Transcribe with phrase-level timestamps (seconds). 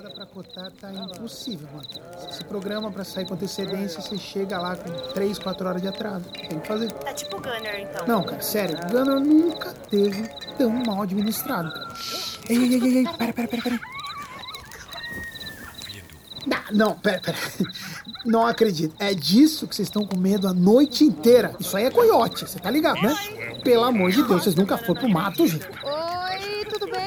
[0.00, 1.86] estrada pra Cotar tá impossível, mano.
[2.18, 5.88] Você se programa pra sair com antecedência, você chega lá com 3, 4 horas de
[5.88, 6.24] atraso.
[6.30, 6.90] Tem que fazer.
[6.92, 8.06] Tá tipo Gunner, então.
[8.06, 11.94] Não, cara, sério, o Gunner nunca teve tão mal administrado, cara.
[12.48, 13.80] Ei, ei, ei, ei, ei, pera, pera, pera, pera.
[16.46, 17.38] Não, não, pera, pera.
[18.22, 18.94] Não acredito.
[18.98, 21.56] É disso que vocês estão com medo a noite inteira.
[21.58, 23.16] Isso aí é coiote, você tá ligado, né?
[23.64, 25.66] Pelo amor de Deus, vocês nunca foram pro mato, gente.
[25.66, 27.00] Oi, tudo bem?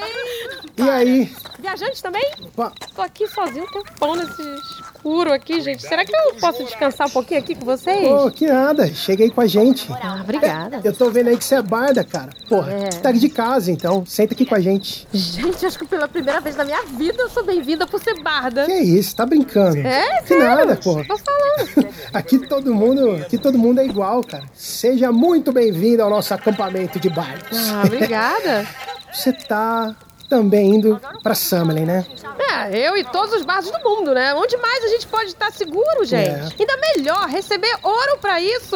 [0.76, 1.32] E aí?
[1.76, 2.24] Viajante também?
[2.44, 4.42] Opa, Tô aqui sozinho, tô pão nesse
[4.80, 5.82] escuro aqui, gente.
[5.82, 8.08] Será que eu posso descansar um pouquinho aqui com vocês?
[8.08, 8.88] Pô, que nada.
[8.94, 9.92] Chega aí com a gente.
[9.92, 10.82] Ah, obrigada.
[10.84, 12.30] Eu tô vendo aí que você é barda, cara.
[12.48, 12.92] Porra, É.
[12.92, 14.06] você tá de casa, então.
[14.06, 15.08] Senta aqui com a gente.
[15.12, 18.66] Gente, acho que pela primeira vez na minha vida eu sou bem-vinda por ser barda.
[18.66, 19.80] Que isso, tá brincando?
[19.80, 20.44] É, Que sério?
[20.44, 21.04] nada, porra.
[21.08, 21.94] Tô falando.
[22.14, 24.44] Aqui todo mundo, aqui todo mundo é igual, cara.
[24.54, 27.58] Seja muito bem-vindo ao nosso acampamento de bardos.
[27.72, 28.68] Ah, obrigada.
[29.12, 29.96] Você tá
[30.34, 32.06] também indo pra Summerlin, né?
[32.50, 34.34] É, eu e todos os bardos do mundo, né?
[34.34, 36.30] Onde mais a gente pode estar seguro, gente?
[36.30, 36.50] É.
[36.60, 38.76] Ainda melhor, receber ouro pra isso.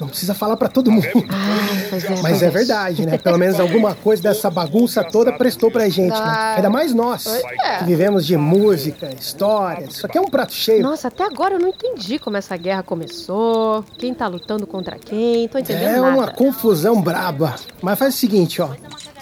[0.00, 1.06] Não precisa falar pra todo mundo.
[1.28, 3.18] Ah, é, Mas é verdade, né?
[3.18, 6.54] Pelo menos alguma coisa dessa bagunça toda prestou pra gente, né?
[6.56, 7.78] Ainda mais nós, é.
[7.78, 9.84] que vivemos de música, história.
[9.84, 10.82] Isso aqui é um prato cheio.
[10.82, 15.48] Nossa, até agora eu não entendi como essa guerra começou, quem tá lutando contra quem,
[15.48, 16.16] tô entendendo É nada.
[16.16, 17.56] uma confusão braba.
[17.82, 18.70] Mas faz o seguinte, ó.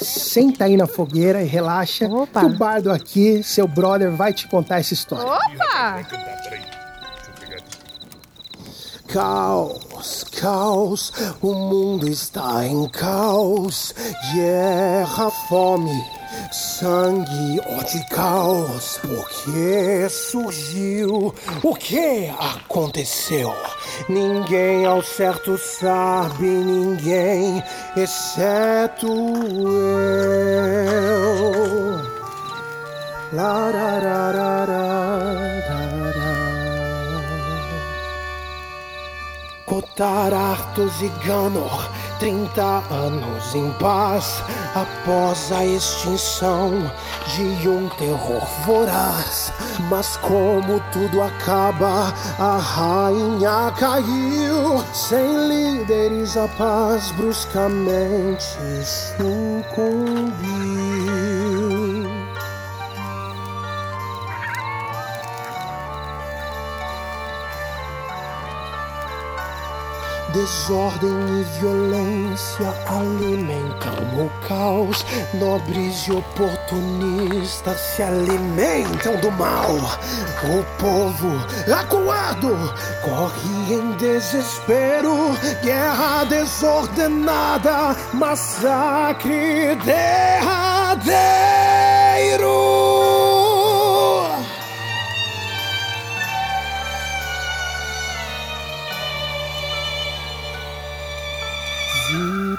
[0.01, 1.72] Senta aí na fogueira e relaxa.
[2.11, 2.41] Opa.
[2.41, 5.27] Que o bardo aqui, seu brother, vai te contar essa história.
[5.27, 6.07] Opa!
[9.09, 11.13] Caos, caos,
[11.43, 13.95] o mundo está em caos.
[14.33, 15.93] Guerra, fome,
[16.51, 18.99] sangue, ódio e caos.
[18.99, 21.35] Por que surgiu?
[21.63, 23.55] O que aconteceu?
[24.09, 27.63] Ninguém ao certo sabe, ninguém,
[27.97, 30.53] exceto eu.
[39.65, 41.91] Cotar Arthos e Ganor,
[42.23, 44.45] 30 anos em paz
[44.77, 46.71] após a extinção
[47.35, 49.53] de um terror voraz.
[49.91, 54.85] Mas como tudo acaba, a rainha caiu.
[54.95, 58.47] Sem líderes, a paz bruscamente
[58.85, 60.62] sucumbiu.
[70.33, 75.05] Desordem e violência alimentam o caos.
[75.35, 79.77] Nobres e oportunistas se alimentam do mal.
[80.45, 81.29] O povo,
[81.71, 82.57] acuado,
[83.03, 85.37] corre em desespero.
[85.63, 91.03] Guerra desordenada, massacre derradeiro.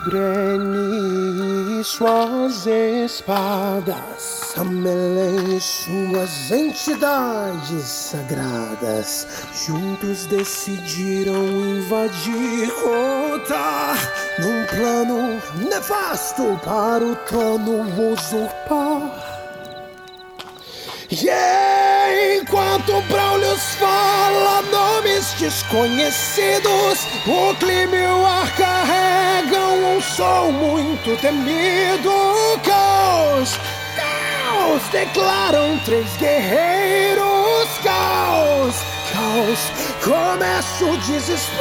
[0.03, 9.27] Vibrem suas espadas, amelem suas entidades sagradas.
[9.65, 13.93] Juntos decidiram invadir Kota
[14.39, 19.32] num plano nefasto para o trono usurpar.
[21.15, 31.15] E enquanto Braulio fala nomes desconhecidos, o clima e o ar carregam um som muito
[31.21, 32.09] temido.
[32.63, 33.59] Caos,
[33.95, 37.23] caos, declaram três guerreiros.
[37.83, 38.75] Caos,
[39.13, 39.59] caos,
[40.03, 41.53] começa o desespero.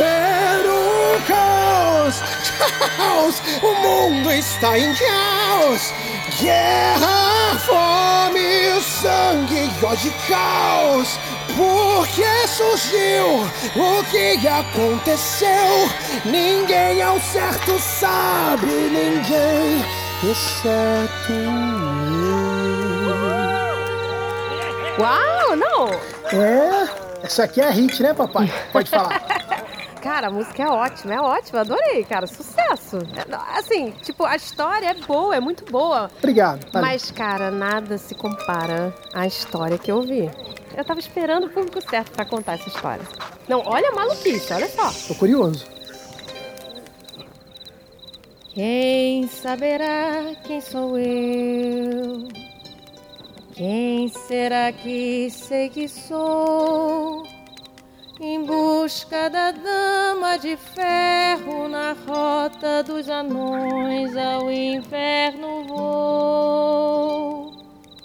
[1.28, 2.22] Caos,
[2.96, 5.92] caos, o mundo está em caos.
[6.42, 11.16] Guerra, fome, sangue, ódio e caos.
[11.56, 13.44] Por que surgiu?
[13.76, 15.88] O que aconteceu?
[16.24, 19.84] Ninguém ao certo sabe, ninguém,
[20.28, 21.32] exceto
[24.98, 25.88] Uau, não!
[26.32, 26.42] eu.
[26.42, 26.88] É,
[27.22, 28.52] essa aqui é hit, né, papai?
[28.72, 29.22] Pode falar.
[30.02, 32.98] Cara, a música é ótima, é ótima, adorei, cara, sucesso.
[33.14, 36.10] É, Assim, tipo, a história é boa, é muito boa.
[36.18, 36.66] Obrigado.
[36.72, 36.88] Valeu.
[36.88, 40.28] Mas, cara, nada se compara à história que eu ouvi.
[40.76, 43.06] Eu tava esperando o público certo pra contar essa história.
[43.48, 44.90] Não, olha a maluquice, olha só.
[45.06, 45.64] Tô curioso.
[48.52, 52.26] Quem saberá quem sou eu?
[53.54, 57.22] Quem será que sei que sou?
[58.24, 67.52] Em busca da dama de ferro na rota dos anões ao inferno vou.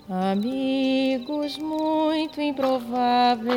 [0.09, 3.47] Amigos muito improváveis,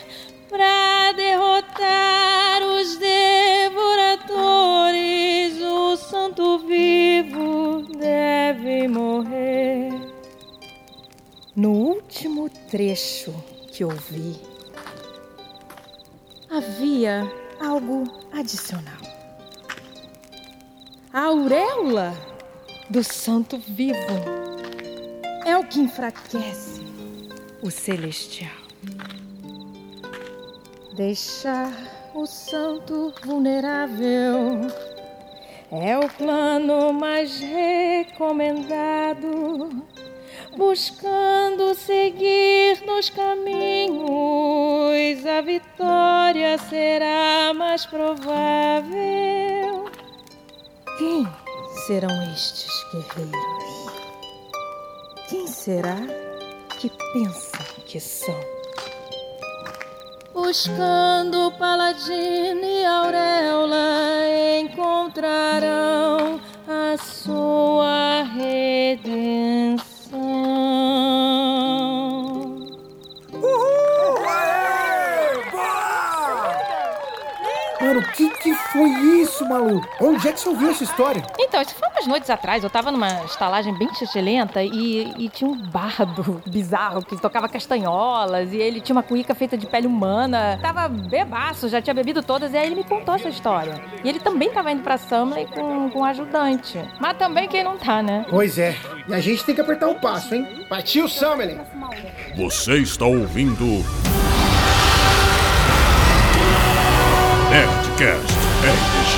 [0.49, 9.93] para derrotar os devoradores, o santo vivo deve morrer.
[11.55, 13.33] No último trecho
[13.71, 14.35] que ouvi,
[16.49, 17.31] havia
[17.61, 18.03] algo
[18.33, 19.08] adicional
[21.11, 22.13] a auréola
[22.87, 23.97] do santo vivo
[25.43, 26.85] é o que enfraquece
[27.63, 28.51] o celestial.
[30.95, 31.73] Deixar
[32.13, 34.67] o santo vulnerável
[35.71, 38.67] é o plano mais recomendado,
[40.55, 44.05] buscando seguir nos caminhos,
[45.25, 49.58] a vitória será mais provável.
[50.99, 51.25] Quem
[51.87, 53.93] serão estes guerreiros?
[55.29, 55.95] Quem será
[56.77, 58.35] que pensam que são?
[60.33, 64.27] Buscando Paladino e Auréola,
[64.59, 67.98] encontrarão a sua
[78.39, 78.89] que, que foi
[79.21, 79.87] isso, maluco?
[80.01, 81.23] Onde é que você ouviu essa história?
[81.37, 82.63] Então, isso foi umas noites atrás.
[82.63, 88.53] Eu tava numa estalagem bem xixelenta e, e tinha um bardo bizarro que tocava castanholas
[88.53, 90.57] e ele tinha uma cuíca feita de pele humana.
[90.61, 93.81] Tava bebaço, já tinha bebido todas e aí ele me contou essa história.
[94.03, 96.79] E ele também tava indo pra Samley com, com um ajudante.
[96.99, 98.25] Mas também quem não tá, né?
[98.29, 98.75] Pois é.
[99.07, 100.65] E a gente tem que apertar o passo, hein?
[100.69, 101.59] Partiu, Samley!
[102.35, 103.83] Você está ouvindo.
[107.99, 109.15] Nerdcast RPG.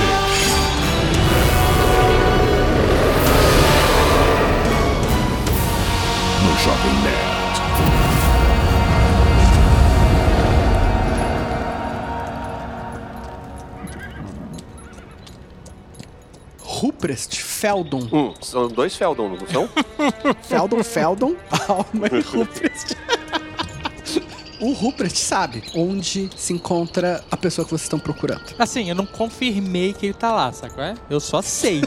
[6.41, 7.31] No Jovem Nerd.
[16.63, 18.09] Ruprecht Feldon.
[18.11, 19.69] Hum, são dois Feldon, não são?
[20.41, 21.35] Feldon, Feldon,
[21.67, 22.97] Alma e Ruprecht.
[24.61, 28.53] O Rupert sabe onde se encontra a pessoa que vocês estão procurando.
[28.59, 30.83] Assim, eu não confirmei que ele tá lá, sacou?
[30.83, 30.93] É?
[31.09, 31.81] Eu só sei.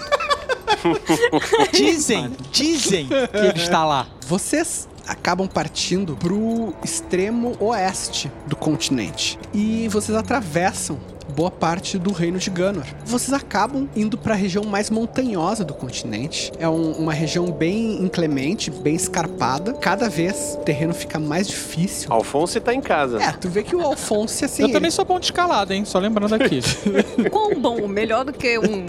[1.72, 4.08] dizem, dizem que ele está lá.
[4.26, 9.38] Vocês acabam partindo pro extremo oeste do continente.
[9.52, 12.84] E vocês atravessam boa parte do reino de Ganor.
[13.04, 16.52] Vocês acabam indo para a região mais montanhosa do continente.
[16.58, 19.72] É um- uma região bem inclemente, bem escarpada.
[19.74, 22.12] Cada vez o terreno fica mais difícil.
[22.12, 23.22] Alfonso tá em casa.
[23.22, 25.84] É, tu vê que o Alfonso, assim, eu ele- também sou bom de escalada, hein?
[25.84, 26.60] Só lembrando aqui.
[27.30, 28.86] Quão bom, melhor do que um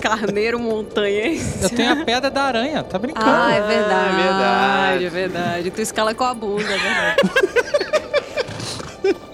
[0.00, 1.62] carneiro montanhense.
[1.62, 3.26] Eu tenho a pedra da aranha, tá brincando?
[3.30, 5.04] Ah, é verdade, é verdade.
[5.04, 5.70] é verdade.
[5.70, 7.16] Tu escala com a bunda, é verdade.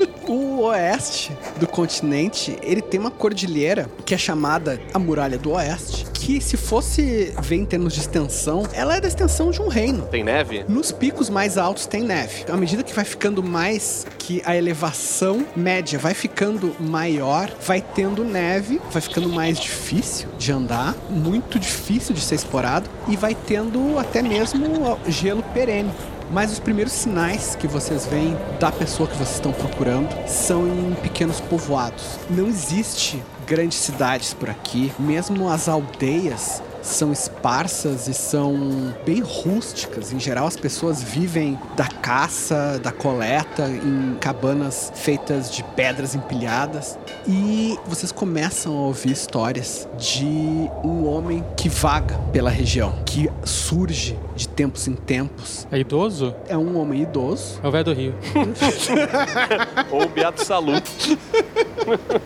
[0.33, 6.07] O oeste do continente, ele tem uma cordilheira que é chamada a Muralha do Oeste,
[6.15, 10.07] que se fosse ver em termos de extensão, ela é da extensão de um reino.
[10.07, 10.65] Tem neve?
[10.67, 12.47] Nos picos mais altos tem neve.
[12.51, 18.25] À medida que vai ficando mais, que a elevação média vai ficando maior, vai tendo
[18.25, 23.99] neve, vai ficando mais difícil de andar, muito difícil de ser explorado e vai tendo
[23.99, 25.93] até mesmo gelo perene.
[26.33, 30.95] Mas os primeiros sinais que vocês veem da pessoa que vocês estão procurando são em
[30.95, 32.19] pequenos povoados.
[32.31, 40.13] Não existe grandes cidades por aqui, mesmo as aldeias são esparsas e são bem rústicas.
[40.13, 46.99] Em geral, as pessoas vivem da caça, da coleta, em cabanas feitas de pedras empilhadas.
[47.27, 54.19] E vocês começam a ouvir histórias de um homem que vaga pela região, que surge
[54.35, 55.67] de tempos em tempos.
[55.71, 56.35] É idoso?
[56.49, 57.61] É um homem idoso.
[57.63, 58.15] É o velho do Rio.
[59.91, 60.73] Ou o Beato Salu.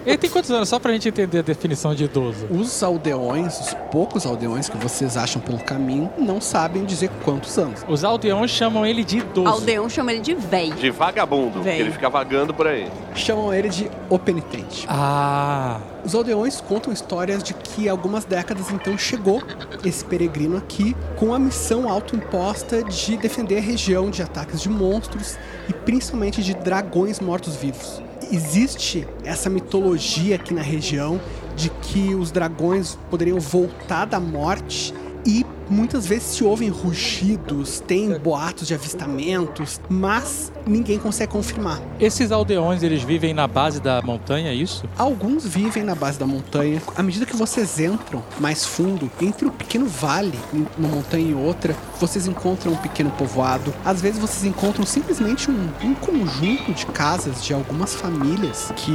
[0.04, 0.68] Ele tem quantos anos?
[0.68, 2.46] Só pra gente entender a definição de idoso.
[2.50, 7.84] Os aldeões, os poucos aldeões que vocês acham pelo caminho, não sabem dizer quantos anos.
[7.88, 9.48] Os aldeões chamam ele de idoso.
[9.48, 10.70] Aldeão chama ele de véi.
[10.70, 11.62] De vagabundo.
[11.62, 11.80] Velho.
[11.80, 12.88] Ele fica vagando por aí.
[13.14, 14.86] Chamam ele de o penitente.
[14.88, 19.42] Ah, Os aldeões contam histórias de que algumas décadas então chegou
[19.84, 25.36] esse peregrino aqui com a missão autoimposta de defender a região de ataques de monstros
[25.68, 28.00] e principalmente de dragões mortos-vivos.
[28.30, 31.20] Existe essa mitologia aqui na região
[31.56, 34.94] de que os dragões poderiam voltar da morte
[35.24, 41.80] e muitas vezes se ouvem rugidos, tem boatos de avistamentos, mas ninguém consegue confirmar.
[42.00, 44.84] esses aldeões, eles vivem na base da montanha, é isso?
[44.96, 46.82] Alguns vivem na base da montanha.
[46.96, 50.38] À medida que vocês entram mais fundo, entre um pequeno vale,
[50.76, 53.72] uma montanha e outra, vocês encontram um pequeno povoado.
[53.84, 58.92] Às vezes vocês encontram simplesmente um, um conjunto de casas de algumas famílias que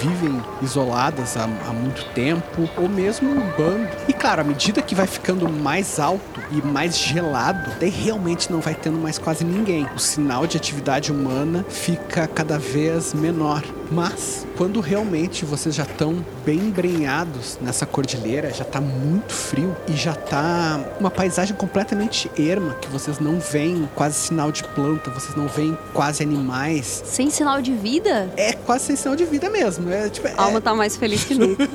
[0.00, 3.88] vivem isoladas há, há muito tempo, ou mesmo um bando.
[4.08, 8.60] E claro, à medida que vai ficando mais alto e mais gelado, daí realmente não
[8.60, 9.86] vai tendo mais quase ninguém.
[9.94, 13.62] O sinal de atividade humana fica cada vez menor.
[13.92, 19.92] Mas quando realmente vocês já estão bem embrenhados nessa cordilheira, já tá muito frio e
[19.92, 25.34] já tá uma paisagem completamente erma, que vocês não veem quase sinal de planta, vocês
[25.36, 27.02] não veem quase animais.
[27.04, 28.32] Sem sinal de vida?
[28.36, 29.90] É quase sem sinal de vida mesmo.
[29.90, 31.68] É, tipo, é- A alma tá mais feliz que nunca.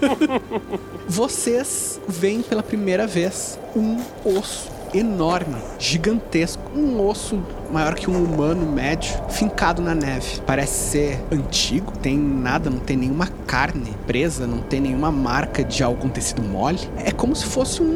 [1.08, 7.40] vocês veem pela primeira vez um osso enorme, gigantesco, um osso
[7.72, 10.42] maior que um humano médio, fincado na neve.
[10.46, 15.84] Parece ser antigo, tem nada, não tem nenhuma carne presa, não tem nenhuma marca de
[15.84, 16.80] algum tecido mole.
[16.98, 17.88] É como se fosse um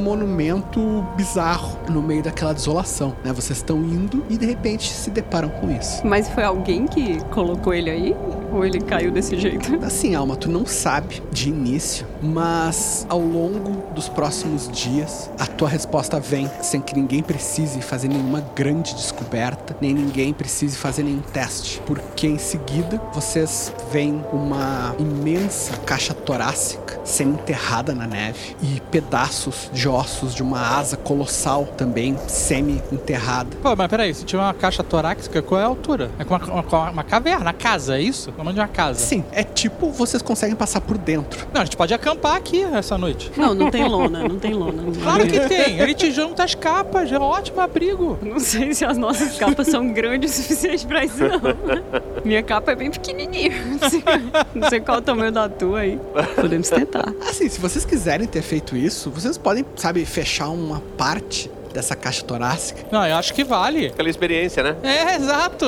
[0.00, 3.32] monumento bizarro no meio daquela desolação, né?
[3.32, 6.04] Vocês estão indo e de repente se deparam com isso.
[6.06, 8.16] Mas foi alguém que colocou ele aí?
[8.52, 9.78] Ou ele caiu desse jeito?
[9.84, 15.68] Assim, Alma, tu não sabe de início, mas ao longo dos próximos dias, a tua
[15.68, 21.20] resposta vem sem que ninguém precise fazer nenhuma grande descoberta, nem ninguém precise fazer nenhum
[21.20, 28.80] teste, porque em seguida vocês veem uma imensa caixa torácica sendo enterrada na neve e
[28.90, 33.56] pedaços de ossos de uma asa colossal também semi-enterrada.
[33.62, 36.10] Pô, mas peraí, se tiver uma caixa torácica, qual é a altura?
[36.18, 38.32] É com uma, uma, uma caverna, casa, é isso?
[38.36, 39.00] O nome de uma casa.
[39.00, 41.46] Sim, é tipo vocês conseguem passar por dentro.
[41.52, 43.30] Não, a gente pode acampar aqui essa noite.
[43.36, 44.84] Não, não tem lona, não tem lona.
[45.02, 45.80] Claro que tem.
[45.80, 48.18] A gente junta as capas, é um ótimo abrigo.
[48.22, 51.40] Não sei se as nossas capas são grandes o suficiente pra isso, não.
[52.24, 53.52] Minha capa é bem pequenininha.
[53.66, 54.04] Não sei,
[54.54, 55.98] não sei qual é o tamanho da tua aí.
[56.36, 57.12] Podemos tentar.
[57.28, 62.24] Assim, se vocês quiserem ter feito isso, vocês podem, sabe, fechar uma parte dessa caixa
[62.24, 62.84] torácica.
[62.90, 63.86] Não, eu acho que vale.
[63.86, 64.76] Aquela experiência, né?
[64.82, 65.66] É, exato.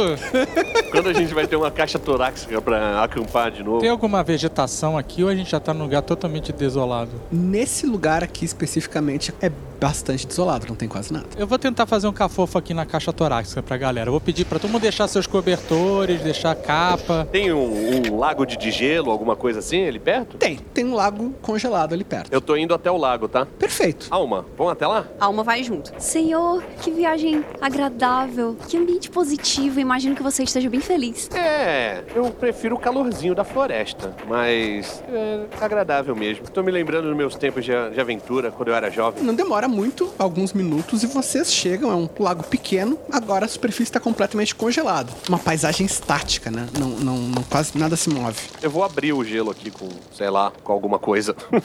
[0.91, 3.81] Quando a gente vai ter uma caixa torácica pra acampar de novo.
[3.81, 7.13] Tem alguma vegetação aqui ou a gente já tá num lugar totalmente desolado?
[7.31, 9.51] Nesse lugar aqui especificamente é
[9.83, 11.27] bastante desolado, não tem quase nada.
[11.37, 14.09] Eu vou tentar fazer um cafofo aqui na caixa torácica pra galera.
[14.09, 17.27] Eu vou pedir pra todo mundo deixar seus cobertores, deixar a capa.
[17.33, 20.37] Tem um, um lago de gelo, alguma coisa assim, ali perto?
[20.37, 22.33] Tem, tem um lago congelado ali perto.
[22.33, 23.45] Eu tô indo até o lago, tá?
[23.45, 24.07] Perfeito.
[24.09, 25.05] Alma, vamos até lá?
[25.19, 25.93] Alma vai junto.
[25.99, 29.81] Senhor, que viagem agradável, que ambiente positivo.
[29.81, 31.29] Imagino que você esteja bem feliz.
[31.35, 36.49] É, eu prefiro o calorzinho da floresta, mas é agradável mesmo.
[36.49, 39.25] Tô me lembrando dos meus tempos de, de aventura, quando eu era jovem.
[39.25, 41.91] Não demora muito, alguns minutos, e vocês chegam.
[41.91, 42.99] É um lago pequeno.
[43.11, 45.13] Agora a superfície está completamente congelada.
[45.29, 46.69] Uma paisagem estática, né?
[46.79, 48.39] Não, não, não, quase nada se move.
[48.63, 51.35] Eu vou abrir o gelo aqui com, sei lá, com alguma coisa.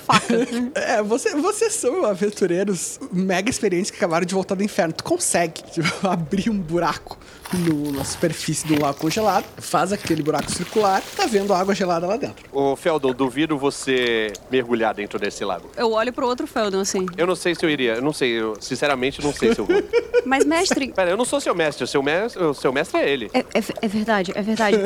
[0.76, 4.94] É, você, vocês são aventureiros mega experientes que acabaram de voltar do inferno.
[4.94, 7.18] Tu consegue tipo, abrir um buraco
[7.54, 12.06] no- na superfície do lago congelado, faz aquele buraco circular, tá vendo a água gelada
[12.06, 12.46] lá dentro.
[12.52, 15.70] Ô, Feldon, duvido você mergulhar dentro desse lago.
[15.76, 17.06] Eu olho pro outro Feldon assim.
[17.18, 19.66] Eu não sei se eu iria, eu não sei, eu sinceramente não sei se eu
[19.66, 19.78] vou.
[20.26, 20.92] Mas, mestre.
[20.92, 23.30] Pera, eu não sou seu mestre, o seu mestre, o seu mestre é ele.
[23.34, 24.78] É, é, é verdade, é verdade.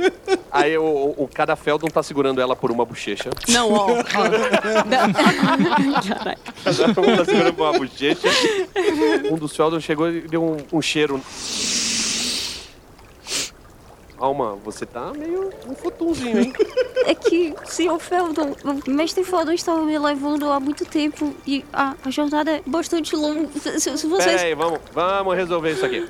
[0.52, 3.30] Aí o, o, o cada Feldon tá segurando ela por uma bochecha.
[3.48, 3.92] Não, ó.
[3.92, 4.04] ó.
[4.04, 4.40] Caralho.
[6.64, 8.28] Cada um tá segurando por uma bochecha.
[9.30, 11.20] Um dos Feldon chegou e deu um, um cheiro.
[14.20, 16.52] Alma, você tá meio um futunzinho, hein?
[17.06, 21.94] É que, senhor Feldon, o mestre Feldon estava me levando há muito tempo e a,
[22.04, 23.48] a jornada é bastante longa.
[23.58, 24.42] Se, se- vocês.
[24.42, 26.06] aí, vamos, vamos resolver isso aqui.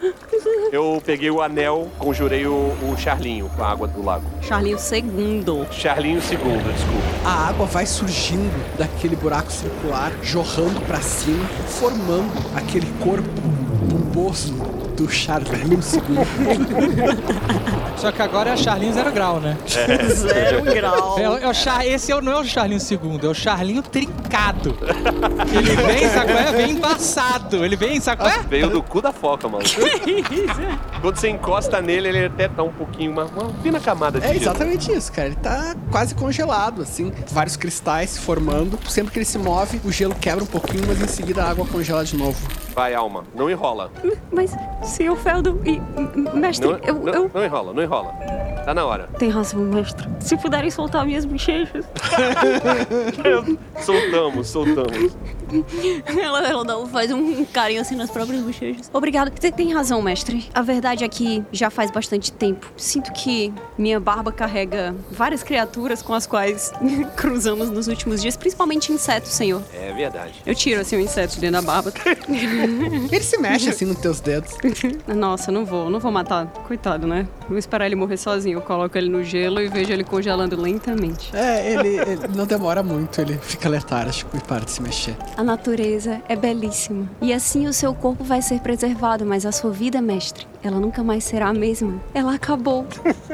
[0.72, 2.52] Eu peguei o anel, conjurei o,
[2.82, 4.24] o Charlinho com a água do lago.
[4.42, 5.64] Charlinho segundo.
[5.70, 7.06] Charlinho segundo, desculpa.
[7.24, 13.28] A água vai surgindo daquele buraco circular, jorrando pra cima, formando aquele corpo
[13.88, 14.54] pomposo
[15.00, 17.10] do Charlinho II.
[17.96, 19.56] Só que agora é a Charlinho zero grau, né?
[19.66, 21.18] Zero grau.
[21.18, 21.86] É, é o Char...
[21.86, 24.76] Esse é não é o Charlinho segundo, é o Charlinho trincado.
[25.56, 26.52] Ele vem, sabe qual é?
[26.52, 27.64] Vem embaçado.
[27.64, 28.42] Ele vem, sabe qual é?
[28.42, 29.64] Veio do cu da foca, mano.
[31.00, 34.28] Quando você encosta nele, ele até tá um pouquinho, uma, uma fina camada de É
[34.28, 34.42] gelo.
[34.42, 35.28] exatamente isso, cara.
[35.28, 37.10] Ele tá quase congelado, assim.
[37.30, 38.78] Vários cristais se formando.
[38.88, 41.64] Sempre que ele se move, o gelo quebra um pouquinho, mas em seguida a água
[41.66, 42.36] congela de novo.
[42.74, 43.90] Vai, Alma, não enrola.
[44.32, 45.80] Mas, senhor Feldon e.
[46.36, 47.30] Mestre, Não, eu, não, eu.
[47.32, 48.12] não enrola, não enrola.
[48.64, 49.08] Tá na hora.
[49.18, 50.08] Tem razão, mestre.
[50.20, 51.84] Se puderem soltar minhas bochechas.
[53.80, 55.16] soltamos, soltamos.
[56.20, 58.90] Ela, ela dá- faz um carinho assim nas próprias bochechas.
[58.92, 59.32] Obrigada.
[59.38, 60.48] Você tem razão, mestre.
[60.54, 62.66] A verdade é que já faz bastante tempo.
[62.76, 66.72] Sinto que minha barba carrega várias criaturas com as quais
[67.16, 69.62] cruzamos nos últimos dias, principalmente insetos, senhor.
[69.74, 70.34] É verdade.
[70.44, 71.92] Eu tiro assim o inseto de dentro da barba.
[73.10, 74.52] Ele se mexe assim nos teus dedos.
[75.06, 76.46] Nossa, não vou, não vou matar.
[76.66, 77.26] Coitado, né?
[77.48, 78.58] Vou esperar ele morrer sozinho.
[78.58, 81.34] Eu coloco ele no gelo e vejo ele congelando lentamente.
[81.34, 85.16] É, ele, ele não demora muito, ele fica letárgico e para de se mexer.
[85.40, 87.08] A natureza é belíssima.
[87.18, 91.02] E assim o seu corpo vai ser preservado, mas a sua vida, mestre, ela nunca
[91.02, 91.98] mais será a mesma.
[92.12, 92.86] Ela acabou.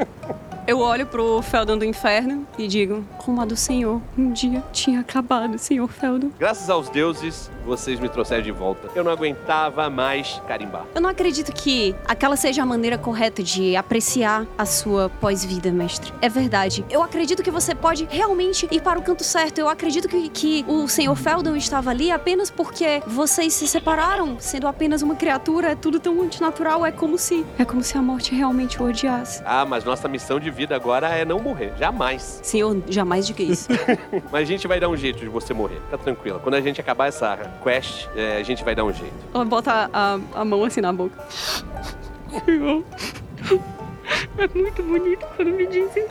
[0.69, 5.01] Eu olho pro Feldon do inferno e digo: Como a do Senhor um dia tinha
[5.01, 6.31] acabado, Senhor Feldon.
[6.39, 8.89] Graças aos deuses, vocês me trouxeram de volta.
[8.95, 10.85] Eu não aguentava mais carimbar.
[10.95, 16.13] Eu não acredito que aquela seja a maneira correta de apreciar a sua pós-vida, mestre.
[16.23, 16.85] É verdade.
[16.89, 19.59] Eu acredito que você pode realmente ir para o canto certo.
[19.59, 21.17] Eu acredito que, que o Sr.
[21.17, 25.73] Feldon estava ali apenas porque vocês se separaram, sendo apenas uma criatura.
[25.73, 26.87] É tudo tão antinatural.
[26.87, 27.45] É como se.
[27.59, 29.43] É como se a morte realmente o odiasse.
[29.45, 31.73] Ah, mas nossa missão de vida agora é não morrer.
[31.77, 32.39] Jamais.
[32.45, 33.69] Senhor, jamais diga isso.
[34.31, 35.81] Mas a gente vai dar um jeito de você morrer.
[35.85, 36.39] Fica tranquila.
[36.39, 39.15] Quando a gente acabar essa quest, é, a gente vai dar um jeito.
[39.33, 41.17] Ela bota a, a mão assim na boca.
[42.45, 42.83] Senhor,
[44.39, 46.05] é muito bonito quando me dizem.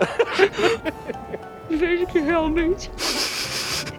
[1.69, 2.91] Vejo que realmente.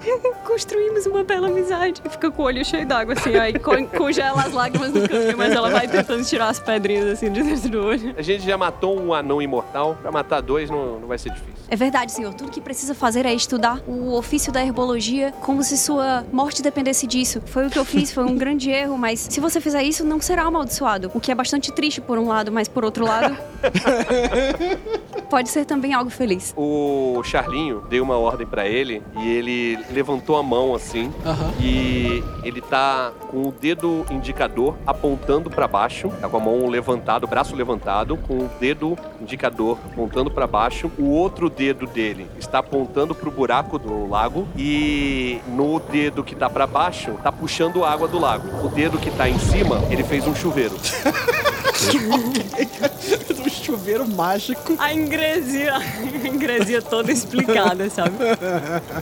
[0.47, 2.01] Construímos uma bela amizade.
[2.05, 5.37] E fica com o olho cheio d'água, assim, aí con- congela as lágrimas no canto,
[5.37, 8.15] mas ela vai tentando tirar as pedrinhas assim de dentro do olho.
[8.17, 9.97] A gente já matou um anão imortal.
[10.01, 11.55] Pra matar dois não, não vai ser difícil.
[11.69, 12.33] É verdade, senhor.
[12.35, 17.07] Tudo que precisa fazer é estudar o ofício da herbologia como se sua morte dependesse
[17.07, 17.43] disso.
[17.47, 20.21] Foi o que eu fiz, foi um grande erro, mas se você fizer isso, não
[20.21, 21.11] será amaldiçoado.
[21.15, 23.37] O que é bastante triste por um lado, mas por outro lado.
[25.29, 26.55] pode ser também algo feliz.
[26.57, 31.55] O Charlinho deu uma ordem pra ele e ele levantou a mão assim Aham.
[31.59, 37.25] e ele tá com o dedo indicador apontando pra baixo, tá com a mão levantada,
[37.25, 40.91] o braço levantado, com o dedo indicador apontando pra baixo.
[40.99, 46.51] O outro dedo dele está apontando pro buraco do lago e no dedo que tá
[46.51, 48.67] pra baixo tá puxando água do lago.
[48.67, 50.77] O dedo que tá em cima, ele fez um chuveiro.
[53.45, 54.75] um chuveiro mágico.
[54.79, 58.17] A ingresia, a ingresia toda explicada, sabe?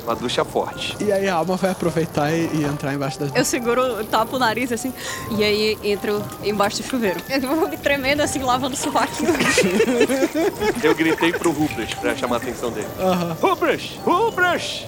[0.05, 0.97] Uma ducha forte.
[1.01, 4.39] E aí a alma vai aproveitar e, e entrar embaixo das Eu seguro, tapo o
[4.39, 4.93] nariz assim,
[5.39, 7.21] e aí entro embaixo do chuveiro.
[7.29, 9.35] Eu vou me tremendo assim, lavando o sovaquinho.
[10.83, 12.87] Eu gritei pro Rupert pra chamar a atenção dele.
[13.41, 13.99] Rupert!
[14.05, 14.87] Rupert!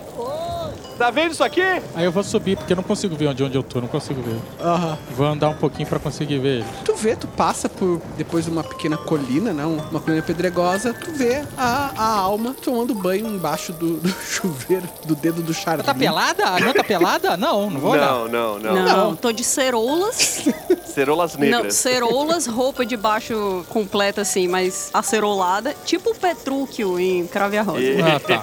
[0.98, 1.60] Tá vendo isso aqui?
[1.94, 4.22] Aí eu vou subir, porque eu não consigo ver onde, onde eu tô, não consigo
[4.22, 4.38] ver.
[4.60, 4.98] Aham.
[5.16, 6.64] Vou andar um pouquinho pra conseguir ver ele.
[6.84, 9.64] Tu vê, tu passa por depois de uma pequena colina, né?
[9.66, 14.88] um- Uma colina pedregosa, tu vê a, a alma tomando banho embaixo do, do chuveiro,
[15.04, 15.84] do dedo do Charlie.
[15.84, 16.44] Tá pelada?
[16.44, 17.36] A Anã tá pelada?
[17.36, 18.06] Não, não vou olhar.
[18.06, 20.44] Não, não, não, Não, tô de ceroulas.
[20.96, 21.74] Cerolas Não, negras.
[21.74, 25.74] ceroulas, roupa de baixo completa assim, mas acerolada.
[25.84, 27.80] Tipo o Petrúquio em Crave a Rosa.
[27.80, 28.42] E- Ah, tá.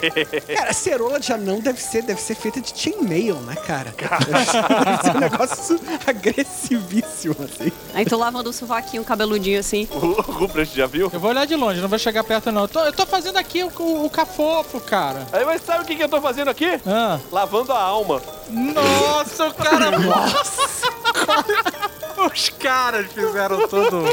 [0.56, 3.95] Cara, cerola de anão deve ser, deve ser feita de chainmail, né, cara?
[3.97, 7.71] deve ser um negócio agressivíssimo, assim.
[7.93, 9.88] Aí tô lavando o sovaquinho cabeludinho assim.
[9.89, 11.10] O Rupert já viu?
[11.13, 12.63] Eu vou olhar de longe, não vou chegar perto não.
[12.63, 15.25] Eu tô, eu tô fazendo aqui o, o, o cafofo, cara.
[15.32, 16.82] Aí, mas sabe o que, que eu tô fazendo aqui?
[16.86, 17.17] Ah.
[17.32, 18.21] Lavando a alma.
[18.49, 19.93] Nossa, o cara...
[22.31, 24.05] Os caras fizeram todo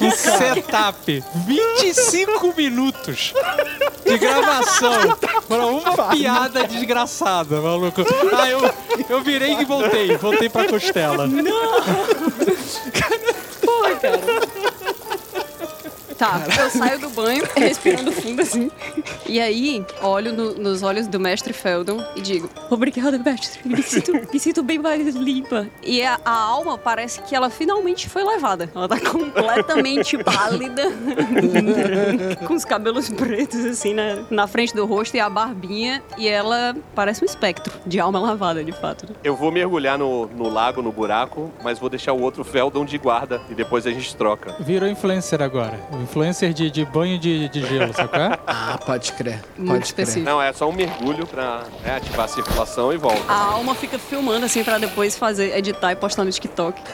[0.00, 1.24] um setup.
[1.46, 3.32] 25 minutos
[4.04, 8.02] de gravação pra uma piada desgraçada, maluco.
[8.36, 8.74] Ah, eu,
[9.08, 10.16] eu virei e voltei.
[10.16, 11.28] Voltei pra costela.
[13.64, 14.18] Porra, cara.
[16.18, 18.70] Tá, eu saio do banho, respirando fundo assim.
[19.26, 23.60] E aí, olho no- nos olhos do mestre Feldon e digo: Obrigada, mestre.
[23.64, 25.68] Me sinto, me sinto bem mais limpa.
[25.82, 28.68] E a, a alma parece que ela finalmente foi levada.
[28.74, 30.84] Ela tá completamente pálida,
[32.46, 36.02] com os cabelos pretos assim na, na frente do rosto e a barbinha.
[36.16, 39.06] E ela parece um espectro de alma lavada, de fato.
[39.08, 39.14] né?
[39.22, 42.98] Eu vou mergulhar no, no lago, no buraco, mas vou deixar o outro Feldon de
[42.98, 44.56] guarda e depois a gente troca.
[44.60, 45.78] Virou influencer agora.
[46.08, 48.38] Influencer de, de banho de, de gelo, qual é?
[48.46, 49.40] Ah, pode crer.
[49.56, 50.24] Muito pode específico.
[50.24, 53.30] Não, é só um mergulho pra né, ativar a circulação e volta.
[53.30, 56.80] A alma fica filmando assim pra depois fazer, editar e postar no TikTok.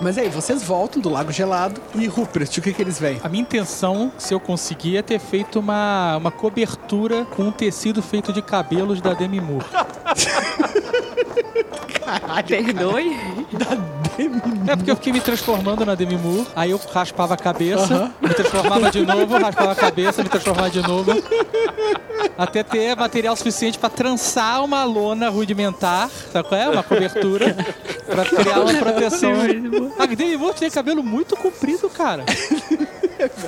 [0.00, 3.18] Mas aí, vocês voltam do Lago Gelado e Rupert, o que que eles veem?
[3.24, 8.00] A minha intenção, se eu conseguir, é ter feito uma, uma cobertura com um tecido
[8.00, 9.66] feito de cabelos da Demi Moore.
[12.46, 13.16] Perdoe.
[14.66, 18.34] É porque eu fiquei me transformando na Demi Moore, aí eu raspava a cabeça, me
[18.34, 21.12] transformava de novo, raspava a cabeça, me transformava de novo.
[22.36, 26.68] Até ter material suficiente pra trançar uma lona rudimentar, sabe qual é?
[26.68, 27.56] Uma cobertura,
[28.06, 29.32] pra criar uma proteção.
[29.98, 32.24] A Demi Moore tem cabelo muito comprido, cara.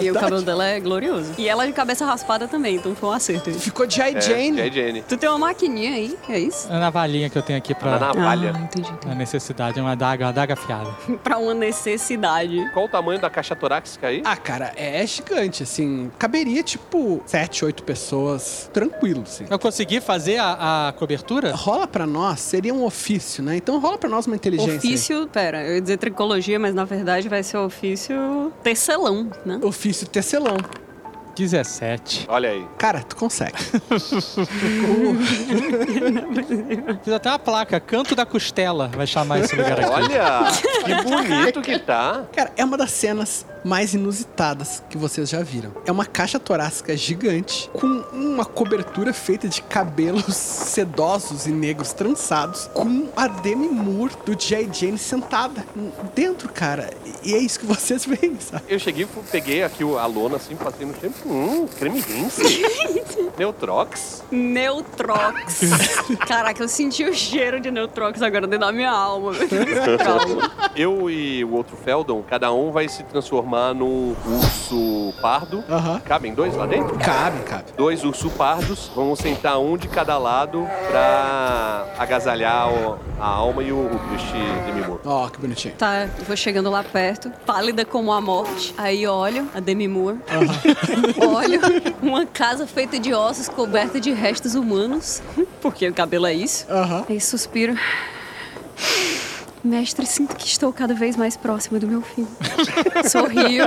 [0.01, 1.33] E o cabelo dela é glorioso.
[1.39, 3.51] E ela de cabeça raspada também, então foi um acerto.
[3.53, 4.17] Ficou J.
[4.17, 4.57] É, Jane.
[4.57, 4.71] J.
[4.71, 5.03] Jane.
[5.03, 6.71] Tu tem uma maquininha aí, é isso?
[6.71, 8.53] É a navalhinha que eu tenho aqui Na pra navalha.
[8.57, 8.93] Ah, entendi.
[9.07, 10.91] a necessidade, é uma adaga, uma adaga afiada.
[11.23, 12.71] pra uma necessidade.
[12.73, 14.23] Qual o tamanho da caixa torácica aí?
[14.25, 16.11] Ah, cara, é gigante, assim.
[16.19, 18.71] Caberia, tipo, sete, oito pessoas.
[18.73, 19.47] Tranquilo, assim.
[19.49, 21.55] Eu consegui fazer a, a cobertura?
[21.55, 23.57] Rola pra nós, seria um ofício, né?
[23.57, 24.73] Então rola pra nós uma inteligência.
[24.73, 24.79] aí.
[24.79, 29.60] Ofício, pera, eu ia dizer tricologia, mas na verdade vai ser ofício tecelão, né?
[29.63, 30.57] Ofício tecelão.
[31.35, 32.27] 17.
[32.29, 32.67] Olha aí.
[32.77, 33.57] Cara, tu consegue.
[37.03, 39.91] Fiz até uma placa, Canto da Costela, vai chamar esse lugar aqui.
[39.91, 40.45] Olha,
[40.85, 42.25] que bonito que tá.
[42.33, 45.73] Cara, é uma das cenas mais inusitadas que vocês já viram.
[45.87, 52.69] É uma caixa torácica gigante com uma cobertura feita de cabelos sedosos e negros trançados,
[52.73, 54.69] com a Demi Moore do J.
[54.73, 55.65] Jane sentada
[56.15, 56.91] dentro, cara.
[57.23, 58.65] E é isso que vocês veem, sabe?
[58.69, 61.17] Eu cheguei, peguei aqui o- a lona assim, passei no tempo.
[61.27, 62.43] Hum, creme rinse.
[63.39, 64.23] Neutrox.
[64.31, 65.61] Neutrox.
[66.27, 69.33] Caraca, eu senti o cheiro de Neutrox agora dentro da minha alma.
[70.77, 75.63] Eu e o outro Feldon, cada um vai se transformar num urso pardo.
[75.69, 76.01] Aham.
[76.01, 76.97] Cabem dois lá dentro?
[76.99, 77.65] Cabe, cabe.
[77.77, 78.91] Dois ursos pardos.
[78.95, 84.73] Vamos sentar um de cada lado pra agasalhar o- a alma e o Rupert de
[84.73, 85.01] Mimor.
[85.05, 85.75] Ó, que bonitinho.
[85.77, 88.75] Tá, eu vou chegando lá perto, pálida como a morte.
[88.79, 90.19] Aí olho a Demi Moore.
[91.35, 91.61] olho
[92.03, 95.23] uma casa feita de ossos coberta de restos humanos.
[95.61, 96.67] Porque o cabelo é isso.
[96.71, 97.05] Aham.
[97.09, 97.75] Aí suspiro.
[99.63, 102.27] Mestre, sinto que estou cada vez mais próxima do meu fim.
[103.09, 103.65] Sorrio.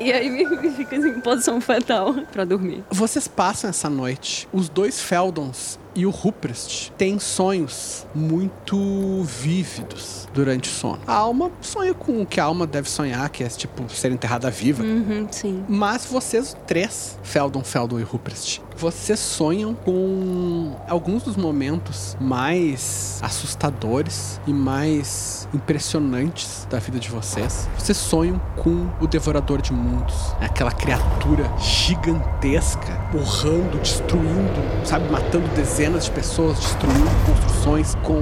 [0.00, 2.82] E aí me, fico assim, em posição fetal pra dormir.
[2.90, 10.68] Vocês passam essa noite, os dois Feldons e o Ruprest têm sonhos muito vívidos durante
[10.68, 11.00] o sono.
[11.06, 14.50] A alma sonha com o que a alma deve sonhar, que é tipo ser enterrada
[14.50, 14.82] viva.
[14.82, 15.64] Uhum, sim.
[15.68, 24.40] Mas vocês três, Feldon, Feldon e Ruprest, vocês sonham com alguns dos momentos mais assustadores
[24.46, 27.68] e mais impressionantes da vida de vocês.
[27.78, 35.48] Vocês sonham com o Devorador de Mundos, aquela criatura gigantesca, urrando, destruindo, sabe, matando
[35.80, 38.20] dezenas de pessoas, destruindo construções com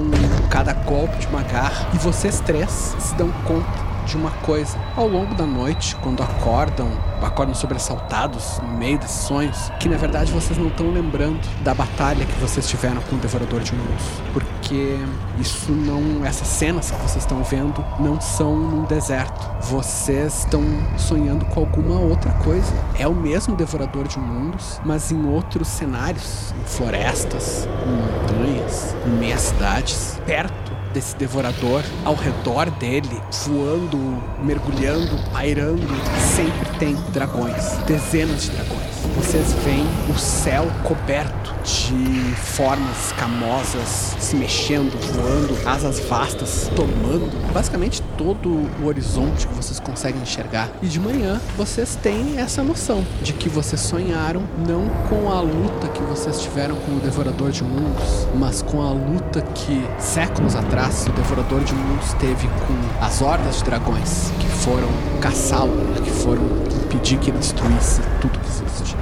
[0.49, 1.89] cada golpe de uma garra.
[1.93, 4.77] E vocês três se dão conta de uma coisa.
[4.95, 6.89] Ao longo da noite, quando acordam,
[7.21, 12.25] acordam sobressaltados no meio desses sonhos, que na verdade vocês não estão lembrando da batalha
[12.25, 14.05] que vocês tiveram com o Devorador de Mundos.
[14.33, 14.97] Porque
[15.39, 16.25] isso não.
[16.25, 19.47] Essas cenas que vocês estão vendo não são num deserto.
[19.61, 20.63] Vocês estão
[20.97, 22.73] sonhando com alguma outra coisa.
[22.97, 29.09] É o mesmo Devorador de Mundos, mas em outros cenários, em florestas, em montanhas, em
[29.11, 33.97] meias cidades, perto desse devorador ao redor dele, voando,
[34.43, 35.87] mergulhando, pairando.
[36.35, 38.89] Sempre tem dragões, dezenas de dragões.
[39.15, 48.01] Vocês veem o céu coberto de formas escamosas se mexendo, voando, asas vastas tomando basicamente
[48.17, 48.49] todo
[48.81, 50.69] o horizonte que vocês conseguem enxergar.
[50.81, 55.87] E de manhã vocês têm essa noção de que vocês sonharam não com a luta
[55.89, 60.78] que vocês tiveram com o Devorador de Mundos, mas com a luta que séculos atrás
[60.79, 64.87] o Devorador de Mundos teve com as hordas de dragões que foram
[65.19, 66.41] caçá-lo, que foram
[66.85, 68.95] impedir que ele destruísse tudo que existe.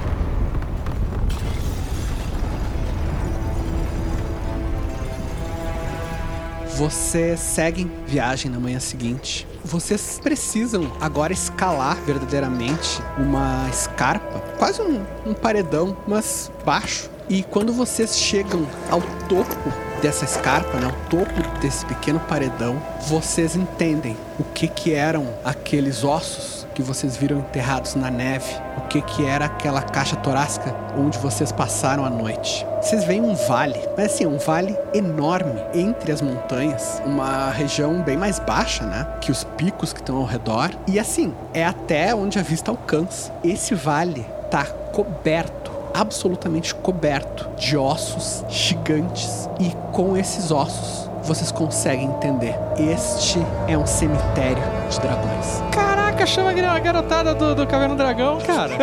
[6.76, 9.48] Vocês seguem viagem na manhã seguinte.
[9.64, 17.08] Vocês precisam agora escalar verdadeiramente uma escarpa, quase um, um paredão, mas baixo.
[17.30, 23.56] E quando vocês chegam ao topo dessa escarpa, né, ao topo desse pequeno paredão, vocês
[23.56, 29.02] entendem o que que eram aqueles ossos que vocês viram enterrados na neve, o que
[29.02, 32.64] que era aquela caixa torácica onde vocês passaram a noite.
[32.80, 38.16] Vocês veem um vale, mas assim, um vale enorme entre as montanhas, uma região bem
[38.16, 42.38] mais baixa, né, que os picos que estão ao redor, e assim, é até onde
[42.38, 43.32] a vista alcança.
[43.44, 52.08] Esse vale tá coberto absolutamente coberto de ossos gigantes e com esses ossos vocês conseguem
[52.08, 52.56] entender.
[52.78, 55.62] Este é um cemitério de dragões.
[55.72, 58.74] Caraca, chama a garotada do, do Caverna do Dragão, cara.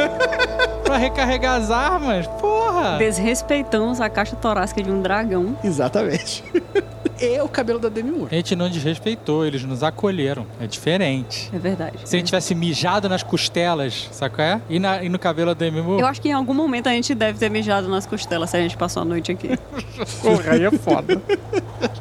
[0.84, 2.26] pra recarregar as armas.
[2.26, 2.98] Porra!
[2.98, 5.56] Desrespeitamos a caixa torácica de um dragão.
[5.64, 6.44] Exatamente.
[7.20, 8.28] e o cabelo da Demi Moore.
[8.32, 10.46] A gente não desrespeitou, eles nos acolheram.
[10.60, 11.50] É diferente.
[11.52, 11.98] É verdade.
[12.04, 14.60] Se a gente tivesse mijado nas costelas, sabe qual é?
[14.68, 16.00] E, na- e no cabelo da Demi Moore.
[16.00, 18.60] Eu acho que em algum momento a gente deve ter mijado nas costelas se a
[18.60, 19.50] gente passou a noite aqui.
[20.22, 21.20] Porra, aí é foda.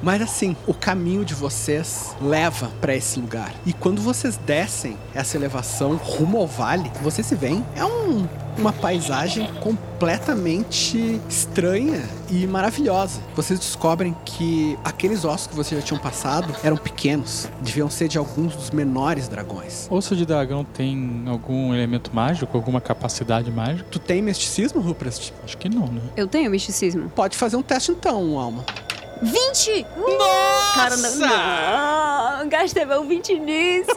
[0.01, 3.53] Mas assim, o caminho de vocês leva pra esse lugar.
[3.65, 8.71] E quando vocês descem essa elevação rumo ao vale, vocês se veem, é um- uma
[8.71, 12.01] paisagem completamente estranha
[12.33, 13.21] e maravilhosa.
[13.35, 18.17] Vocês descobrem que aqueles ossos que vocês já tinham passado eram pequenos, deviam ser de
[18.17, 19.87] alguns dos menores dragões.
[19.91, 23.87] Osso de dragão tem algum elemento mágico, alguma capacidade mágica?
[23.91, 25.31] Tu tem misticismo, Ruprest?
[25.43, 26.01] Acho que não, né?
[26.17, 27.09] Eu tenho misticismo.
[27.09, 28.65] Pode fazer um teste então, Alma.
[29.23, 29.85] 20!
[30.17, 30.73] Nossa!
[30.75, 33.91] Cara, não, não, gastei meu 20 nisso.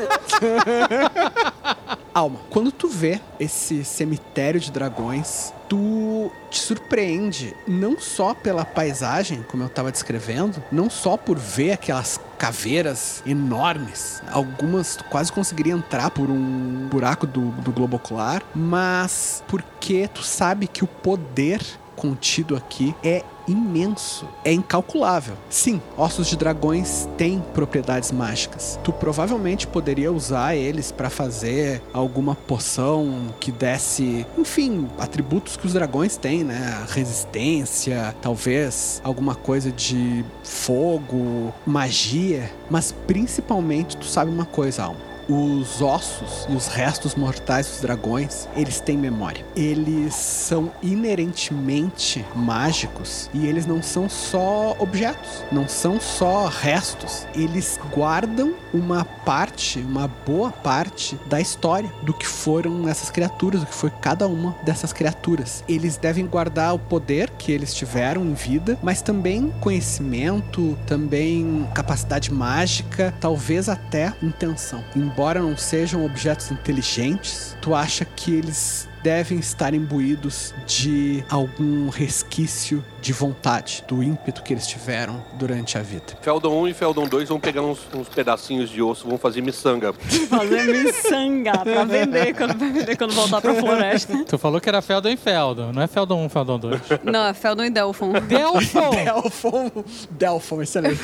[2.15, 9.43] Alma, quando tu vê esse cemitério de dragões, tu te surpreende não só pela paisagem,
[9.43, 15.73] como eu tava descrevendo, não só por ver aquelas caveiras enormes, algumas tu quase conseguiria
[15.73, 21.61] entrar por um buraco do, do globo ocular, mas porque tu sabe que o poder
[21.97, 25.37] contido aqui é imenso, é incalculável.
[25.49, 28.79] Sim, ossos de dragões têm propriedades mágicas.
[28.83, 35.73] Tu provavelmente poderia usar eles para fazer alguma poção que desse, enfim, atributos que os
[35.73, 36.85] dragões têm, né?
[36.89, 45.83] Resistência, talvez alguma coisa de fogo, magia, mas principalmente tu sabe uma coisa, Alma os
[45.83, 49.45] ossos e os restos mortais dos dragões, eles têm memória.
[49.55, 57.27] Eles são inerentemente mágicos e eles não são só objetos, não são só restos.
[57.35, 63.67] Eles guardam uma parte, uma boa parte da história do que foram essas criaturas, do
[63.67, 65.65] que foi cada uma dessas criaturas.
[65.69, 72.33] Eles devem guardar o poder que eles tiveram em vida, mas também conhecimento, também capacidade
[72.33, 74.85] mágica, talvez até intenção.
[75.17, 82.85] Embora não sejam objetos inteligentes, tu acha que eles devem estar imbuídos de algum resquício
[83.07, 86.19] de vontade, do ímpeto que eles tiveram durante a vida.
[86.21, 89.93] Feldon 1 e Feldon 2 vão pegar uns, uns pedacinhos de osso, vão fazer miçanga.
[90.29, 94.13] Fazer miçanga pra vender quando, pra vender quando voltar pra floresta.
[94.27, 96.81] Tu falou que era Feldon e Feldon, não é Feldon 1, Feldon 2.
[97.05, 98.13] Não, é Feldon e Delphon.
[98.13, 98.91] Delphon!
[98.91, 99.71] Delphon,
[100.11, 101.01] Delphon, excelente.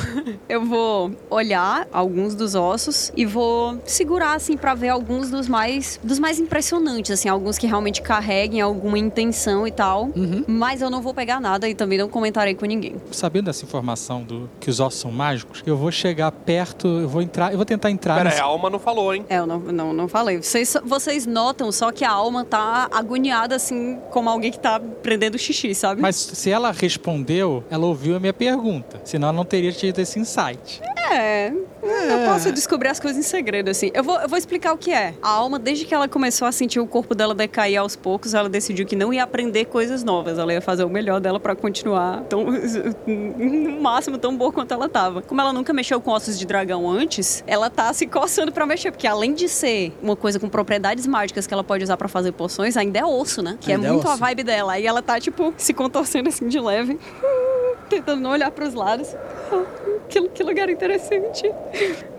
[0.48, 6.00] Eu vou olhar alguns dos ossos e vou segurar assim pra ver alguns dos mais
[6.02, 10.10] dos mais impressionantes, assim, alguns que realmente carreguem alguma intenção e tal.
[10.48, 12.96] Mas eu não vou pegar nada e também não comentarei com ninguém.
[13.10, 17.22] Sabendo dessa informação do que os ossos são mágicos, eu vou chegar perto, eu vou
[17.22, 19.24] entrar, eu vou tentar entrar Pera aí, nesse- a alma não falou, hein?
[19.28, 20.42] É, eu não, não, não falei.
[20.42, 25.38] Vocês, vocês notam só que a alma tá agoniada, assim, como alguém que tá prendendo
[25.38, 26.00] xixi, sabe?
[26.00, 29.00] Mas se ela respondeu, ela ouviu a minha pergunta.
[29.04, 30.80] Senão ela não teria tido esse insight.
[31.10, 31.52] É,
[31.82, 33.90] eu posso descobrir as coisas em segredo, assim.
[33.92, 35.14] Eu vou, eu vou explicar o que é.
[35.22, 38.48] A alma, desde que ela começou a sentir o corpo dela decair aos poucos, ela
[38.48, 40.38] decidiu que não ia aprender coisas novas.
[40.38, 42.44] Ela ia fazer o melhor dela pra continuar tão,
[43.06, 45.22] no máximo tão boa quanto ela tava.
[45.22, 48.90] Como ela nunca mexeu com ossos de dragão antes, ela tá se coçando pra mexer,
[48.90, 52.32] porque além de ser uma coisa com propriedades mágicas que ela pode usar pra fazer
[52.32, 53.56] poções, ainda é osso, né?
[53.60, 54.20] Que Ainda é é muito a osso.
[54.20, 54.72] vibe dela.
[54.74, 56.98] Aí ela tá, tipo, se contorcendo assim de leve,
[57.92, 59.14] tentando não olhar pros lados.
[60.08, 61.50] Que, que lugar interessante.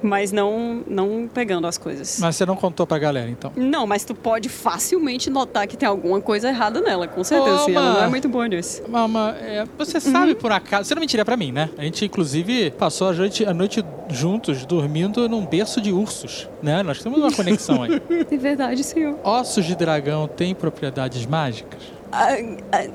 [0.02, 2.18] Mas não, não pegando as coisas.
[2.20, 3.52] Mas você não contou pra galera, então.
[3.56, 7.52] Não, mas tu pode facilmente notar que tem alguma coisa errada nela, com certeza.
[7.52, 8.82] Ô, assim, ela não é muito boa nisso.
[8.90, 11.70] Mama, é, você sabe por acaso, você não mentiria pra mim, né?
[11.78, 16.82] A gente, inclusive, passou a noite, a noite juntos, dormindo num berço de ursos, né?
[16.82, 18.02] Nós temos uma conexão aí.
[18.32, 19.20] É verdade, senhor.
[19.24, 21.80] Ossos de dragão têm propriedades mágicas?
[22.12, 22.30] Ah,
[22.72, 22.88] ah,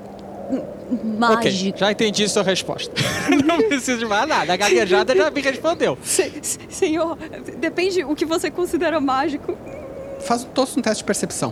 [1.18, 1.40] mágico.
[1.68, 2.92] Ok, já entendi sua resposta.
[3.46, 4.52] não preciso de mais nada.
[4.52, 5.98] A gaguejada já me respondeu.
[6.02, 7.16] Se- se- senhor,
[7.58, 9.56] depende o que você considera mágico.
[10.20, 11.50] Faz todos um teste de percepção.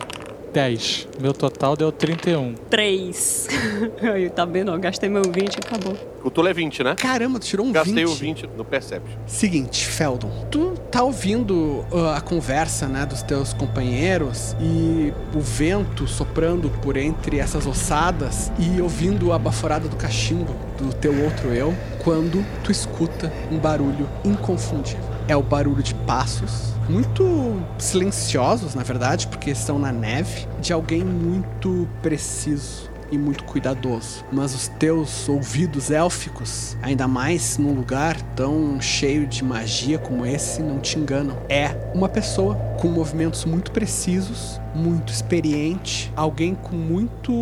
[0.57, 1.09] 10.
[1.21, 2.55] Meu total deu 31.
[2.71, 3.47] Três.
[4.01, 4.71] Aí, tá vendo?
[4.71, 5.95] Eu gastei meu 20 e acabou.
[6.25, 6.95] O Tolo é 20, né?
[6.97, 8.07] Caramba, tu tirou um Gastei 20.
[8.07, 9.19] o 20 no Perception.
[9.27, 16.09] Seguinte, Feldon, tu tá ouvindo uh, a conversa, né, dos teus companheiros e o vento
[16.09, 21.75] soprando por entre essas ossadas e ouvindo a baforada do cachimbo do teu outro eu,
[22.03, 25.16] quando tu escuta um barulho inconfundível.
[25.29, 31.05] É o barulho de passos, muito silenciosos, na verdade, porque estão na neve, de alguém
[31.05, 34.25] muito preciso e muito cuidadoso.
[34.33, 40.63] Mas os teus ouvidos élficos, ainda mais num lugar tão cheio de magia como esse,
[40.63, 41.37] não te enganam.
[41.49, 47.33] É uma pessoa com movimentos muito precisos, muito experiente, alguém com muito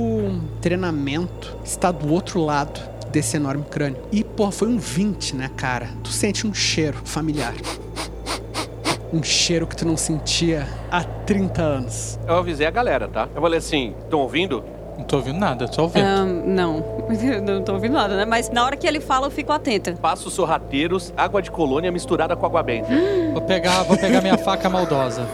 [0.60, 4.02] treinamento, está do outro lado desse enorme crânio.
[4.10, 5.88] E, pô, foi um 20, né, cara?
[6.02, 7.54] Tu sente um cheiro familiar.
[9.12, 12.18] Um cheiro que tu não sentia há 30 anos.
[12.26, 13.28] Eu avisei a galera, tá?
[13.32, 14.64] Eu falei assim, estão ouvindo?
[14.98, 16.04] Não tô ouvindo nada, só ouvindo.
[16.04, 16.84] Ahn, não,
[17.46, 18.24] não tô ouvindo nada, né?
[18.24, 19.92] Mas na hora que ele fala, eu fico atenta.
[19.92, 22.88] Passos sorrateiros, água de colônia misturada com água benta.
[23.32, 25.24] Vou pegar, vou pegar minha faca maldosa.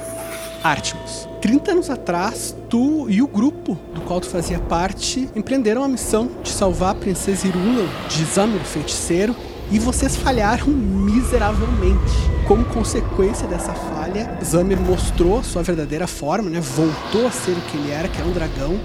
[0.63, 1.29] Artemis.
[1.41, 6.29] 30 anos atrás, tu e o grupo do qual tu fazia parte empreenderam a missão
[6.43, 9.35] de salvar a princesa Irula de Zamir, feiticeiro,
[9.71, 12.13] e vocês falharam miseravelmente.
[12.47, 16.61] Como consequência dessa falha, Zamir mostrou sua verdadeira forma, né?
[16.61, 18.79] Voltou a ser o que ele era, que é um dragão,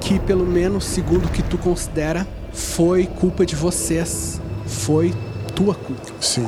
[0.00, 4.40] que pelo menos segundo o que tu considera, foi culpa de vocês.
[4.66, 5.14] Foi
[5.54, 6.02] tua culpa.
[6.20, 6.46] Sim.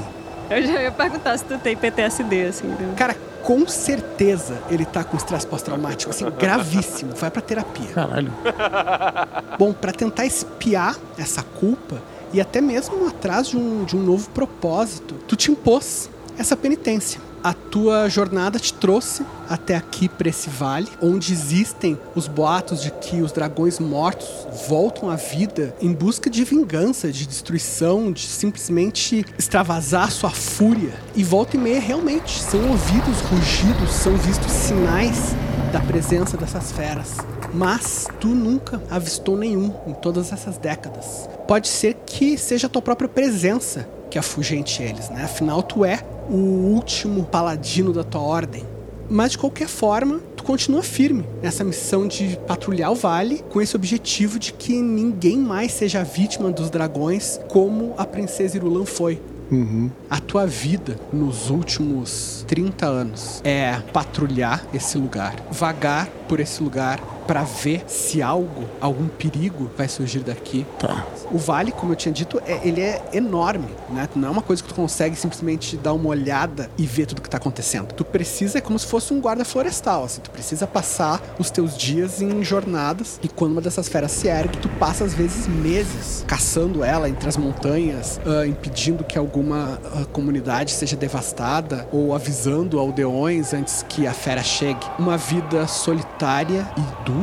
[0.51, 2.67] Eu já ia perguntar se tu tem PTSD, assim.
[2.67, 2.95] né?
[2.97, 7.15] Cara, com certeza ele tá com estresse pós-traumático, assim, gravíssimo.
[7.15, 7.89] Vai pra terapia.
[7.89, 8.33] Caralho.
[9.59, 14.29] Bom, pra tentar espiar essa culpa e até mesmo atrás de um, de um novo
[14.31, 17.21] propósito, tu te impôs essa penitência.
[17.43, 22.91] A tua jornada te trouxe até aqui para esse vale, onde existem os boatos de
[22.91, 24.29] que os dragões mortos
[24.69, 30.93] voltam à vida em busca de vingança, de destruição, de simplesmente extravasar sua fúria.
[31.15, 35.35] E volta e meia realmente são ouvidos rugidos, são vistos sinais
[35.73, 37.17] da presença dessas feras.
[37.55, 41.29] Mas tu nunca avistou nenhum em todas essas décadas.
[41.47, 45.25] Pode ser que seja a tua própria presença que afugente eles, né?
[45.25, 48.65] Afinal, tu é o último paladino da tua ordem.
[49.11, 53.75] Mas de qualquer forma, tu continua firme nessa missão de patrulhar o vale com esse
[53.75, 59.21] objetivo de que ninguém mais seja vítima dos dragões como a princesa Irulan foi.
[60.11, 67.01] A tua vida nos últimos 30 anos é patrulhar esse lugar, vagar por esse lugar
[67.29, 70.67] pra ver se algo, algum perigo vai surgir daqui.
[70.79, 71.05] Tá.
[71.31, 74.09] O vale, como eu tinha dito, é- ele é enorme, né?
[74.17, 77.29] Não é uma coisa que tu consegue simplesmente dar uma olhada e ver tudo que
[77.29, 77.93] tá acontecendo.
[77.93, 80.23] Tu precisa, é como se fosse um guarda florestal, assim.
[80.23, 84.57] Tu precisa passar os teus dias em jornadas e quando uma dessas feras se ergue,
[84.57, 90.07] tu passa às vezes meses caçando ela entre as montanhas, ah, impedindo que alguma ah,
[90.13, 94.81] comunidade seja devastada ou avisando aldeões antes que a fera chegue.
[94.99, 97.18] Uma vida solitária e dura,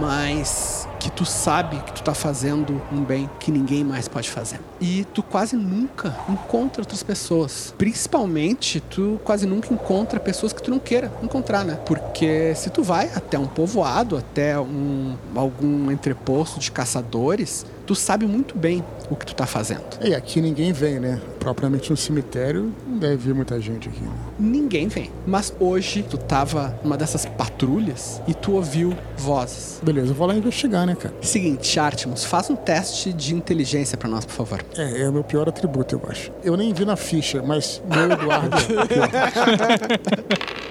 [0.00, 4.60] mas que tu sabe que tu tá fazendo um bem que ninguém mais pode fazer.
[4.80, 7.74] E tu quase nunca encontra outras pessoas.
[7.78, 11.78] Principalmente, tu quase nunca encontra pessoas que tu não queira encontrar, né?
[11.86, 18.24] Porque se tu vai até um povoado, até um algum entreposto de caçadores, tu sabe
[18.24, 19.82] muito bem o que tu tá fazendo.
[20.00, 21.20] E aqui ninguém vem, né?
[21.40, 24.00] Propriamente no cemitério, não deve vir muita gente aqui.
[24.00, 24.12] Né?
[24.38, 25.10] Ninguém vem.
[25.26, 29.80] Mas hoje tu tava numa dessas patrulhas e tu ouviu vozes.
[29.82, 31.12] Beleza, eu vou lá investigar, né, cara?
[31.20, 34.64] Seguinte, Artemus, faz um teste de inteligência pra nós, por favor.
[34.76, 36.30] É, é o meu pior atributo, eu acho.
[36.44, 39.08] Eu nem vi na ficha, mas meu Eduardo é pior.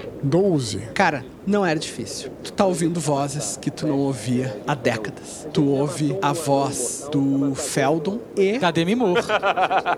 [0.22, 0.78] 12.
[0.94, 2.30] Cara, não era difícil.
[2.42, 5.46] Tu tá ouvindo vozes que tu não ouvia há décadas.
[5.52, 9.22] Tu ouve a voz do Feldon e Da Demi Moore.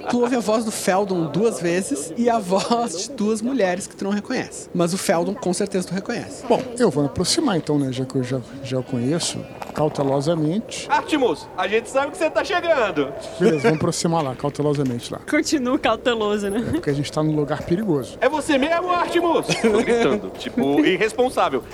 [0.09, 3.97] tu ouve a voz do Feldon duas vezes e a voz de duas mulheres que
[3.97, 4.69] tu não reconhece.
[4.75, 6.47] Mas o Feldon com certeza tu reconhece.
[6.47, 7.93] Bom, eu vou me aproximar então, né?
[7.93, 9.39] Já que eu já, já o conheço,
[9.75, 10.87] cautelosamente.
[10.91, 13.13] Artemus, a gente sabe que você tá chegando.
[13.39, 15.21] Beleza, vamos aproximar lá, cautelosamente lá.
[15.29, 16.65] Continua cauteloso, né?
[16.71, 18.17] Porque a gente tá num lugar perigoso.
[18.21, 19.47] É você mesmo, Artemus?
[19.47, 20.31] Tô gritando.
[20.39, 21.32] Tipo, irresponsável.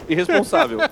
[0.08, 0.78] Irresponsável.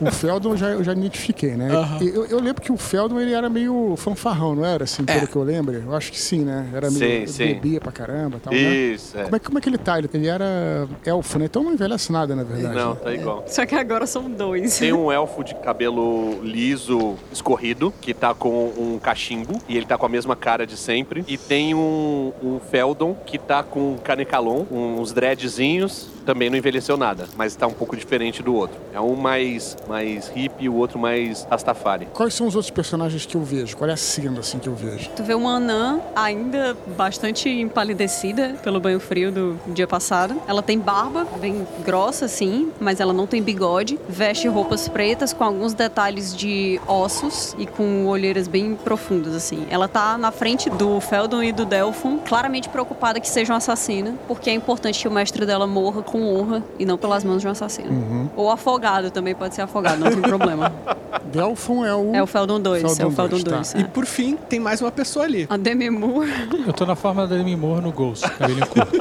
[0.00, 1.68] O Feldon eu já, eu já identifiquei, né?
[2.00, 4.84] E Eu, eu lembro que o Feldon ele era meio fanfarrão, não era?
[4.84, 5.74] Assim, pelo que eu lembro.
[5.74, 6.68] Eu acho que sim, né?
[6.72, 7.26] Era meio.
[7.26, 7.46] Sim, sim.
[7.46, 8.58] bebia pra caramba e tal, né?
[8.58, 9.24] Isso, é.
[9.24, 9.98] Como é, como é que ele tá?
[9.98, 11.46] Ele, ele era elfo, né?
[11.46, 12.74] Então não envelhece nada, na verdade.
[12.74, 13.44] Não, tá igual.
[13.46, 14.78] Só que agora são dois.
[14.78, 19.96] Tem um elfo de cabelo liso, escorrido, que tá com um cachimbo e ele tá
[19.98, 21.24] com a mesma cara de sempre.
[21.26, 26.98] E tem um, um Feldon que tá com um canecalon, uns dreadzinhos, também não envelheceu
[26.98, 28.78] nada, mas tá um pouco diferente do outro.
[28.92, 32.06] É um mais, mais hippie e o outro mais Rastafari.
[32.12, 33.74] Quais são os outros personagens que eu vejo?
[33.78, 35.08] Qual é a cena, assim, que eu vejo?
[35.16, 40.38] Tu vê uma anã ainda bastante empalidecida pelo banho frio do dia passado.
[40.46, 43.98] Ela tem barba bem grossa, assim, mas ela não tem bigode.
[44.06, 49.66] Veste roupas pretas com alguns detalhes de ossos e com olheiras bem profundas, assim.
[49.70, 54.14] Ela tá na frente do Feldon e do Delphon, claramente preocupada que seja um assassina,
[54.28, 57.48] porque é importante que o mestre dela morra com honra e não pelas mãos de
[57.48, 58.30] um assassino.
[58.36, 60.72] Ou afogado, também pode ser afogado, não tem problema.
[61.32, 62.14] Delphon é o.
[62.14, 63.72] É o Feldon 2, é o Feldon Feldon 2, 2.
[63.72, 63.78] tá.
[63.80, 65.46] E por fim, tem mais uma pessoa ali.
[65.50, 66.30] A Demi Moore
[66.66, 68.92] Eu tô na forma da Demi Moore no Ghost, cabelinho curto.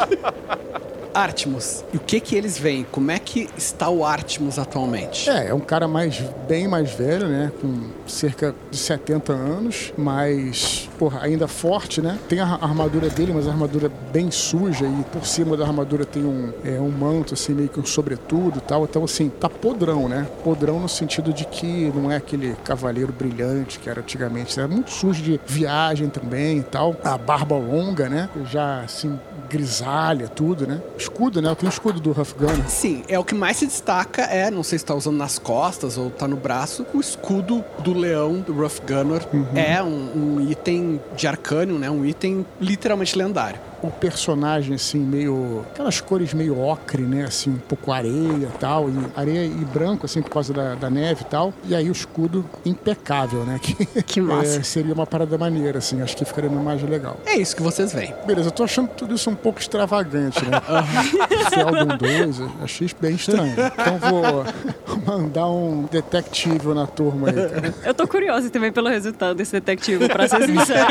[1.17, 1.83] Artemus.
[1.91, 2.85] E o que que eles veem?
[2.91, 5.29] Como é que está o Artemus atualmente?
[5.29, 7.51] É, é um cara mais bem mais velho, né?
[7.59, 12.19] Com cerca de 70 anos, mas, porra, ainda forte, né?
[12.29, 16.23] Tem a armadura dele, mas a armadura bem suja e por cima da armadura tem
[16.23, 18.83] um, é, um manto, assim, meio que um sobretudo tal.
[18.83, 20.27] Então, assim, tá podrão, né?
[20.43, 24.59] Podrão no sentido de que não é aquele cavaleiro brilhante que era antigamente.
[24.59, 26.95] É muito sujo de viagem também e tal.
[27.03, 28.29] A barba longa, né?
[28.45, 30.81] Já, assim, grisalha, tudo, né?
[31.07, 31.55] Escudo, né?
[31.55, 32.69] Tem o escudo do Huff Gunner.
[32.69, 35.97] Sim, é o que mais se destaca é, não sei se tá usando nas costas
[35.97, 39.21] ou tá no braço, o escudo do leão do Rough Gunner.
[39.55, 41.89] É um, um item de arcânio, né?
[41.89, 43.59] Um item literalmente lendário.
[43.81, 45.65] O personagem, assim, meio.
[45.71, 47.25] aquelas cores meio ocre, né?
[47.25, 48.89] Assim, um pouco areia e tal.
[48.89, 51.53] E areia e branco, assim, por causa da, da neve e tal.
[51.65, 53.59] E aí o escudo impecável, né?
[53.67, 54.59] Que, Que massa.
[54.59, 56.01] é, seria uma parada maneira, assim.
[56.01, 57.17] Acho que ficaria uma imagem legal.
[57.25, 58.13] É isso que vocês veem.
[58.25, 60.61] Beleza, eu tô achando tudo isso um pouco extravagante, né?
[61.53, 63.53] Feldon 2, eu achei bem estranho.
[63.53, 64.45] Então vou
[65.05, 67.73] mandar um detective na turma aí, cara.
[67.83, 70.87] Eu tô curiosa também pelo resultado desse detetivo, pra ser sincero.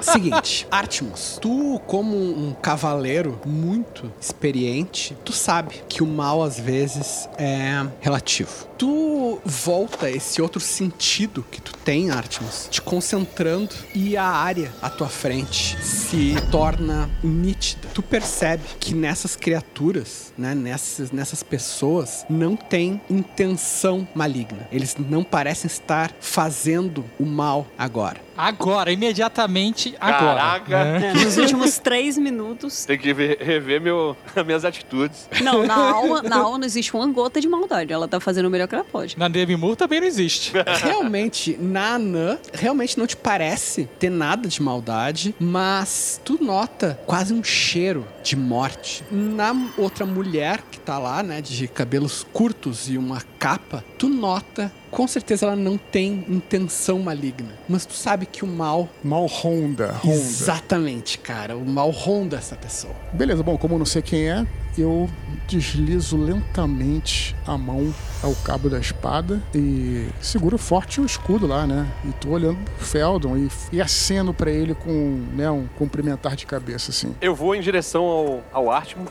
[0.00, 7.26] Seguinte, Artemus, tu como um cavaleiro muito experiente, tu sabe que o mal às vezes
[7.38, 8.68] é relativo.
[8.76, 14.90] Tu volta esse outro sentido que tu tem, Artemus, te concentrando e a área à
[14.90, 17.88] tua frente se torna nítida.
[17.94, 24.68] Tu percebe que nessas criaturas, né, nessas, nessas pessoas, não tem intenção maligna.
[24.70, 28.27] Eles não parecem estar fazendo o mal agora.
[28.38, 30.38] Agora, imediatamente agora.
[30.60, 30.84] Caraca.
[31.00, 31.12] né?
[31.12, 32.84] Nos últimos três minutos.
[32.86, 35.28] Tem que ver- rever meu, as minhas atitudes.
[35.42, 37.92] Não, na alma, na alma não existe uma gota de maldade.
[37.92, 39.18] Ela tá fazendo o melhor que ela pode.
[39.18, 40.52] Na Demi Moore também não existe.
[40.82, 47.34] Realmente, na Anã, realmente não te parece ter nada de maldade, mas tu nota quase
[47.34, 49.02] um cheiro de morte.
[49.10, 54.72] Na outra mulher que tá lá, né, de cabelos curtos e uma capa, tu nota,
[54.90, 58.88] com certeza ela não tem intenção maligna, mas tu sabe que o mal.
[59.02, 59.92] Mal Honda.
[60.04, 60.14] Honda.
[60.14, 61.56] Exatamente, cara.
[61.56, 62.94] O mal ronda essa pessoa.
[63.12, 64.46] Beleza, bom, como eu não sei quem é,
[64.80, 65.08] eu
[65.46, 71.86] deslizo lentamente a mão ao cabo da espada e seguro forte o escudo lá, né?
[72.04, 76.44] E tô olhando pro Feldon e, e aceno pra ele com né, um cumprimentar de
[76.44, 77.14] cabeça, assim.
[77.20, 79.06] Eu vou em direção ao, ao Artimo,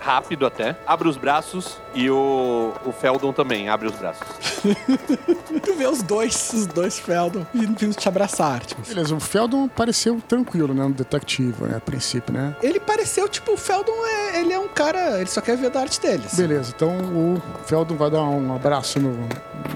[0.00, 0.76] rápido até.
[0.86, 4.26] Abro os braços e o, o Feldon também abre os braços.
[5.62, 8.88] Tu vê os dois, os dois Feldon, vindo te abraçar, Artemis.
[8.88, 10.82] Beleza, o Feldon pareceu tranquilo, né?
[10.84, 11.76] No detectivo, né?
[11.76, 12.56] A princípio, né?
[12.62, 15.80] Ele pareceu, tipo, o Feldon é, ele é um cara, ele só quer ver da
[15.80, 16.24] arte dele.
[16.26, 16.36] assim.
[16.42, 19.28] Beleza, então o Feldon vai dar um abraço no,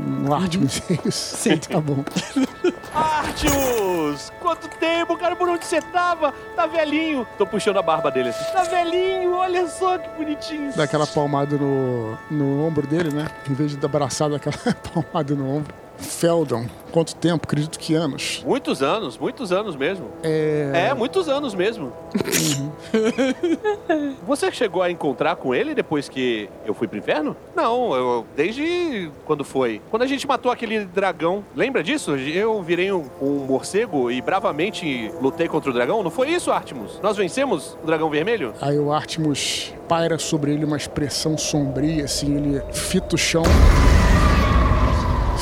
[0.07, 0.83] no Artemis.
[0.91, 1.37] é isso?
[1.37, 1.57] Sim.
[1.59, 2.05] Tá bom.
[2.95, 4.31] Artius!
[4.41, 6.33] Quanto tempo, cara, por onde você tava?
[6.55, 7.27] Tá velhinho.
[7.39, 8.53] Tô puxando a barba dele assim.
[8.53, 10.73] Tá velhinho, olha só que bonitinho.
[10.75, 13.27] Dá aquela palmada no, no ombro dele, né?
[13.49, 14.57] Em vez de abraçar, dá aquela
[14.93, 15.75] palmada no ombro.
[16.03, 17.45] Feldon, quanto tempo?
[17.45, 18.43] Acredito que anos.
[18.47, 20.09] Muitos anos, muitos anos mesmo.
[20.23, 20.89] É.
[20.89, 21.93] É, muitos anos mesmo.
[24.27, 27.37] Você chegou a encontrar com ele depois que eu fui pro inferno?
[27.55, 29.81] Não, eu, desde quando foi?
[29.91, 31.45] Quando a gente matou aquele dragão.
[31.55, 32.17] Lembra disso?
[32.17, 36.03] Eu virei um, um morcego e bravamente lutei contra o dragão.
[36.03, 36.99] Não foi isso, Artemus?
[37.03, 38.55] Nós vencemos o dragão vermelho?
[38.61, 43.43] Aí o Artemus paira sobre ele uma expressão sombria, assim, ele fita o chão.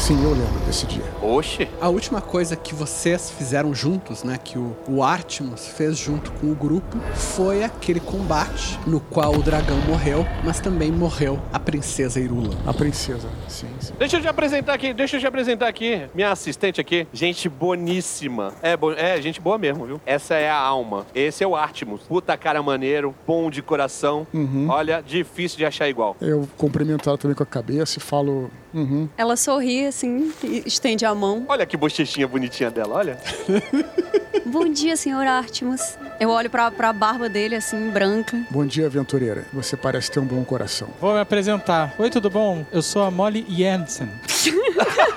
[0.01, 1.05] Sim, eu lembro desse dia.
[1.23, 1.69] Oxe.
[1.81, 6.51] A última coisa que vocês fizeram juntos, né, que o, o Artemus fez junto com
[6.51, 12.19] o grupo, foi aquele combate no qual o dragão morreu, mas também morreu a princesa
[12.19, 12.57] Irula.
[12.67, 13.93] A princesa, sim, sim.
[13.99, 16.03] Deixa eu te apresentar aqui, deixa eu te apresentar aqui.
[16.15, 18.53] Minha assistente aqui, gente boníssima.
[18.63, 20.01] É, bo- é gente boa mesmo, viu?
[20.07, 21.07] Essa é a alma.
[21.15, 22.01] Esse é o Artemus.
[22.09, 24.27] Puta cara maneiro, bom de coração.
[24.69, 26.17] Olha, difícil de achar igual.
[26.21, 28.51] Eu cumprimento ela também com a cabeça e falo.
[28.73, 29.09] Uhum.
[29.17, 31.45] Ela sorri assim e estende a mão.
[31.49, 33.19] Olha que bochechinha bonitinha dela, olha.
[34.47, 35.97] Bom dia, senhor Artemus.
[36.19, 38.41] Eu olho pra, pra barba dele, assim, branca.
[38.51, 39.45] Bom dia, aventureira.
[39.53, 40.89] Você parece ter um bom coração.
[41.01, 41.95] Vou me apresentar.
[41.99, 42.67] Oi, tudo bom?
[42.73, 44.09] Eu sou a Molly Jensen.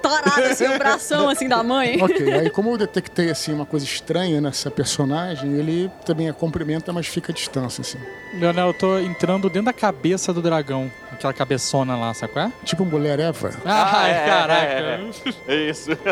[0.00, 2.02] Torada, assim, o bração, assim, da mãe.
[2.02, 6.92] Ok, aí como eu detectei assim uma coisa estranha nessa personagem, ele também a cumprimenta,
[6.92, 7.98] mas fica à distância, assim.
[8.34, 10.90] Leonel, eu tô entrando dentro da cabeça do dragão.
[11.10, 12.52] Aquela cabeçona lá, sabe qual é?
[12.64, 13.50] Tipo mulher Eva.
[13.64, 14.62] Ai, é, caraca.
[14.62, 15.00] é,
[15.48, 15.70] é.
[15.70, 15.90] Isso.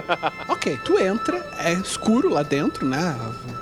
[0.49, 3.17] Ok, tu entra, é escuro lá dentro, né?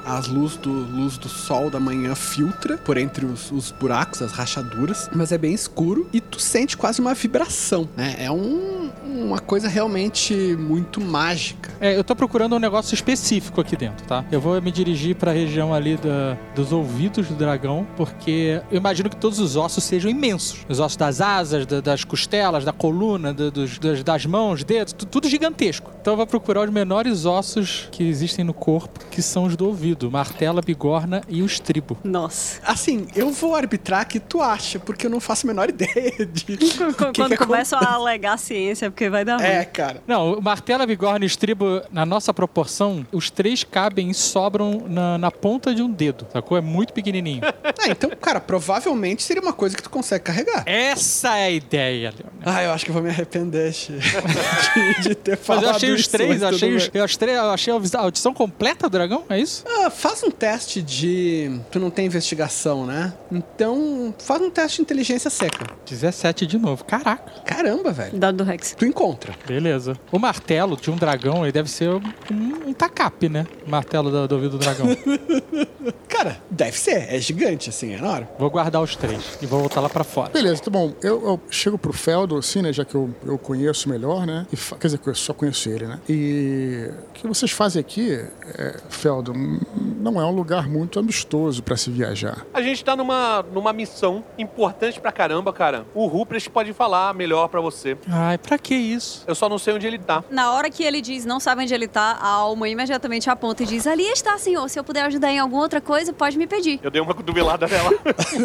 [0.05, 4.33] As luzes do, luz do sol da manhã filtra por entre os, os buracos, as
[4.33, 7.58] rachaduras, mas é bem escuro e tu sente quase uma vibração,
[7.97, 8.15] né?
[8.19, 11.71] É um, uma coisa realmente muito mágica.
[11.81, 14.25] É, eu tô procurando um negócio específico aqui dentro, tá?
[14.31, 19.09] Eu vou me dirigir pra região ali da- dos ouvidos do dragão, porque eu imagino
[19.11, 20.61] que todos os ossos sejam imensos.
[20.69, 24.93] Os ossos das asas, da- das costelas, da coluna, da- dos- das, das mãos, dedos,
[24.93, 25.91] tu- tudo gigantesco.
[26.01, 29.67] Então eu vou procurar os menores ossos que existem no corpo, que são os do
[29.67, 31.97] ouvido: martela, bigorna e o estribo.
[32.05, 32.61] Nossa.
[32.65, 36.55] Assim, eu vou arbitrar que tu acha, porque eu não faço a menor ideia de.
[36.55, 39.47] o que Quando que começam a alegar a ciência, porque vai dar ruim.
[39.47, 40.03] É, cara.
[40.07, 45.19] Não, o martela, bigorna e estribo, na nossa proporção, os três cabem e sobram na,
[45.19, 46.57] na ponta de um dedo, sacou?
[46.57, 47.41] É muito pequenininho.
[47.45, 50.63] Ah, então, cara, provavelmente seria uma coisa que tu consegue carregar.
[50.67, 52.33] Essa é a ideia, Leonel.
[52.45, 55.91] Ah, eu acho que eu vou me arrepender de, de ter Mas falado eu achei
[55.91, 58.89] os isso, três, mas eu achei, os, eu achei, eu achei a a audição completa
[58.89, 59.65] do dragão, é isso?
[59.67, 61.61] Ah, faz um teste de.
[61.71, 63.13] Tu não tem investigação, né?
[63.31, 65.67] Então, faz um teste de inteligência seca.
[65.87, 67.33] 17 de novo, caraca.
[67.45, 68.18] Caramba, velho.
[68.18, 68.74] Dado do Rex.
[68.78, 69.34] Tu encontra.
[69.47, 69.95] Beleza.
[70.12, 73.47] O martelo de um dragão, ele deve ser um, um tacape, né?
[73.66, 74.86] O martelo do, do ouvido do dragão.
[76.09, 77.12] Cara, deve ser.
[77.14, 78.26] É gigante, assim, é enorme.
[78.39, 80.30] vou guardar os três e vou voltar lá pra fora.
[80.30, 80.93] Beleza, tá bom.
[81.03, 82.72] Eu, eu chego pro Feldon, assim, né?
[82.72, 84.47] Já que eu, eu conheço melhor, né?
[84.53, 86.01] E fa- quer dizer, que eu só conheço ele, né?
[86.09, 88.12] E o que vocês fazem aqui,
[88.59, 89.59] é, Feldon,
[90.01, 92.45] não é um lugar muito amistoso pra se viajar.
[92.53, 95.84] A gente tá numa, numa missão importante pra caramba, cara.
[95.95, 97.97] O Ruprecht pode falar melhor pra você.
[98.09, 99.24] Ai, pra que isso?
[99.26, 100.22] Eu só não sei onde ele tá.
[100.31, 103.66] Na hora que ele diz não sabe onde ele tá, a alma imediatamente aponta e
[103.66, 104.68] diz: Ali está, senhor.
[104.68, 106.81] Se eu puder ajudar em alguma outra coisa, pode me pedir.
[106.83, 107.91] Eu dei uma cotovelada nela.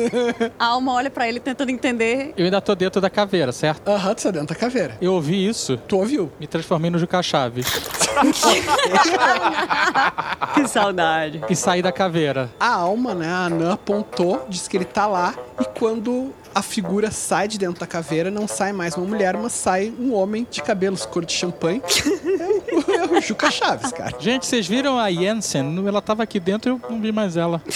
[0.60, 2.34] A alma olha pra ele tentando entender.
[2.38, 3.88] Eu ainda tô dentro da caveira, certo?
[3.88, 4.98] Aham, tu tá dentro da caveira.
[5.02, 6.32] Eu ouvi isso, Tu ouviu?
[6.40, 7.66] me transformei no Juca Chaves
[10.54, 11.42] Que saudade.
[11.50, 12.50] e saí da caveira.
[12.60, 13.28] A alma, né?
[13.30, 15.34] A Anã apontou, disse que ele tá lá.
[15.60, 19.54] E quando a figura sai de dentro da caveira, não sai mais uma mulher, mas
[19.54, 21.82] sai um homem de cabelos cor de champanhe.
[21.84, 24.16] É o, é o Juca Chaves, cara.
[24.20, 25.84] Gente, vocês viram a Jensen?
[25.88, 27.62] Ela tava aqui dentro e eu não vi mais ela.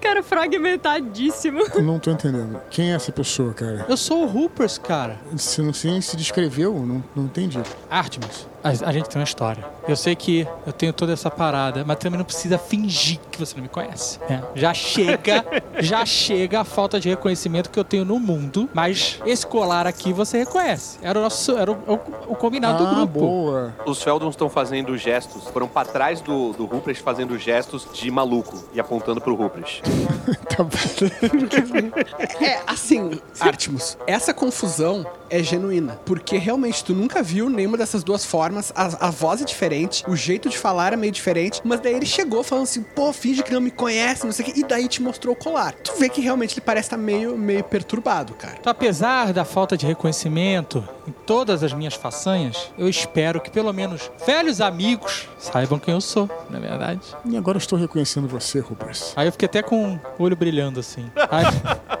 [0.00, 1.60] Cara, fragmentadíssimo.
[1.74, 2.60] Eu não tô entendendo.
[2.70, 3.86] Quem é essa pessoa, cara?
[3.88, 5.18] Eu sou o Hoopers, cara.
[5.36, 7.58] Se não se, se descreveu, não, não entendi.
[7.90, 9.64] Artemis, a, a gente tem uma história.
[9.86, 13.54] Eu sei que eu tenho toda essa parada, mas também não precisa fingir que você
[13.56, 14.18] não me conhece.
[14.28, 14.40] É.
[14.54, 15.44] Já chega,
[15.80, 20.12] já chega a falta de reconhecimento que eu tenho no mundo, mas esse colar aqui
[20.12, 20.98] você reconhece.
[21.02, 23.20] Era o nosso, era o, o- o combinado do ah, grupo.
[23.20, 23.74] boa.
[23.86, 28.64] Os Feldons estão fazendo gestos, foram pra trás do, do Ruprecht fazendo gestos de maluco
[28.72, 29.82] e apontando pro Ruprecht.
[30.54, 30.64] Tá.
[32.40, 35.98] É, assim, Artemus, essa confusão é genuína.
[36.04, 38.53] Porque realmente tu nunca viu nenhuma dessas duas formas.
[38.74, 41.60] A, a voz é diferente, o jeito de falar é meio diferente.
[41.64, 44.52] Mas daí ele chegou falando assim, pô, finge que não me conhece, não sei o
[44.52, 44.60] quê.
[44.60, 45.72] E daí te mostrou o colar.
[45.74, 48.56] Tu vê que realmente ele parece estar meio, meio perturbado, cara.
[48.60, 53.72] Então, apesar da falta de reconhecimento em todas as minhas façanhas, eu espero que pelo
[53.72, 57.00] menos velhos amigos saibam quem eu sou, não é verdade?
[57.24, 59.12] E agora eu estou reconhecendo você, Rupers.
[59.16, 61.10] Aí eu fiquei até com o olho brilhando assim.
[61.30, 61.44] Aí,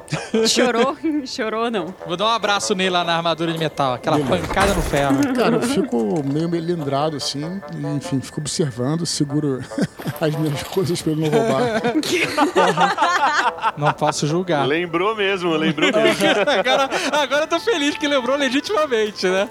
[0.48, 0.96] Chorou?
[1.24, 1.94] Chorou não.
[2.06, 5.34] vou dar um abraço nele lá na armadura de metal, aquela pancada no ferro.
[5.34, 9.60] Cara, eu fico meio melindrado assim, e, enfim, fico observando, seguro
[10.20, 11.82] as minhas coisas pra ele não roubar.
[13.76, 14.66] Não posso julgar.
[14.66, 16.24] Lembrou mesmo, lembrou mesmo.
[16.46, 19.48] Agora, agora eu tô feliz que lembrou legitimamente, né?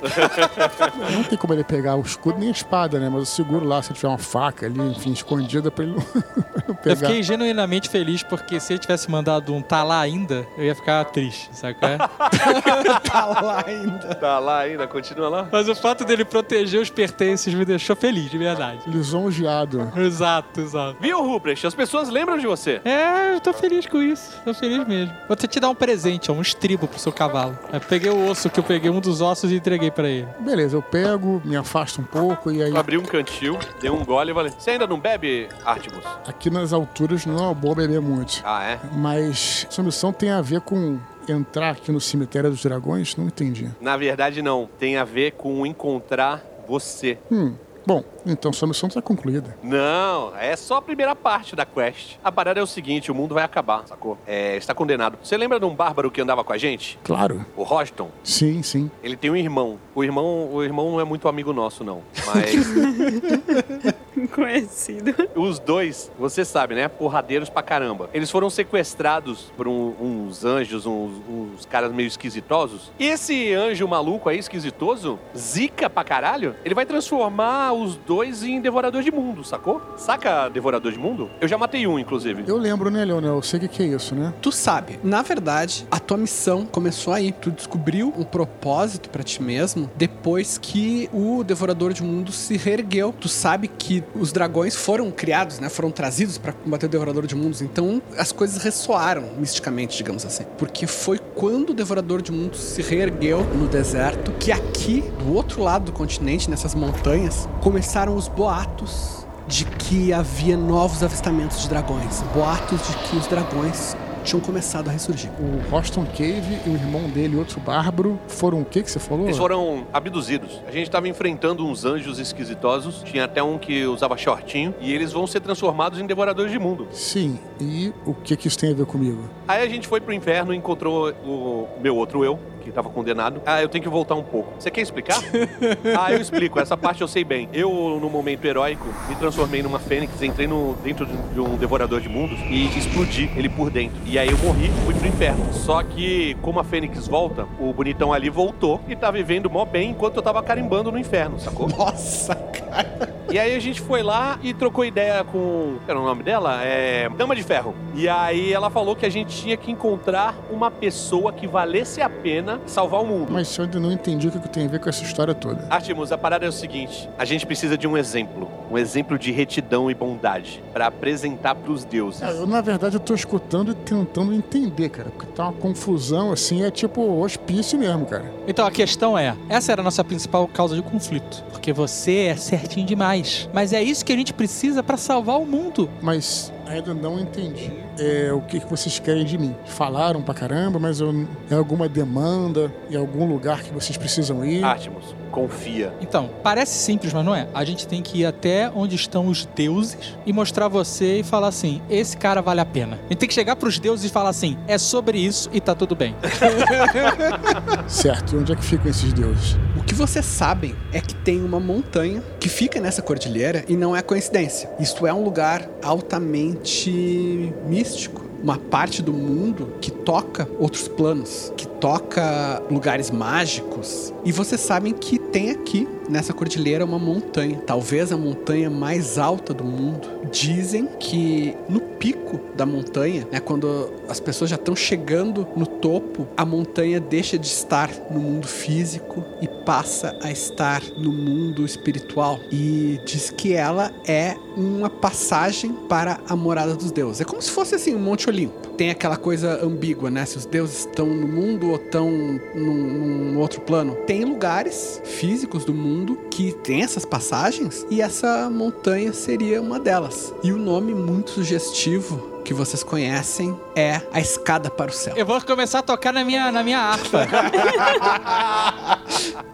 [1.12, 3.10] Não tem como ele pegar o escudo nem a espada, né?
[3.10, 6.64] Mas eu seguro lá se tiver uma faca ali, enfim, escondida pra ele não, não
[6.70, 6.96] Eu pegar.
[6.96, 11.04] fiquei genuinamente feliz porque se ele tivesse mandado um tá lá ainda, eu ia ficar
[11.06, 11.98] triste, sabe qual é?
[11.98, 14.16] Tá lá ainda.
[14.16, 15.48] Tá lá ainda, continua lá.
[15.52, 18.82] Mas o fato dele proteger os pertences me deixou feliz, de verdade.
[18.88, 19.92] Lisonjeado.
[19.96, 20.98] Exato, exato.
[21.00, 21.66] Viu, Ruprecht?
[21.66, 22.82] As pessoas lembram de você.
[22.86, 24.40] É, eu tô feliz com isso.
[24.44, 25.14] Tô feliz mesmo.
[25.28, 27.58] Vou até te dar um presente, ó, um estribo pro seu cavalo.
[27.72, 30.28] Eu peguei o osso que eu peguei, um dos ossos, e entreguei pra ele.
[30.40, 34.04] Beleza, eu pego, me afasto um pouco e aí Eu abri um cantil, dei um
[34.04, 36.04] gole e falei: Você ainda não bebe, Artemus?
[36.28, 38.42] aqui nas alturas não é uma boa beber muito.
[38.44, 38.80] Ah, é?
[38.94, 43.16] Mas sua missão tem a ver com entrar aqui no cemitério dos dragões?
[43.16, 43.70] Não entendi.
[43.80, 44.70] Na verdade, não.
[44.78, 47.18] Tem a ver com encontrar você.
[47.32, 47.56] Hum,
[47.86, 49.58] bom, então sua missão está concluída.
[49.64, 52.18] Não, é só a primeira parte da quest.
[52.24, 54.18] A parada é o seguinte: o mundo vai acabar, sacou?
[54.26, 55.18] É, está condenado.
[55.24, 57.00] Você lembra de um bárbaro que andava com a gente?
[57.04, 57.46] Claro.
[57.56, 58.10] O Roston?
[58.24, 58.90] Sim, sim.
[59.04, 59.78] Ele tem um irmão.
[59.96, 62.02] O irmão, o irmão não é muito amigo nosso, não.
[62.26, 62.54] Mas
[64.34, 65.14] Conhecido.
[65.36, 66.88] os dois, você sabe, né?
[66.88, 68.10] Porradeiros pra caramba.
[68.14, 72.92] Eles foram sequestrados por um- uns anjos, uns, uns caras meio esquisitosos.
[73.00, 78.60] E esse anjo maluco aí, esquisitoso, zica pra caralho, ele vai transformar os dois em
[78.60, 79.82] devorador de mundo, sacou?
[79.98, 81.30] Saca devorador de mundo?
[81.40, 82.44] Eu já matei um, inclusive.
[82.46, 83.36] Eu lembro, né, Leonel?
[83.36, 84.34] Eu sei o que, que é isso, né?
[84.42, 87.32] Tu sabe, na verdade, a tua missão começou aí.
[87.32, 93.14] Tu descobriu um propósito pra ti mesmo depois que o Devorador de Mundos se reergueu.
[93.18, 95.70] Tu sabe que os dragões foram criados, né?
[95.70, 97.62] Foram trazidos pra combater o Devorador de Mundos.
[97.62, 100.44] Então as coisas ressoaram misticamente, digamos assim.
[100.58, 105.64] Porque foi quando o Devorador de Mundos se reergueu no deserto que aqui, do outro
[105.64, 112.22] lado do continente, nessas montanhas, começaram os boatos de que havia novos avistamentos de dragões.
[112.34, 115.30] Boatos de que os dragões tinham começado a ressurgir.
[115.40, 119.26] O Roston Cave e o irmão dele, outro bárbaro, foram o que que você falou?
[119.26, 120.62] Eles foram abduzidos.
[120.66, 123.04] A gente tava enfrentando uns anjos esquisitosos.
[123.04, 124.74] Tinha até um que usava shortinho.
[124.80, 126.88] E eles vão ser transformados em devoradores de mundo.
[126.92, 129.30] Sim, e o que que isso tem a ver comigo?
[129.48, 133.42] Aí a gente foi pro inferno e encontrou o meu outro eu, que tava condenado.
[133.46, 134.54] Ah, eu tenho que voltar um pouco.
[134.58, 135.20] Você quer explicar?
[136.00, 136.60] ah, eu explico.
[136.60, 137.50] Essa parte eu sei bem.
[137.54, 142.10] Eu, no momento heróico, me transformei numa fênix, entrei no, dentro de um devorador de
[142.10, 143.98] mundos e explodi ele por dentro.
[144.06, 145.54] E aí eu morri e fui pro inferno.
[145.54, 149.92] Só que, como a fênix volta, o bonitão ali voltou e tá vivendo mó bem
[149.92, 151.68] enquanto eu tava carimbando no inferno, sacou?
[151.68, 153.14] Nossa, cara.
[153.34, 155.78] E aí a gente foi lá e trocou ideia com.
[155.88, 156.64] Era o nome dela?
[156.64, 157.10] É.
[157.10, 157.74] Dama de Ferro.
[157.96, 162.08] E aí ela falou que a gente tinha que encontrar uma pessoa que valesse a
[162.08, 163.32] pena salvar o mundo.
[163.32, 165.66] Mas eu ainda não entendi o que tem a ver com essa história toda.
[165.70, 168.50] Artemus, a parada é o seguinte: a gente precisa de um exemplo.
[168.72, 172.24] Um exemplo de retidão e bondade pra apresentar pros deuses.
[172.24, 175.10] Ah, Eu, na verdade, eu tô escutando e tentando entender, cara.
[175.12, 178.26] Porque tá uma confusão, assim, é tipo hospício mesmo, cara.
[178.48, 181.44] Então a questão é: essa era a nossa principal causa de conflito.
[181.52, 183.48] Porque você é certinho demais.
[183.54, 185.88] Mas é isso que a gente precisa pra salvar o mundo.
[186.02, 189.56] Mas ainda não entendi é, o que, vocês querem de mim.
[189.66, 194.64] Falaram pra caramba, mas eu, é alguma demanda, em algum lugar que vocês precisam ir.
[194.64, 195.92] Artemus, confia.
[196.00, 197.48] Então, parece simples, mas não é.
[197.54, 201.48] A gente tem que ir até onde estão os deuses e mostrar você e falar
[201.48, 203.00] assim: esse cara vale a pena.
[203.00, 205.74] A gente tem que chegar pros deuses e falar assim: é sobre isso e tá
[205.74, 206.16] tudo bem.
[207.88, 209.58] Certo, e onde é que ficam esses deuses?
[209.76, 213.96] O que vocês sabem é que tem uma montanha que fica nessa cordilheira e não
[213.96, 214.70] é coincidência.
[214.80, 221.66] Isto é um lugar altamente místico uma parte do mundo que toca outros planos, que
[221.84, 224.14] toca lugares mágicos.
[224.24, 229.54] E vocês sabem que tem aqui nessa cordilheira uma montanha, talvez a montanha mais alta
[229.54, 230.08] do mundo.
[230.32, 236.26] Dizem que no pico da montanha, né, quando as pessoas já estão chegando no topo,
[236.38, 242.40] a montanha deixa de estar no mundo físico e passa a estar no mundo espiritual.
[242.50, 247.20] E diz que ela é uma passagem para a morada dos deuses.
[247.20, 248.73] É como se fosse assim um Monte Olimpo.
[248.78, 250.26] Tem aquela coisa ambígua, né?
[250.26, 252.10] Se os deuses estão no mundo ou estão
[252.56, 253.96] num, num outro plano.
[254.08, 260.34] Tem lugares físicos do mundo que tem essas passagens e essa montanha seria uma delas.
[260.44, 265.14] E o nome muito sugestivo que vocês conhecem é a escada para o céu.
[265.16, 267.28] Eu vou começar a tocar na minha, na minha harpa.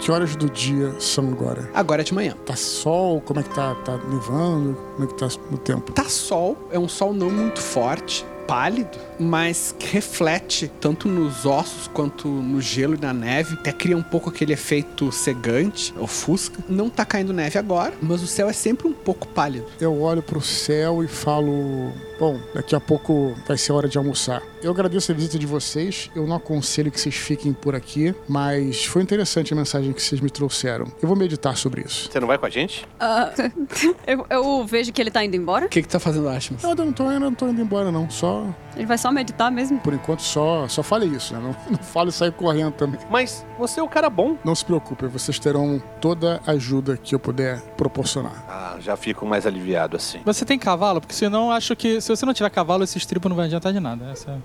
[0.00, 1.70] Que horas do dia são agora?
[1.74, 2.34] Agora é de manhã.
[2.46, 3.20] Tá sol?
[3.20, 3.74] Como é que tá?
[3.84, 4.74] Tá nevando?
[4.94, 5.92] Como é que tá o tempo?
[5.92, 11.88] Tá sol, é um sol não muito forte, pálido, mas que reflete tanto nos ossos
[11.88, 13.54] quanto no gelo e na neve.
[13.54, 16.62] Até cria um pouco aquele efeito cegante, ofusca.
[16.68, 19.66] Não tá caindo neve agora, mas o céu é sempre um pouco pálido.
[19.80, 24.42] Eu olho pro céu e falo: Bom, daqui a pouco vai ser hora de almoçar.
[24.62, 26.10] Eu agradeço a visita de vocês.
[26.14, 30.20] Eu não aconselho que vocês fiquem por aqui, mas foi interessante a mensagem que vocês
[30.20, 30.86] me trouxeram.
[31.00, 32.10] Eu vou meditar sobre isso.
[32.10, 32.86] Você não vai com a gente?
[32.98, 33.32] Ah,
[34.06, 35.66] eu, eu vejo que ele tá indo embora.
[35.66, 36.58] O que que tá fazendo, Ashman?
[36.62, 38.10] Não, eu não tô, eu não tô indo embora, não.
[38.10, 38.46] Só,
[38.76, 39.78] Ele vai só meditar mesmo.
[39.80, 41.40] por enquanto, só, só fale isso, né?
[41.40, 43.00] Não, não fale sair correndo também.
[43.10, 44.36] Mas você é o cara bom.
[44.44, 48.44] Não se preocupe, vocês terão toda a ajuda que eu puder proporcionar.
[48.48, 50.20] Ah, já fico mais aliviado assim.
[50.24, 51.00] Você tem cavalo?
[51.00, 53.80] Porque senão acho que se você não tiver cavalo, esse estribo não vai adiantar de
[53.80, 54.10] nada.
[54.10, 54.30] Essa...
[54.30, 54.40] é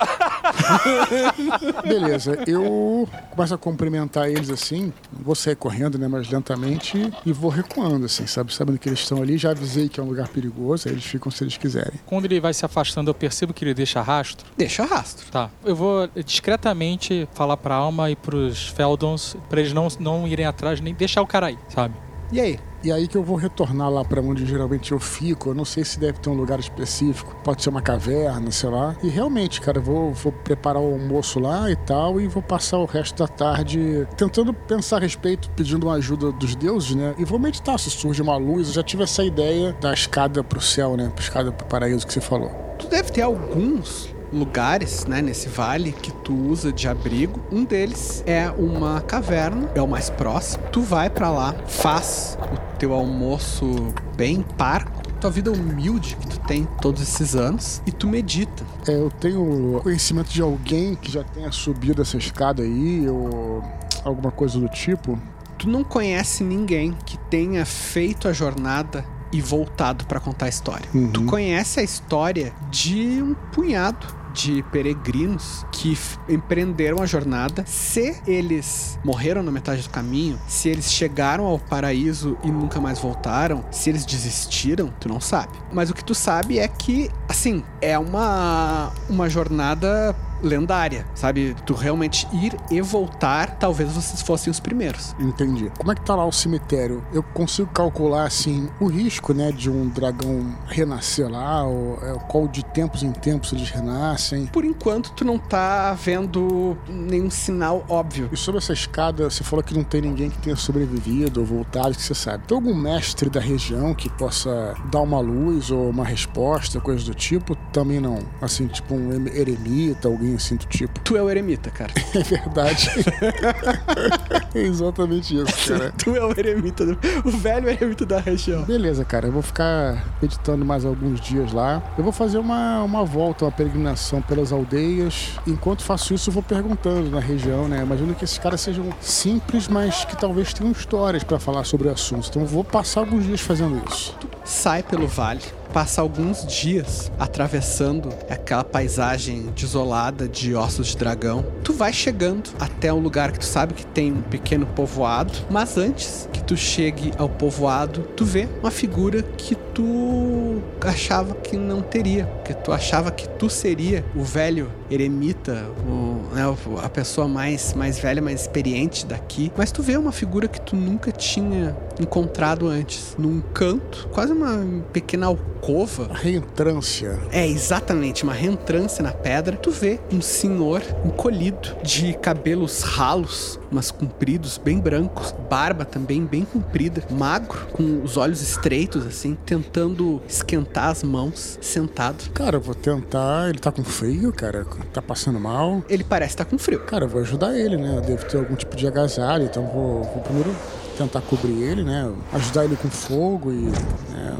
[1.88, 7.49] Beleza, eu começo a cumprimentar eles assim, vou sair correndo, né, mais lentamente, e vou
[7.49, 8.53] recuando, assim, sabe?
[8.53, 11.32] Sabendo que eles estão ali, já avisei que é um lugar perigoso, aí eles ficam
[11.32, 11.99] se eles quiserem.
[12.05, 14.45] Quando ele vai se afastando, eu percebo que ele deixa rastro.
[14.57, 15.25] Deixa rastro.
[15.31, 15.49] Tá.
[15.63, 20.79] Eu vou discretamente falar pra Alma e pros Feldons pra eles não, não irem atrás,
[20.79, 21.95] nem deixar o cara aí, sabe?
[22.31, 22.59] E aí?
[22.83, 25.49] E aí que eu vou retornar lá pra onde geralmente eu fico.
[25.49, 28.95] Eu não sei se deve ter um lugar específico, pode ser uma caverna, sei lá.
[29.01, 32.77] E realmente, cara, eu vou, vou preparar o almoço lá e tal, e vou passar
[32.77, 37.15] o resto da tarde tentando pensar a respeito, pedindo uma ajuda dos deuses, né?
[37.17, 38.67] E vou meditar se surge uma luz.
[38.69, 41.11] Eu já tive essa ideia da escada pro céu, né?
[41.17, 42.49] Escada pro paraíso que você falou.
[42.77, 47.41] Tu deve ter alguns lugares, né, nesse vale que tu usa de abrigo.
[47.51, 50.63] Um deles é uma caverna, é o mais próximo.
[50.71, 55.03] Tu vai pra lá, faz o teu almoço bem parco.
[55.19, 58.63] Tua vida humilde que tu tem todos esses anos e tu medita.
[58.88, 63.63] É, eu tenho conhecimento de alguém que já tenha subido essa escada aí, ou
[64.03, 65.17] alguma coisa do tipo.
[65.57, 69.05] Tu não conhece ninguém que tenha feito a jornada
[69.36, 70.88] e voltado pra contar a história.
[70.93, 71.11] Uhum.
[71.11, 75.97] Tu conhece a história de um punhado de peregrinos que
[76.29, 77.63] empreenderam a jornada.
[77.65, 82.99] Se eles morreram na metade do caminho, se eles chegaram ao paraíso e nunca mais
[82.99, 85.53] voltaram, se eles desistiram, tu não sabe.
[85.71, 90.15] Mas o que tu sabe é que, assim, é uma, uma jornada
[90.45, 91.55] lendária, sabe?
[91.65, 95.15] Tu realmente ir e voltar, talvez vocês fossem os primeiros.
[95.19, 95.71] Entendi.
[95.77, 97.03] Como é que tá lá o cemitério?
[97.13, 102.47] Eu consigo calcular, assim, o risco, né, de um dragão renascer lá, ou é, qual
[102.47, 104.45] de tempos em tempos eles renascem.
[104.47, 108.29] Por enquanto, tu não tá vendo nenhum sinal óbvio.
[108.31, 111.95] E sobre essa escada, você falou que não tem ninguém que tenha sobrevivido ou voltado,
[111.95, 112.43] que você sabe.
[112.47, 117.13] Tem algum mestre da região que possa dar uma luz ou uma resposta, coisa do
[117.15, 117.55] tipo?
[117.71, 118.19] Também não.
[118.41, 120.99] Assim, tipo um em- eremita, alguém assim do tipo.
[121.01, 121.91] Tu é o eremita, cara.
[122.15, 122.89] É verdade.
[124.53, 125.93] é exatamente isso, cara.
[125.97, 128.63] tu é o eremita, do- o velho eremita da região.
[128.63, 129.27] Beleza, cara.
[129.27, 131.81] Eu vou ficar meditando mais alguns dias lá.
[131.97, 135.31] Eu vou fazer uma, uma volta, uma peregrinação pelas aldeias.
[135.45, 137.81] Enquanto faço isso, eu vou perguntando na região, né?
[137.81, 141.91] Imagino que esses caras sejam simples, mas que talvez tenham histórias pra falar sobre o
[141.91, 142.27] assunto.
[142.29, 144.15] Então eu vou passar alguns dias fazendo isso.
[144.43, 145.41] sai pelo vale,
[145.76, 151.45] passa alguns dias atravessando aquela paisagem desolada de ossos de dragão.
[151.65, 155.78] Tu vai chegando até um lugar que tu sabe que tem um pequeno povoado, mas
[155.78, 161.82] antes que tu chegue ao povoado, tu vê uma figura que tu achava que não
[161.82, 166.43] teria, que tu achava que tu seria o velho eremita, o, né,
[166.82, 170.78] a pessoa mais, mais velha, mais experiente daqui, mas tu vê uma figura que tu
[170.78, 173.15] nunca tinha encontrado antes.
[173.17, 176.09] Num canto, quase uma pequena alcova.
[176.13, 177.19] Reentrância.
[177.31, 179.55] É, exatamente, uma reentrância na pedra.
[179.55, 186.45] Tu vê um senhor encolhido, de cabelos ralos, mas compridos, bem brancos, barba também bem
[186.45, 192.29] comprida, magro, com os olhos estreitos, assim, tentando esquentar as mãos, sentado.
[192.31, 193.49] Cara, eu vou tentar.
[193.49, 194.65] Ele tá com frio, cara.
[194.93, 195.83] Tá passando mal.
[195.89, 196.79] Ele parece estar com frio.
[196.81, 197.97] Cara, eu vou ajudar ele, né?
[197.97, 200.55] Eu devo ter algum tipo de agasalho, então vou, vou primeiro
[200.95, 202.11] tentar cobrir ele, né?
[202.33, 203.65] Ajudar ele com fogo e
[204.11, 204.37] né,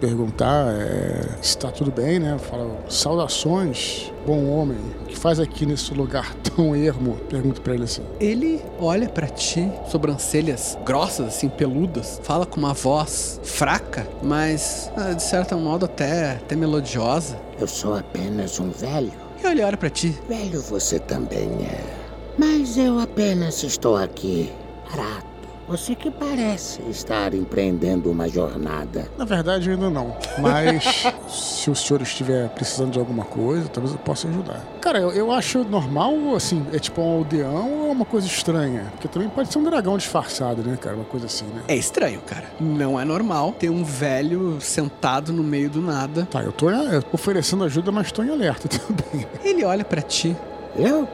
[0.00, 2.36] perguntar é, se tá tudo bem, né?
[2.38, 4.78] Fala, saudações, bom homem.
[5.02, 7.16] O que faz aqui nesse lugar tão ermo?
[7.28, 8.02] Pergunto pra ele assim.
[8.20, 15.12] Ele olha pra ti, sobrancelhas grossas, assim, peludas, fala com uma voz fraca, mas ah,
[15.12, 17.38] de certo modo até, até melodiosa.
[17.58, 19.12] Eu sou apenas um velho.
[19.42, 20.14] E ele olha pra ti.
[20.28, 22.04] Velho você também é.
[22.36, 24.52] Mas eu apenas estou aqui,
[24.90, 25.33] parado.
[25.66, 29.08] Você que parece estar empreendendo uma jornada.
[29.16, 30.14] Na verdade, ainda não.
[30.38, 30.84] Mas
[31.28, 34.60] se o senhor estiver precisando de alguma coisa, talvez eu possa ajudar.
[34.80, 38.92] Cara, eu, eu acho normal, assim, é tipo um aldeão ou é uma coisa estranha?
[38.92, 40.96] Porque também pode ser um dragão disfarçado, né, cara?
[40.96, 41.62] Uma coisa assim, né?
[41.66, 42.44] É estranho, cara.
[42.60, 46.26] Não é normal ter um velho sentado no meio do nada.
[46.30, 49.26] Tá, eu tô eh, oferecendo ajuda, mas tô em alerta também.
[49.42, 50.36] Ele olha pra ti.
[50.76, 51.08] Eu?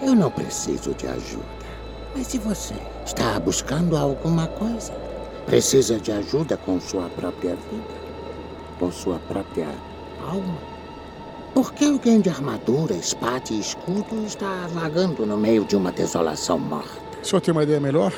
[0.00, 1.44] Eu não preciso de ajuda.
[2.14, 2.74] Mas e você?
[3.04, 4.92] Está buscando alguma coisa?
[5.46, 8.02] Precisa de ajuda com sua própria vida?
[8.78, 9.68] Com sua própria
[10.24, 10.58] alma?
[11.52, 16.58] Por que alguém de armadura, espada e escudo está vagando no meio de uma desolação
[16.58, 17.02] morta?
[17.22, 18.12] O senhor tem uma ideia melhor?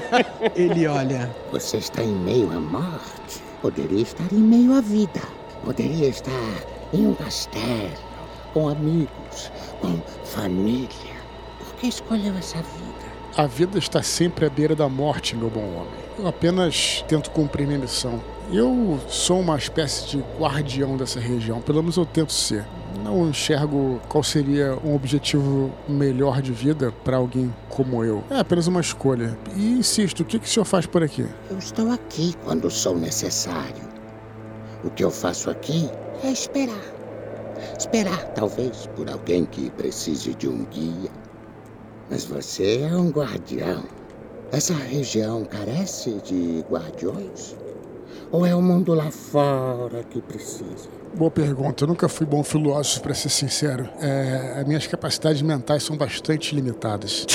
[0.54, 1.34] Ele olha.
[1.50, 3.42] Você está em meio à morte.
[3.60, 5.20] Poderia estar em meio à vida.
[5.64, 6.62] Poderia estar
[6.92, 7.90] em um castelo,
[8.54, 11.16] com amigos, com família.
[11.58, 12.95] Por que escolheu essa vida?
[13.36, 15.92] A vida está sempre à beira da morte, meu bom homem.
[16.18, 18.18] Eu apenas tento cumprir minha missão.
[18.50, 22.64] Eu sou uma espécie de guardião dessa região, pelo menos eu tento ser.
[23.04, 28.24] Não enxergo qual seria um objetivo melhor de vida para alguém como eu.
[28.30, 29.38] É apenas uma escolha.
[29.54, 31.28] E insisto, o que, que o senhor faz por aqui?
[31.50, 33.86] Eu estou aqui quando sou necessário.
[34.82, 35.90] O que eu faço aqui
[36.24, 36.80] é esperar.
[37.78, 41.10] Esperar, talvez, por alguém que precise de um guia.
[42.10, 43.84] Mas você é um guardião.
[44.52, 47.56] Essa região carece de guardiões?
[48.30, 50.88] Ou é o mundo lá fora que precisa?
[51.14, 51.84] Boa pergunta.
[51.84, 53.88] Eu nunca fui bom filósofo, para ser sincero.
[54.00, 57.26] É, as minhas capacidades mentais são bastante limitadas.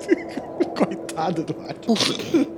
[0.76, 1.54] Coitado do.
[1.54, 2.48] Por quê?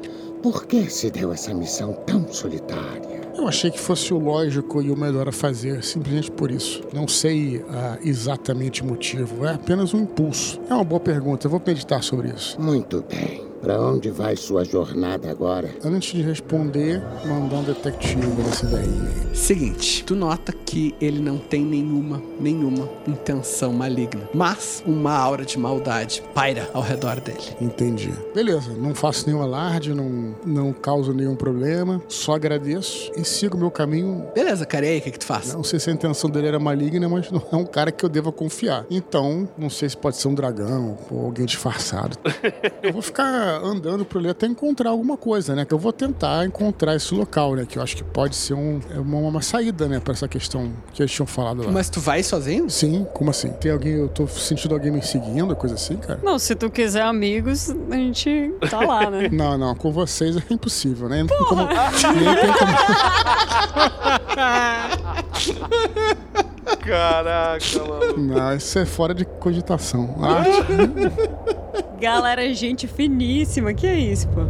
[0.42, 3.23] Por que se deu essa missão tão solitária?
[3.36, 6.82] Eu achei que fosse o lógico e o melhor a fazer, simplesmente por isso.
[6.92, 10.60] Não sei ah, exatamente o motivo, é apenas um impulso.
[10.68, 12.60] É uma boa pergunta, eu vou meditar sobre isso.
[12.60, 13.53] Muito bem.
[13.64, 15.70] Para onde vai sua jornada agora?
[15.82, 19.34] Antes de responder, mandar um detective nesse daí.
[19.34, 25.58] Seguinte, tu nota que ele não tem nenhuma, nenhuma intenção maligna, mas uma aura de
[25.58, 27.56] maldade paira ao redor dele.
[27.58, 28.12] Entendi.
[28.34, 33.70] Beleza, não faço nenhum alarde, não, não causo nenhum problema, só agradeço e sigo meu
[33.70, 34.26] caminho.
[34.34, 35.54] Beleza, cara, e aí, o que, que tu faz?
[35.54, 38.10] Não sei se a intenção dele era maligna, mas não é um cara que eu
[38.10, 38.84] deva confiar.
[38.90, 42.18] Então, não sei se pode ser um dragão ou alguém disfarçado.
[42.82, 45.64] eu vou ficar andando por ali até encontrar alguma coisa, né?
[45.64, 47.66] Que eu vou tentar encontrar esse local, né?
[47.68, 50.00] Que eu acho que pode ser um, é uma, uma saída, né?
[50.00, 51.70] Pra essa questão que eles tinham falado lá.
[51.70, 52.68] Mas tu vai sozinho?
[52.70, 53.50] Sim, como assim?
[53.50, 56.20] Tem alguém, eu tô sentindo alguém me seguindo, coisa assim, cara?
[56.22, 59.28] Não, se tu quiser amigos, a gente tá lá, né?
[59.34, 61.22] Não, não, com vocês é impossível, né?
[61.22, 62.72] Não tem como, nem tem como.
[66.80, 68.16] Caraca, mano.
[68.16, 70.14] Não, isso é fora de cogitação.
[70.20, 70.44] Ah,
[72.00, 74.42] Galera, gente finíssima, que é isso, pô?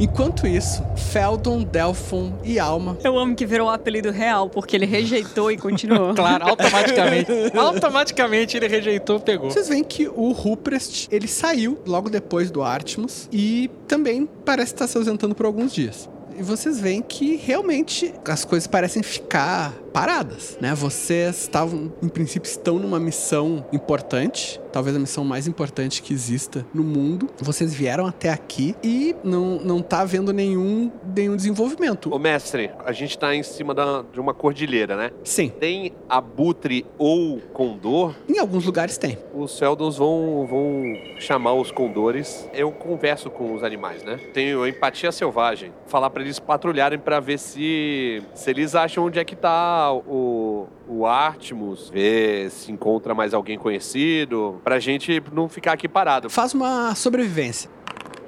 [0.00, 0.80] Enquanto isso,
[1.10, 2.96] Feldon, Delphon e Alma.
[3.02, 6.14] Eu amo que virou o apelido real, porque ele rejeitou e continuou.
[6.18, 7.30] Claro, automaticamente.
[7.56, 9.50] automaticamente ele rejeitou, pegou.
[9.50, 14.86] Vocês veem que o Ruprest, ele saiu logo depois do Artemis e também parece estar
[14.86, 16.08] se ausentando por alguns dias.
[16.38, 20.76] E vocês veem que realmente as coisas parecem ficar paradas, né?
[20.76, 26.64] Vocês estavam, em princípio, estão numa missão importante, talvez a missão mais importante que exista
[26.72, 27.28] no mundo.
[27.38, 32.14] Vocês vieram até aqui e não, não tá havendo nenhum, nenhum desenvolvimento.
[32.14, 35.10] Ô, mestre, a gente tá em cima da, de uma cordilheira, né?
[35.24, 35.48] Sim.
[35.48, 38.14] Tem abutre ou condor?
[38.28, 39.18] Em alguns lugares tem.
[39.34, 40.84] Os Feldons vão, vão
[41.18, 42.48] chamar os condores.
[42.54, 44.16] Eu converso com os animais, né?
[44.32, 45.72] Tenho empatia selvagem.
[45.88, 50.66] Falar pra eles patrulharem pra ver se, se eles acham onde é que tá o,
[50.88, 56.30] o Artemus, ver se encontra mais alguém conhecido, pra gente não ficar aqui parado.
[56.30, 57.70] Faz uma sobrevivência.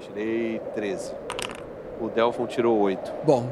[0.00, 1.14] Tirei 13.
[2.00, 3.12] O Delphon tirou 8.
[3.24, 3.46] Bom,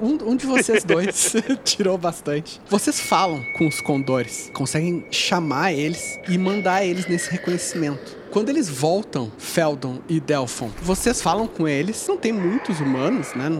[0.00, 2.60] um, um de vocês dois tirou bastante.
[2.68, 8.21] Vocês falam com os condores, conseguem chamar eles e mandar eles nesse reconhecimento.
[8.32, 13.50] Quando eles voltam, Feldon e Delphon, vocês falam com eles, não tem muitos humanos, né,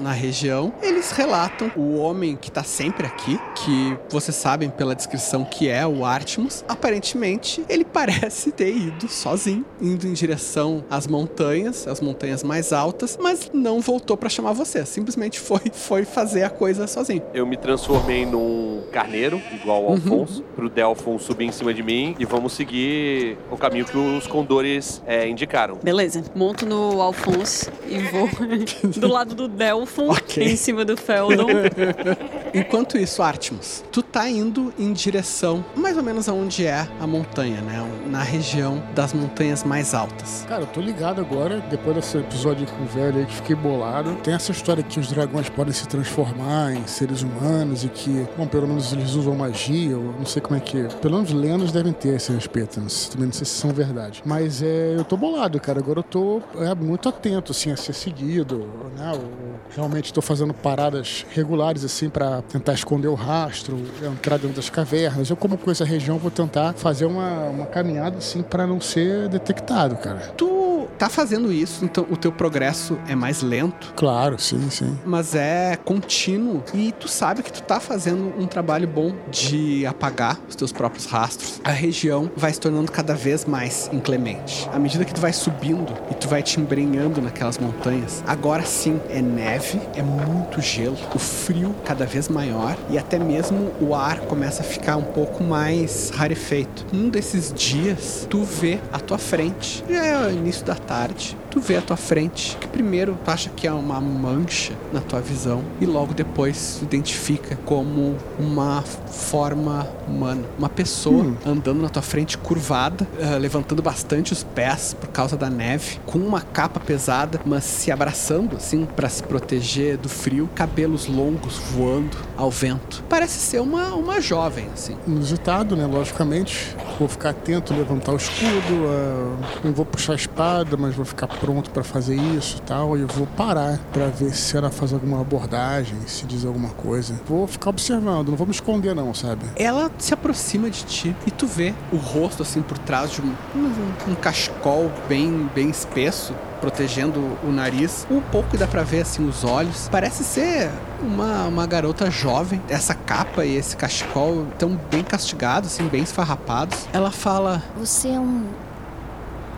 [0.00, 0.72] na região.
[0.82, 5.86] Eles relatam o homem que tá sempre aqui, que vocês sabem pela descrição que é
[5.86, 6.64] o Artemus.
[6.66, 13.18] Aparentemente, ele parece ter ido sozinho, indo em direção às montanhas, às montanhas mais altas,
[13.20, 14.88] mas não voltou pra chamar vocês.
[14.88, 17.22] Simplesmente foi, foi fazer a coisa sozinho.
[17.34, 19.96] Eu me transformei num carneiro, igual ao Uhum.
[20.20, 24.26] Alfonso, pro Delphon subir em cima de mim e vamos seguir o caminho que os
[24.26, 25.78] condores é, indicaram.
[25.82, 26.22] Beleza.
[26.34, 28.28] Monto no Alphonse e vou
[28.96, 30.42] do lado do Delphon, Ok.
[30.44, 31.46] em cima do Feldon.
[32.54, 37.60] Enquanto isso, Artemus, tu tá indo em direção mais ou menos aonde é a montanha,
[37.62, 37.82] né?
[38.06, 40.44] Na região das montanhas mais altas.
[40.48, 44.14] Cara, eu tô ligado agora, depois desse episódio com o velho aí que fiquei bolado.
[44.22, 48.46] Tem essa história que os dragões podem se transformar em seres humanos e que, bom,
[48.46, 50.88] pelo menos eles usam magia, eu não sei como é que.
[51.00, 53.70] Pelo menos lendas devem ter a esse respeito, não sei- também não sei se são
[53.72, 54.11] verdade.
[54.24, 55.78] Mas é, eu tô bolado, cara.
[55.78, 59.12] Agora eu tô é, muito atento, assim, a ser seguido, né?
[59.14, 64.68] Eu realmente tô fazendo paradas regulares, assim, pra tentar esconder o rastro, entrar dentro das
[64.68, 65.30] cavernas.
[65.30, 69.28] Eu, como conheço a região, vou tentar fazer uma, uma caminhada, assim, pra não ser
[69.28, 70.18] detectado, cara.
[70.36, 70.62] Tu
[70.98, 74.98] tá fazendo isso, então o teu progresso é mais lento, Claro, sim, sim.
[75.04, 80.38] mas é contínuo e tu sabe que tu tá fazendo um trabalho bom de apagar
[80.48, 81.60] os teus próprios rastros.
[81.64, 84.68] A região vai se tornando cada vez mais inclemente.
[84.72, 89.00] À medida que tu vai subindo e tu vai te embrenhando naquelas montanhas, agora sim
[89.08, 94.20] é neve, é muito gelo, o frio cada vez maior e até mesmo o ar
[94.20, 96.86] começa a ficar um pouco mais rarefeito.
[96.92, 101.60] Um desses dias, tu vê à tua frente, já é o início da tarde, tu
[101.60, 105.62] vê à tua frente que primeiro tu acha que é uma mancha na tua visão
[105.80, 112.38] e logo depois tu identifica como uma forma humana, uma pessoa andando na tua frente
[112.38, 117.64] curvada, eh, levantando bastante os pés por causa da neve, com uma capa pesada, mas
[117.64, 123.04] se abraçando assim para se proteger do frio, cabelos longos voando ao vento.
[123.10, 124.96] Parece ser uma, uma jovem assim.
[125.06, 125.86] Inusitado, né?
[125.86, 126.74] Logicamente.
[126.98, 128.86] Vou ficar atento, levantar o escudo.
[128.88, 132.96] ah, não vou puxar a espada, mas vou ficar pronto pra fazer isso e tal.
[132.96, 137.20] E eu vou parar pra ver se ela faz alguma abordagem, se diz alguma coisa.
[137.26, 139.44] Vou ficar observando, não vou me esconder, não, sabe?
[139.56, 143.34] Ela se aproxima de ti e tu vê o rosto assim por trás de um,
[143.56, 146.32] um, um cachecol bem, bem espesso.
[146.60, 148.06] Protegendo o nariz.
[148.08, 149.88] Um pouco dá pra ver assim os olhos.
[149.90, 150.70] Parece ser
[151.02, 152.62] uma, uma garota jovem.
[152.68, 156.86] Essa capa e esse cachecol estão bem castigados, assim, bem esfarrapados.
[156.92, 158.46] Ela fala: Você é um.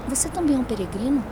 [0.09, 1.23] Você também é um peregrino?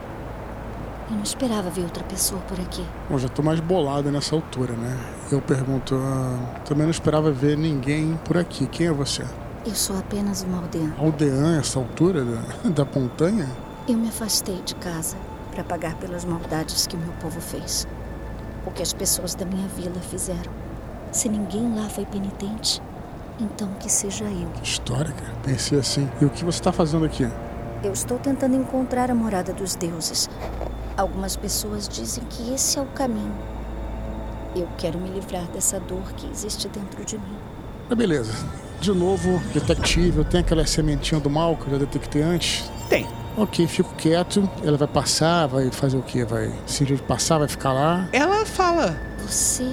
[1.13, 2.83] Eu não esperava ver outra pessoa por aqui.
[3.07, 4.97] Bom, já tô mais bolado nessa altura, né?
[5.31, 8.65] Eu pergunto, ah, também não esperava ver ninguém por aqui.
[8.65, 9.23] Quem é você?
[9.63, 10.91] Eu sou apenas uma aldeã.
[10.97, 12.41] Aldeã, essa altura da,
[12.83, 13.47] da montanha?
[13.87, 15.15] Eu me afastei de casa
[15.51, 17.87] para pagar pelas maldades que o meu povo fez.
[18.65, 20.51] O que as pessoas da minha vila fizeram.
[21.11, 22.81] Se ninguém lá foi penitente,
[23.39, 24.49] então que seja eu.
[24.55, 25.33] Que história, cara.
[25.43, 26.09] Pensei assim.
[26.19, 27.29] E o que você tá fazendo aqui?
[27.83, 30.27] Eu estou tentando encontrar a morada dos deuses.
[30.95, 33.33] Algumas pessoas dizem que esse é o caminho.
[34.55, 37.37] Eu quero me livrar dessa dor que existe dentro de mim.
[37.89, 38.33] Ah, beleza.
[38.79, 42.69] De novo, detetive, eu tenho aquela sementinha do mal que eu já detectei antes?
[42.89, 43.07] Tem.
[43.35, 44.47] Ok, fico quieto.
[44.63, 46.23] Ela vai passar, vai fazer o quê?
[46.23, 48.07] Vai se de passar, vai ficar lá?
[48.13, 49.67] Ela fala: Você.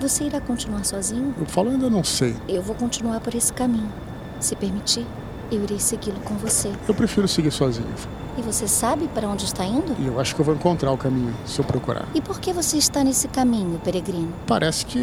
[0.00, 1.34] Você irá continuar sozinho?
[1.38, 2.34] Eu falo, ainda não sei.
[2.48, 3.92] Eu vou continuar por esse caminho.
[4.40, 5.06] Se permitir,
[5.52, 6.70] eu irei segui-lo com você.
[6.88, 7.86] Eu prefiro seguir sozinho.
[8.36, 9.94] E você sabe para onde está indo?
[9.98, 12.06] E eu acho que eu vou encontrar o caminho, se eu procurar.
[12.14, 14.32] E por que você está nesse caminho, peregrino?
[14.46, 14.98] Parece que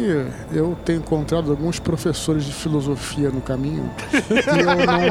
[0.52, 3.90] eu tenho encontrado alguns professores de filosofia no caminho.
[4.12, 5.02] eu não.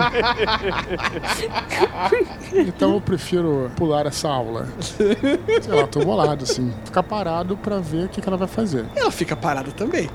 [2.53, 4.67] Então eu prefiro pular essa aula.
[4.81, 6.71] Sei lá, tô bolado, assim.
[6.83, 8.85] Ficar parado pra ver o que que ela vai fazer.
[8.95, 10.09] Ela fica parada também.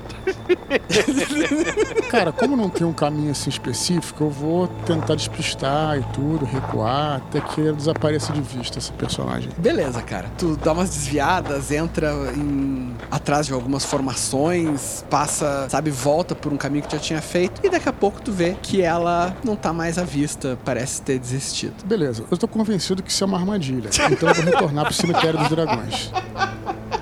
[2.09, 7.17] Cara, como não tem um caminho assim específico, eu vou tentar despistar e tudo, recuar,
[7.17, 9.49] até que ela desapareça de vista esse personagem.
[9.57, 10.29] Beleza, cara.
[10.37, 16.57] Tu dá umas desviadas, entra em atrás de algumas formações, passa, sabe, volta por um
[16.57, 19.73] caminho que já tinha feito e daqui a pouco tu vê que ela não tá
[19.73, 21.85] mais à vista, parece ter desistido.
[21.85, 23.89] Beleza, eu tô convencido que isso é uma armadilha.
[24.11, 26.11] Então eu vou retornar pro cemitério dos dragões.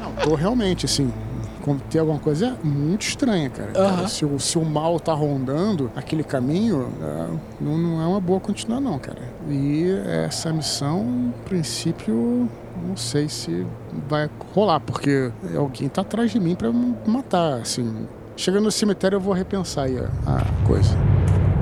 [0.01, 1.11] Não, tô realmente, assim.
[1.89, 3.71] Tem alguma coisa muito estranha, cara.
[3.71, 7.27] Cara, se, o, se o mal tá rondando aquele caminho, é,
[7.59, 9.21] não, não é uma boa continuar, não, cara.
[9.49, 9.89] E
[10.25, 12.49] essa missão, em princípio,
[12.87, 13.65] não sei se
[14.07, 18.07] vai rolar, porque alguém tá atrás de mim pra me matar, assim.
[18.37, 20.95] Chegando no cemitério eu vou repensar aí a, a coisa.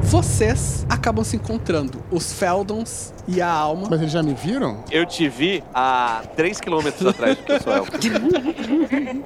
[0.06, 3.88] Vocês acabam se encontrando, os Feldons e a Alma.
[3.90, 4.84] Mas eles já me viram?
[4.92, 7.86] Eu te vi a 3 km atrás do pessoal.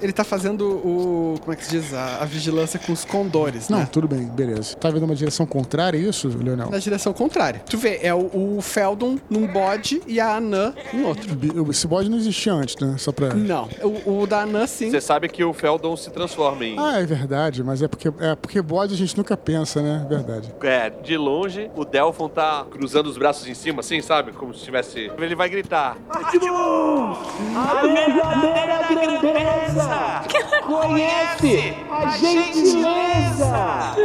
[0.02, 1.36] Ele tá fazendo o.
[1.42, 1.94] Como é que se diz?
[1.94, 3.90] A, a vigilância com os condores, Não, né?
[3.92, 4.76] tudo bem, beleza.
[4.76, 6.70] Tá vendo uma direção contrária isso, Leonel?
[6.70, 7.62] Na direção contrária.
[7.70, 11.38] Tu vê, é o, o Feldon num bode e a Anã em outro.
[11.70, 12.96] Esse bode não existia antes, né?
[12.98, 13.34] Só pra.
[13.34, 13.68] Não.
[13.84, 14.90] O, o da Anã, sim.
[14.90, 16.78] Você sabe que o Feldon se transforma em.
[16.80, 20.06] Ah, é verdade, mas é porque, é porque bode a gente nunca pensa, né?
[20.08, 20.54] Verdade.
[20.68, 24.34] É, de longe, o Delphon tá cruzando os braços em cima, assim, sabe?
[24.34, 25.10] Como se tivesse.
[25.18, 25.96] Ele vai gritar.
[26.10, 26.30] A
[27.84, 30.24] verdadeira grandeza
[30.66, 33.96] conhece a gentileza.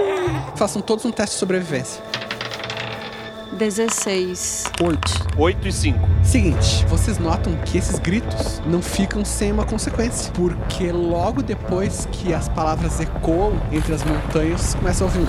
[0.54, 2.00] Façam todos um teste de sobrevivência.
[3.54, 4.66] 16.
[4.80, 5.00] 8.
[5.36, 5.98] 8 e 5.
[6.22, 10.32] Seguinte, vocês notam que esses gritos não ficam sem uma consequência.
[10.32, 15.26] Porque logo depois que as palavras ecoam entre as montanhas, começa a ouvir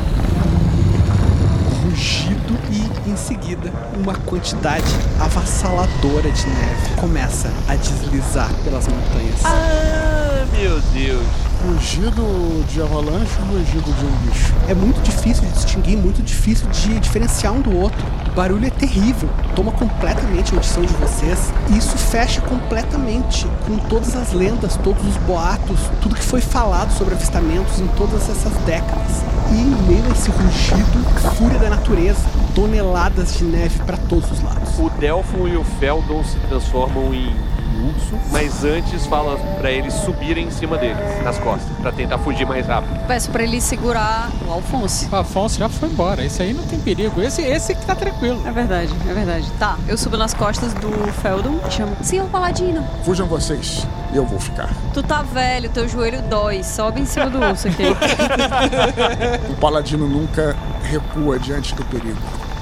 [2.72, 4.86] e, em seguida, uma quantidade
[5.20, 9.46] avassaladora de neve começa a deslizar pelas montanhas.
[9.46, 11.53] Ah, meu Deus.
[11.66, 14.54] Rugido de avalanche ou rugido de um bicho?
[14.68, 18.06] É muito difícil de distinguir, muito difícil de diferenciar um do outro.
[18.28, 21.54] O barulho é terrível, toma completamente a audição de vocês.
[21.70, 26.92] E isso fecha completamente com todas as lendas, todos os boatos, tudo que foi falado
[26.98, 29.24] sobre avistamentos em todas essas décadas.
[29.50, 32.20] E em meio a esse rugido, fúria da natureza,
[32.54, 34.78] toneladas de neve para todos os lados.
[34.78, 37.34] O Delphon e o Feldon se transformam em
[37.88, 42.46] urso, mas antes fala pra eles subirem em cima deles, nas costas, pra tentar fugir
[42.46, 42.98] mais rápido.
[43.08, 45.08] Peço pra ele segurar o Alfonso.
[45.12, 46.24] O Afonso já foi embora.
[46.24, 47.22] Esse aí não tem perigo.
[47.22, 48.42] Esse, esse que tá tranquilo.
[48.46, 49.52] É verdade, é verdade.
[49.60, 50.90] Tá, eu subo nas costas do
[51.22, 51.96] Feldon e chamo.
[52.02, 54.70] Senhor Paladino, Fujam vocês, eu vou ficar.
[54.94, 56.64] tu tá velho, teu joelho dói.
[56.64, 57.84] Sobe em cima do urso aqui.
[59.50, 62.18] O paladino nunca recua diante do perigo.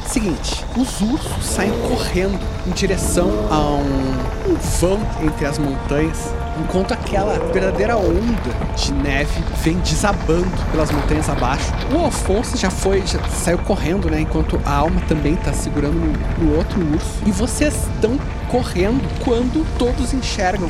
[0.05, 4.40] Seguinte, os ursos saem correndo em direção a um,
[4.79, 11.71] vão entre as montanhas, enquanto aquela verdadeira onda de neve vem desabando pelas montanhas abaixo.
[11.93, 14.21] O Alfonso já foi, já saiu correndo, né?
[14.21, 15.95] Enquanto a alma também tá segurando
[16.39, 17.21] no outro urso.
[17.25, 18.17] E vocês estão
[18.49, 20.69] correndo quando todos enxergam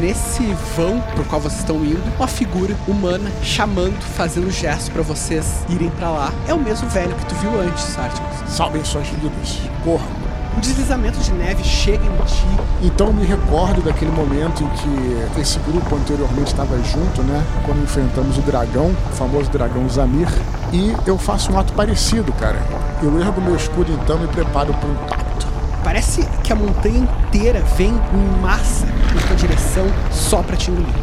[0.00, 0.42] nesse
[0.76, 5.90] vão pro qual vocês estão indo uma figura humana chamando, fazendo gestos pra vocês irem
[5.90, 6.32] pra lá.
[6.46, 8.50] É o mesmo velho que tu viu antes, Artemis.
[8.50, 9.58] Salvem suas vidas.
[9.84, 10.31] Corram.
[10.56, 12.46] O deslizamento de neve chega em ti.
[12.82, 17.42] Então eu me recordo daquele momento em que esse grupo anteriormente estava junto, né?
[17.64, 20.28] Quando enfrentamos o dragão, o famoso dragão Zamir.
[20.72, 22.58] E eu faço um ato parecido, cara.
[23.02, 25.46] Eu ergo meu escudo então e me preparo para um impacto.
[25.82, 30.94] Parece que a montanha inteira vem em massa na tua direção só pra te engolir.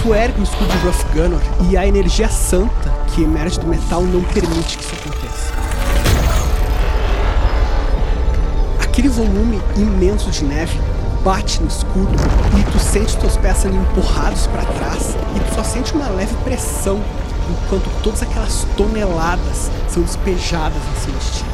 [0.00, 1.40] Tu ergue o escudo de Rough Gunner
[1.70, 5.67] e a energia santa que emerge do metal não permite que isso aconteça.
[8.98, 10.76] Aquele volume imenso de neve
[11.22, 12.16] bate no escudo
[12.58, 16.34] e tu sente teus pés sendo empurrados para trás e tu só sente uma leve
[16.42, 17.00] pressão
[17.48, 21.44] enquanto todas aquelas toneladas são despejadas em cima de ti.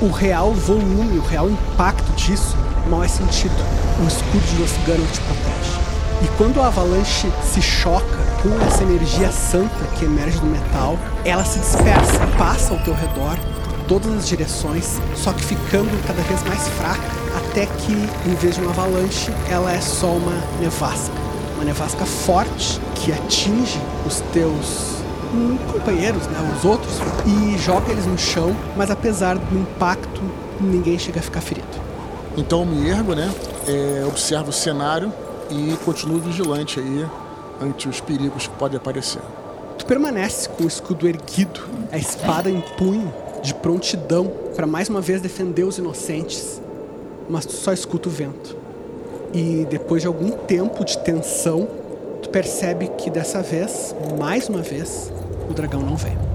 [0.00, 2.56] O real volume, o real impacto disso
[2.88, 3.52] mal é sentido.
[4.00, 4.54] O escudo de
[4.86, 5.80] Gunner te protege.
[6.22, 11.44] E quando a avalanche se choca com essa energia santa que emerge do metal, ela
[11.44, 13.36] se dispersa, passa ao teu redor,
[13.92, 17.02] todas as direções, só que ficando cada vez mais fraca,
[17.36, 21.14] até que, em vez de uma avalanche, ela é só uma nevasca.
[21.56, 25.02] Uma nevasca forte que atinge os teus
[25.34, 26.94] hum, companheiros, né, os outros,
[27.26, 30.22] e joga eles no chão, mas apesar do impacto,
[30.58, 31.68] ninguém chega a ficar ferido.
[32.34, 33.30] Então eu me ergo, né?
[33.68, 35.12] É, observo o cenário
[35.50, 37.06] e continuo vigilante aí
[37.60, 39.20] ante os perigos que podem aparecer.
[39.76, 43.12] Tu permanece com o escudo erguido, a espada em punho,
[43.42, 46.60] de prontidão para mais uma vez defender os inocentes,
[47.28, 48.56] mas tu só escuta o vento.
[49.34, 51.66] E depois de algum tempo de tensão,
[52.22, 55.12] tu percebe que dessa vez, mais uma vez,
[55.50, 56.31] o dragão não vem.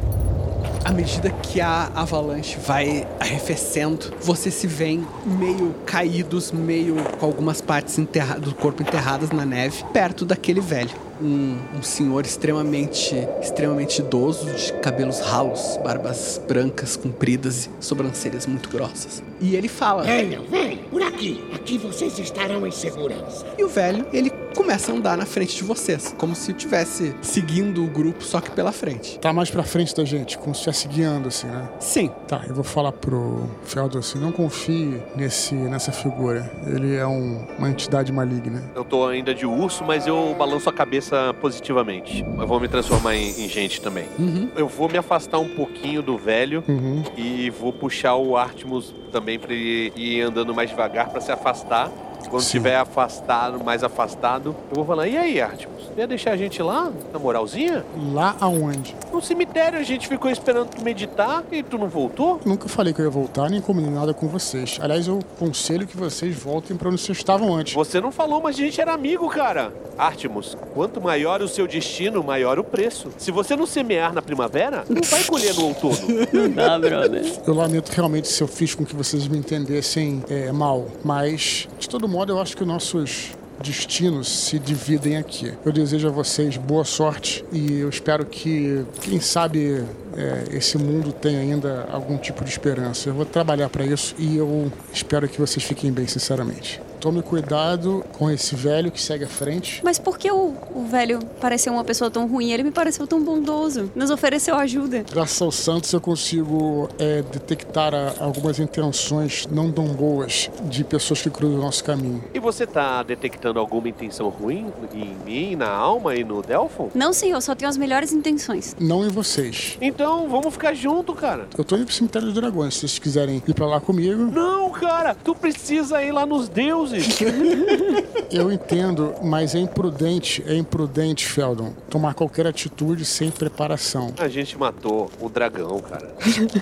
[0.88, 7.60] À medida que a avalanche vai arrefecendo, você se vê meio caídos, meio com algumas
[7.60, 7.98] partes
[8.40, 10.92] do corpo enterradas na neve, perto daquele velho.
[11.22, 18.70] Um, um senhor extremamente, extremamente idoso, de cabelos ralos, barbas brancas compridas e sobrancelhas muito
[18.70, 19.22] grossas.
[19.42, 20.04] E ele fala.
[20.04, 21.44] Venham, venham, por aqui.
[21.54, 23.46] Aqui vocês estarão em segurança.
[23.58, 27.84] E o velho, ele começa a andar na frente de vocês, como se estivesse seguindo
[27.84, 29.20] o grupo, só que pela frente.
[29.20, 31.70] Tá mais pra frente da gente, como se estivesse guiando, assim, né?
[31.80, 32.10] Sim.
[32.28, 36.52] Tá, eu vou falar pro Feldor assim, não confie nesse, nessa figura.
[36.66, 38.64] Ele é um- uma entidade maligna.
[38.76, 42.26] Eu tô ainda de urso, mas eu balanço a cabeça positivamente.
[42.40, 44.06] Eu vou me transformar em, em gente também.
[44.18, 44.50] Uhum.
[44.56, 47.04] Eu vou me afastar um pouquinho do velho Uhum.
[47.16, 51.92] e vou puxar o Artemus também pra ele ir andando mais devagar pra se afastar.
[52.30, 55.78] Quando estiver afastado, mais afastado, eu vou falar: e aí, Artemus?
[55.98, 57.84] Ia deixar a gente lá, na moralzinha?
[58.14, 58.96] Lá aonde?
[59.12, 62.40] No cemitério a gente ficou esperando tu meditar e tu não voltou?
[62.46, 64.78] Nunca falei que eu ia voltar, nem combinei nada com vocês.
[64.80, 67.74] Aliás, eu aconselho que vocês voltem pra onde vocês estavam antes.
[67.74, 69.74] Você não falou, mas a gente era amigo, cara.
[69.98, 73.10] Artemus, quanto maior o seu destino, maior o preço.
[73.18, 75.98] Se você não semear na primavera, não vai colher no outono.
[76.32, 77.24] Não dá, brother.
[77.46, 81.90] Eu lamento realmente se eu fiz com que vocês me entendessem é, mal, mas de
[81.90, 83.32] todo modo eu acho que nossos
[83.62, 85.54] destinos se dividem aqui.
[85.66, 89.84] Eu desejo a vocês boa sorte e eu espero que, quem sabe,
[90.16, 93.10] é, esse mundo tenha ainda algum tipo de esperança.
[93.10, 96.82] Eu vou trabalhar para isso e eu espero que vocês fiquem bem, sinceramente.
[97.00, 99.82] Tome cuidado com esse velho que segue à frente.
[99.84, 102.52] Mas por que o, o velho pareceu uma pessoa tão ruim?
[102.52, 103.92] Ele me pareceu tão bondoso.
[103.96, 105.06] Nos ofereceu ajuda.
[105.12, 111.22] Graças aos santos eu consigo é, detectar a- algumas intenções não tão boas de pessoas
[111.22, 112.24] que cruzam o nosso caminho.
[112.34, 116.90] E você tá detectando alguma intenção ruim em mim, na alma e no Delphon?
[116.96, 118.76] Não, senhor, só tenho as melhores intenções.
[118.80, 119.78] Não em vocês.
[119.82, 121.48] Então, vamos ficar junto, cara.
[121.58, 122.74] Eu tô indo pro cemitério dos dragões.
[122.74, 126.97] Se vocês quiserem ir pra lá comigo, Não, cara, tu precisa ir lá nos deuses.
[128.32, 134.14] eu entendo, mas é imprudente, é imprudente, Feldon, tomar qualquer atitude sem preparação.
[134.18, 136.16] A gente matou o dragão, cara.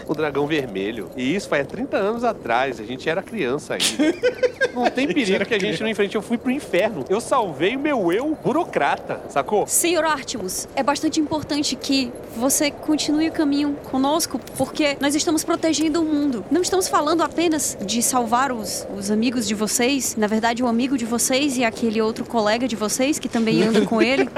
[0.07, 1.09] O dragão vermelho.
[1.15, 2.79] E isso faz 30 anos atrás.
[2.79, 4.17] A gente era criança ainda.
[4.73, 6.15] Não tem perigo que a gente não enfrente.
[6.15, 7.05] Eu fui pro inferno.
[7.09, 9.65] Eu salvei o meu eu burocrata, sacou?
[9.67, 16.01] Senhor Artemus, é bastante importante que você continue o caminho conosco, porque nós estamos protegendo
[16.01, 16.45] o mundo.
[16.51, 20.97] Não estamos falando apenas de salvar os, os amigos de vocês, na verdade, o amigo
[20.97, 24.29] de vocês e aquele outro colega de vocês que também anda com ele,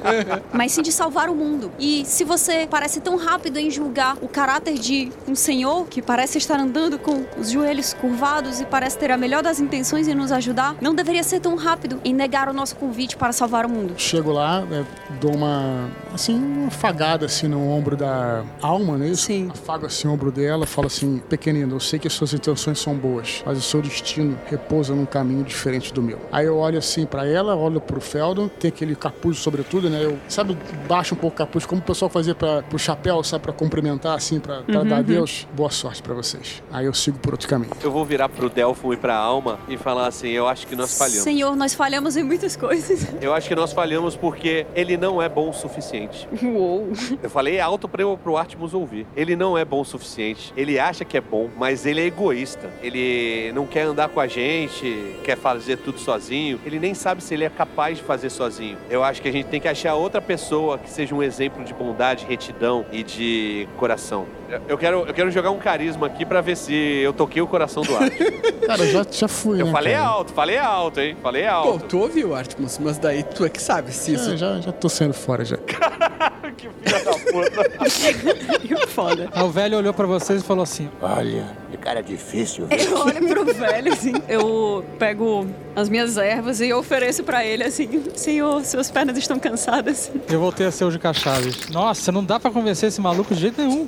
[0.52, 1.70] mas sim de salvar o mundo.
[1.78, 6.38] E se você parece tão rápido em julgar o caráter de um senhor que parece
[6.38, 10.32] estar andando com os joelhos curvados e parece ter a melhor das intenções em nos
[10.32, 13.94] ajudar, não deveria ser tão rápido em negar o nosso convite para salvar o mundo.
[13.96, 14.84] Chego lá, é,
[15.20, 19.14] dou uma, assim, uma afagada assim no ombro da alma, né?
[19.14, 19.48] Sim.
[19.50, 22.94] Afago assim o ombro dela, falo assim, pequenina, eu sei que as suas intenções são
[22.94, 26.18] boas, mas o seu destino repousa num caminho diferente do meu.
[26.32, 30.04] Aí eu olho assim pra ela, olho pro Feldon, tem aquele capuz sobretudo, né?
[30.04, 30.56] Eu, sabe,
[30.88, 34.16] baixo um pouco o capuz, como o pessoal fazia para pro chapéu, sabe, pra cumprimentar
[34.16, 35.00] assim, pra, pra Uhum, dar uhum.
[35.00, 35.46] adeus.
[35.54, 36.62] Boa sorte pra vocês.
[36.72, 37.70] Aí eu sigo por outro caminho.
[37.82, 40.96] Eu vou virar pro Delphon e pra Alma e falar assim: eu acho que nós
[40.96, 41.22] falhamos.
[41.22, 43.06] Senhor, nós falhamos em muitas coisas.
[43.20, 46.28] Eu acho que nós falhamos porque ele não é bom o suficiente.
[46.42, 46.88] Uou.
[47.22, 49.06] Eu falei alto pra eu, pro Artemus ouvir.
[49.16, 50.52] Ele não é bom o suficiente.
[50.56, 52.70] Ele acha que é bom, mas ele é egoísta.
[52.82, 56.60] Ele não quer andar com a gente, quer fazer tudo sozinho.
[56.64, 58.76] Ele nem sabe se ele é capaz de fazer sozinho.
[58.90, 61.72] Eu acho que a gente tem que achar outra pessoa que seja um exemplo de
[61.74, 64.26] bondade, retidão e de coração.
[64.48, 67.46] Eu- Eu quero, eu quero jogar um carisma aqui pra ver se eu toquei o
[67.46, 68.40] coração do Artemus.
[68.66, 70.06] Cara, já, já fui, Eu né, falei cara?
[70.06, 71.16] alto, falei alto, hein?
[71.22, 71.84] Falei Pô, alto.
[71.86, 74.32] tu ouviu, Artemus, mas daí tu é que sabe se isso.
[74.32, 75.56] É, já, já tô saindo fora já.
[76.56, 78.58] que filha da puta.
[78.60, 79.28] que foda.
[79.32, 82.66] Aí o velho olhou pra vocês e falou assim: Olha, que cara difícil.
[82.66, 82.78] viu?
[82.78, 84.12] Eu olho pro velho assim.
[84.28, 85.46] Eu pego
[85.76, 90.10] as minhas ervas e ofereço pra ele assim: Senhor, suas pernas estão cansadas.
[90.28, 91.68] Eu voltei a ser o de Chaves.
[91.68, 93.86] Nossa, não dá pra convencer esse maluco de jeito nenhum.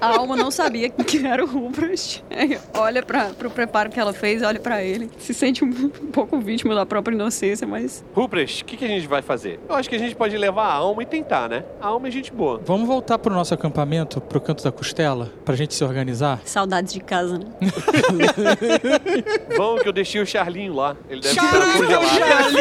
[0.00, 2.22] A alma não sabia que era o Rupert.
[2.30, 5.10] Aí Olha pra, pro preparo que ela fez, olha pra ele.
[5.18, 8.02] Se sente um, pouco vítima da própria inocência, mas.
[8.14, 9.60] Ruprecht, o que, que a gente vai fazer?
[9.68, 11.64] Eu acho que a gente pode levar a alma e tentar, né?
[11.82, 12.62] A alma é gente boa.
[12.64, 16.40] Vamos voltar pro nosso acampamento, pro canto da costela, pra gente se organizar?
[16.46, 17.44] Saudades de casa, né?
[19.56, 20.96] Vamos que eu deixei o Charlinho lá.
[21.10, 22.56] Ele deve estar congelado.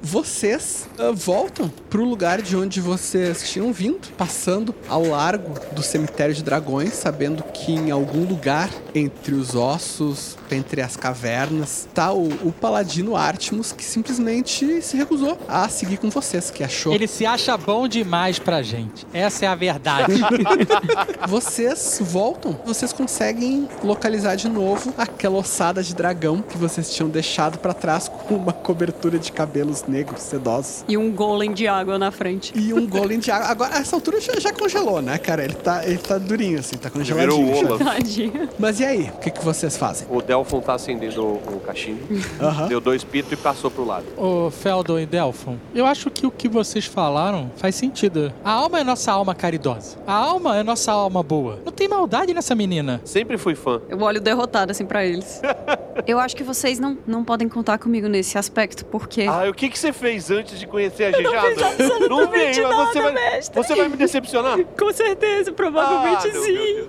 [0.00, 6.34] Vocês ah, voltam pro lugar de onde vocês tinham vindo, passando ao largo do cemitério
[6.34, 12.28] de dragões, sabendo que em algum lugar entre os ossos, entre as cavernas, tá o,
[12.46, 16.92] o paladino Artemus que simplesmente se recusou a seguir com vocês, que achou.
[16.92, 19.06] Ele se acha bom demais pra gente.
[19.12, 20.12] Essa é a verdade.
[21.28, 27.58] Vocês voltam, vocês conseguem localizar de novo aquela ossada de dragão que vocês tinham deixado
[27.58, 30.84] pra trás com uma cobertura de cabelos negros sedosos.
[30.88, 32.52] E um golem de água na frente.
[32.54, 33.48] E um golem de água.
[33.48, 35.44] Agora, essa altura já, já congelou, né, cara?
[35.44, 37.54] Ele tá, ele tá durinho, assim, tá congeladinho.
[37.54, 38.48] Virou.
[38.58, 39.12] Mas e aí?
[39.14, 40.06] O que, que vocês fazem?
[40.10, 42.00] O Delfon tá acendendo o cachimbo,
[42.40, 42.68] Aham.
[42.68, 44.06] deu dois pitos e passou pro lado.
[44.16, 48.32] Ô, Feldon e Delphon, eu acho que o que vocês falaram faz sentido.
[48.44, 49.98] A alma é nossa alma caridosa.
[50.06, 51.58] A alma é nossa alma boa.
[51.64, 53.00] Não tem maldade nessa menina.
[53.04, 53.80] Sempre fui fã.
[53.88, 55.40] Eu olho derrotado assim pra eles.
[56.06, 59.22] Eu acho que vocês não, não podem contar comigo nesse aspecto, porque.
[59.22, 61.24] Ah, o que, que você fez antes de conhecer a gente?
[61.24, 63.62] não fiz absolutamente mas você vai, mestre.
[63.62, 64.58] você vai me decepcionar?
[64.78, 66.88] Com certeza, provavelmente Ah, meu sim.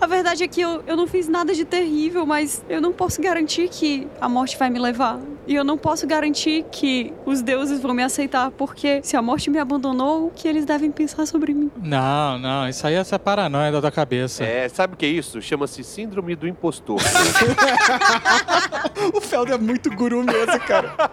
[0.00, 3.20] A verdade é que eu, eu não fiz nada de terrível, mas eu não posso
[3.20, 5.18] garantir que a morte vai me levar.
[5.46, 9.48] E eu não posso garantir que os deuses vão me aceitar, porque se a morte
[9.48, 11.70] me abandonou, o que eles devem pensar sobre mim?
[11.82, 14.44] Não, não, isso aí é essa paranoia da tua cabeça.
[14.44, 15.40] É, sabe o que é isso?
[15.40, 17.00] Chama-se síndrome do impostor.
[19.14, 21.10] o Felder é muito guru mesmo, cara.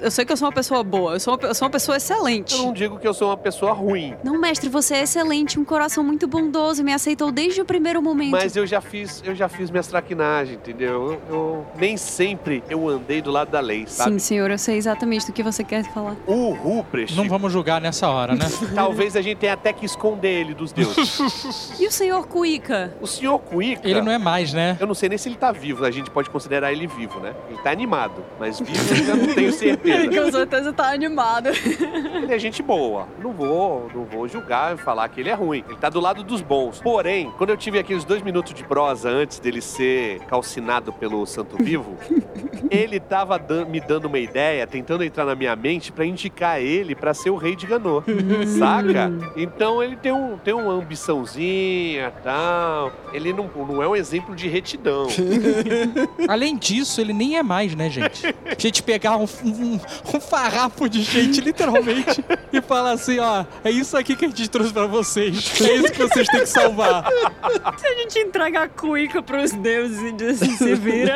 [0.00, 1.96] Eu sei que eu sou uma pessoa boa, eu sou uma, eu sou uma pessoa
[1.96, 2.54] excelente.
[2.54, 5.64] Eu não digo que eu sou uma pessoa ruim, Não, mestre, você é excelente, um
[5.64, 8.30] coração muito bondoso, me aceitou desde o primeiro momento.
[8.30, 11.11] mas eu já fiz, eu já fiz minhas traquinagens, entendeu?
[11.12, 14.12] Eu, eu- nem sempre eu andei do lado da lei, sabe?
[14.12, 16.16] Sim, senhor, eu sei exatamente do que você quer falar.
[16.26, 18.46] O Ruprecht, Não vamos julgar nessa hora, né?
[18.74, 21.72] talvez a gente tenha até que esconder ele dos deuses.
[21.82, 22.94] E o senhor Cuica?
[23.00, 24.76] o senhor Cuica, Ele não é mais, né?
[24.80, 27.34] eu não sei nem se ele tá vivo, a gente pode considerar ele vivo, né?
[27.48, 30.22] Ele tá animado, mas vivo eu ainda não tenho certeza.
[30.22, 31.48] Com certeza tá animado.
[31.48, 33.06] Ele é gente boa.
[33.20, 35.64] Não vou, não vou julgar e falar que ele é ruim.
[35.68, 36.80] Ele tá do lado dos bons.
[36.80, 41.56] Porém, quando eu tive aqueles dois minutos de prosa antes dele ser calcinado pelo Santo
[41.60, 41.96] Vivo,
[42.70, 46.94] ele tava dan- me dando uma ideia, tentando entrar na minha mente pra indicar ele
[46.94, 48.04] pra ser o rei de Ganor.
[48.56, 49.10] Saca?
[49.36, 52.92] Então ele tem, um, tem uma ambiçãozinha e tal.
[53.12, 55.08] Ele não, não é um exemplo de retidão.
[56.28, 58.24] Além disso, ele nem é mais, né, gente?
[58.46, 59.80] A gente pegar um, um,
[60.14, 64.48] um farrapo de gente, literalmente, e falar assim, ó, é isso aqui que a gente
[64.48, 65.60] trouxe pra vocês.
[65.60, 67.04] É isso que vocês têm que salvar.
[67.76, 71.14] Se a gente entrega a Cuica pros deuses e diz assim, se vira.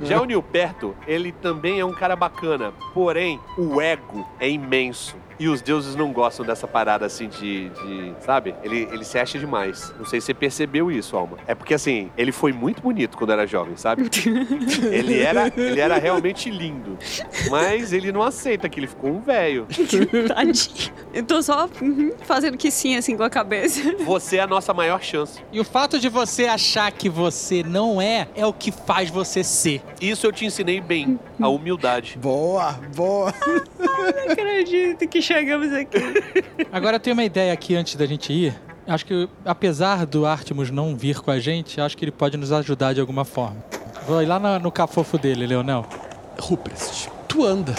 [0.02, 5.16] Já o Nilperto, ele também é um cara bacana, porém, o ego é imenso.
[5.40, 7.70] E os deuses não gostam dessa parada assim de.
[7.70, 8.54] de- sabe?
[8.62, 9.92] Ele, ele se acha demais.
[9.98, 11.38] Não sei se você percebeu isso, Alma.
[11.46, 14.02] É porque assim, ele foi muito bonito quando era jovem, sabe?
[14.92, 16.98] ele, era, ele era realmente lindo.
[17.50, 19.66] Mas ele não aceita que ele ficou um velho.
[20.28, 20.92] Tadinho.
[21.14, 23.80] Eu tô só uhum, fazendo que sim, assim, com a cabeça.
[24.04, 25.40] Você é a nossa maior chance.
[25.50, 29.42] E o fato de você achar que você não é, é o que faz você
[29.42, 29.82] ser.
[30.00, 32.18] Isso eu te ensinei bem, a humildade.
[32.18, 33.32] Boa, boa.
[33.80, 35.98] Não acredito que chegamos aqui.
[36.72, 38.54] Agora eu tenho uma ideia aqui antes da gente ir.
[38.86, 42.50] Acho que, apesar do Artemus não vir com a gente, acho que ele pode nos
[42.50, 43.56] ajudar de alguma forma.
[44.06, 45.86] Vou ir lá na- no cafofo dele, Leonel.
[46.40, 47.74] Ruprest, tu anda,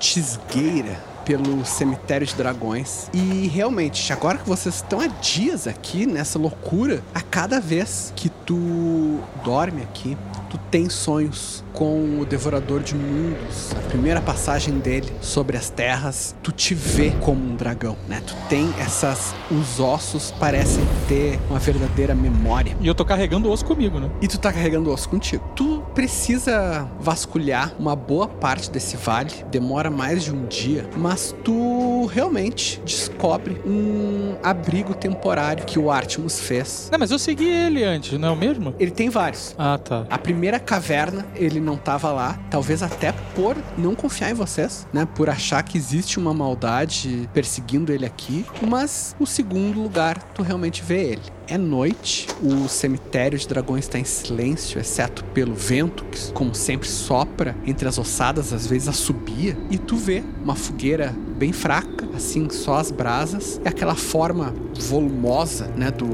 [0.00, 6.06] te esgueira pelo cemitério de dragões e realmente, agora que vocês estão há dias aqui
[6.06, 10.16] nessa loucura, a cada vez que tu dorme aqui,
[10.48, 16.34] tu tem sonhos com o Devorador de Mundos, a primeira passagem dele sobre as terras,
[16.42, 18.22] tu te vê como um dragão, né?
[18.26, 22.76] Tu tem essas os ossos parecem ter uma verdadeira memória.
[22.80, 24.10] E eu tô carregando o osso comigo, né?
[24.22, 25.44] E tu tá carregando o osso contigo.
[25.54, 32.06] Tu precisa vasculhar uma boa parte desse vale, demora mais de um dia, mas tu
[32.06, 36.88] realmente descobre um abrigo temporário que o Artemus fez.
[36.90, 38.74] Não, mas eu segui ele antes, não é o mesmo?
[38.78, 39.54] Ele tem vários.
[39.58, 40.06] Ah, tá.
[40.10, 45.06] A primeira caverna, ele não tava lá, talvez até por não confiar em vocês, né?
[45.14, 48.44] Por achar que existe uma maldade perseguindo ele aqui.
[48.66, 51.22] Mas o segundo lugar, tu realmente vê ele.
[51.48, 56.88] É noite, o cemitério de dragões está em silêncio, exceto pelo vento, que como sempre
[56.88, 62.50] sopra entre as ossadas, às vezes assobia, e tu vê uma fogueira bem fraca, assim,
[62.50, 66.08] só as brasas, e aquela forma volumosa, né, do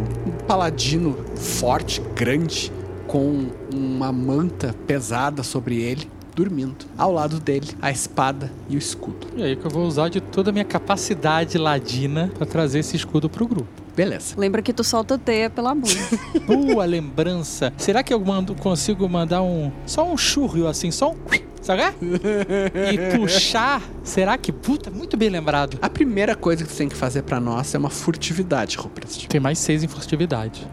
[0.46, 2.70] paladino forte, grande,
[3.06, 6.84] com uma manta pesada sobre ele, dormindo.
[6.96, 9.26] Ao lado dele, a espada e o escudo.
[9.34, 12.96] E aí que eu vou usar de toda a minha capacidade ladina pra trazer esse
[12.96, 13.81] escudo pro grupo.
[13.94, 14.34] Beleza.
[14.36, 15.88] Lembra que tu solta teia pela bunda.
[16.46, 17.72] Boa lembrança.
[17.76, 19.70] Será que eu mando, consigo mandar um.
[19.86, 21.16] Só um churro assim, só um.
[21.60, 21.82] Sabe?
[22.92, 23.82] E puxar.
[24.02, 24.50] Será que.
[24.50, 25.78] Puta, muito bem lembrado.
[25.80, 29.26] A primeira coisa que tu tem que fazer pra nós é uma furtividade, Rupert.
[29.28, 30.66] Tem mais seis em furtividade.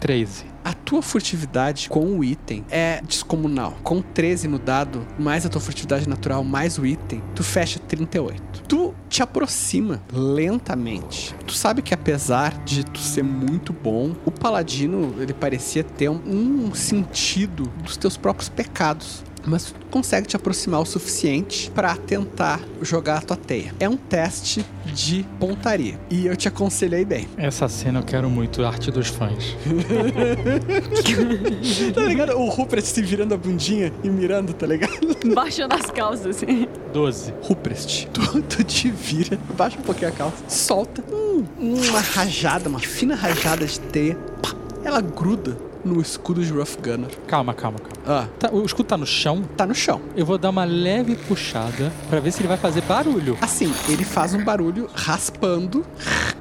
[0.00, 0.46] 13.
[0.64, 3.76] A tua furtividade com o item é descomunal.
[3.84, 8.51] Com 13 no dado, mais a tua furtividade natural, mais o item, tu fecha 38.
[8.72, 11.34] Tu te aproxima lentamente.
[11.46, 16.68] Tu sabe que apesar de tu ser muito bom, o paladino ele parecia ter um,
[16.68, 19.22] um sentido dos teus próprios pecados.
[19.46, 23.74] Mas consegue te aproximar o suficiente pra tentar jogar a tua teia.
[23.78, 25.98] É um teste de pontaria.
[26.10, 27.28] E eu te aconselhei bem.
[27.36, 29.56] Essa cena eu quero muito, arte dos fãs.
[31.94, 32.32] tá ligado?
[32.32, 34.92] O Rupert se virando a bundinha e mirando, tá ligado?
[35.34, 36.68] Baixando as calças, assim.
[36.92, 37.34] 12.
[37.42, 42.80] Ruprest, tu, tu te vira, baixa um pouquinho a calça, solta hum, uma rajada, uma
[42.80, 44.14] fina rajada de teia.
[44.42, 44.54] Pá,
[44.84, 47.10] ela gruda no escudo de Rough Gunner.
[47.26, 48.22] Calma, calma, calma.
[48.24, 49.42] Ah, Tá, o escudo tá no chão?
[49.56, 50.00] tá no chão.
[50.16, 53.36] Eu vou dar uma leve puxada pra ver se ele vai fazer barulho.
[53.40, 55.84] Assim, ele faz um barulho raspando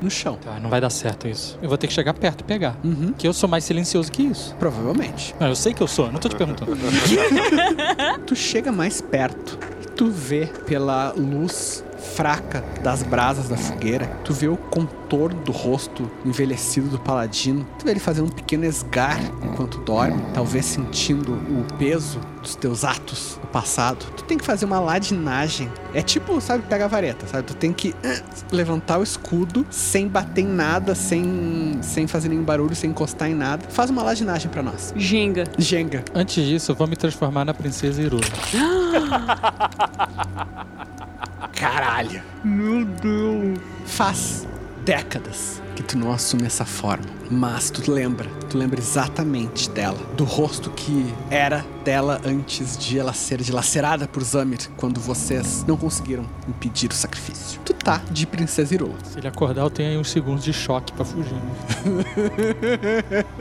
[0.02, 0.38] no chão.
[0.44, 1.58] Tá, não vai dar certo isso.
[1.62, 2.76] Eu vou ter que chegar perto e pegar.
[2.84, 3.14] Uhum.
[3.18, 4.56] Que eu sou mais silencioso que isso.
[4.60, 5.36] Provavelmente.
[5.40, 6.72] Não, eu sei que eu sou, não tô te perguntando.
[8.26, 11.84] Tu chega mais perto e tu vê pela luz
[12.16, 17.86] fraca das brasas da fogueira, tu vê o contorno do rosto envelhecido do paladino, tu
[17.86, 23.38] vê ele fazendo um pequeno esgar enquanto dorme, talvez sentindo o peso dos teus atos
[23.42, 24.06] do passado.
[24.16, 25.70] Tu tem que fazer uma ladinagem.
[25.94, 27.44] É tipo, sabe, pega a vareta, sabe?
[27.44, 32.44] Tu tem que eh, levantar o escudo sem bater em nada, sem, sem fazer nenhum
[32.44, 33.68] barulho, sem encostar em nada.
[33.70, 34.94] Faz uma ladinagem pra nós.
[34.96, 35.44] Jenga.
[35.58, 36.06] Jenga.
[36.16, 38.22] Antes disso, eu vou me transformar na princesa Iruna.
[41.54, 42.24] Caralho.
[42.44, 43.60] Meu Deus.
[43.86, 44.48] Faz
[44.84, 47.06] décadas que tu não assume essa forma.
[47.30, 49.98] Mas tu lembra, tu lembra exatamente dela.
[50.16, 55.78] Do rosto que era dela antes de ela ser dilacerada por Zamir, quando vocês não
[55.78, 57.60] conseguiram impedir o sacrifício.
[57.64, 58.98] Tu tá de Princesa Irola.
[59.04, 61.34] Se ele acordar, eu tenho aí uns segundos de choque pra fugir.
[61.34, 61.42] né?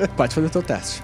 [0.16, 1.02] Pode fazer o teu teste.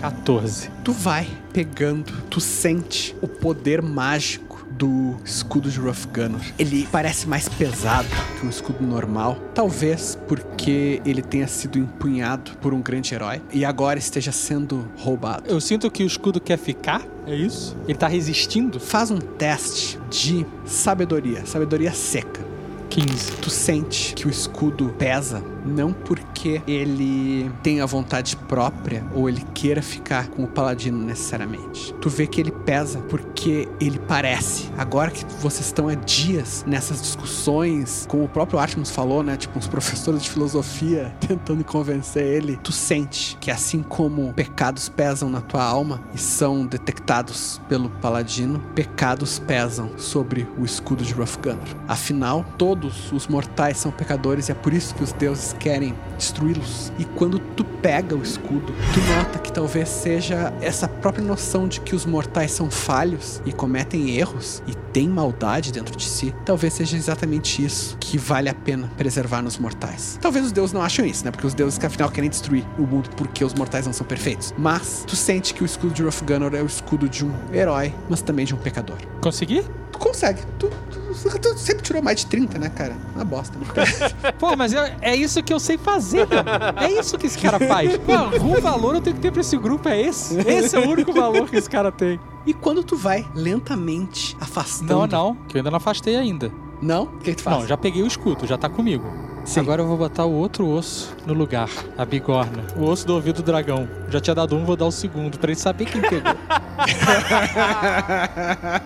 [0.00, 0.70] 14.
[0.84, 4.45] Tu vai pegando, tu sente o poder mágico
[4.76, 6.54] do escudo de Rough Gunner.
[6.58, 8.08] Ele parece mais pesado
[8.38, 13.64] que um escudo normal, talvez porque ele tenha sido empunhado por um grande herói e
[13.64, 15.44] agora esteja sendo roubado.
[15.48, 17.76] Eu sinto que o escudo quer ficar, é isso?
[17.88, 18.78] Ele tá resistindo?
[18.78, 22.44] Faz um teste de sabedoria, sabedoria seca.
[22.88, 23.32] 15.
[23.42, 29.82] Tu sente que o escudo pesa não porque ele tenha vontade própria ou ele queira
[29.82, 31.92] ficar com o paladino necessariamente.
[31.94, 34.70] Tu vê que ele pesa porque ele parece.
[34.78, 39.36] Agora que vocês estão há dias nessas discussões, como o próprio Artemis falou, né?
[39.36, 42.58] Tipo, uns professores de filosofia tentando convencer ele.
[42.62, 48.60] Tu sente que assim como pecados pesam na tua alma e são detectados pelo paladino,
[48.74, 51.76] pecados pesam sobre o escudo de Rough Gunner.
[51.88, 56.92] Afinal, todos os mortais são pecadores e é por isso que os deuses querem destruí-los.
[56.98, 61.80] E quando tu pega o escudo, tu nota que talvez seja essa própria noção de
[61.80, 66.34] que os mortais são falhos e cometem erros e têm maldade dentro de si.
[66.44, 70.18] Talvez seja exatamente isso que vale a pena preservar nos mortais.
[70.20, 71.30] Talvez os deuses não acham isso, né?
[71.30, 74.54] Porque os deuses que afinal querem destruir o mundo porque os mortais não são perfeitos.
[74.56, 77.94] Mas tu sente que o escudo de Rough Gunner é o escudo de um herói,
[78.08, 78.98] mas também de um pecador.
[79.20, 79.64] Consegui?
[79.96, 80.40] Tu consegue.
[80.58, 82.96] Tu, tu, tu sempre tirou mais de 30, né, cara?
[83.14, 83.58] Uma bosta.
[84.38, 86.50] Pô, mas é, é isso que eu sei fazer, mano.
[86.80, 87.96] É isso que esse cara faz.
[87.98, 90.38] Pô, algum valor eu tenho que ter pra esse grupo, é esse.
[90.40, 92.20] Esse é o único valor que esse cara tem.
[92.44, 94.92] E quando tu vai lentamente afastando.
[94.92, 96.52] Não, não, que eu ainda não afastei ainda.
[96.82, 97.04] Não?
[97.04, 97.58] O que, que tu faz?
[97.58, 99.04] Não, já peguei o escudo, já tá comigo.
[99.44, 99.60] Sim.
[99.60, 102.64] Agora eu vou botar o outro osso no lugar, a bigorna.
[102.76, 103.88] O osso do ouvido do dragão.
[104.10, 106.20] Já tinha dado um, vou dar o segundo, pra ele saber quem pegou.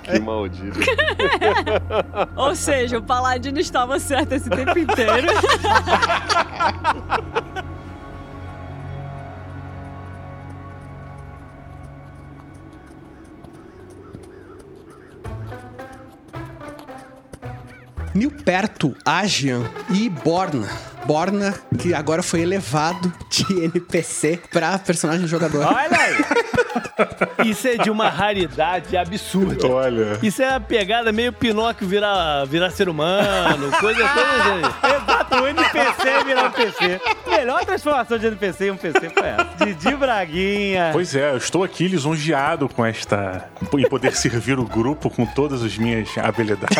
[0.02, 0.78] Que maldito.
[2.36, 5.26] Ou seja, o paladino estava certo esse tempo inteiro.
[18.14, 20.68] Nilperto, Agian e Borna.
[21.04, 25.66] Borna, que agora foi elevado de NPC pra personagem jogador.
[25.66, 26.16] Olha aí!
[27.44, 29.66] Isso é de uma raridade absurda.
[29.66, 30.18] Olha.
[30.22, 34.96] Isso é a pegada meio Pinóquio virar, virar ser humano, coisa toda.
[34.96, 37.00] Exato, o NPC virar um PC.
[37.26, 39.64] Melhor transformação de NPC em um PC foi essa.
[39.64, 40.90] Didi Braguinha.
[40.92, 43.48] Pois é, eu estou aqui lisonjeado com esta.
[43.76, 46.76] em poder servir o grupo com todas as minhas habilidades.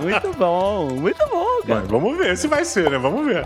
[0.00, 1.80] Muito bom, muito bom, cara.
[1.80, 2.98] Mas vamos ver se vai ser, né?
[2.98, 3.44] Vamos ver.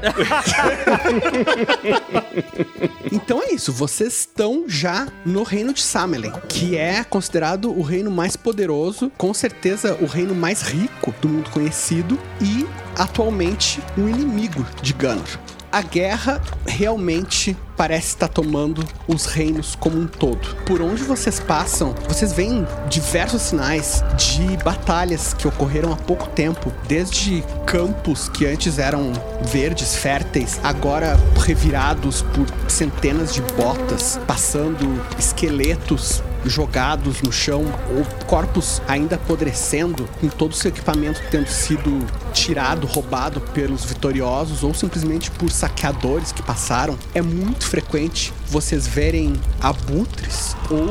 [3.11, 8.11] Então é isso, vocês estão já no reino de Samelen, que é considerado o reino
[8.11, 12.67] mais poderoso, com certeza o reino mais rico do mundo conhecido e
[12.97, 15.41] atualmente um inimigo de Gunnar.
[15.71, 20.55] a guerra realmente parece estar tomando os reinos como um todo.
[20.65, 26.73] Por onde vocês passam, vocês veem diversos sinais de batalhas que ocorreram há pouco tempo,
[26.87, 29.13] desde campos que antes eram
[29.43, 37.65] verdes, férteis, agora revirados por centenas de botas, passando esqueletos jogados no chão
[37.97, 44.65] ou corpos ainda apodrecendo, com todo o seu equipamento tendo sido tirado, roubado pelos vitoriosos
[44.65, 46.99] ou simplesmente por saqueadores que passaram.
[47.15, 50.87] É muito frequente vocês verem abutres ou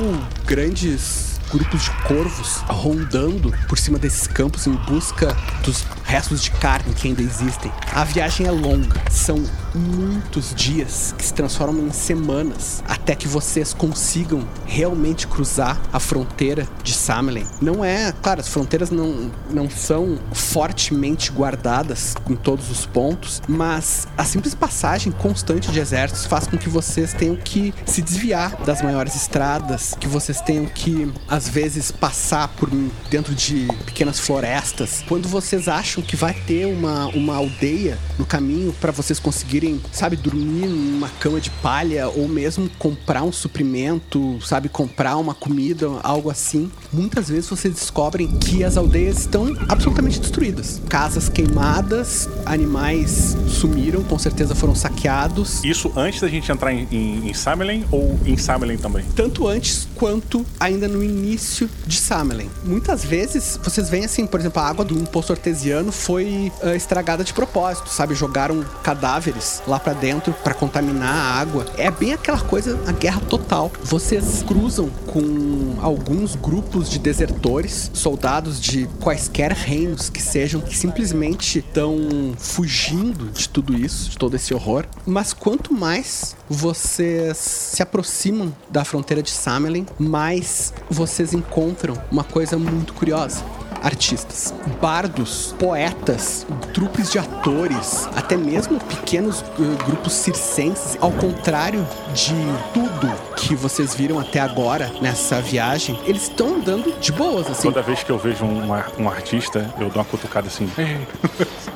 [0.45, 6.93] grandes grupos de corvos rondando por cima desses campos em busca dos restos de carne
[6.93, 7.71] que ainda existem.
[7.91, 9.43] A viagem é longa, são
[9.73, 16.67] muitos dias que se transformam em semanas até que vocês consigam realmente cruzar a fronteira
[16.83, 17.45] de Samelen.
[17.61, 24.07] Não é, claro, as fronteiras não, não são fortemente guardadas em todos os pontos, mas
[24.17, 28.81] a simples passagem constante de exércitos faz com que vocês tenham que se desviar das
[28.81, 32.69] maiores estradas, que vocês tenham que às vezes passar por
[33.09, 35.03] dentro de pequenas florestas.
[35.07, 39.60] Quando vocês acham que vai ter uma, uma aldeia no caminho para vocês conseguirem,
[39.91, 45.87] sabe, dormir numa cama de palha ou mesmo comprar um suprimento, sabe, comprar uma comida,
[46.03, 50.81] algo assim, muitas vezes vocês descobrem que as aldeias estão absolutamente destruídas.
[50.89, 55.63] Casas queimadas, animais sumiram, com certeza foram saqueados.
[55.63, 59.05] Isso antes da gente entrar em, em, em Samelen ou em Samelen também?
[59.15, 62.49] Tanto antes quanto ainda no início de Samelen.
[62.63, 67.23] Muitas vezes vocês veem assim, por exemplo, a água do poço artesiano foi uh, estragada
[67.23, 68.15] de propósito, sabe?
[68.15, 71.65] Jogaram cadáveres lá para dentro para contaminar a água.
[71.77, 73.71] É bem aquela coisa, a guerra total.
[73.83, 81.59] Vocês cruzam com alguns grupos de desertores, soldados de quaisquer reinos que sejam, que simplesmente
[81.59, 84.85] estão fugindo de tudo isso, de todo esse horror.
[85.05, 92.57] Mas quanto mais vocês se aproximam da fronteira de Samelen, mais vocês encontram uma coisa
[92.57, 93.43] muito curiosa
[93.81, 100.97] artistas, bardos, poetas, trupes de atores, até mesmo pequenos uh, grupos circenses.
[101.01, 102.35] Ao contrário de
[102.73, 107.63] tudo que vocês viram até agora nessa viagem, eles estão andando de boas, assim.
[107.63, 108.67] Toda vez que eu vejo um,
[108.99, 110.69] um artista, eu dou uma cutucada assim.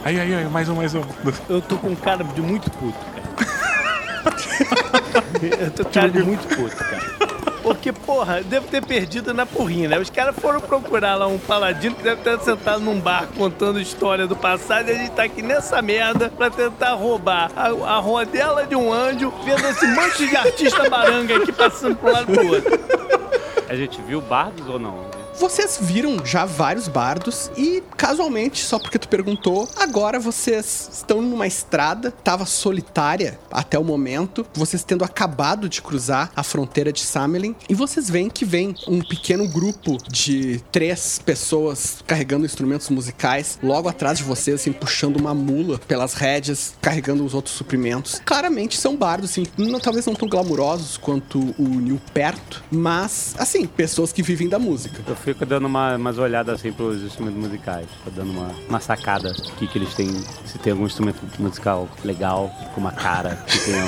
[0.03, 1.01] Ai, ai, ai, mais um, mais um.
[1.49, 4.35] Eu tô com um cara de muito puto, cara.
[5.59, 7.34] eu tô com cara de muito puto, cara.
[7.65, 9.97] Porque, porra, devo ter perdido na porrinha, né?
[9.97, 14.27] Os caras foram procurar lá um paladino que deve ter sentado num bar contando história
[14.27, 18.67] do passado e a gente tá aqui nessa merda pra tentar roubar a, a rodela
[18.67, 22.79] de um anjo, vendo esse monte de artista baranga aqui passando pro lado do outro.
[23.67, 25.14] A gente viu bardos ou não?
[25.37, 31.45] Vocês viram já vários bardos e, casualmente, só porque tu perguntou, agora vocês estão numa
[31.45, 37.53] estrada, tava solitária até o momento, vocês tendo acabado de cruzar a fronteira de Samelin,
[37.67, 43.89] e vocês veem que vem um pequeno grupo de três pessoas carregando instrumentos musicais logo
[43.89, 48.21] atrás de vocês, assim, puxando uma mula pelas rédeas, carregando os outros suprimentos.
[48.23, 53.67] Claramente são bardos, assim, não, talvez não tão glamurosos quanto o Nil perto, mas, assim,
[53.67, 55.03] pessoas que vivem da música.
[55.25, 57.87] Fico dando uma, umas olhadas assim pros instrumentos musicais.
[58.03, 60.07] Tô dando uma, uma sacada que, que eles têm.
[60.45, 63.87] Se tem algum instrumento musical legal, com uma cara que tem um...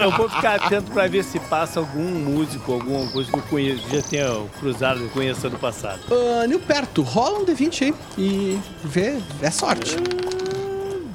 [0.02, 3.88] Eu vou ficar atento pra ver se passa algum músico, alguma coisa que eu conheço,
[3.88, 4.26] já tenha
[4.58, 6.00] cruzado e conheça do passado.
[6.10, 9.96] Uh, Nil perto, rola um D20 aí e vê, é sorte.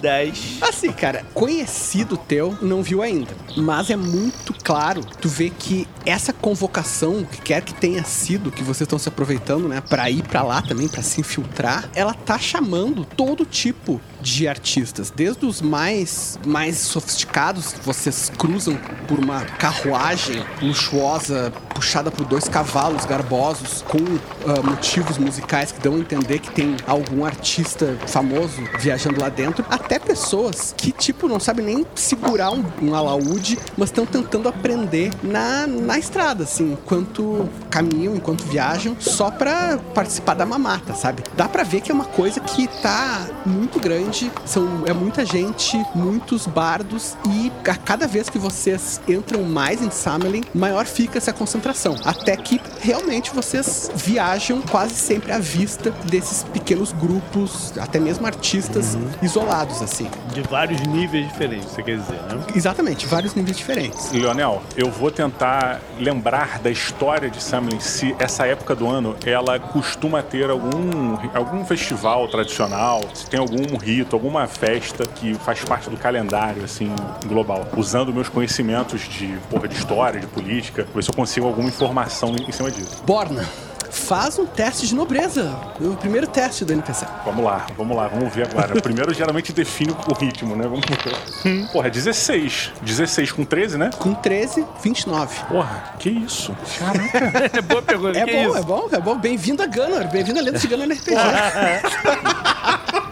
[0.01, 0.57] 10.
[0.61, 3.31] Assim, cara, conhecido teu não viu ainda.
[3.55, 8.63] Mas é muito claro, tu vê que essa convocação, que quer que tenha sido, que
[8.63, 12.37] vocês estão se aproveitando, né, pra ir pra lá também, pra se infiltrar, ela tá
[12.37, 18.77] chamando todo tipo de artistas, desde os mais mais sofisticados, vocês cruzam
[19.07, 25.95] por uma carruagem luxuosa puxada por dois cavalos garbosos com uh, motivos musicais que dão
[25.95, 31.39] a entender que tem algum artista famoso viajando lá dentro, até pessoas que tipo não
[31.39, 37.49] sabem nem segurar um, um alaúde, mas estão tentando aprender na, na estrada, assim, enquanto
[37.69, 41.23] caminham, enquanto viajam, só pra participar da mamata, sabe?
[41.35, 44.10] Dá pra ver que é uma coisa que tá muito grande
[44.45, 49.89] são, é muita gente, muitos bardos e a cada vez que vocês entram mais em
[49.89, 51.95] Samelin, maior fica essa concentração.
[52.05, 58.95] Até que realmente vocês viajam quase sempre à vista desses pequenos grupos, até mesmo artistas
[58.95, 59.09] Uhum.
[59.21, 60.09] isolados, assim.
[60.33, 62.43] De vários níveis diferentes, você quer dizer, né?
[62.55, 64.11] Exatamente, vários níveis diferentes.
[64.11, 69.59] Leonel, eu vou tentar lembrar da história de Samlin, se essa época do ano ela
[69.59, 75.63] costuma ter algum, algum festival tradicional, se tem algum rito rito, alguma festa que faz
[75.63, 76.93] parte do calendário, assim,
[77.25, 77.67] global.
[77.77, 82.35] Usando meus conhecimentos de, porra, de história, de política, ver se eu consigo alguma informação
[82.35, 83.01] em cima disso.
[83.05, 83.45] Borna,
[83.89, 85.53] faz um teste de nobreza.
[85.79, 87.05] O primeiro teste do NPC.
[87.25, 88.81] Vamos lá, vamos lá, vamos ver agora.
[88.81, 90.63] Primeiro geralmente define o ritmo, né?
[90.63, 91.67] Vamos ver.
[91.71, 92.71] Porra, 16.
[92.81, 93.89] 16 com 13, né?
[93.99, 95.45] Com 13, 29.
[95.45, 96.55] Porra, que isso?
[96.79, 97.51] Caraca.
[97.53, 98.17] É boa pergunta.
[98.17, 98.57] É que bom, isso?
[98.57, 99.17] é bom, é bom.
[99.17, 100.09] Bem-vindo a Gunner.
[100.09, 101.11] Bem-vindo a Lenda de Gunner RPG.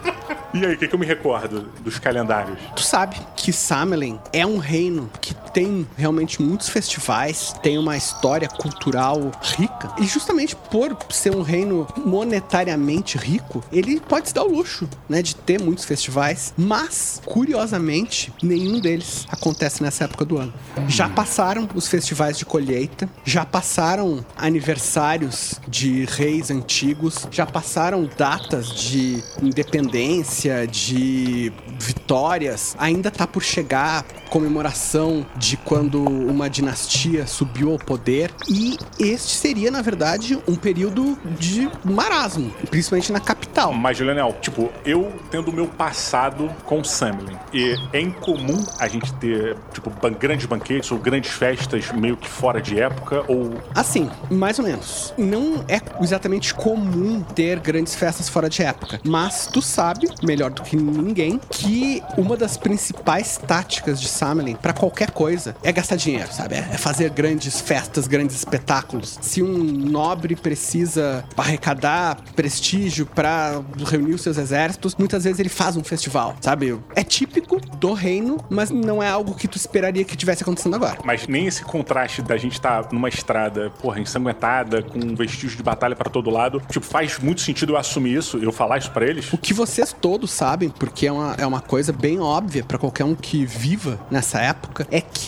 [0.53, 2.57] E aí, o que, que eu me recordo dos calendários?
[2.75, 8.47] Tu sabe que Samelin é um reino que tem realmente muitos festivais, tem uma história
[8.47, 9.93] cultural rica.
[9.97, 15.21] E justamente por ser um reino monetariamente rico, ele pode se dar o luxo, né,
[15.21, 16.53] de ter muitos festivais.
[16.57, 20.53] Mas, curiosamente, nenhum deles acontece nessa época do ano.
[20.87, 28.69] Já passaram os festivais de colheita, já passaram aniversários de reis antigos, já passaram datas
[28.73, 32.75] de independência, de vitórias.
[32.77, 38.31] Ainda tá por chegar comemoração de quando uma dinastia subiu ao poder.
[38.47, 43.73] E este seria, na verdade, um período de marasmo, principalmente na capital.
[43.73, 49.13] Mas, Leonel, tipo, eu tendo o meu passado com Samlin, e é incomum a gente
[49.13, 49.89] ter, tipo,
[50.19, 55.13] grandes banquetes ou grandes festas meio que fora de época, ou Assim, mais ou menos.
[55.17, 60.63] Não é exatamente comum ter grandes festas fora de época, mas tu sabe, melhor do
[60.63, 65.28] que ninguém, que uma das principais táticas de Samelin pra qualquer coisa
[65.63, 66.55] é gastar dinheiro, sabe?
[66.55, 69.17] É fazer grandes festas, grandes espetáculos.
[69.21, 75.75] Se um nobre precisa arrecadar prestígio pra reunir os seus exércitos, muitas vezes ele faz
[75.75, 76.79] um festival, sabe?
[76.95, 80.99] É típico do reino, mas não é algo que tu esperaria que tivesse acontecendo agora.
[81.03, 85.95] Mas nem esse contraste da gente estar numa estrada, porra, ensanguentada, com vestígios de batalha
[85.95, 89.31] pra todo lado, tipo, faz muito sentido eu assumir isso, eu falar isso pra eles.
[89.33, 93.03] O que vocês todos sabem, porque é uma, é uma coisa bem óbvia pra qualquer
[93.03, 95.18] um que viva nessa época, é que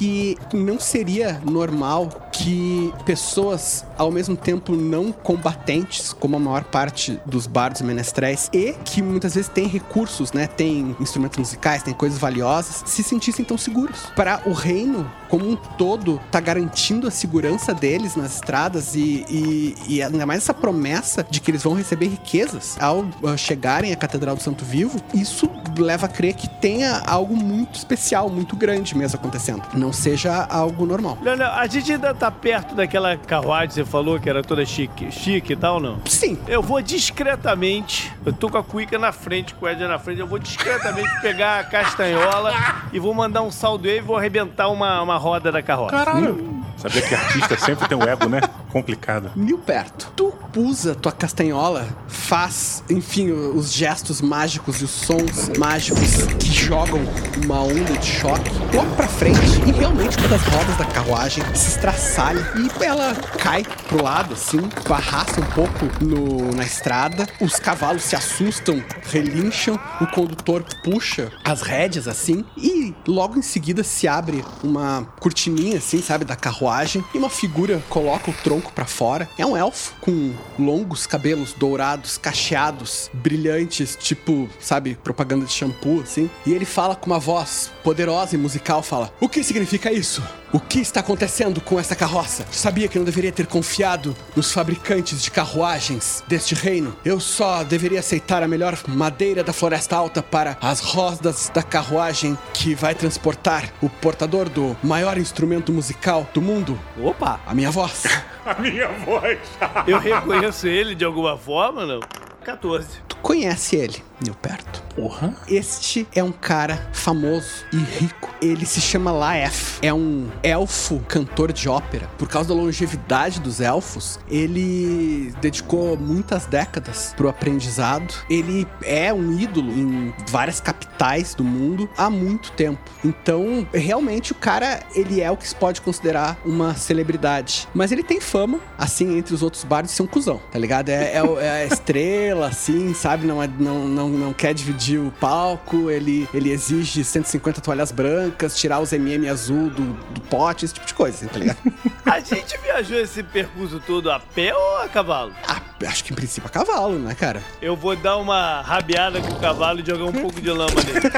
[0.53, 7.45] não seria normal que pessoas, ao mesmo tempo não combatentes, como a maior parte dos
[7.45, 12.83] bardos menestréis, e que muitas vezes têm recursos, né, tem instrumentos musicais, tem coisas valiosas,
[12.87, 14.07] se sentissem tão seguros.
[14.15, 19.75] Para o reino como um todo tá garantindo a segurança deles nas estradas e, e,
[19.87, 23.95] e ainda mais essa promessa de que eles vão receber riquezas ao ah, chegarem à
[23.95, 28.97] Catedral do Santo Vivo, isso leva a crer que tenha algo muito especial, muito grande
[28.97, 29.61] mesmo acontecendo.
[29.73, 31.17] Não seja algo normal.
[31.21, 35.55] Leonel, a gente ainda tá perto daquela carruagem falou que era toda chique, chique e
[35.55, 35.99] tal, não?
[36.05, 36.37] Sim.
[36.47, 40.21] Eu vou discretamente, eu tô com a cuica na frente, com o Ed na frente,
[40.21, 42.53] eu vou discretamente pegar a castanhola
[42.93, 45.91] e vou mandar um saldo aí e vou arrebentar uma, uma roda da carroça.
[45.91, 46.61] Caralho!
[46.77, 48.39] Sabia que artista sempre tem um ego, né?
[48.71, 49.31] Complicado.
[49.35, 50.11] Mil perto.
[50.15, 57.01] Tu usa tua castanhola, faz, enfim, os gestos mágicos e os sons mágicos que jogam
[57.43, 61.69] uma onda de choque logo pra frente e realmente uma das rodas da carruagem se
[61.69, 67.57] estraçalha e ela cai pro lado, assim, tu arrasta um pouco no, na estrada, os
[67.57, 74.07] cavalos se assustam, relincham, o condutor puxa as rédeas assim e logo em seguida se
[74.07, 79.29] abre uma cortininha assim, sabe, da carruagem e uma figura coloca o tronco pra fora.
[79.37, 86.29] É um elfo com longos cabelos dourados, cacheados, brilhantes, tipo, sabe, propaganda de shampoo assim.
[86.45, 90.21] E ele fala com uma voz poderosa e musical, fala: "O que significa isso?
[90.53, 92.45] O que está acontecendo com essa carroça?
[92.51, 96.93] Sabia que não deveria ter confiado nos fabricantes de carruagens deste reino?
[97.05, 102.37] Eu só deveria aceitar a melhor madeira da Floresta Alta para as rodas da carruagem
[102.53, 106.77] que vai transportar o portador do maior instrumento musical do mundo.
[107.01, 107.39] Opa!
[107.45, 108.03] A minha voz.
[108.43, 109.39] A minha voz.
[109.87, 112.01] Eu reconheço ele de alguma forma, não?
[112.43, 112.87] 14.
[113.07, 114.81] Tu conhece ele, Nilperto?
[114.95, 115.33] Porra.
[115.47, 118.29] Este é um cara famoso e rico.
[118.41, 119.79] Ele se chama Laef.
[119.81, 122.09] É um elfo cantor de ópera.
[122.17, 128.13] Por causa da longevidade dos elfos, ele dedicou muitas décadas pro aprendizado.
[128.29, 132.79] Ele é um ídolo em várias capitais do mundo há muito tempo.
[133.03, 137.67] Então, realmente o cara, ele é o que se pode considerar uma celebridade.
[137.73, 140.89] Mas ele tem fama, assim, entre os outros bardos, de ser um cuzão, tá ligado?
[140.89, 143.25] É, é é a estrela, assim, sabe?
[143.25, 148.57] Não, é- não, não, não quer dividir o palco, ele, ele exige 150 toalhas brancas,
[148.57, 151.59] tirar os MM azul do, do pote, esse tipo de coisa, tá ligado?
[152.05, 155.33] A gente viajou esse percurso todo a pé ou a cavalo?
[155.47, 157.41] Ah, acho que em princípio a cavalo, né, cara?
[157.61, 161.01] Eu vou dar uma rabiada com o cavalo e jogar um pouco de lama nele.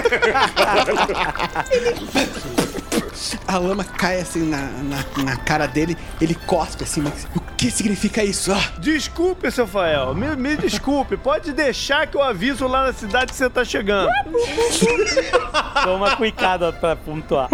[3.47, 7.71] a lama cai assim na, na, na cara dele, ele cospe assim, mas o que
[7.71, 8.51] significa isso?
[8.51, 10.13] Ah, Desculpe, seu Fael.
[10.13, 11.15] Me, me desculpe.
[11.15, 14.09] Pode deixar que eu aviso lá na cidade que você tá chegando.
[15.85, 17.47] Dou uma cuicada pra pontuar.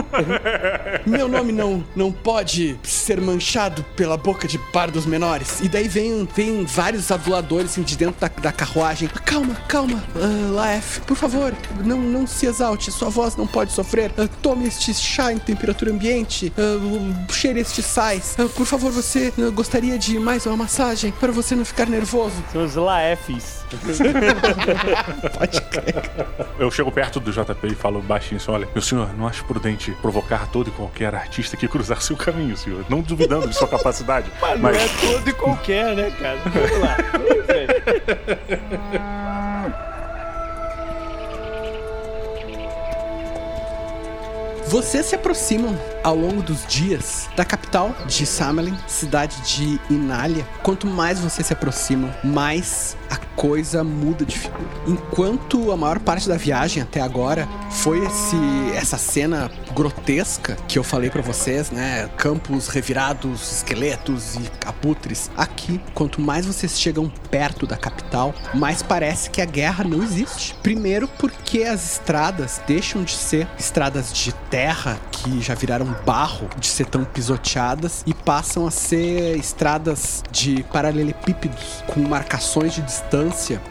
[1.06, 5.60] Meu nome não, não pode ser manchado pela boca de bardos menores.
[5.61, 9.08] E daí vem, vem vários aduladores assim, de dentro da, da carruagem.
[9.26, 11.54] Calma, calma, uh, Laef, por favor,
[11.84, 14.12] não, não se exalte, sua voz não pode sofrer.
[14.18, 18.36] Ah, tome este chá em temperatura ambiente, uh, cheire estes sais.
[18.38, 22.36] Ah, por favor, você ah, gostaria de mais uma massagem para você não ficar nervoso?
[22.52, 23.59] São os Laefs.
[25.38, 25.96] Pode crer.
[26.58, 29.91] Eu chego perto do JP e falo baixinho assim: olha, meu senhor, não acho prudente
[30.02, 32.86] provocar todo e qualquer artista que cruzar seu caminho, senhor.
[32.90, 34.32] Não duvidando de sua capacidade.
[34.41, 36.40] Mas não é todo e qualquer, né, cara?
[36.46, 36.98] Vamos lá.
[37.14, 37.40] Vamos.
[44.70, 50.48] Vocês se aproximam ao longo dos dias da capital de Samelin, cidade de Inália.
[50.62, 54.69] Quanto mais vocês se aproximam, mais a coisa muda de figura.
[54.88, 58.36] Enquanto a maior parte da viagem até agora foi esse
[58.76, 62.10] essa cena grotesca que eu falei pra vocês, né?
[62.18, 65.30] Campos revirados, esqueletos e abutres.
[65.36, 70.53] Aqui, quanto mais vocês chegam perto da capital, mais parece que a guerra não existe.
[70.61, 76.68] Primeiro porque as estradas deixam de ser estradas de terra que já viraram barro de
[76.68, 82.99] ser tão pisoteadas e passam a ser estradas de paralelepípedos com marcações de distância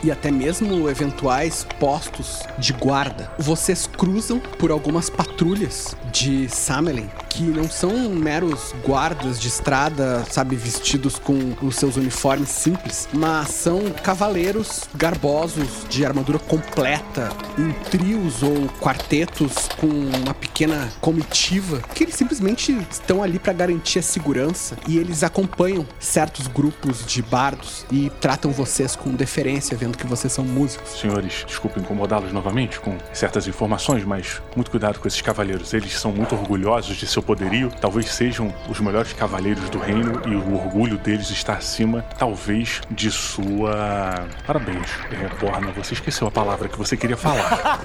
[0.02, 3.30] e até mesmo eventuais postos de guarda.
[3.38, 10.56] Vocês cruzam por algumas patrulhas de Samelin que não são meros guardas de estrada, sabe,
[10.56, 18.42] vestidos com os seus uniformes simples, mas são cavaleiros garbosos de armadura completa, em trios
[18.42, 24.76] ou quartetos com uma pequena comitiva, que eles simplesmente estão ali para garantir a segurança
[24.88, 30.32] e eles acompanham certos grupos de bardos e tratam vocês com deferência, vendo que vocês
[30.32, 30.98] são músicos.
[31.00, 35.74] Senhores, desculpe incomodá-los novamente com certas informações, mas muito cuidado com esses cavaleiros.
[35.74, 40.34] Eles são muito orgulhosos de seu poderio, talvez sejam os melhores cavaleiros do reino e
[40.34, 44.26] o orgulho deles está acima, talvez, de sua.
[44.46, 47.80] Parabéns, é, Borna, você esqueceu a palavra que você queria falar.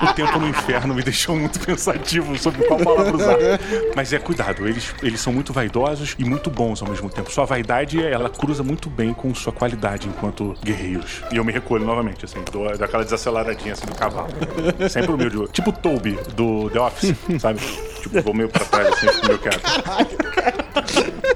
[0.02, 3.36] o tempo no inferno me deixou muito pensativo sobre qual palavra usar.
[3.94, 7.30] Mas é cuidado, eles, eles são muito vaidosos e muito bons ao mesmo tempo.
[7.30, 9.65] Sua vaidade, ela cruza muito bem com sua qualidade
[10.06, 11.22] enquanto guerreiros.
[11.32, 14.28] E eu me recolho novamente, assim, dou daquela desaceleradinha assim do cavalo.
[14.88, 15.48] Sempre humilde.
[15.52, 17.60] Tipo o Toby do The Office, sabe?
[18.00, 19.60] Tipo, vou meio pra trás assim, como eu quero.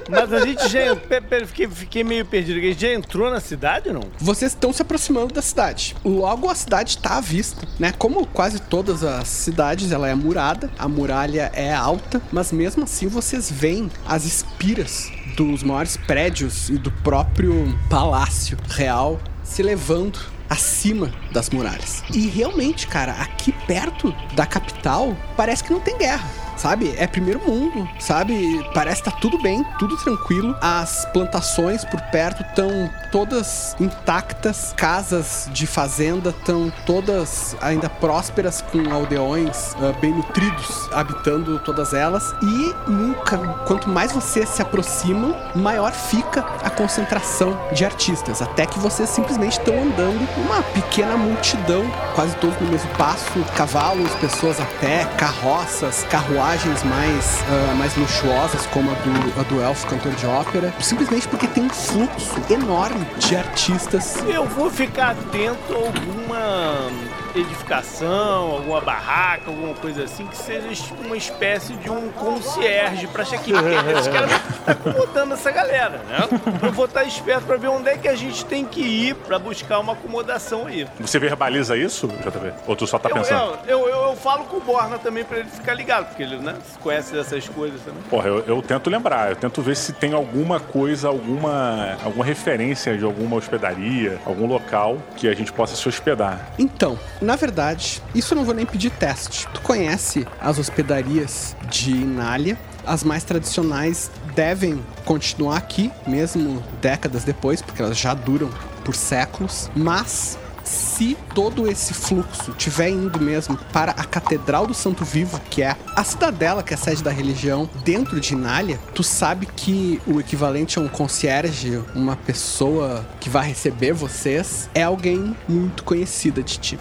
[0.09, 0.95] Mas a gente já.
[0.95, 2.59] Pera, pera, fiquei, fiquei meio perdido.
[2.59, 4.03] A gente já entrou na cidade ou não?
[4.17, 5.95] Vocês estão se aproximando da cidade.
[6.03, 7.93] Logo a cidade está à vista, né?
[7.97, 13.07] Como quase todas as cidades, ela é murada, a muralha é alta, mas mesmo assim
[13.07, 21.11] vocês veem as espiras dos maiores prédios e do próprio palácio real se levando acima
[21.31, 22.03] das muralhas.
[22.13, 26.29] E realmente, cara, aqui perto da capital, parece que não tem guerra.
[26.61, 26.93] Sabe?
[26.95, 28.63] É primeiro mundo, sabe?
[28.71, 30.55] Parece que tá tudo bem, tudo tranquilo.
[30.61, 34.71] As plantações por perto estão todas intactas.
[34.77, 42.31] Casas de fazenda estão todas ainda prósperas, com aldeões ah, bem nutridos habitando todas elas.
[42.43, 48.39] E nunca, quanto mais vocês se aproximam, maior fica a concentração de artistas.
[48.39, 54.13] Até que vocês simplesmente estão andando uma pequena multidão, quase todos no mesmo passo, cavalos,
[54.15, 56.50] pessoas a pé, carroças, carruagens
[56.83, 61.47] mais, ah, mais luxuosas, como a do, a do elfo cantor de ópera, simplesmente porque
[61.47, 64.17] tem um fluxo enorme de artistas.
[64.27, 66.91] Eu vou ficar atento a alguma
[67.35, 70.67] edificação, alguma barraca, alguma coisa assim, que seja
[71.03, 73.53] uma espécie de um concierge pra check-in.
[73.53, 76.27] Porque Esse cara tá acomodando essa galera, né?
[76.63, 79.37] Eu vou estar esperto pra ver onde é que a gente tem que ir pra
[79.39, 80.87] buscar uma acomodação aí.
[80.99, 82.53] Você verbaliza isso, JV?
[82.67, 83.59] Ou tu só tá Eu, pensando?
[83.67, 86.55] eu, eu, eu falo com o Borna também pra ele ficar ligado, porque ele né,
[86.81, 88.01] conhece dessas coisas também.
[88.09, 92.97] Porra, eu, eu tento lembrar, eu tento ver se tem alguma coisa, alguma, alguma referência
[92.97, 96.47] de alguma hospedaria, algum local que a gente possa se hospedar.
[96.57, 99.47] Então, na verdade, isso eu não vou nem pedir teste.
[99.53, 102.57] Tu conhece as hospedarias de Inália?
[102.85, 108.49] As mais tradicionais devem continuar aqui, mesmo décadas depois, porque elas já duram
[108.83, 109.69] por séculos.
[109.75, 115.61] Mas se todo esse fluxo tiver indo mesmo para a Catedral do Santo Vivo, que
[115.61, 120.01] é a cidadela que é a sede da religião dentro de Inália, tu sabe que
[120.05, 126.41] o equivalente a um concierge, uma pessoa que vai receber vocês, é alguém muito conhecida
[126.43, 126.79] de ti.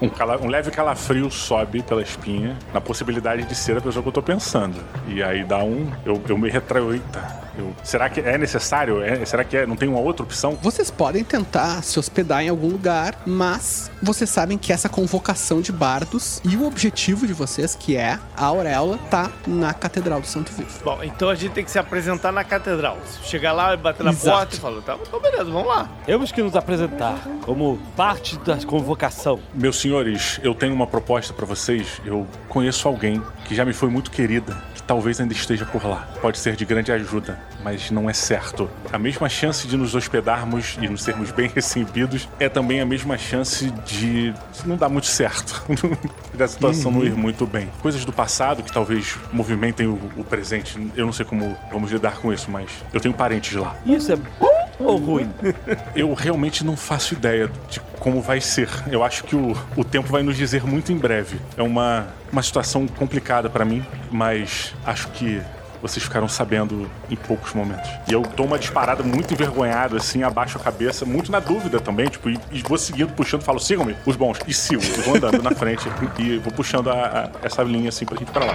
[0.00, 4.08] Um, cala- um leve calafrio sobe pela espinha, na possibilidade de ser a pessoa que
[4.08, 4.76] eu tô pensando.
[5.08, 5.90] E aí dá um.
[6.06, 6.92] Eu, eu me retraio.
[6.94, 7.47] Eita.
[7.58, 9.02] Eu, será que é necessário?
[9.02, 10.56] É- será que é- não tem uma outra opção?
[10.62, 15.72] Vocês podem tentar se hospedar em algum lugar, mas vocês sabem que essa convocação de
[15.72, 20.52] bardos e o objetivo de vocês, que é a auréola, tá na Catedral do Santo
[20.52, 20.68] Vivo.
[20.84, 22.96] Bom, então a gente tem que se apresentar na catedral.
[23.22, 24.36] Chegar lá, bater na Exato.
[24.38, 25.88] porta e falar, tá, então beleza, vamos lá.
[26.06, 29.40] Temos que nos apresentar como parte da convocação.
[29.52, 32.00] Meus senhores, eu tenho uma proposta pra vocês.
[32.04, 36.08] Eu conheço alguém que já me foi muito querida, que talvez ainda esteja por lá.
[36.20, 38.70] Pode ser de grande ajuda, mas não é certo.
[38.92, 43.18] A mesma chance de nos hospedarmos e nos sermos bem recebidos é também a mesma
[43.18, 44.32] chance de
[44.64, 45.62] não dar muito certo.
[46.34, 47.68] da situação não ir muito bem.
[47.80, 50.78] Coisas do passado que talvez movimentem o, o presente.
[50.96, 53.76] Eu não sei como vamos lidar com isso, mas eu tenho parentes lá.
[53.84, 55.30] Isso é bom ou ruim?
[55.94, 58.68] Eu realmente não faço ideia de como vai ser.
[58.90, 61.38] Eu acho que o, o tempo vai nos dizer muito em breve.
[61.56, 65.42] É uma, uma situação complicada pra mim, mas acho que
[65.82, 67.88] vocês ficaram sabendo em poucos momentos.
[68.08, 72.08] E eu dou uma disparada muito envergonhada, assim, abaixo a cabeça, muito na dúvida também,
[72.08, 75.42] tipo, e, e vou seguindo, puxando, falo, sigam-me, os bons, e sigo, eu vou andando
[75.42, 75.88] na frente
[76.18, 78.54] e vou puxando a- a- essa linha, assim, pra gente pra lá.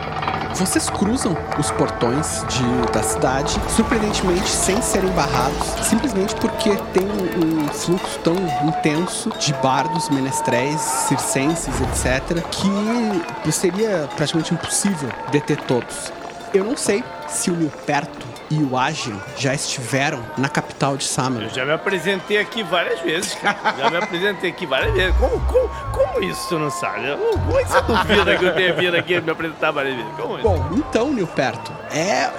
[0.55, 7.63] Vocês cruzam os portões de- da cidade, surpreendentemente sem serem barrados, simplesmente porque tem um,
[7.63, 8.35] um fluxo tão
[8.67, 16.11] intenso de bardos, menestréis, circenses, etc., que seria praticamente impossível deter todos.
[16.53, 21.09] Eu não sei se o Milperto e o Agil já estiveram na capital de Eu
[21.09, 21.49] Samer.
[21.49, 23.57] já me apresentei aqui várias vezes, cara.
[23.77, 25.15] Já me apresentei aqui várias vezes.
[25.17, 27.07] Como, como, como isso você não sabe?
[27.17, 30.11] Como que você duvida que eu tenha vindo aqui me apresentar várias vezes?
[30.15, 30.43] Como isso?
[30.47, 32.29] Bom, então, Nilperto, é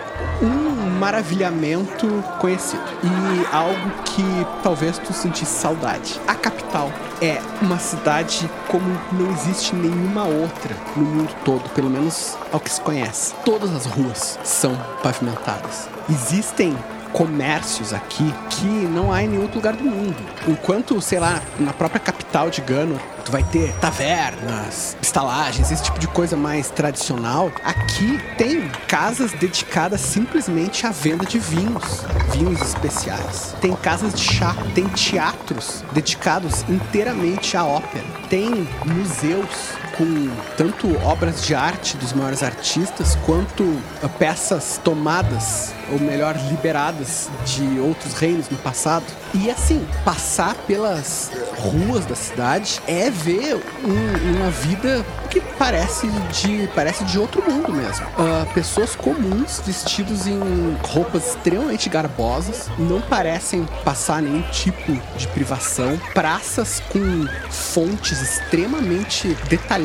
[0.41, 2.07] um maravilhamento
[2.39, 4.25] conhecido e algo que
[4.63, 6.21] talvez tu sentisse saudade.
[6.27, 6.91] A capital
[7.21, 12.71] é uma cidade como não existe nenhuma outra no mundo todo, pelo menos ao que
[12.71, 13.35] se conhece.
[13.45, 15.89] Todas as ruas são pavimentadas.
[16.09, 16.77] Existem
[17.15, 20.17] comércios aqui que não há em nenhum outro lugar do mundo.
[20.49, 25.99] Enquanto, sei lá, na própria capital de Gano, tu vai ter tavernas, estalagens, esse tipo
[25.99, 27.53] de coisa mais tradicional.
[27.65, 33.55] Aqui tem casas dedicadas simplesmente à venda de vinhos, vinhos especiais.
[33.61, 38.05] Tem casas de chá, tem teatros dedicados inteiramente à ópera.
[38.29, 39.49] Tem museus
[39.97, 47.29] com tanto obras de arte dos maiores artistas quanto uh, peças tomadas ou melhor liberadas
[47.45, 49.05] de outros reinos no passado.
[49.35, 56.69] E assim, passar pelas ruas da cidade é ver um- uma vida que parece de
[56.75, 58.07] parece de outro mundo mesmo.
[58.19, 60.39] Ah, pessoas comuns vestidos em
[60.83, 65.99] roupas extremamente garbosas, não parecem passar nenhum tipo de privação.
[66.15, 69.84] Praças com fontes extremamente detalhadas,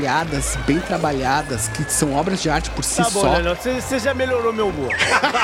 [0.66, 3.56] bem trabalhadas, que são obras de arte por si Tá bom, só.
[3.56, 4.92] Você, já melhorou meu humor.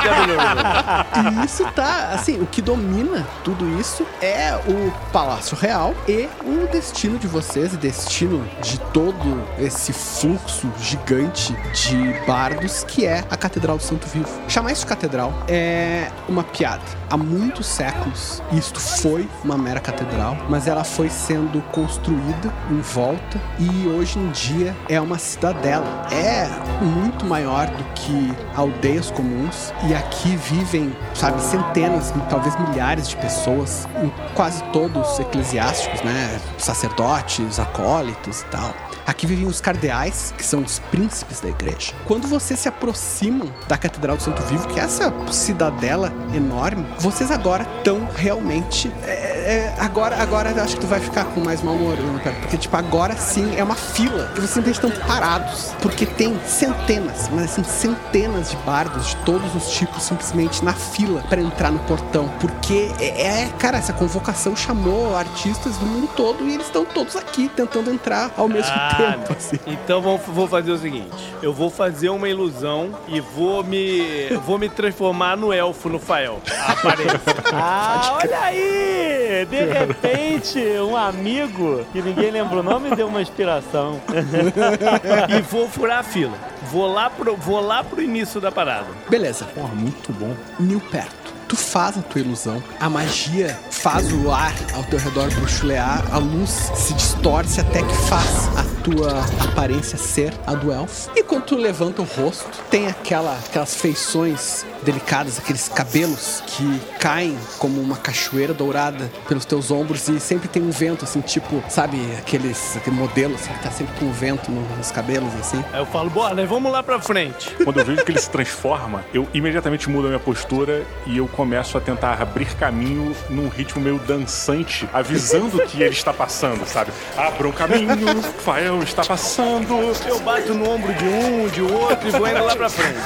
[0.03, 1.41] Já melhorou.
[1.41, 6.67] E isso tá, assim, o que domina tudo isso é o Palácio Real e o
[6.71, 13.37] destino de vocês e destino de todo esse fluxo gigante de bardos que é a
[13.37, 14.29] Catedral do Santo Vivo.
[14.47, 16.83] Chamar isso de catedral é uma piada.
[17.09, 23.39] Há muitos séculos isto foi uma mera catedral, mas ela foi sendo construída em volta
[23.59, 24.44] e hoje em dia
[24.89, 26.07] é uma cidadela.
[26.11, 26.47] É
[26.83, 33.87] muito maior do que aldeias comuns e aqui vivem, sabe, centenas, talvez milhares de pessoas,
[34.35, 36.39] quase todos eclesiásticos, né?
[36.57, 38.73] Sacerdotes, acólitos e tal.
[39.05, 41.93] Aqui vivem os cardeais, que são os príncipes da igreja.
[42.05, 47.29] Quando vocês se aproximam da Catedral do Santo Vivo, que é essa cidadela enorme, vocês
[47.29, 48.91] agora estão realmente.
[49.05, 52.35] é, é, agora, agora acho que tu vai ficar com mais mau humor, Bruno, cara,
[52.41, 54.31] porque, tipo, agora sim é uma fila.
[54.35, 55.71] E vocês simplesmente estão parados.
[55.81, 61.21] Porque tem centenas, mas assim, centenas de bardos de todos os tipos simplesmente na fila
[61.29, 62.27] para entrar no portão.
[62.39, 67.15] Porque é, é, cara, essa convocação chamou artistas do mundo todo e eles estão todos
[67.15, 68.94] aqui tentando entrar ao mesmo Ah, tempo.
[69.29, 69.59] Assim.
[69.67, 74.57] Então vamos, vou fazer o seguinte: eu vou fazer uma ilusão e vou me, vou
[74.57, 76.41] me transformar no elfo no Fael.
[76.51, 77.35] A aparência.
[77.57, 79.45] Ah, olha aí!
[79.49, 84.01] De repente, um amigo que ninguém lembra o nome deu uma inspiração.
[85.29, 86.37] e vou furar a fila.
[86.71, 88.87] Vou lá pro, vou lá pro início da parada.
[89.09, 89.45] Beleza.
[89.45, 90.35] Porra, muito bom.
[90.59, 91.24] Nilperto.
[91.47, 96.17] Tu faz a tua ilusão, a magia faz o ar ao teu redor bruxulear, a
[96.17, 101.09] luz se distorce até que faz a tua aparência ser a do elfo.
[101.15, 107.37] E quando tu levanta o rosto, tem aquela, aquelas feições delicadas, aqueles cabelos que caem
[107.59, 111.97] como uma cachoeira dourada pelos teus ombros e sempre tem um vento, assim, tipo, sabe,
[112.17, 115.63] aqueles aquele modelo assim, que tá sempre com o vento no- nos cabelos, assim.
[115.73, 117.55] Aí eu falo, bora, né, vamos lá pra frente.
[117.63, 121.27] Quando eu vejo que ele se transforma, eu imediatamente mudo a minha postura e eu
[121.35, 126.91] começo a tentar abrir caminho num ritmo meio dançante, avisando que ele está passando, sabe?
[127.17, 129.93] Abra um caminho, Fael está passando.
[130.07, 132.97] Eu bato no ombro de um, de outro e vou indo lá pra frente.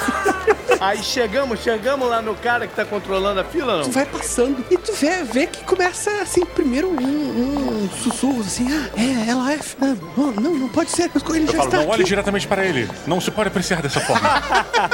[0.80, 3.92] Aí chegamos, chegamos lá no cara que tá controlando a fila, Tu não?
[3.92, 8.90] vai passando e tu vê, vê que começa assim, primeiro um, um sussurro assim, ah,
[8.98, 9.60] é, ela é.
[9.82, 12.04] ah, não, não, não pode ser, mas ele Eu já falo, está não olhe aqui.
[12.06, 12.90] diretamente para ele.
[13.06, 14.30] Não se pode apreciar dessa forma.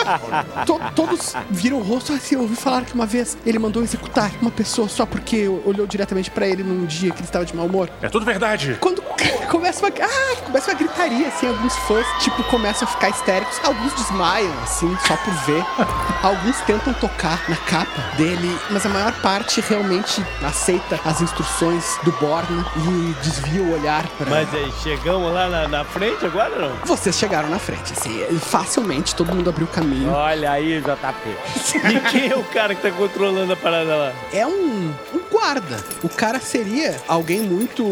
[0.66, 4.32] To- todos viram o rosto assim, eu ouvi falar que uma vez ele mandou executar
[4.42, 7.66] uma pessoa só porque olhou diretamente pra ele num dia que ele estava de mau
[7.66, 7.90] humor.
[8.02, 8.78] É tudo verdade.
[8.80, 9.02] Quando
[9.50, 13.94] começa uma, ah, começa uma gritaria, assim, alguns fãs, tipo, começam a ficar histéricos, alguns
[13.94, 15.64] desmaiam, assim, só por ver.
[16.24, 22.12] Alguns tentam tocar na capa dele, mas a maior parte realmente aceita as instruções do
[22.14, 24.30] Borna e desvia o olhar para.
[24.30, 26.76] Mas aí, chegamos lá na, na frente agora não?
[26.84, 30.12] Vocês chegaram na frente, assim, facilmente todo mundo abriu o caminho.
[30.12, 31.90] Olha aí, JP.
[31.94, 34.14] E quem é o cara que tá controlando a parada lá?
[34.34, 35.84] é um, um guarda.
[36.04, 37.84] O cara seria alguém muito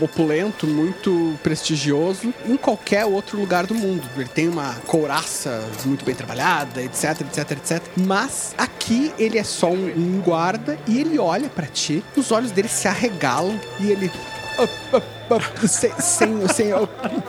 [0.00, 4.06] opulento, muito prestigioso em qualquer outro lugar do mundo.
[4.16, 7.82] Ele tem uma couraça muito bem trabalhada, etc, etc, etc.
[7.96, 12.50] Mas aqui ele é só um, um guarda e ele olha pra ti, os olhos
[12.50, 14.10] dele se arregalam e ele.
[14.58, 16.72] "Ah, ah, ah", sem, sem, sem,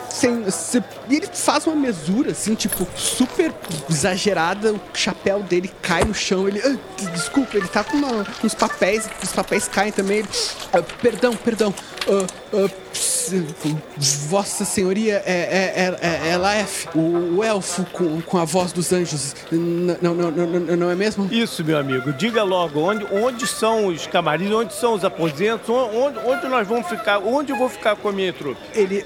[0.10, 3.53] sem, se- e ele faz uma mesura assim, tipo, super
[3.90, 4.74] exagerada.
[4.74, 6.48] O chapéu dele cai no chão.
[6.48, 10.19] Ele, "Ah, des- desculpa, ele tá com uma- uns papéis, os papéis caem também.
[10.19, 10.30] Ele,
[10.74, 11.74] "Ah, perdão, perdão.
[12.10, 12.69] Ah, ah,
[14.30, 18.91] Vossa Senhoria é, é, é, é Elaef, o, o elfo com, com a voz dos
[18.94, 19.36] anjos.
[19.52, 21.28] Não, não, não, não é mesmo?
[21.32, 22.14] Isso, meu amigo.
[22.14, 26.88] Diga logo, onde, onde são os camarins, onde são os aposentos, onde, onde nós vamos
[26.88, 28.10] ficar, onde eu vou ficar com?
[28.74, 29.04] Ele,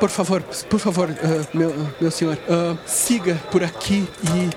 [0.00, 4.06] por favor, por favor, ah, meu, meu senhor, ah, siga por aqui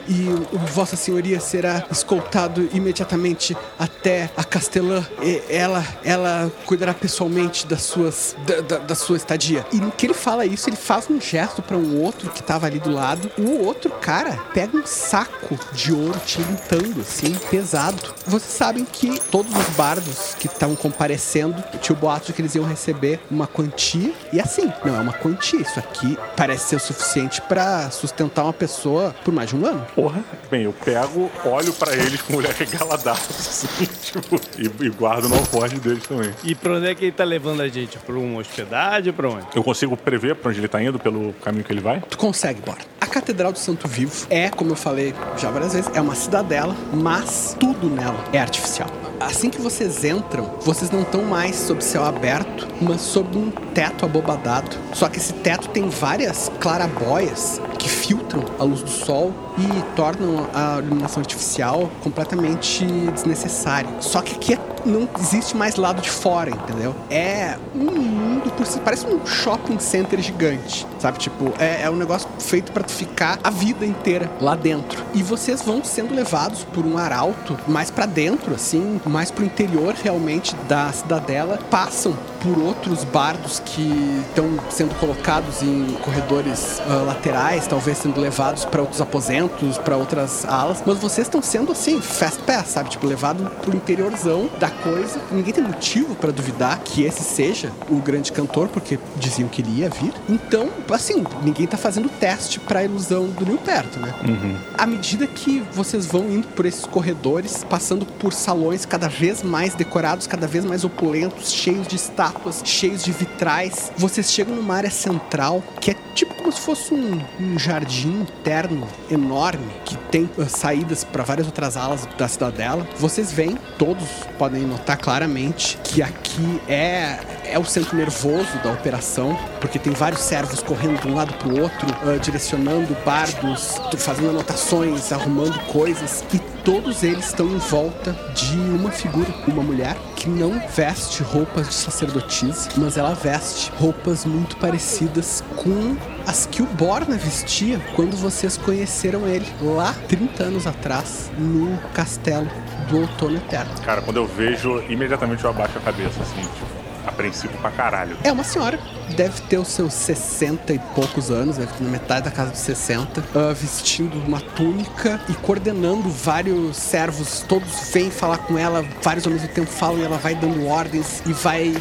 [0.08, 5.06] e, e Vossa Senhoria será escoltado imediatamente até a Castelã.
[5.50, 9.66] Ela, ela cuidará pessoalmente das suas, da, da- da sua estadia.
[9.72, 12.66] E no que ele fala isso, ele faz um gesto para um outro que tava
[12.68, 13.32] ali do lado.
[13.38, 18.14] O outro cara pega um saco de ouro tilintando, assim, pesado.
[18.26, 22.56] Vocês sabem que todos os bardos que estavam comparecendo tinha o boato de que eles
[22.56, 24.14] iam receber uma quantia.
[24.32, 25.62] E assim, não é uma quantia.
[25.62, 29.86] Isso aqui parece ser o suficiente para sustentar uma pessoa por mais de um ano.
[29.96, 30.24] Porra.
[30.50, 35.30] Bem, eu pego, olho pra eles com o olhar regaladaço, assim, tipo, e, e guardo
[35.30, 36.32] no alforje deles também.
[36.44, 37.98] E pra onde é que ele tá levando a gente?
[38.00, 39.46] Pra uma hospedagem, pra onde?
[39.56, 42.02] Eu consigo prever pra onde ele tá indo, pelo caminho que ele vai?
[42.02, 42.80] Tu consegue, bora.
[43.00, 46.76] A Catedral do Santo Vivo é, como eu falei já várias vezes, é uma cidadela,
[46.94, 48.90] mas tudo nela é artificial.
[49.20, 54.06] Assim que vocês entram, vocês não estão mais sob céu aberto, mas sob um teto
[54.06, 54.76] abobadado.
[54.94, 60.48] Só que esse teto tem várias clarabóias que filtram a luz do sol e tornam
[60.54, 63.90] a iluminação artificial completamente desnecessária.
[64.00, 66.94] Só que aqui é- não existe mais lado de fora, entendeu?
[67.10, 71.18] É um mundo por si, parece um shopping center gigante, sabe?
[71.18, 75.04] Tipo, é, é um negócio feito pra tu ficar a vida inteira lá dentro.
[75.14, 79.96] E vocês vão sendo levados por um arauto mais pra dentro, assim, mais pro interior
[80.04, 87.66] realmente da cidadela, passam por outros bardos que estão sendo colocados em corredores ah, laterais,
[87.66, 89.45] talvez sendo levados pra outros aposentos,
[89.84, 92.90] pra outras alas, mas vocês estão sendo assim, fast pass, sabe?
[92.90, 95.20] Tipo, levado pro interiorzão da coisa.
[95.32, 99.82] Ninguém tem motivo pra duvidar que esse seja o grande cantor, porque diziam que ele
[99.82, 100.14] ia vir.
[100.30, 104.14] Então, assim, ninguém tá fazendo teste pra ilusão do New Perto, né?
[104.28, 104.58] Uhum.
[104.78, 109.74] À medida que vocês vão indo por esses corredores, passando por salões cada vez mais
[109.74, 114.92] decorados, cada vez mais opulentos, cheios de estátuas, cheios de vitrais, vocês chegam numa área
[114.92, 119.35] central que é tipo como se fosse um, um jardim interno enorme
[119.84, 122.88] que tem uh, saídas para várias outras alas da cidadela.
[122.98, 124.08] Vocês veem, todos
[124.38, 130.22] podem notar claramente que aqui é é o centro nervoso da operação, porque tem vários
[130.22, 136.40] servos correndo de um lado pro outro, uh, direcionando bardos, fazendo anotações, arrumando coisas, e
[136.66, 141.76] todos eles estão em volta de uma figura, uma mulher que não veste roupas de
[141.76, 148.58] sacerdotisa, mas ela veste roupas muito parecidas com as que o Borna vestia quando vocês
[148.58, 152.50] conheceram ele lá 30 anos atrás no castelo
[152.90, 153.72] do Outono Eterno.
[153.84, 156.75] Cara, quando eu vejo, imediatamente eu abaixo a cabeça, assim, tipo,
[157.16, 158.18] apreensivo pra caralho.
[158.24, 158.78] É uma senhora,
[159.16, 162.60] deve ter os seus 60 e poucos anos, deve ter na metade da casa dos
[162.60, 167.44] 60, ah, vestindo uma túnica e coordenando vários servos.
[167.48, 171.24] Todos vêm falar com ela, vários ao mesmo tempo falam e ela vai dando ordens
[171.26, 171.74] e vai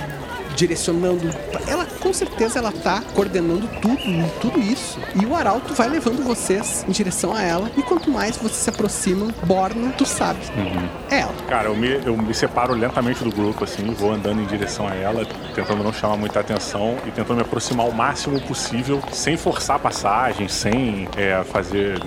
[0.55, 1.29] direcionando.
[1.67, 4.99] Ela com certeza ela tá coordenando tudo, tudo isso.
[5.21, 7.71] E o arauto vai levando vocês em direção a ela.
[7.77, 10.41] E quanto mais vocês se aproximam, Borna, tu sabe.
[11.11, 11.35] É ela.
[11.49, 14.95] Cara, eu me, eu me separo lentamente do grupo, assim, vou andando em direção a
[14.95, 19.77] ela, tentando não chamar muita atenção e tentando me aproximar o máximo possível, sem forçar
[19.77, 21.99] a passagem, sem é, fazer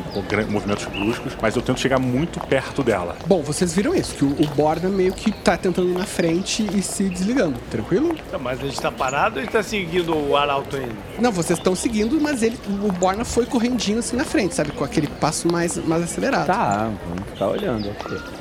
[0.49, 3.15] movimentos bruscos, mas eu tento chegar muito perto dela.
[3.25, 6.67] Bom, vocês viram isso, que o, o Borna meio que tá tentando ir na frente
[6.73, 7.59] e se desligando.
[7.69, 8.15] Tranquilo?
[8.37, 10.95] Tá, Mas a gente tá parado ou a gente tá seguindo o arauto ainda?
[11.19, 14.71] Não, vocês estão seguindo, mas ele, o Borna foi correndinho assim na frente, sabe?
[14.71, 16.47] Com aquele passo mais, mais acelerado.
[16.47, 18.36] Tá, vamos ficar olhando aqui.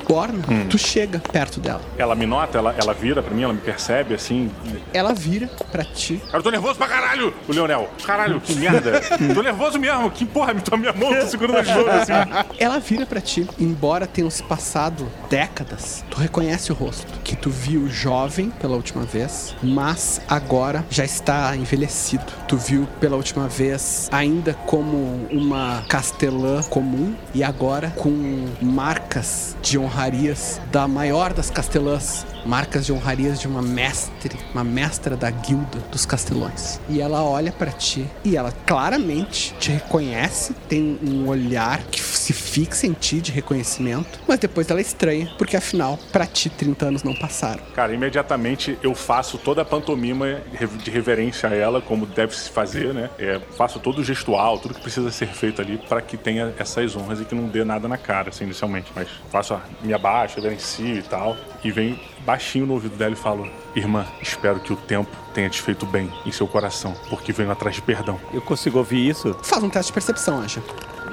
[0.49, 0.67] Hum.
[0.69, 1.81] tu chega perto dela.
[1.97, 4.49] Ela me nota, ela, ela vira pra mim, ela me percebe, assim.
[4.93, 6.21] Ela vira pra ti.
[6.31, 7.33] Eu tô nervoso pra caralho!
[7.47, 9.01] O Leonel, caralho, que merda!
[9.33, 12.13] tô nervoso mesmo, que porra, me toma minha mão, tô segurando as mãos assim.
[12.57, 17.49] Ela vira pra ti, embora tenham se passado décadas, tu reconhece o rosto que tu
[17.49, 22.25] viu jovem pela última vez, mas agora já está envelhecido.
[22.47, 29.77] Tu viu pela última vez ainda como uma castelã comum e agora com marcas de
[29.97, 32.23] honrarias da maior das castelãs.
[32.47, 36.79] Marcas de honrarias de uma mestre, uma mestra da guilda dos castelões.
[36.87, 42.31] E ela olha pra ti e ela claramente te reconhece, tem um olhar que se
[42.31, 47.03] fixa em ti de reconhecimento, mas depois ela estranha, porque afinal, pra ti 30 anos
[47.03, 47.61] não passaram.
[47.75, 50.41] Cara, imediatamente eu faço toda a pantomima
[50.83, 53.09] de reverência a ela, como deve se fazer, né?
[53.19, 56.95] É, faço todo o gestual, tudo que precisa ser feito ali para que tenha essas
[56.95, 58.91] honras e que não dê nada na cara, assim, inicialmente.
[58.95, 63.15] Mas faço, a, me abaixo, reverencio e tal, e venho baixinho no ouvido dela e
[63.15, 67.49] falo: Irmã, espero que o tempo tenha te feito bem em seu coração, porque venho
[67.49, 68.19] atrás de perdão.
[68.33, 69.33] Eu consigo ouvir isso?
[69.41, 70.61] Faz um teste de percepção, Anja.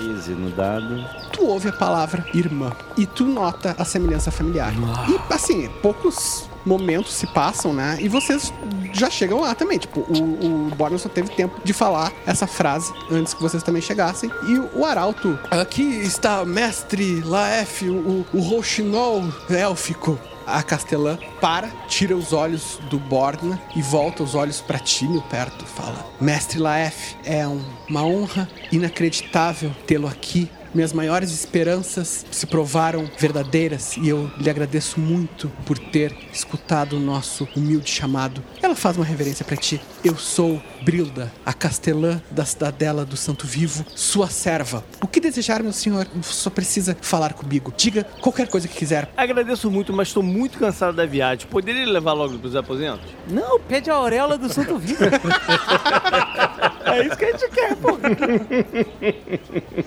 [0.00, 1.06] Easy no dado.
[1.32, 4.72] Tu ouve a palavra irmã e tu nota a semelhança familiar.
[5.08, 7.96] E assim, poucos momentos se passam, né?
[8.00, 8.52] E vocês
[8.92, 9.78] já chegam lá também.
[9.78, 13.80] Tipo, o, o Borne só teve tempo de falar essa frase antes que vocês também
[13.80, 14.30] chegassem.
[14.48, 20.18] E o, Arauto, aqui está mestre Laef, o, o Rochinol élfico.
[20.46, 25.64] A Castelã para, tira os olhos do Borna e volta os olhos para meu perto.
[25.64, 30.50] Fala: Mestre Laef, é um- uma honra inacreditável tê-lo aqui.
[30.74, 37.00] Minhas maiores esperanças se provaram verdadeiras e eu lhe agradeço muito por ter escutado o
[37.00, 38.42] nosso humilde chamado.
[38.60, 39.80] Ela faz uma reverência para ti.
[40.02, 44.84] Eu sou Brilda, a castelã da cidadela do Santo Vivo, sua serva.
[45.00, 46.06] O que desejar, meu senhor?
[46.22, 47.72] Só precisa falar comigo.
[47.74, 49.10] Diga qualquer coisa que quiser.
[49.16, 51.46] Agradeço muito, mas estou muito cansado da viagem.
[51.48, 53.10] Poderia levar logo pros aposentos?
[53.26, 55.04] Não, pede a auréola do Santo Vivo.
[56.84, 57.98] É isso que a gente quer, pô.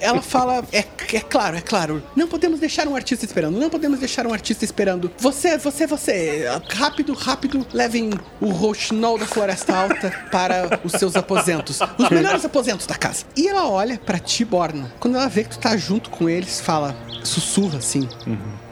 [0.02, 2.04] Ela fala, é, é claro, é claro.
[2.16, 3.58] Não podemos deixar um artista esperando.
[3.58, 5.12] Não podemos deixar um artista esperando.
[5.20, 6.46] Você, você, você.
[6.70, 7.66] Rápido, rápido.
[7.72, 8.10] Levem
[8.42, 11.80] o Rochinol da Floresta Alta para os seus aposentos.
[11.98, 13.26] Os melhores aposentos da casa.
[13.36, 14.92] E ela olha pra ti, Borna.
[15.00, 18.10] Quando ela vê que tu tá junto com eles, fala, sussurra assim.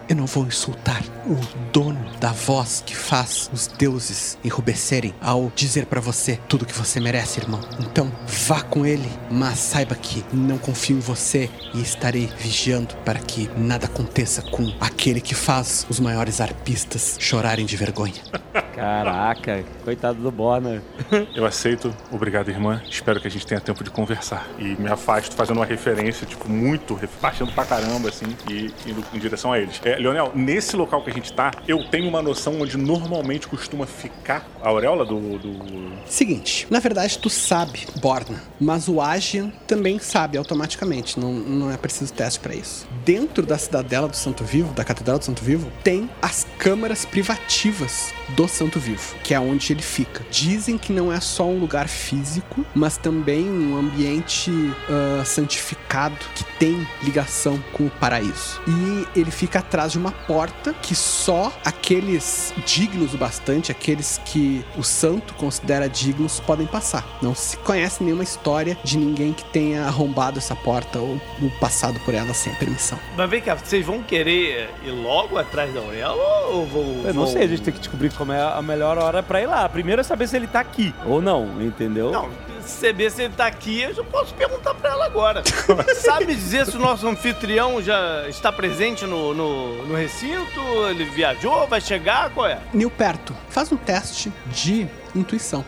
[0.07, 1.35] Eu não vou insultar o
[1.71, 6.99] dono da voz que faz os deuses enrubescerem ao dizer pra você tudo que você
[6.99, 7.59] merece, irmão.
[7.79, 8.11] Então,
[8.47, 13.49] vá com ele, mas saiba que não confio em você e estarei vigiando para que
[13.57, 18.21] nada aconteça com aquele que faz os maiores arpistas chorarem de vergonha.
[18.75, 20.83] Caraca, coitado do Borna.
[21.33, 22.81] Eu aceito, obrigado, irmã.
[22.89, 24.45] Espero que a gente tenha tempo de conversar.
[24.59, 29.17] E me afasto fazendo uma referência, tipo, muito, baixando pra caramba, assim, e indo em
[29.17, 29.79] direção a eles.
[29.83, 33.85] É, Leonel, nesse local que a gente tá, eu tenho uma noção onde normalmente costuma
[33.85, 35.37] ficar a auréola do.
[35.37, 35.95] do...
[36.05, 41.77] Seguinte, na verdade tu sabe, Borna, mas o Agian também sabe automaticamente, não, não é
[41.77, 42.87] preciso teste pra isso.
[43.03, 48.13] Dentro da cidadela do Santo Vivo, da Catedral do Santo Vivo, tem as câmaras privativas
[48.35, 50.25] do Santo Vivo, que é onde ele fica.
[50.31, 54.51] Dizem que não é só um lugar físico, mas também um ambiente
[54.89, 58.61] ah, santificado que tem ligação com o paraíso.
[58.67, 64.63] E ele fica atrás de uma porta que só aqueles dignos o bastante, aqueles que
[64.77, 67.05] o santo considera dignos, podem passar.
[67.21, 71.99] Não se conhece nenhuma história de ninguém que tenha arrombado essa porta ou, ou passado
[72.01, 72.99] por ela sem permissão.
[73.15, 76.83] Mas vem cá, vocês vão querer ir logo atrás da Auréola ou vou.
[77.05, 79.41] Eu não vou- sei, a gente tem que descobrir como é a melhor hora pra
[79.41, 79.67] ir lá.
[79.69, 82.11] Primeiro é saber se ele tá aqui ou não, entendeu?
[82.11, 82.29] Não,
[82.69, 85.43] saber se ele tá aqui, eu já posso perguntar pra ela agora.
[85.95, 90.59] Sabe dizer se o nosso anfitrião já está presente no, no, no recinto?
[90.89, 92.29] Ele viajou, vai chegar?
[92.31, 92.59] Qual é?
[92.73, 95.63] Nilperto, faz um teste de intuição.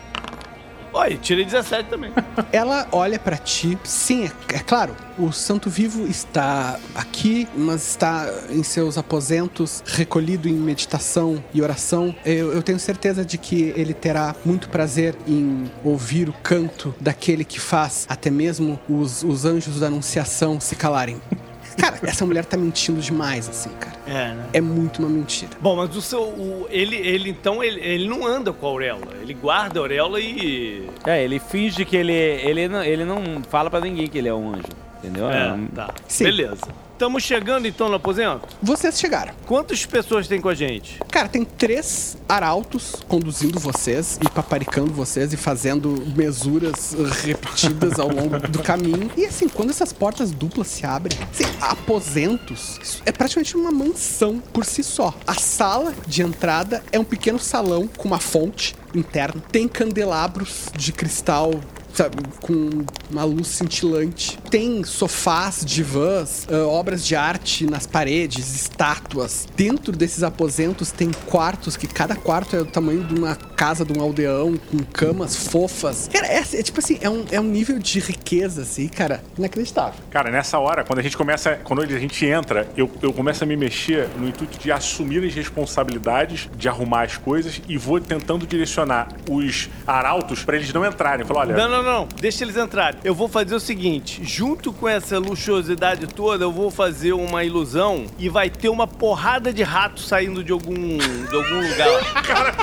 [0.92, 2.12] Oi, tirei 17 também.
[2.52, 3.78] Ela olha pra ti.
[3.84, 10.48] Sim, é, é claro, o Santo Vivo está aqui, mas está em seus aposentos, recolhido
[10.48, 12.14] em meditação e oração.
[12.24, 17.44] Eu, eu tenho certeza de que ele terá muito prazer em ouvir o canto daquele
[17.44, 21.20] que faz até mesmo os, os anjos da Anunciação se calarem.
[21.78, 23.96] Cara, essa mulher tá mentindo demais, assim, cara.
[24.06, 24.46] É, né?
[24.52, 25.50] É muito uma mentira.
[25.60, 26.22] Bom, mas o seu.
[26.22, 29.08] o- ele, ele então, ele, ele não anda com a auréola.
[29.20, 30.88] Ele guarda a auréola e.
[31.06, 34.34] É, ele finge que ele, ele, não, ele não fala pra ninguém que ele é
[34.34, 34.64] um anjo.
[34.98, 35.30] Entendeu?
[35.30, 35.94] É, Não- tá.
[36.18, 36.66] Beleza.
[36.98, 38.48] Estamos chegando então no aposento?
[38.60, 39.32] Vocês chegaram.
[39.46, 40.98] Quantas pessoas tem com a gente?
[41.08, 48.40] Cara, tem três arautos conduzindo vocês e paparicando vocês e fazendo mesuras repetidas ao longo
[48.50, 49.08] do caminho.
[49.16, 54.64] E assim, quando essas portas duplas se abrem, assim, aposentos, é praticamente uma mansão por
[54.64, 55.14] si só.
[55.24, 59.40] A sala de entrada é um pequeno salão com uma fonte interna.
[59.52, 61.52] Tem candelabros de cristal
[61.98, 64.38] sabe, com uma luz cintilante.
[64.50, 69.48] Tem sofás, divãs, ah, obras de arte nas paredes, estátuas.
[69.56, 73.98] Dentro desses aposentos tem quartos que cada quarto é do tamanho de uma casa de
[73.98, 76.08] um aldeão, com camas fofas.
[76.12, 79.98] Cara, é, é tipo assim, é um, é um nível de riqueza, assim, cara, inacreditável.
[80.08, 83.46] Cara, nessa hora, quando a gente começa, quando a gente entra, eu, eu começo a
[83.46, 88.46] me mexer no intuito de assumir as responsabilidades, de arrumar as coisas e vou tentando
[88.46, 91.26] direcionar os arautos pra eles não entrarem.
[91.26, 91.87] Falar, olha, Não, não, não.
[92.20, 93.00] Deixa eles entrarem.
[93.04, 98.04] Eu vou fazer o seguinte: junto com essa luxuosidade toda, eu vou fazer uma ilusão
[98.18, 102.58] e vai ter uma porrada de rato saindo de algum, de algum lugar.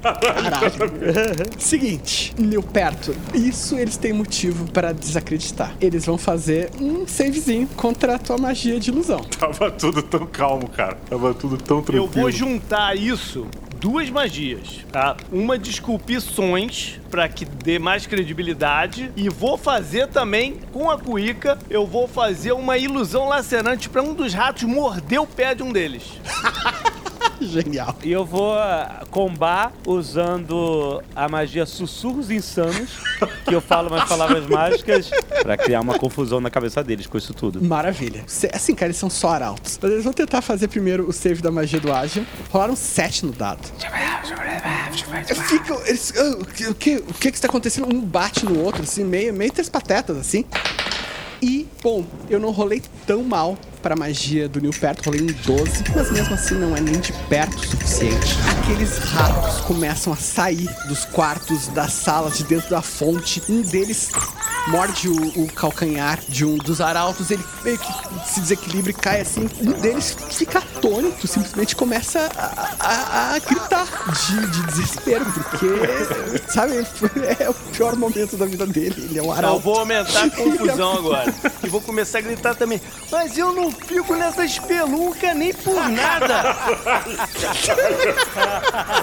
[0.00, 1.50] Caralho.
[1.58, 5.74] Seguinte, Nilperto, isso eles têm motivo para desacreditar.
[5.80, 9.20] Eles vão fazer um savezinho contra a tua magia de ilusão.
[9.38, 10.96] Tava tudo tão calmo, cara.
[11.08, 12.08] Tava tudo tão Eu tranquilo.
[12.08, 13.46] vou juntar isso
[13.80, 15.16] duas magias, tá?
[15.32, 21.58] Uma de esculpições para que dê mais credibilidade e vou fazer também com a cuíca,
[21.70, 25.72] eu vou fazer uma ilusão lacerante para um dos ratos morder o pé de um
[25.72, 26.04] deles.
[27.40, 27.96] Genial.
[28.02, 32.98] E eu vou ah, combar usando a magia Sussurros Insanos,
[33.44, 35.10] que eu falo umas palavras mágicas
[35.42, 37.62] pra criar uma confusão na cabeça deles com isso tudo.
[37.62, 38.24] Maravilha.
[38.52, 39.78] Assim, cara, eles são só arautos.
[39.80, 42.26] Mas eles vão tentar fazer primeiro o save da magia do ágil.
[42.50, 43.60] Rolaram 7 no dado.
[45.48, 45.80] Ficam.
[45.86, 47.92] Eles, ah, o, que, o, que, o que que está acontecendo?
[47.92, 50.44] Um bate no outro, assim, meio, meio três patetas, assim.
[51.42, 56.10] E, bom, eu não rolei tão mal pra magia do Nilperto, rolei um 12, mas
[56.10, 58.36] mesmo assim não é nem de perto o suficiente.
[58.62, 63.42] Aqueles ratos começam a sair dos quartos, das salas, de dentro da fonte.
[63.48, 64.10] Um deles
[64.68, 67.92] morde o, o calcanhar de um dos arautos, ele meio que
[68.30, 69.48] se desequilibra e cai assim.
[69.60, 73.86] Um deles fica atônito, simplesmente começa a, a- a gritar
[74.26, 75.66] de, de desespero, porque,
[76.52, 76.86] sabe,
[77.38, 78.94] é o pior momento da vida dele.
[79.10, 79.56] Ele é um arauto.
[79.56, 81.34] Eu vou aumentar a confusão agora.
[81.64, 82.80] E vou começar a gritar também.
[83.10, 86.56] Mas eu não fico nessa espelunca nem por nada.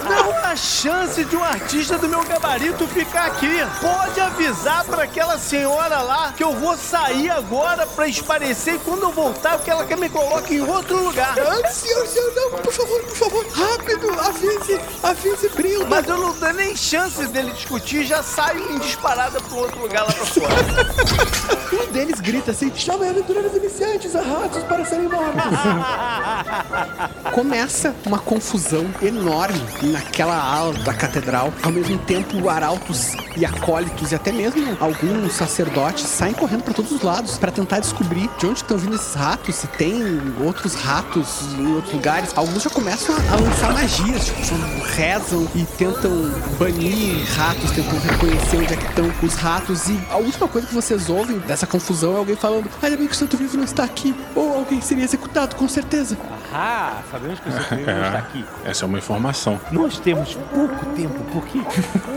[0.08, 3.58] Não há chance de um artista do meu gabarito ficar aqui.
[3.80, 9.02] Pode avisar pra aquela senhora lá que eu vou sair agora pra esparecer e quando
[9.02, 11.34] eu voltar que ela me coloque em outro lugar.
[11.38, 15.86] Ah, senhor, senhor, não, por favor, por favor, rápido, avise, avise, Brilda.
[15.86, 20.06] Mas eu não dou nem chance dele discutir, já saio em disparada pro outro lugar
[20.06, 21.58] lá pra fora.
[21.70, 24.22] Um deles grita assim: chama aventureiros iniciantes a
[24.58, 25.42] ratos para serem mortos.
[27.32, 31.52] Começa uma confusão enorme naquela ala da catedral.
[31.62, 36.90] Ao mesmo tempo, arautos e acólitos e até mesmo alguns sacerdotes saem correndo para todos
[36.90, 40.02] os lados para tentar descobrir de onde estão vindo esses ratos, se tem
[40.44, 42.30] outros ratos em outros lugares.
[42.34, 44.40] Alguns já começam a, lançar magias, tipo,
[44.96, 46.10] rezam e tentam
[46.58, 49.88] banir ratos, tentam reconhecer onde é que estão os ratos.
[49.88, 53.12] E a última coisa que vocês ouvem dessa confusão é alguém falando: ainda bem que
[53.12, 54.14] o Santo Vivo não está aqui.
[54.48, 56.16] Ou alguém seria executado, com certeza.
[56.52, 58.44] Ah, sabemos que o seu não está aqui.
[58.64, 59.60] Essa é uma informação.
[59.70, 61.58] Nós temos pouco tempo, porque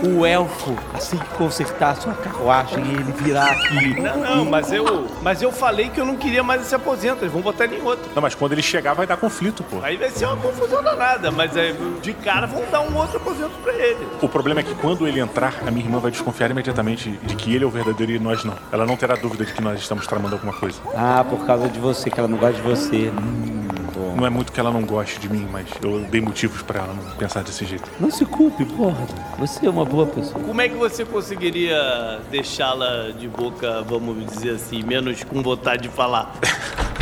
[0.06, 4.00] o elfo, assim que consertar sua carruagem, ele virá aqui.
[4.00, 7.32] Não, não, mas eu, mas eu falei que eu não queria mais esse aposento, eles
[7.32, 8.10] vão botar ele em outro.
[8.14, 9.80] Não, mas quando ele chegar vai dar conflito, pô.
[9.82, 13.52] Aí vai ser uma confusão danada, mas é, de cara vão dar um outro aposento
[13.62, 14.08] pra ele.
[14.22, 17.54] O problema é que quando ele entrar, a minha irmã vai desconfiar imediatamente de que
[17.54, 18.54] ele é o verdadeiro e nós não.
[18.72, 20.80] Ela não terá dúvida de que nós estamos tramando alguma coisa.
[20.96, 23.10] Ah, por causa de você, que ela não gosta de você.
[23.10, 23.81] Hum.
[24.16, 26.94] Não é muito que ela não goste de mim, mas eu dei motivos pra ela
[26.94, 27.88] não pensar desse jeito.
[27.98, 29.06] Não se culpe, porra.
[29.38, 30.42] Você é uma boa pessoa.
[30.42, 35.88] Como é que você conseguiria deixá-la de boca, vamos dizer assim, menos com vontade de
[35.88, 36.34] falar?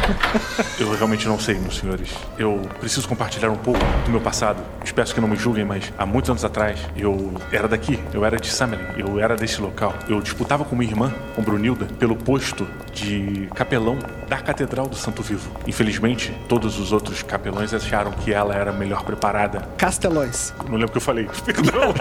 [0.78, 2.10] Eu realmente não sei, meus senhores.
[2.38, 4.62] Eu preciso compartilhar um pouco do meu passado.
[4.84, 8.38] Espero que não me julguem, mas há muitos anos atrás eu era daqui, eu era
[8.38, 9.94] de Summerlin, eu era desse local.
[10.08, 15.22] Eu disputava com minha irmã, com Brunilda, pelo posto de capelão da Catedral do Santo
[15.22, 15.50] Vivo.
[15.66, 19.60] Infelizmente, todos os outros capelões acharam que ela era melhor preparada.
[19.76, 20.52] Castelões.
[20.68, 21.28] Não lembro o que eu falei.
[21.44, 21.94] Perdão.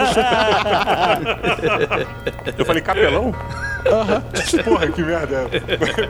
[2.58, 3.34] eu falei capelão?
[3.86, 4.22] Aham.
[4.64, 5.46] Porra, que merda.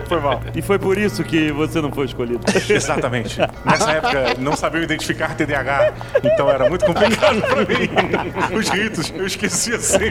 [0.06, 0.40] Foi mal.
[0.54, 2.40] E foi por isso que você não foi escolhido.
[2.68, 3.38] Exatamente.
[3.64, 5.92] Nessa época não sabiam identificar TDAH,
[6.22, 8.56] então era muito complicado pra mim.
[8.56, 10.10] Os ritos, eu esquecia sempre.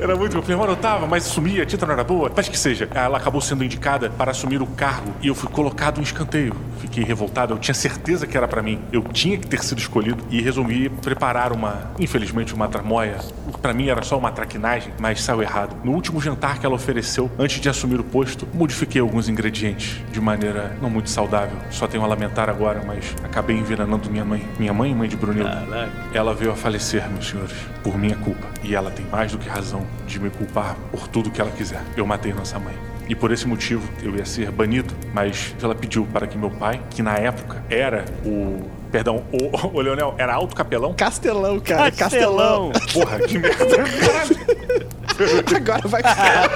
[0.00, 0.48] Era muito complicado.
[0.58, 2.30] Eu anotava, mas sumia, a tinta não era boa.
[2.34, 6.00] Mas que seja, ela acabou sendo indicada para assumir o cargo e eu fui colocado
[6.00, 6.54] em escanteio.
[6.80, 8.80] Fiquei revoltado, eu tinha certeza que era pra mim.
[8.92, 13.18] Eu tinha que ter sido escolhido e resolvi preparar uma, infelizmente, uma tramóia.
[13.62, 15.76] Pra mim era só uma traquinagem, mas saiu errado.
[15.82, 20.20] No último jantar que ela ofereceu, antes de assumir o posto, modifiquei alguns ingredientes de
[20.20, 21.56] maneira não muito saudável.
[21.70, 24.46] Só tenho a lamentar agora, mas acabei envenenando minha mãe.
[24.58, 25.66] Minha mãe, mãe de Brunilda.
[26.12, 28.46] Ela veio a falecer, meus senhores, por minha culpa.
[28.62, 31.82] E ela tem mais do que razão de me culpar por tudo que ela quiser.
[31.96, 32.74] Eu matei nossa mãe.
[33.08, 36.80] E por esse motivo eu ia ser banido, mas ela pediu para que meu pai,
[36.90, 38.60] que na época era o.
[38.92, 40.92] Perdão, o, o Leonel era alto capelão?
[40.94, 41.90] Castelão, cara.
[41.90, 42.70] Castelão.
[42.92, 43.64] Porra, que merda.
[45.56, 46.50] Agora vai ficar.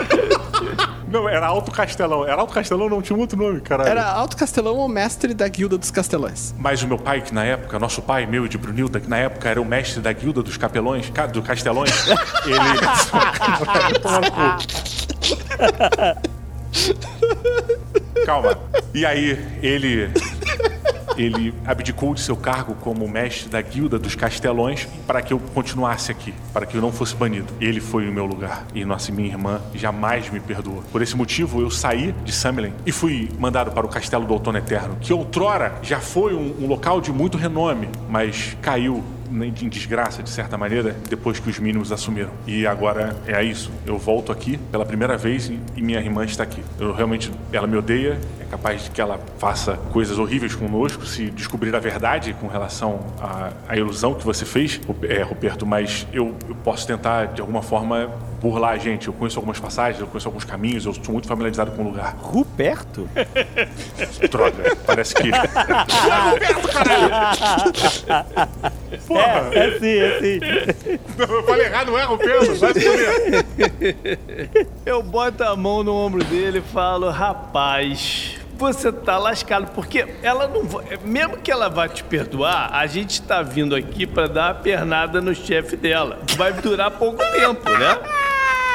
[1.11, 2.25] Não, era Alto Castelão.
[2.25, 3.91] Era Alto Castelão, não tinha um outro nome, caralho.
[3.91, 6.55] Era Alto Castelão ou mestre da Guilda dos Castelões?
[6.57, 9.19] Mas o meu pai, que na época, nosso pai, meu e de Brunilda, que na
[9.19, 11.91] época era o mestre da guilda dos capelões, ca- do Castelões,
[12.47, 12.57] ele.
[18.25, 18.59] Calma.
[18.95, 20.11] E aí, ele.
[21.15, 26.11] Ele abdicou de seu cargo como mestre da guilda dos castelões para que eu continuasse
[26.11, 27.53] aqui, para que eu não fosse banido.
[27.61, 30.83] Ele foi no meu lugar e nossa minha irmã jamais me perdoou.
[30.91, 34.57] Por esse motivo, eu saí de Summerlin e fui mandado para o Castelo do Outono
[34.57, 40.23] Eterno, que outrora já foi um, um local de muito renome, mas caiu em desgraça,
[40.23, 42.31] de certa maneira, depois que os mínimos assumiram.
[42.47, 43.71] E agora é isso.
[43.87, 46.63] Eu volto aqui pela primeira vez e minha irmã está aqui.
[46.79, 51.31] Eu realmente, ela me odeia, é capaz de que ela faça coisas horríveis conosco se
[51.31, 56.35] descobrir a verdade com relação à, à ilusão que você fez, é, Ruperto, mas eu,
[56.49, 58.11] eu posso tentar, de alguma forma,
[58.43, 59.07] burlar a gente.
[59.07, 62.17] Eu conheço algumas passagens, eu conheço alguns caminhos, eu estou muito familiarizado com o lugar.
[62.19, 63.09] Ruperto?
[64.31, 65.31] Droga, parece que...
[65.31, 67.33] Ruperto, caralho!
[69.07, 69.51] Porra!
[69.53, 70.41] É, é sim, é sim.
[71.17, 72.55] Eu falei errado, não é Ruperto?
[72.57, 72.83] Vai se.
[74.85, 80.49] Eu boto a mão no ombro dele e falo, rapaz, você tá lascado, porque ela
[80.49, 80.85] não vai.
[81.05, 85.21] Mesmo que ela vá te perdoar, a gente tá vindo aqui pra dar uma pernada
[85.21, 86.19] no chefe dela.
[86.37, 87.99] Vai durar pouco tempo, né?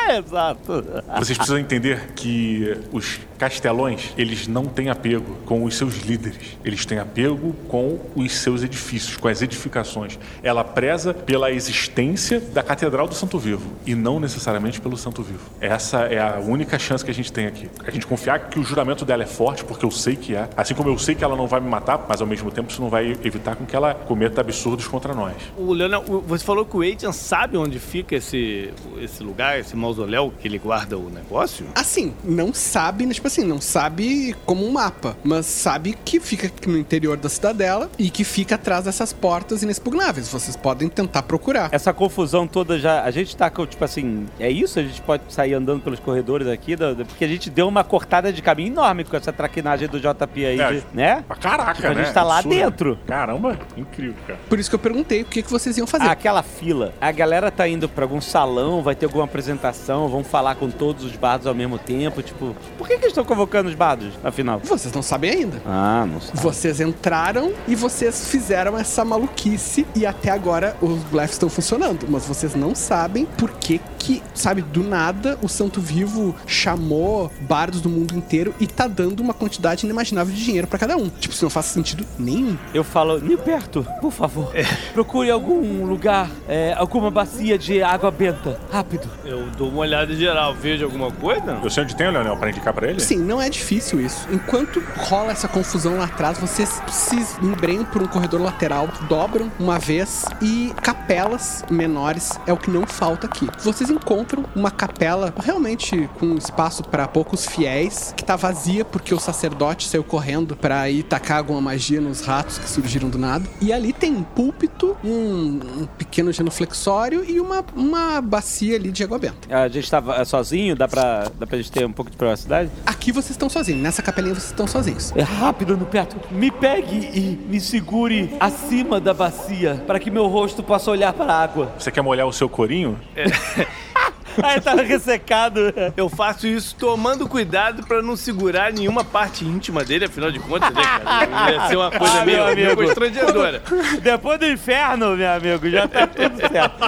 [0.17, 0.83] Exato.
[1.19, 6.57] Vocês precisam entender que os castelões, eles não têm apego com os seus líderes.
[6.63, 10.17] Eles têm apego com os seus edifícios, com as edificações.
[10.41, 15.49] Ela preza pela existência da Catedral do Santo Vivo e não necessariamente pelo Santo Vivo.
[15.61, 17.69] Essa é a única chance que a gente tem aqui.
[17.85, 20.49] A gente confiar que o juramento dela é forte, porque eu sei que é.
[20.55, 22.81] Assim como eu sei que ela não vai me matar, mas ao mesmo tempo isso
[22.81, 25.35] não vai evitar com que ela cometa absurdos contra nós.
[25.57, 30.33] O Leonel, você falou que o Adrian sabe onde fica esse, esse lugar, esse mausoléu
[30.39, 31.65] que ele guarda o negócio?
[31.75, 36.47] Assim, não sabe, né, tipo assim, não sabe como um mapa, mas sabe que fica
[36.47, 40.29] aqui no interior da cidadela e que fica atrás dessas portas inexpugnáveis.
[40.29, 41.69] Vocês podem tentar procurar.
[41.71, 43.03] Essa confusão toda já.
[43.03, 44.79] A gente tá com, tipo assim, é isso?
[44.79, 47.83] A gente pode sair andando pelos corredores aqui, da- da- porque a gente deu uma
[47.83, 51.23] cortada de caminho enorme com essa traquinagem do JP aí, É, de- né?
[51.41, 52.03] Caraca, Tipo, a né?
[52.05, 52.55] gente tá lá Absurdo.
[52.55, 52.99] dentro.
[53.05, 54.39] Caramba, incrível, cara.
[54.49, 56.05] Por isso que eu perguntei o que, que vocês iam fazer.
[56.07, 56.93] Ah, aquela fila.
[57.01, 61.03] A galera tá indo pra algum salão, vai ter alguma apresentação, vão falar com todos
[61.03, 62.21] os bardos ao mesmo tempo.
[62.21, 64.61] Tipo, por que, que eles estão convocando os bardos, afinal?
[64.63, 65.61] Vocês não sabem ainda.
[65.65, 66.31] Ah, não sei.
[66.35, 72.25] Vocês entraram e vocês fizeram essa maluquice e até agora os blefe estão funcionando, mas
[72.25, 77.89] vocês não sabem por que que, sabe, do nada o Santo Vivo chamou bardos do
[77.89, 81.09] mundo inteiro e tá dando uma quantidade inimaginável de dinheiro pra cada um.
[81.09, 82.57] Tipo, isso não faz sentido nenhum.
[82.73, 84.53] Eu falo, Nilberto, por favor,
[84.93, 88.57] procure algum lugar, é, alguma bacia de água benta.
[88.71, 89.09] Rápido.
[89.25, 90.53] Eu dou uma olhada geral.
[90.53, 91.59] Vejo alguma coisa?
[91.61, 93.01] Eu sei onde tem o Leonel pra indicar pra ele?
[93.07, 94.27] Sim, não é difícil isso.
[94.29, 99.79] Enquanto rola essa confusão lá atrás, vocês se embrenham por um corredor lateral, dobram uma
[99.79, 103.47] vez e capelas menores é o que não falta aqui.
[103.63, 109.19] Vocês encontram uma capela realmente com espaço para poucos fiéis, que tá vazia porque o
[109.21, 113.47] sacerdote saiu correndo para ir tacar alguma magia nos ratos que surgiram do nada.
[113.61, 119.01] E ali tem um púlpito, um, um pequeno genuflexório e uma, uma bacia ali de
[119.01, 119.47] água benta.
[119.49, 122.69] A gente tava sozinho, dá pra, dá pra gente ter um pouco de privacidade?
[122.97, 125.13] Aqui vocês estão sozinhos, nessa capelinha vocês estão sozinhos.
[125.15, 126.19] É rápido, no Petro.
[126.31, 131.31] Me pegue e me segure acima da bacia para que meu rosto possa olhar para
[131.31, 131.71] a água.
[131.77, 132.99] Você quer molhar o seu corinho?
[134.43, 135.59] Aí tá ressecado.
[135.95, 140.73] Eu faço isso tomando cuidado pra não segurar nenhuma parte íntima dele, afinal de contas,
[140.73, 141.51] né, cara?
[141.51, 142.75] Ia ser uma coisa Ah, meio, amigo.
[142.83, 143.61] constrangedora.
[144.01, 146.85] Depois do inferno, meu amigo, já tá tudo certo.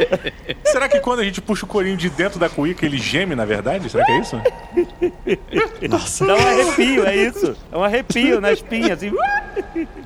[0.65, 3.45] Será que quando a gente puxa o corinho de dentro da cuíca, ele geme, na
[3.45, 3.89] verdade?
[3.89, 4.41] Será que é isso?
[5.89, 6.25] Nossa.
[6.25, 7.55] Dá um arrepio, é isso.
[7.71, 9.11] É um arrepio na espinha, assim.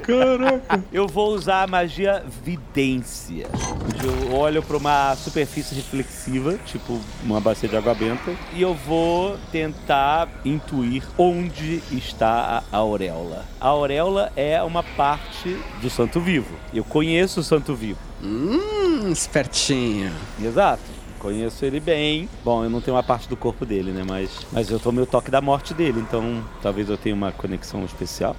[0.02, 0.84] Caraca.
[0.92, 3.48] Eu vou usar a magia vidência.
[3.54, 7.00] Onde eu olho pra uma superfície reflexiva, tipo
[7.34, 13.44] uma bacia de água benta, e eu vou tentar intuir onde está a auréola.
[13.60, 16.56] A auréola é uma parte do santo vivo.
[16.72, 17.98] Eu conheço o santo vivo.
[18.24, 20.14] Hum, espertinho.
[20.40, 20.93] Exato.
[21.24, 22.28] Conheço ele bem.
[22.44, 24.04] Bom, eu não tenho uma parte do corpo dele, né?
[24.06, 27.86] Mas, mas eu tomei o toque da morte dele, então talvez eu tenha uma conexão
[27.86, 28.36] especial.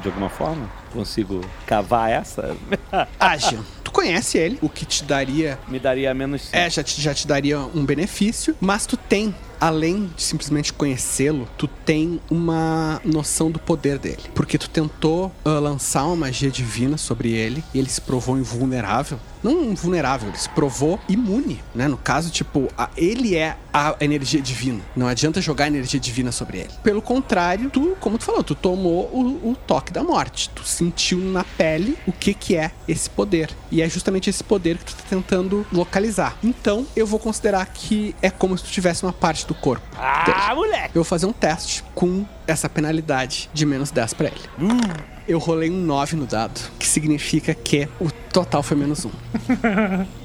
[0.00, 0.68] De alguma forma.
[0.92, 2.56] Consigo cavar essa.
[3.20, 3.62] Ágil.
[3.84, 5.58] Tu conhece ele, o que te daria.
[5.68, 6.42] Me daria menos.
[6.42, 6.56] cinco.
[6.56, 9.34] É, já te, já te daria um benefício, mas tu tem.
[9.60, 14.22] Além de simplesmente conhecê-lo, tu tem uma noção do poder dele.
[14.34, 19.18] Porque tu tentou ah, lançar uma magia divina sobre ele e ele se provou invulnerável.
[19.42, 21.86] Não invulnerável, ele se provou imune, né?
[21.86, 24.80] No caso, tipo, a- ele é a energia divina.
[24.96, 26.70] Não adianta jogar energia divina sobre ele.
[26.82, 30.48] Pelo contrário, tu, como tu falou, tu tomou o, o toque da morte.
[30.50, 33.50] Tu sentiu na pele o que que é esse poder.
[33.70, 36.36] E é justamente esse poder que tu tá tentando localizar.
[36.42, 39.86] Então, eu vou considerar que é como se tu tivesse uma parte do corpo.
[39.98, 40.88] Ah, moleque!
[40.88, 45.06] Eu vou fazer um teste com essa penalidade de menos 10 pra ele.
[45.28, 49.10] Eu rolei um 9 no dado, que significa que o total foi menos 1.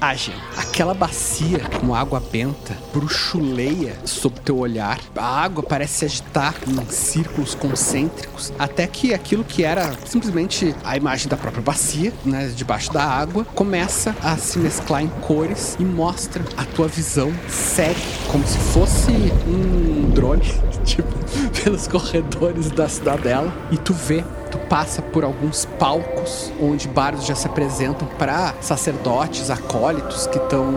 [0.00, 0.32] Ágil.
[0.56, 5.00] Aquela bacia com água benta bruxuleia sob teu olhar.
[5.16, 10.96] A água parece se agitar em círculos concêntricos, até que aquilo que era simplesmente a
[10.96, 15.84] imagem da própria bacia, né, debaixo da água, começa a se mesclar em cores e
[15.84, 18.00] mostra a tua visão segue
[18.30, 19.10] como se fosse
[19.48, 20.42] um drone,
[20.84, 21.12] tipo,
[21.64, 24.22] pelos corredores da cidadela e tu vê
[24.52, 30.70] Tu passa por alguns palcos onde bardos já se apresentam para sacerdotes, acólitos que estão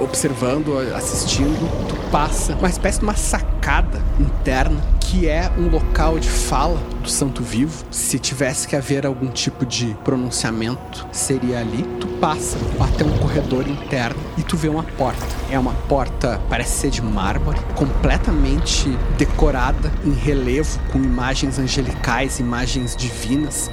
[0.00, 1.88] observando, assistindo.
[1.88, 4.80] Tu passa uma espécie de uma sacada interna
[5.10, 7.84] que é um local de fala do Santo Vivo.
[7.90, 11.82] Se tivesse que haver algum tipo de pronunciamento, seria ali.
[12.00, 15.26] Tu passa até um corredor interno e tu vê uma porta.
[15.50, 18.88] É uma porta, parece ser de mármore, completamente
[19.18, 23.19] decorada em relevo com imagens angelicais, imagens divinas,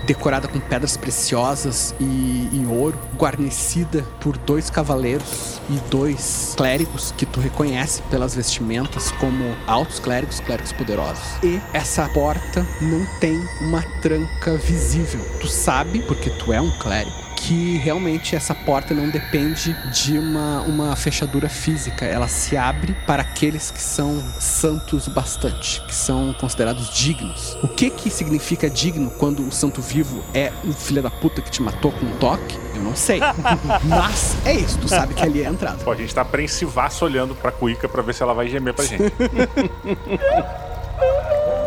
[0.05, 2.03] decorada com pedras preciosas e,
[2.51, 9.55] e ouro, guarnecida por dois cavaleiros e dois clérigos que tu reconhece pelas vestimentas como
[9.65, 11.23] altos clérigos, clérigos poderosos.
[11.43, 15.21] E essa porta não tem uma tranca visível.
[15.39, 20.61] Tu sabe, porque tu é um clérigo, que realmente essa porta não depende de uma,
[20.61, 22.03] uma fechadura física.
[22.03, 27.55] Ela se abre para aqueles que são santos bastante, que são considerados dignos.
[27.63, 31.51] O que que significa digno quando o santo vivo é um filho da puta que
[31.51, 32.57] te matou com um toque?
[32.75, 33.19] Eu não sei.
[33.85, 35.77] Mas é isso, tu sabe que ali é a entrada.
[35.83, 38.83] Pô, a gente tá apreensivaço olhando pra cuíca pra ver se ela vai gemer pra
[38.83, 39.03] gente.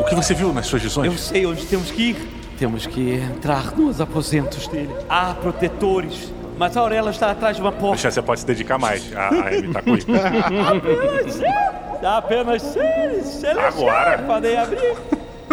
[0.00, 1.06] o que você viu nas suas visões?
[1.12, 2.39] Eu sei onde temos que ir.
[2.60, 4.94] Temos que entrar nos aposentos dele.
[5.08, 6.30] Há protetores.
[6.58, 7.94] Mas a Aurela está atrás de uma porta.
[7.94, 10.12] Deixa, você pode se dedicar mais a, a imitar cuíca.
[10.68, 12.04] apenas seis.
[12.04, 13.24] Apenas seis.
[13.24, 14.18] Celestiais Agora.
[14.24, 14.94] podem abrir.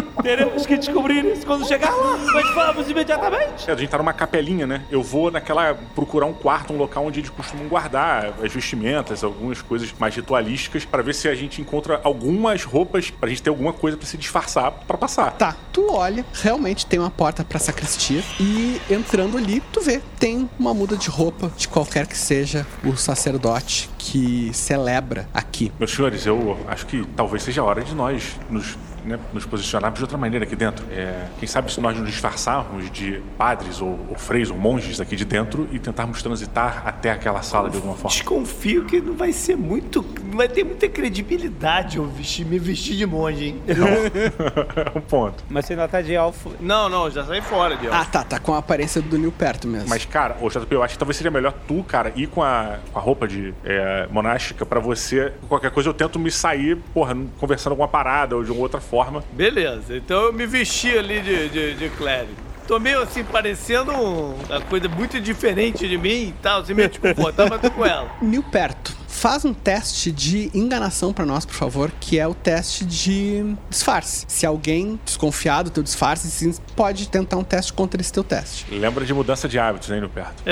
[0.22, 2.18] Teremos que descobrir isso quando chegar lá.
[2.34, 3.70] Mas vamos imediatamente.
[3.70, 4.84] É, A gente tá numa capelinha, né?
[4.92, 5.74] Eu vou naquela.
[5.96, 10.84] procurar um quarto, um local onde eles costumam guardar as vestimentas, algumas coisas mais ritualísticas,
[10.86, 14.18] pra ver se a gente encontra algumas roupas, pra gente ter alguma coisa pra se
[14.18, 15.32] disfarçar pra passar.
[15.32, 20.50] Tá, tu olha, realmente tem uma porta pra sacristia e entrando ali, tu vê, tem
[20.60, 25.72] uma muda de roupa de qualquer que seja o sacerdote que celebra aqui.
[25.80, 29.98] Meus senhores, eu acho que talvez seja a hora de nós nos, né, nos posicionarmos
[29.98, 30.86] de outra maneira aqui dentro.
[30.92, 35.16] É, quem sabe se nós nos disfarçarmos de padres ou, ou freis ou monges aqui
[35.16, 38.10] de dentro e tentarmos transitar até aquela sala de alguma forma.
[38.10, 40.06] Desconfio que não vai ser muito.
[40.24, 43.62] não vai ter muita credibilidade eu vestir, me vestir de monge, hein?
[44.96, 45.44] um ponto.
[45.50, 46.52] Mas você ainda tá de elfo.
[46.60, 49.68] Não, não, já saí fora de Ah, tá, tá com a aparência do Nil perto
[49.68, 49.90] mesmo.
[49.90, 52.78] Mas, cara, ô JP, eu acho que talvez seria melhor tu, cara, ir com a,
[52.92, 55.34] com a roupa de é, monástica pra você.
[55.48, 58.97] Qualquer coisa eu tento me sair, porra, conversando alguma parada ou de outra forma.
[59.34, 62.48] Beleza, então eu me vesti ali de, de, de clérigo.
[62.68, 66.66] Tô meio assim, parecendo um- uma coisa muito diferente de mim e tal.
[66.66, 68.12] Você me desconfortável, mas tô com ela.
[68.22, 68.96] Nil perto.
[69.08, 74.26] Faz um teste de enganação pra nós, por favor, que é o teste de disfarce.
[74.28, 78.66] Se alguém desconfiar do teu disfarce, sim, pode tentar um teste contra esse teu teste.
[78.70, 80.44] Lembra de mudança de hábitos, né, no perto.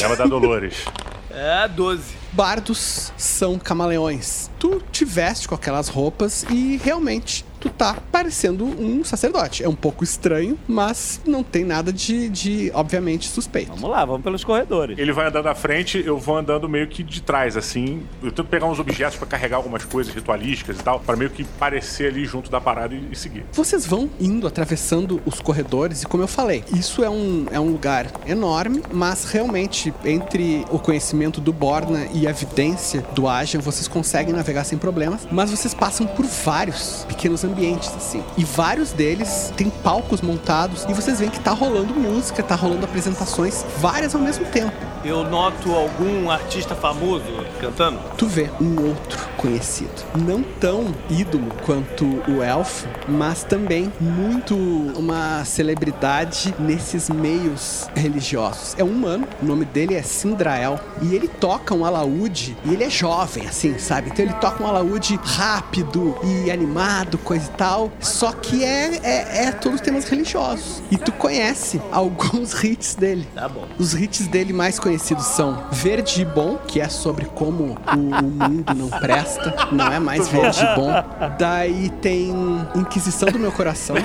[0.00, 0.84] Lembra da Dolores.
[1.36, 2.04] É, 12.
[2.30, 4.48] Bardos são camaleões.
[4.56, 9.64] Tu te veste com aquelas roupas e realmente tu tá parecendo um sacerdote.
[9.64, 13.72] É um pouco estranho, mas não tem nada de, de obviamente, suspeito.
[13.72, 14.98] Vamos lá, vamos pelos corredores.
[14.98, 18.02] Ele vai andando à frente, eu vou andando meio que de trás, assim.
[18.22, 21.42] Eu tento pegar uns objetos pra carregar algumas coisas ritualísticas e tal, pra meio que
[21.42, 23.44] parecer ali junto da parada e, e seguir.
[23.52, 27.70] Vocês vão indo, atravessando os corredores, e como eu falei, isso é um, é um
[27.70, 33.88] lugar enorme, mas realmente, entre o conhecimento do Borna e a evidência do Ajan, vocês
[33.88, 37.53] conseguem navegar sem problemas, mas vocês passam por vários pequenos ambientes,
[37.96, 38.22] assim.
[38.36, 42.84] E vários deles têm palcos montados, e vocês veem que tá rolando música, tá rolando
[42.84, 44.72] apresentações, várias ao mesmo tempo.
[45.04, 47.24] Eu noto algum artista famoso
[47.60, 47.98] cantando?
[48.16, 49.92] Tu vê um outro conhecido.
[50.14, 58.74] Não tão ídolo quanto o elfo, mas também muito uma celebridade nesses meios religiosos.
[58.78, 62.84] É um humano, o nome dele é Sindrael, e ele toca um alaúde, e ele
[62.84, 64.08] é jovem, assim, sabe?
[64.08, 69.44] Então ele toca um alaúde rápido e animado, coisa e tal, só que é, é,
[69.46, 70.82] é todos temas religiosos.
[70.90, 73.28] E tu conhece alguns hits dele.
[73.34, 73.66] Tá bom.
[73.78, 77.96] Os hits dele mais conhecidos são Verde e Bom, que é sobre como o, o
[77.96, 80.90] mundo não presta, não é mais verde e bom.
[81.38, 82.32] Daí tem
[82.74, 83.96] Inquisição do Meu Coração.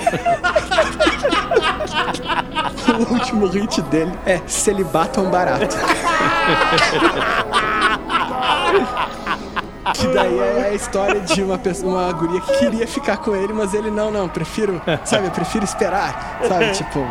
[3.08, 5.76] o último hit dele é Celibato é um Barato.
[9.92, 13.52] Que daí é a história de uma pessoa, uma guria que queria ficar com ele,
[13.52, 17.06] mas ele não, não, prefiro, sabe, eu prefiro esperar, sabe, tipo.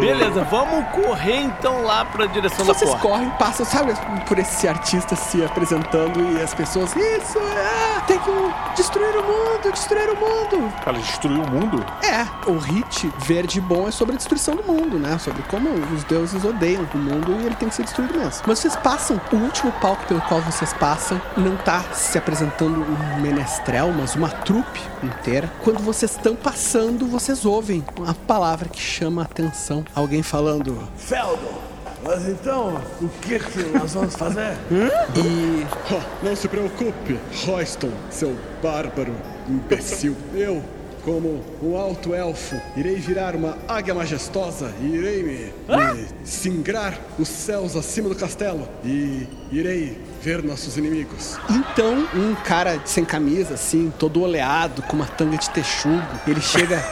[0.00, 3.06] Beleza, vamos correr então lá pra direção da Vocês porta.
[3.08, 3.92] correm, passam, sabe,
[4.26, 8.30] por esse artista se apresentando e as pessoas, isso, é, tem que
[8.76, 10.72] destruir o mundo, destruir o mundo.
[10.84, 11.84] Cara, destruiu o mundo?
[12.02, 15.18] É, o hit verde bom é sobre a destruição do mundo, né?
[15.18, 18.42] Sobre como os deuses odeiam o mundo e ele tem que ser destruído mesmo.
[18.46, 23.20] Mas vocês passam, o último palco pelo qual vocês passam não tá se apresentando um
[23.20, 25.50] menestrel, mas uma trupe inteira.
[25.62, 29.84] Quando vocês estão passando, vocês ouvem uma palavra que chama a atenção.
[29.94, 30.88] Alguém falando.
[30.96, 31.71] Feldon,
[32.02, 34.56] mas então, o que, que nós vamos fazer?
[35.16, 35.66] E.
[36.22, 39.14] Não se preocupe, Royston, seu bárbaro
[39.48, 40.16] imbecil.
[40.34, 40.62] Eu,
[41.04, 45.52] como um alto elfo, irei virar uma águia majestosa e irei me,
[45.94, 51.38] me singrar os céus acima do castelo e irei ver nossos inimigos.
[51.50, 56.82] Então, um cara sem camisa, assim, todo oleado, com uma tanga de texugo, ele chega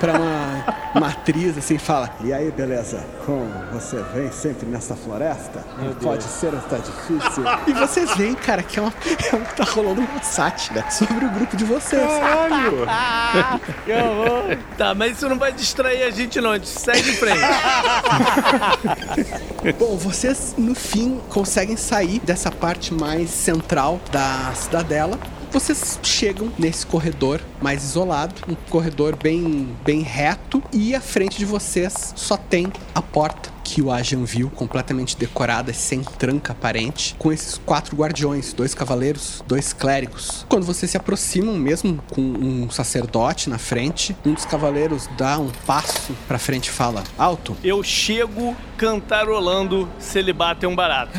[0.00, 3.04] pra uma, uma atriz, assim, e fala: E aí, beleza?
[3.24, 5.64] Como você vem sempre nessa floresta?
[5.78, 7.44] Não pode ser esta difícil.
[7.66, 8.92] E vocês veem, cara, que é uma,
[9.32, 12.02] é um- tá rolando uma sátira sobre o grupo de vocês.
[12.18, 12.86] Caralho!
[13.84, 14.56] Que horror.
[14.76, 17.38] Tá, mas isso não vai distrair a gente não, a gente segue em frente.
[19.78, 25.18] Bom, vocês no fim conseguem sair dessa parte mais central da cidadela.
[25.50, 31.44] Vocês chegam nesse corredor mais isolado, um corredor bem, bem reto, e à frente de
[31.46, 37.30] vocês só tem a porta que o Ajan viu, completamente decorada, sem tranca aparente, com
[37.30, 40.46] esses quatro guardiões, dois cavaleiros, dois clérigos.
[40.48, 45.50] Quando vocês se aproximam, mesmo com um sacerdote na frente, um dos cavaleiros dá um
[45.66, 47.54] passo pra frente e fala: Alto.
[47.62, 51.18] Eu chego cantarolando Celibato é um barato.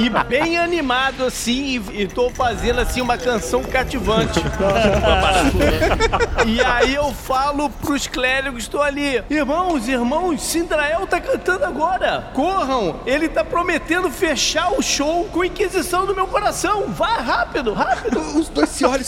[0.00, 4.40] e bem animado assim, e, e tô fazendo assim uma canção cativante.
[6.46, 12.30] e aí eu falo pros clérigos, tô ali, irmãos, irmãos, Sindrael tá cantando agora.
[12.34, 16.86] Corram, ele tá prometendo fechar o show com Inquisição do meu coração.
[16.88, 18.20] Vá rápido, rápido.
[18.38, 19.02] Os dois se olham.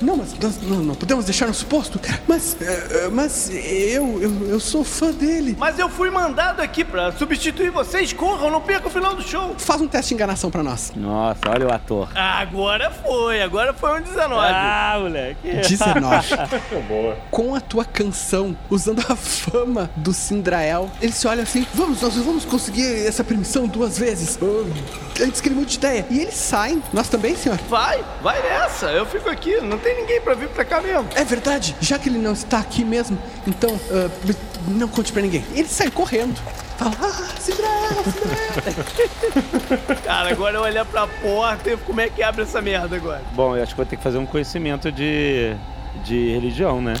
[0.00, 2.00] Não, mas nós não, não podemos deixar no suposto.
[2.26, 5.56] Mas, eh, mas eu, eu, eu sou fã dele.
[5.58, 8.12] Mas eu fui mandado aqui pra substituir vocês.
[8.12, 9.54] Corram, não perca o final do show.
[9.58, 10.92] Faz um teste de enganação pra nós.
[10.96, 12.08] Nossa, olha o ator.
[12.14, 14.34] Agora foi, agora foi um 19.
[14.34, 15.48] Ah, moleque.
[15.68, 16.28] 19.
[16.88, 17.16] Boa.
[17.30, 22.16] Com a tua canção, usando a fama do Sindrael, ele se olha assim: Vamos, nós
[22.16, 24.38] vamos conseguir essa permissão duas vezes.
[25.22, 26.06] Antes que ele mude de ideia.
[26.08, 26.82] E eles saem.
[26.92, 27.58] Nós também, senhor?
[27.68, 28.86] Vai, vai nessa.
[28.86, 31.08] Eu fico aqui, não tem ninguém pra vir pra cá mesmo.
[31.14, 34.10] É verdade, já que ele não está aqui mesmo, então ah,
[34.68, 35.44] não conte pra ninguém.
[35.54, 36.38] Ele sai correndo.
[36.76, 39.98] Fala, ah, Sindrael, Sindrael.
[40.04, 43.22] Cara, agora eu olhar pra porta e como é que abre essa merda agora?
[43.32, 45.54] Bom, eu acho que vou ter que fazer um conhecimento de,
[46.04, 46.94] de religião, né?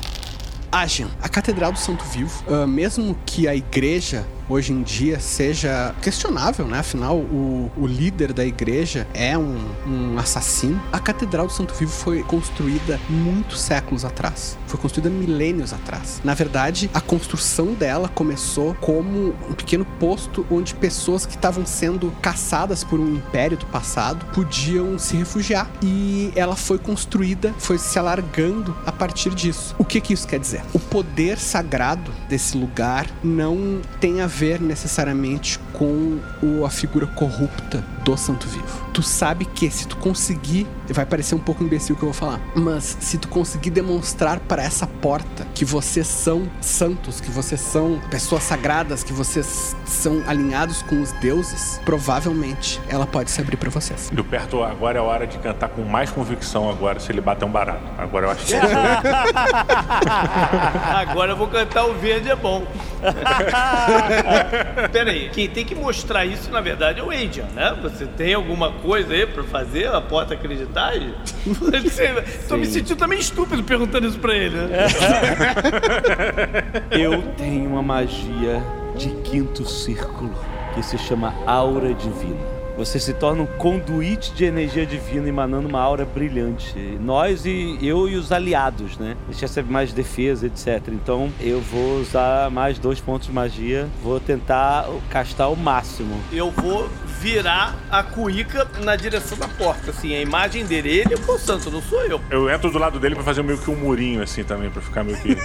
[0.70, 5.94] Agian, a Catedral do Santo Vivo, ah, mesmo que a igreja hoje em dia seja
[6.02, 6.80] questionável, né?
[6.80, 9.56] Afinal, o, o líder da igreja é um,
[9.86, 10.82] um assassino.
[10.92, 14.58] A Catedral do Santo Vivo foi construída muitos séculos atrás.
[14.66, 16.20] Foi construída milênios atrás.
[16.24, 22.10] Na verdade, a construção dela começou como um pequeno posto onde pessoas que estavam sendo
[22.20, 25.70] caçadas por um império do passado podiam se refugiar.
[25.82, 29.76] E ela foi construída, foi se alargando a partir disso.
[29.78, 30.62] O que, que isso quer dizer?
[30.72, 34.26] O poder sagrado desse lugar não tem a
[34.60, 38.90] necessariamente com o, a figura corrupta do Santo Vivo.
[38.92, 42.14] Tu sabe que se tu conseguir, vai parecer um pouco imbecil o que eu vou
[42.14, 47.60] falar, mas se tu conseguir demonstrar para essa porta que vocês são santos, que vocês
[47.60, 53.56] são pessoas sagradas, que vocês são alinhados com os deuses, provavelmente ela pode se abrir
[53.56, 54.10] para vocês.
[54.12, 57.50] Gilberto, agora é a hora de cantar com mais convicção agora se ele bater um
[57.50, 57.82] barato.
[57.98, 58.54] Agora eu acho que
[60.94, 62.66] Agora eu vou cantar o verde é bom.
[64.92, 67.76] Pera aí, quem tem que mostrar isso, na verdade, é o Adrian, né?
[67.82, 70.92] Você tem alguma coisa aí pra fazer a porta acreditar?
[72.48, 74.86] Tô me sentindo também estúpido perguntando isso pra ele, né?
[76.90, 78.62] Eu tenho uma magia
[78.96, 80.34] de quinto círculo
[80.74, 82.59] que se chama Aura Divina.
[82.80, 86.74] Você se torna um conduíte de energia divina emanando uma aura brilhante.
[86.98, 89.18] Nós e eu e os aliados, né?
[89.28, 90.88] A gente recebe mais defesa, etc.
[90.88, 93.86] Então eu vou usar mais dois pontos de magia.
[94.02, 96.18] Vou tentar castar o máximo.
[96.32, 96.88] Eu vou
[97.20, 100.88] virar a cuíca na direção da porta, assim, a imagem dele.
[100.88, 102.18] Ele é o santo, não sou eu.
[102.30, 105.04] Eu entro do lado dele pra fazer meio que um murinho, assim, também, pra ficar
[105.04, 105.36] meio que.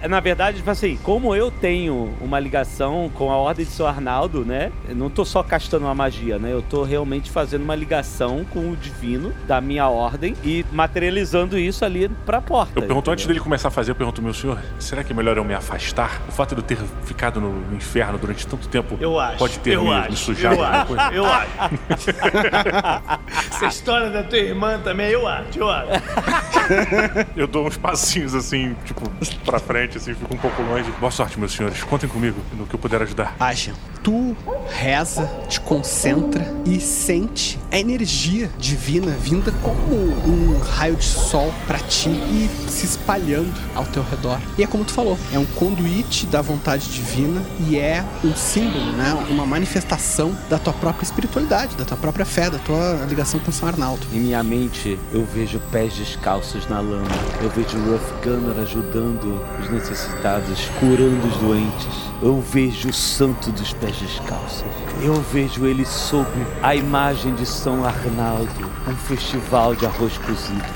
[0.00, 3.86] É, Na verdade, tipo assim, como eu tenho uma ligação com a Ordem de São
[3.86, 4.72] Arnaldo, né?
[4.88, 6.52] Eu não tô só castando uma magia, né?
[6.52, 11.84] Eu tô realmente fazendo uma ligação com o divino da minha ordem e materializando isso
[11.84, 12.72] ali pra porta.
[12.76, 13.34] Eu pergunto antes entendeu?
[13.34, 16.22] dele começar a fazer, eu pergunto, meu senhor, será que é melhor eu me afastar?
[16.28, 19.38] O fato de eu ter ficado no inferno durante tanto tempo Eu acho.
[19.38, 21.01] pode ter eu me, acho, me sujado eu alguma acho, coisa?
[21.12, 21.50] Eu acho.
[23.50, 25.90] Essa história da tua irmã também, eu acho, eu acho.
[27.36, 29.08] Eu dou uns passinhos assim, tipo,
[29.44, 30.90] pra frente, assim, fico um pouco longe.
[31.00, 31.82] Boa sorte, meus senhores.
[31.82, 33.34] Contem comigo no que eu puder ajudar.
[33.40, 34.36] Agian, tu
[34.68, 41.78] reza, te concentra e sente a energia divina vinda como um raio de sol pra
[41.78, 44.38] ti e se espalhando ao teu redor.
[44.58, 48.92] E é como tu falou, é um conduíte da vontade divina e é um símbolo,
[48.92, 49.12] né?
[49.30, 53.68] Uma manifestação da tua própria espiritualidade, da tua própria fé, da tua ligação com São
[53.68, 54.06] Arnaldo.
[54.12, 57.06] Em minha mente, eu vejo pés descalços na lama.
[57.42, 62.12] Eu vejo Ruff Gunner ajudando os necessitados, curando os doentes.
[62.20, 64.64] Eu vejo o santo dos pés descalços.
[65.02, 66.28] Eu vejo ele sob
[66.62, 70.62] a imagem de São Arnaldo, um festival de arroz cozido.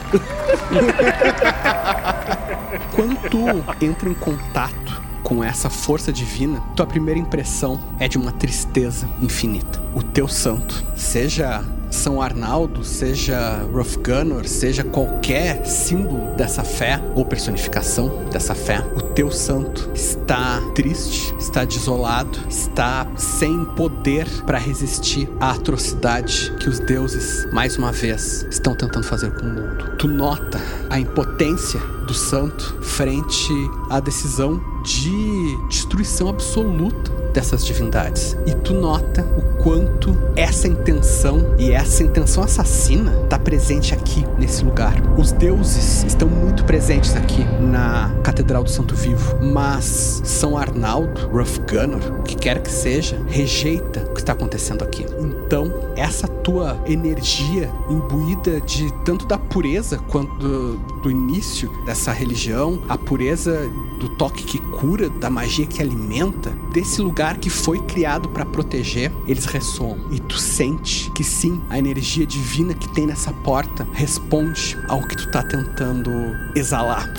[2.95, 8.31] Quando tu entra em contato com essa força divina, tua primeira impressão é de uma
[8.31, 9.83] tristeza infinita.
[9.93, 11.65] O teu santo, seja
[11.97, 19.01] São Arnaldo, seja Rough Gunner, seja qualquer símbolo dessa fé ou personificação dessa fé, o
[19.01, 26.79] teu santo está triste, está desolado, está sem poder para resistir à atrocidade que os
[26.79, 29.97] deuses, mais uma vez, estão tentando fazer com o mundo.
[29.97, 30.61] Tu nota
[30.91, 33.53] a impotência do santo frente
[33.91, 38.35] à decisão de destruição absoluta dessas divindades.
[38.47, 44.65] E tu nota o quanto essa intenção e essa intenção assassina está presente aqui nesse
[44.65, 44.95] lugar.
[45.19, 51.59] Os deuses estão muito presentes aqui na Catedral do Santo Vivo, mas São Arnaldo, Rough
[51.69, 55.05] Gunner, o que quer que seja, rejeita o que está acontecendo aqui.
[55.21, 62.83] Então, essa tua energia imbuída de tanto da pureza quanto do, do início dessa religião,
[62.89, 63.69] a pureza
[63.99, 68.45] do toque que cura, da magia que alimenta, desse lugar lugar que foi criado pra
[68.45, 69.99] proteger, eles ressoam.
[70.13, 75.17] E tu sente que sim, a energia divina que tem nessa porta responde ao que
[75.17, 76.11] tu tá tentando
[76.55, 77.13] exalar.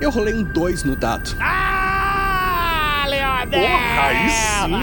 [0.00, 1.36] Eu rolei um 2 no dado.
[3.50, 4.74] Porra, aí sim!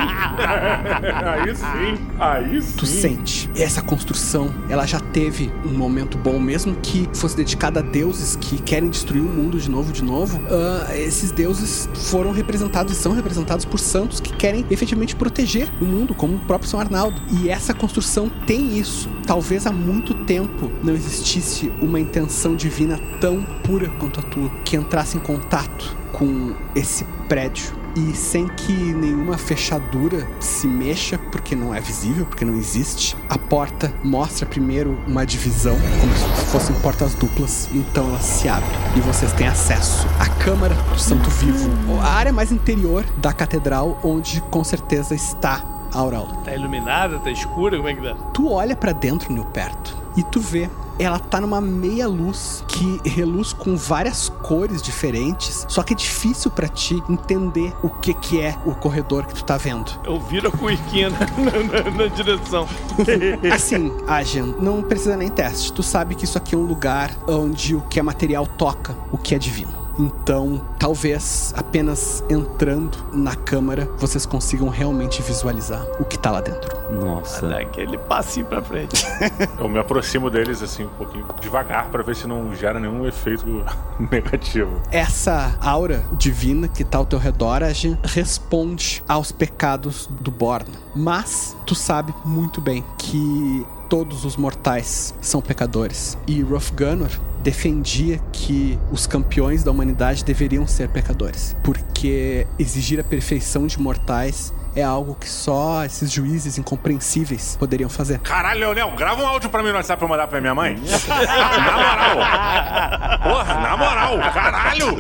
[1.25, 2.07] aí sim!
[2.19, 2.77] Aí sim!
[2.77, 3.49] Tu sente.
[3.55, 8.61] Essa construção, ela já teve um momento bom, mesmo que fosse dedicada a deuses que
[8.61, 10.39] querem destruir o mundo de novo, de novo.
[10.49, 15.85] ah, esses deuses foram representados e são representados por santos que querem efetivamente proteger o
[15.85, 17.21] mundo, como o próprio São Arnaldo.
[17.41, 19.09] E essa construção tem isso.
[19.25, 24.75] Talvez há muito tempo não existisse uma intenção divina tão pura quanto a tua, que
[24.75, 31.73] entrasse em contato com esse prédio e sem que nenhuma fechadura se mexa, porque não
[31.73, 33.17] é visível, porque não existe.
[33.27, 38.69] A porta mostra primeiro uma divisão, como se fossem portas duplas, então ela se abre
[38.95, 41.69] e vocês têm acesso à Câmara do Santo Vivo,
[42.01, 46.35] a área mais interior da catedral, onde com certeza está a Aurora.
[46.45, 48.13] Tá iluminada, tá escura, como é que tá?
[48.31, 50.69] Tu olha pra dentro, Nilperto, e tu vê.
[50.99, 56.49] Ela tá numa meia luz que reluz com várias cores diferentes, só que é difícil
[56.49, 59.91] pra ti entender o que que é o corredor que tu tá vendo.
[60.03, 62.67] Eu viro a cuiquinha na, na- na- na direção.
[63.53, 65.71] Assim, Agen, não precisa nem teste.
[65.73, 69.17] Tu sabe que isso aqui é um lugar onde o que é material toca o
[69.17, 69.71] que é divino.
[69.99, 76.76] Então, talvez apenas entrando na câmara vocês consigam realmente visualizar o que tá lá dentro.
[76.89, 77.47] Nossa.
[77.47, 79.05] Dá aquele passinho pra frente.
[79.59, 83.45] Eu me aproximo deles assim um pouquinho devagar pra ver se não gera nenhum efeito
[84.11, 84.81] negativo.
[84.91, 87.61] Essa aura divina que tá ao teu redor,
[88.03, 90.75] responde aos pecados do Borna.
[90.95, 96.17] Mas tu sabe muito bem que todos os mortais são pecadores.
[96.27, 103.65] E Gunnar defendia que os campeões da humanidade deveriam ser pecadores, porque exigir a perfeição
[103.65, 108.19] de mortais é algo que só esses juízes incompreensíveis poderiam fazer.
[108.19, 110.79] Caralho, Leonel, grava um áudio pra mim no WhatsApp pra eu mandar pra minha mãe.
[110.79, 113.19] na moral.
[113.23, 114.97] Porra, na moral, caralho.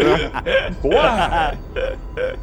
[0.81, 1.57] Porra.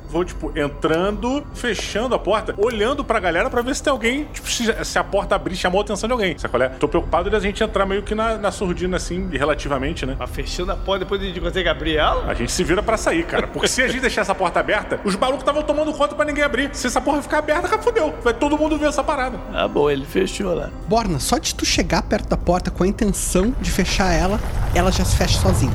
[0.08, 4.48] Vou, tipo, entrando, fechando a porta, olhando pra galera pra ver se tem alguém, tipo,
[4.48, 6.38] se, se a porta abrir, chamou a atenção de alguém.
[6.38, 6.68] Sabe qual é?
[6.68, 10.14] Tô preocupado de a gente entrar meio que na, na surdina, assim, relativamente, né?
[10.16, 12.30] Mas fechando a porta, depois a gente consegue abrir ela?
[12.30, 13.48] A gente se vira pra sair, cara.
[13.48, 16.44] Porque se a gente deixar essa porta aberta, os malucos estavam tomando conta pra ninguém
[16.44, 16.70] abrir.
[16.72, 18.14] Se essa porra ficar aberta, cara, fudeu.
[18.22, 19.38] Vai todo mundo ver essa parada.
[19.52, 20.70] Ah, bom, ele fechou lá.
[20.88, 24.38] Borna, só de tu chegar perto da porta com a intenção de fechar ela,
[24.74, 25.72] ela já se fecha sozinha.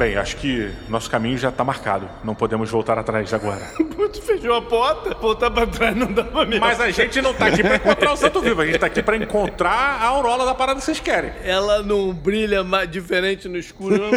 [0.00, 2.08] Bem, acho que nosso caminho já tá marcado.
[2.24, 3.60] Não podemos voltar atrás agora.
[4.10, 6.58] Tu fechou a porta, voltar pra trás não dá pra mim.
[6.58, 9.00] Mas a gente não tá aqui pra encontrar o Santo Vivo, a gente tá aqui
[9.04, 11.30] pra encontrar a aurola da parada que vocês querem.
[11.44, 14.10] Ela não brilha mais diferente no escuro, não?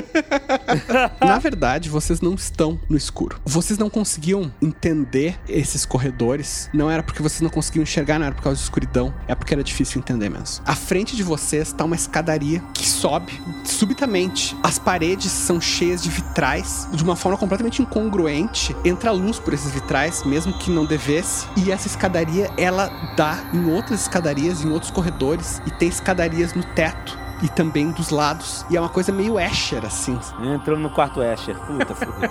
[1.28, 3.40] Na verdade, vocês não estão no escuro.
[3.45, 6.72] Vocês não conseguiam entender esses corredores.
[6.74, 9.14] Não era porque vocês não conseguiam enxergar, não era por causa de escuridão.
[9.28, 10.64] É porque era difícil entender mesmo.
[10.66, 14.58] À frente de vocês tá uma escadaria que sobe subitamente.
[14.64, 18.76] As paredes são cheias de vitrais de uma forma completamente incongruente.
[18.85, 21.48] Entra luz por esses vitrais, mesmo que não devesse.
[21.58, 25.61] E essa escadaria, ela dá em outras escadarias, em outros corredores.
[25.66, 28.66] E tem escadarias no teto e também dos lados.
[28.69, 30.18] E é uma coisa meio Escher, assim.
[30.53, 31.58] Entrou no quarto Escher.
[31.60, 32.30] Puta, fudeu.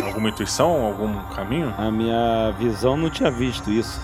[0.04, 0.84] Alguma intuição?
[0.84, 1.74] Algum caminho?
[1.76, 4.00] A minha visão não tinha visto isso.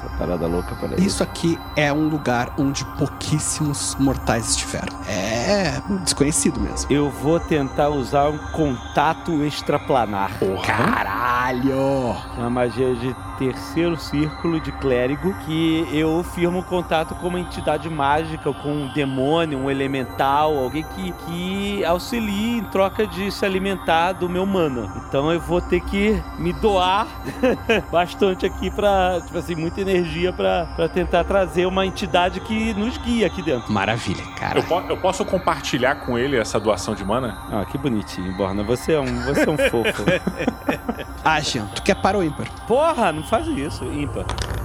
[0.00, 1.04] Essa parada louca, peraí.
[1.04, 4.98] Isso aqui é um lugar onde pouquíssimos mortais estiveram.
[5.06, 6.90] É desconhecido mesmo.
[6.90, 10.30] Eu vou tentar usar um contato extraplanar.
[10.64, 12.16] Caralho!
[12.36, 17.88] É uma magia de terceiro círculo de clérigo que eu firmo contato com uma entidade
[17.88, 24.12] mágica, com um demônio, um elemental, alguém que, que auxilie em troca de se alimentar
[24.12, 24.92] do meu mana.
[25.08, 27.06] Então eu vou ter que me doar
[27.90, 29.89] bastante aqui pra, tipo assim, muita energia
[30.36, 33.72] pra, pra tentar trazer uma entidade que nos guia aqui dentro.
[33.72, 34.58] Maravilha, cara.
[34.58, 37.36] Eu, po- eu posso compartilhar com ele essa doação de mana?
[37.50, 38.62] Ah, que bonitinho, Borna.
[38.62, 40.02] Você é um, você é um fofo.
[41.22, 42.46] Ah, Jean, tu quer para o ímpar?
[42.66, 44.24] Porra, não faz isso, ímpar.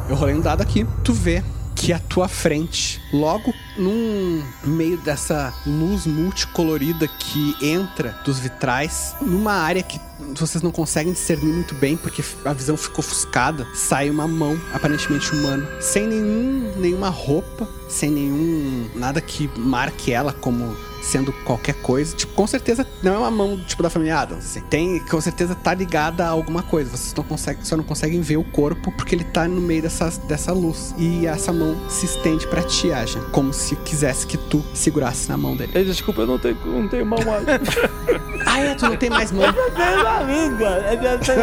[0.10, 0.88] Eu rolei um dado aqui.
[1.04, 1.44] Tu vê
[1.76, 9.54] que à tua frente, logo num meio dessa luz multicolorida que entra dos vitrais, numa
[9.54, 10.00] área que
[10.34, 15.32] vocês não conseguem discernir muito bem porque a visão ficou ofuscada, sai uma mão aparentemente
[15.32, 20.76] humana, sem nenhum nenhuma roupa, sem nenhum nada que marque ela como
[21.06, 22.16] sendo qualquer coisa.
[22.16, 24.62] Tipo, com certeza não é uma mão tipo da família Adams, assim.
[24.62, 26.90] Tem, com certeza tá ligada a alguma coisa.
[26.90, 30.10] Vocês não conseguem, só não conseguem ver o corpo porque ele tá no meio dessa,
[30.28, 30.96] dessa luz.
[30.98, 35.38] E essa mão se estende pra ti, Aja, como se quisesse que tu segurasse na
[35.38, 35.84] mão dele.
[35.84, 37.46] Desculpa, eu não tenho, não tenho mão mais.
[38.46, 39.46] ah, é, tu não tem mais mão.
[39.54, 40.68] sua língua.
[40.68, 41.36] É dessa,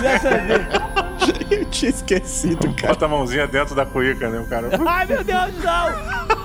[0.00, 0.66] dessa vez.
[1.50, 2.88] Eu tinha esquecido, cara.
[2.88, 4.68] Bota a mãozinha dentro da cuíca, né, o cara?
[4.86, 6.44] Ai, meu Deus, não!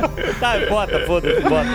[0.38, 1.68] tá, bota, foda-se, bota.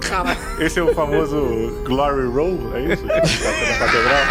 [0.00, 3.02] Cara, esse é o famoso Glory Roll, é isso?
[3.06, 3.20] Bota
[3.66, 4.22] na catedral.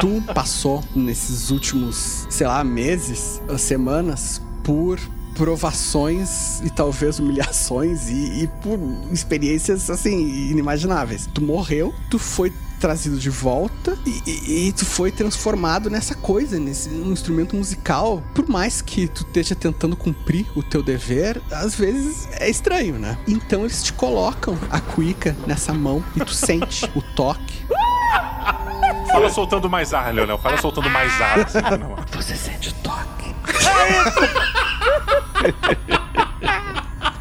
[0.00, 4.98] Tu passou nesses últimos, sei lá, meses, semanas, por
[5.36, 8.78] provações e talvez humilhações e, e por
[9.12, 11.28] experiências assim inimagináveis.
[11.32, 16.58] Tu morreu, tu foi trazido de volta e, e- e tu foi transformado nessa coisa,
[16.58, 18.22] nesse um instrumento musical.
[18.34, 23.18] Por mais que tu esteja tentando cumprir o teu dever, às vezes é estranho, né?
[23.26, 27.64] Então eles te colocam a cuíca nessa mão e tu sente o toque.
[29.10, 30.38] Fala soltando mais ar, Leonel.
[30.38, 31.40] Fala soltando mais ar.
[31.40, 31.96] Assim, não.
[32.12, 33.34] Você sente o toque.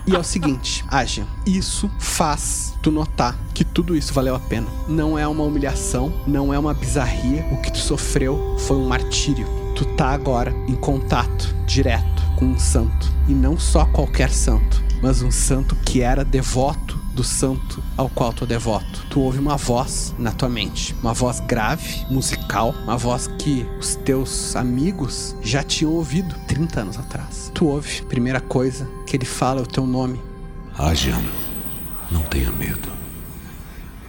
[0.08, 4.68] E é o seguinte, Agia, isso faz tu notar que tudo isso valeu a pena.
[4.88, 7.44] Não é uma humilhação, não é uma bizarria.
[7.52, 9.48] O que tu sofreu foi um martírio.
[9.76, 13.12] Tu tá agora em contato direto com um santo.
[13.28, 16.85] E não só qualquer santo, mas um santo que era devoto
[17.16, 19.06] do santo ao qual tu é devoto.
[19.10, 23.96] Tu ouve uma voz na tua mente, uma voz grave, musical, uma voz que os
[23.96, 27.50] teus amigos já tinham ouvido 30 anos atrás.
[27.54, 30.22] Tu ouve, primeira coisa que ele fala é o teu nome.
[30.78, 31.24] Ajian,
[32.12, 32.90] não tenha medo.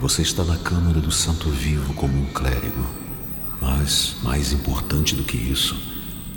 [0.01, 2.85] Você está na Câmara do Santo Vivo como um clérigo.
[3.61, 5.75] Mas, mais importante do que isso,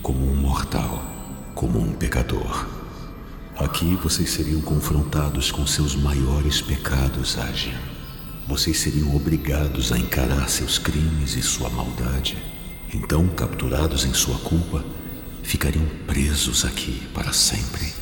[0.01, 1.03] como um mortal,
[1.53, 2.78] como um pecador.
[3.59, 7.77] Aqui vocês seriam confrontados com seus maiores pecados, Ajian.
[8.47, 12.37] Vocês seriam obrigados a encarar seus crimes e sua maldade.
[12.93, 14.81] Então, capturados em sua culpa,
[15.43, 17.93] ficariam presos aqui para sempre.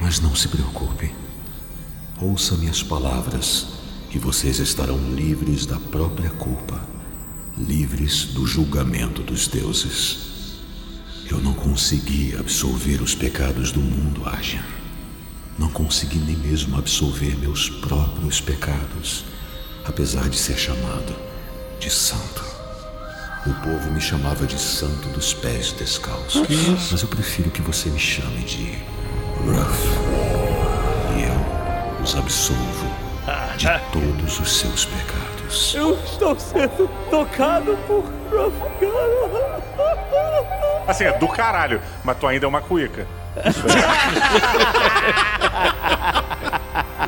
[0.00, 1.14] Mas não se preocupe.
[2.20, 3.68] Ouça minhas palavras
[4.10, 6.84] e vocês estarão livres da própria culpa,
[7.56, 10.33] livres do julgamento dos deuses.
[11.30, 14.64] Eu não consegui absolver os pecados do mundo, Ajian.
[15.58, 19.24] Não consegui nem mesmo absolver meus próprios pecados,
[19.84, 21.14] apesar de ser chamado
[21.80, 22.44] de santo.
[23.46, 26.46] O povo me chamava de santo dos pés descalços,
[26.90, 28.78] mas eu prefiro que você me chame de
[29.44, 29.88] Ruff.
[31.16, 32.86] E eu os absolvo
[33.56, 35.74] de todos os seus pecados.
[35.74, 39.53] Eu estou sendo tocado por Rafgana.
[40.86, 43.06] Assim, é do caralho, mas tu ainda é uma cuíca.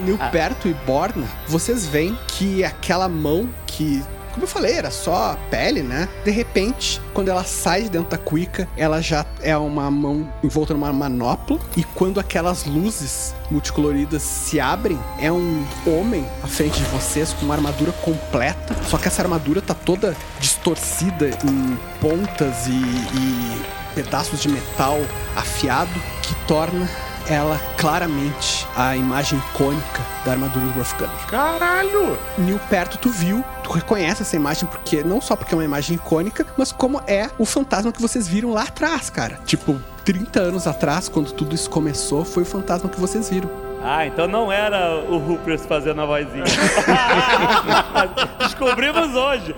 [0.00, 4.02] Nilperto e Borna, vocês veem que aquela mão que,
[4.36, 6.06] como eu falei, era só pele, né?
[6.22, 10.74] De repente, quando ela sai de dentro da cuica, ela já é uma mão envolta
[10.74, 11.58] numa manopla.
[11.74, 17.46] E quando aquelas luzes multicoloridas se abrem, é um homem à frente de vocês com
[17.46, 18.76] uma armadura completa.
[18.84, 23.62] Só que essa armadura tá toda distorcida em pontas e, e
[23.94, 24.98] pedaços de metal
[25.34, 26.86] afiado que torna
[27.28, 31.26] ela claramente a imagem icônica da armadura do Rough Gunner.
[31.26, 32.18] Caralho!
[32.38, 35.96] Nil perto tu viu, tu reconhece essa imagem porque não só porque é uma imagem
[35.96, 39.40] icônica, mas como é o fantasma que vocês viram lá atrás, cara.
[39.44, 43.65] Tipo, 30 anos atrás, quando tudo isso começou, foi o fantasma que vocês viram.
[43.88, 46.42] Ah, então não era o Rupert fazendo a vozinha.
[48.40, 49.54] Descobrimos hoje.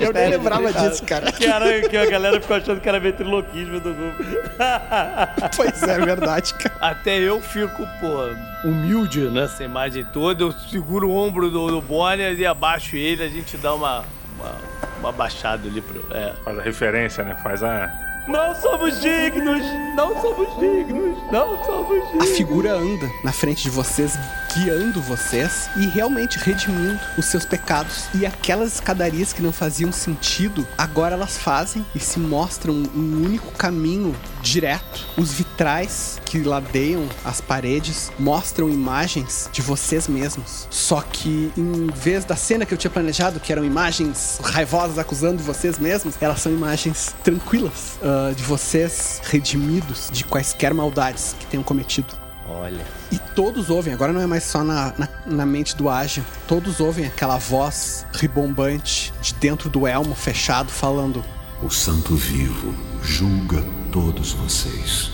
[0.00, 1.30] Eu nem lembrava disso, cara.
[1.30, 4.40] Que, era, que a galera ficou achando que era ventriloquismo do Rupert.
[5.54, 6.74] Pois é, verdade, cara.
[6.80, 10.42] Até eu fico, pô, humilde nessa imagem toda.
[10.42, 14.02] Eu seguro o ombro do, do Bonner e abaixo ele, a gente dá uma,
[14.38, 14.54] uma,
[15.00, 16.02] uma baixada ali pro.
[16.16, 16.32] É.
[16.42, 17.36] Faz a referência, né?
[17.42, 18.09] Faz a.
[18.30, 19.60] Não somos dignos!
[19.96, 21.18] Não somos dignos!
[21.32, 22.30] Não somos dignos!
[22.30, 24.16] A figura anda na frente de vocês,
[24.54, 28.04] guiando vocês e realmente redimindo os seus pecados.
[28.14, 33.50] E aquelas escadarias que não faziam sentido, agora elas fazem e se mostram um único
[33.54, 35.08] caminho direto.
[35.16, 40.68] Os vitrais que ladeiam as paredes mostram imagens de vocês mesmos.
[40.70, 45.42] Só que em vez da cena que eu tinha planejado, que eram imagens raivosas acusando
[45.42, 51.62] vocês mesmos, elas são imagens tranquilas ah, de vocês redimidos de quaisquer maldades que tenham
[51.62, 52.14] cometido.
[52.46, 52.84] Olha.
[53.12, 56.80] E todos ouvem, agora não é mais só na, na, na mente do Ágil, todos
[56.80, 61.24] ouvem aquela voz ribombante de dentro do elmo fechado falando:
[61.62, 65.10] O Santo Vivo julga todos vocês,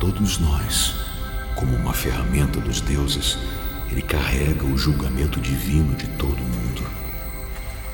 [0.00, 0.94] todos nós.
[1.54, 3.38] Como uma ferramenta dos deuses,
[3.90, 6.82] ele carrega o julgamento divino de todo mundo.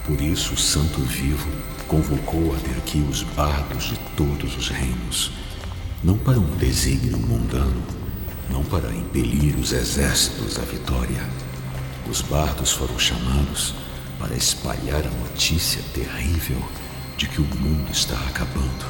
[0.07, 1.49] Por isso, o Santo Vivo
[1.91, 5.33] convocou até aqui os bardos de todos os reinos,
[6.05, 7.83] não para um desígnio mundano,
[8.49, 11.21] não para impelir os exércitos à vitória.
[12.09, 13.75] Os bardos foram chamados
[14.21, 16.63] para espalhar a notícia terrível
[17.17, 18.87] de que o mundo está acabando,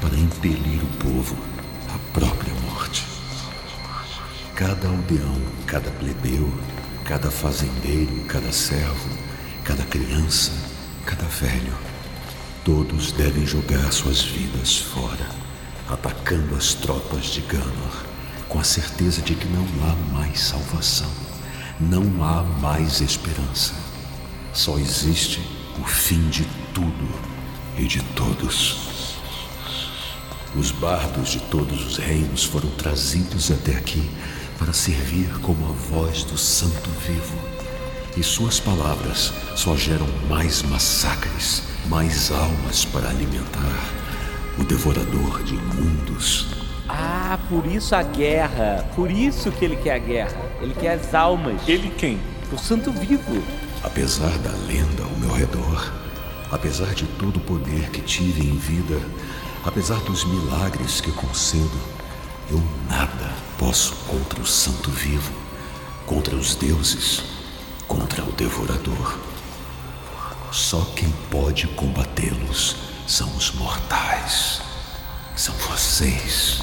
[0.00, 1.36] para impelir o povo
[1.92, 3.04] à própria morte.
[4.54, 6.48] Cada aldeão, cada plebeu,
[7.04, 9.10] cada fazendeiro, cada servo,
[9.64, 10.52] cada criança,
[11.04, 11.87] cada velho,
[12.68, 15.26] todos devem jogar suas vidas fora,
[15.88, 18.04] atacando as tropas de Ganor,
[18.46, 21.10] com a certeza de que não há mais salvação,
[21.80, 23.72] não há mais esperança.
[24.52, 25.40] Só existe
[25.80, 27.08] o fim de tudo
[27.78, 29.16] e de todos.
[30.54, 34.10] Os bardos de todos os reinos foram trazidos até aqui
[34.58, 37.57] para servir como a voz do Santo Vivo.
[38.18, 43.92] E suas palavras só geram mais massacres, mais almas para alimentar
[44.58, 46.48] o devorador de mundos.
[46.88, 48.84] Ah, por isso a guerra.
[48.96, 50.50] Por isso que ele quer a guerra.
[50.60, 51.60] Ele quer as almas.
[51.68, 52.18] Ele quem?
[52.52, 53.40] O Santo Vivo.
[53.84, 55.92] Apesar da lenda ao meu redor,
[56.50, 59.00] apesar de todo o poder que tive em vida,
[59.64, 61.78] apesar dos milagres que concedo,
[62.50, 65.32] eu nada posso contra o Santo Vivo,
[66.04, 67.37] contra os deuses,
[67.88, 69.18] contra o Devorador.
[70.52, 72.76] Só quem pode combatê-los
[73.06, 74.60] são os mortais.
[75.34, 76.60] São vocês.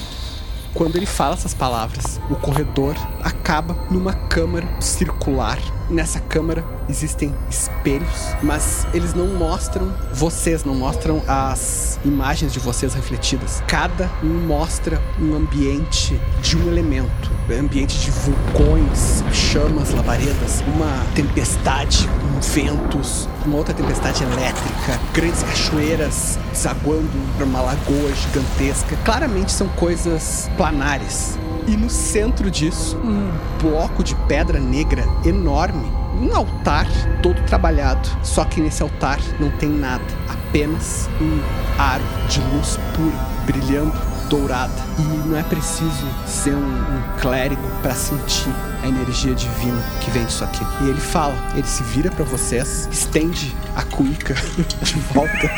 [0.74, 5.58] Quando ele fala essas palavras, o corredor acaba numa câmara circular.
[5.90, 12.96] Nessa câmara existem espelhos, mas eles não mostram vocês, não mostram as imagens de vocês
[12.96, 13.62] refletidas.
[13.68, 21.06] Cada um mostra um ambiente de um elemento, um ambiente de vulcões, chamas, labaredas, uma
[21.14, 28.98] tempestade com ventos, uma outra tempestade elétrica, grandes cachoeiras desaguando para uma lagoa gigantesca.
[29.06, 31.38] Claramente são coisas planares.
[31.68, 35.85] E no centro disso, um bloco de pedra negra enorme,
[36.22, 36.88] um altar
[37.22, 38.08] todo trabalhado.
[38.24, 43.94] Só que nesse altar não tem nada, apenas um aro de luz pura, brilhando,
[44.30, 44.74] dourada.
[45.00, 48.53] E não é preciso ser um, um clérigo para sentir
[48.84, 50.64] a energia divina que vem disso aqui.
[50.82, 54.35] E ele fala, ele se vira para vocês, estende a cuíca
[54.82, 55.52] de volta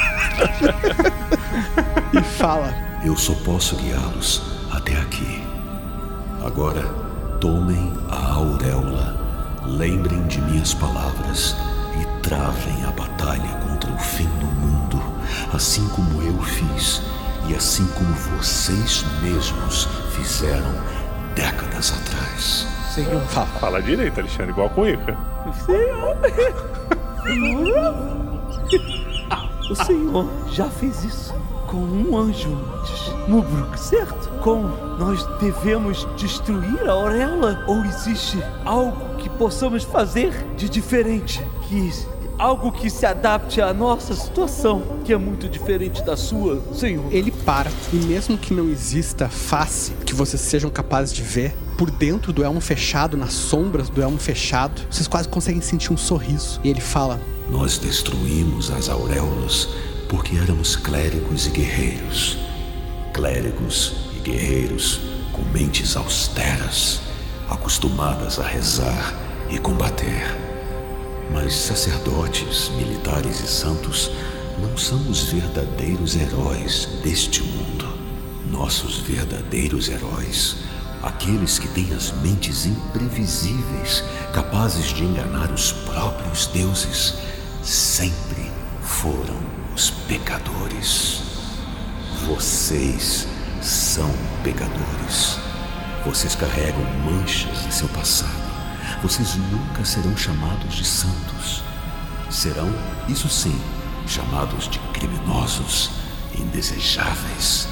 [2.13, 5.46] e fala: Eu só posso guiá-los até aqui.
[6.47, 6.81] Agora,
[7.41, 9.17] tomem a auréola,
[9.65, 11.53] lembrem de minhas palavras
[12.01, 14.97] e travem a batalha contra o fim do mundo,
[15.53, 17.01] assim como eu fiz
[17.49, 20.71] e assim como vocês mesmos fizeram
[21.35, 22.65] décadas atrás.
[22.95, 23.47] Senhor, fala.
[23.59, 25.17] Fala direito, Alexandre, igual a cuíca.
[25.65, 26.15] Senhor.
[29.69, 31.35] O Senhor já fez isso
[31.67, 33.13] com um anjo antes.
[33.27, 34.29] Mubruk, certo?
[34.41, 34.63] Com
[34.97, 37.63] nós devemos destruir a auréola?
[37.67, 41.45] Ou existe algo que possamos fazer de diferente?
[41.67, 41.91] Que
[42.39, 47.11] algo que se adapte à nossa situação, que é muito diferente da sua, Senhor?
[47.11, 51.89] Ele para, e mesmo que não exista face que vocês sejam capazes de ver, por
[51.89, 56.59] dentro do elmo fechado, nas sombras do elmo fechado, vocês quase conseguem sentir um sorriso.
[56.63, 59.69] E ele fala: Nós destruímos as auréolas
[60.09, 62.37] porque éramos clérigos e guerreiros.
[63.13, 65.01] Clérigos e guerreiros
[65.33, 67.01] com mentes austeras,
[67.49, 69.13] acostumadas a rezar
[69.49, 70.35] e combater.
[71.31, 74.11] Mas sacerdotes, militares e santos
[74.59, 77.87] não são os verdadeiros heróis deste mundo.
[78.49, 80.57] Nossos verdadeiros heróis,
[81.03, 84.03] aqueles que têm as mentes imprevisíveis,
[84.33, 87.15] capazes de enganar os próprios deuses,
[87.61, 88.49] sempre
[88.81, 91.21] foram os pecadores.
[92.25, 93.27] Vocês
[93.61, 94.11] são
[94.43, 95.37] pecadores.
[96.03, 98.31] Vocês carregam manchas em seu passado.
[99.03, 101.63] Vocês nunca serão chamados de santos.
[102.27, 102.73] Serão,
[103.07, 103.55] isso sim,
[104.07, 105.91] chamados de criminosos,
[106.35, 107.67] indesejáveis,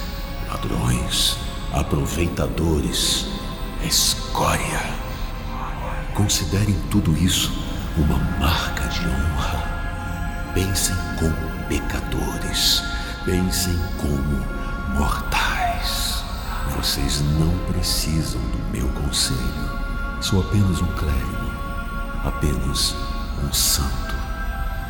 [0.48, 1.38] ladrões,
[1.74, 3.26] aproveitadores,
[3.84, 4.94] escória.
[6.14, 7.52] Considerem tudo isso
[7.98, 10.52] uma marca de honra.
[10.54, 12.84] Pensem como pecadores,
[13.24, 14.46] pensem como
[14.98, 16.24] mortais.
[16.76, 19.40] Vocês não precisam do meu conselho.
[20.22, 21.52] Sou apenas um clérigo,
[22.24, 22.96] apenas
[23.44, 24.16] um santo.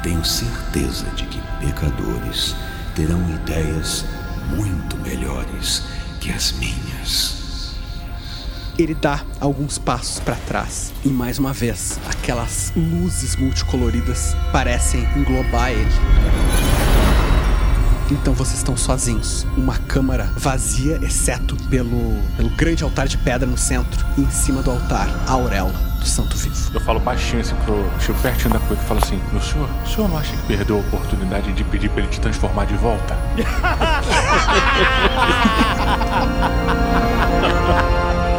[0.04, 2.56] Tenho certeza de que pecadores
[2.95, 4.06] terão ideias
[4.50, 5.84] muito melhores
[6.20, 7.44] que as minhas.
[8.78, 15.72] Ele dá alguns passos para trás e mais uma vez aquelas luzes multicoloridas parecem englobar
[15.72, 15.90] ele.
[18.12, 19.48] Então vocês estão sozinhos.
[19.56, 24.06] Uma câmara vazia, exceto pelo, pelo grande altar de pedra no centro.
[24.18, 26.56] E em cima do altar, a auréola do Santo Vivo.
[26.74, 29.88] Eu falo baixinho assim pro Chico, pertinho da cueca, e falo assim: Meu senhor, o
[29.88, 33.18] senhor não acha que perdeu a oportunidade de pedir pra ele te transformar de volta?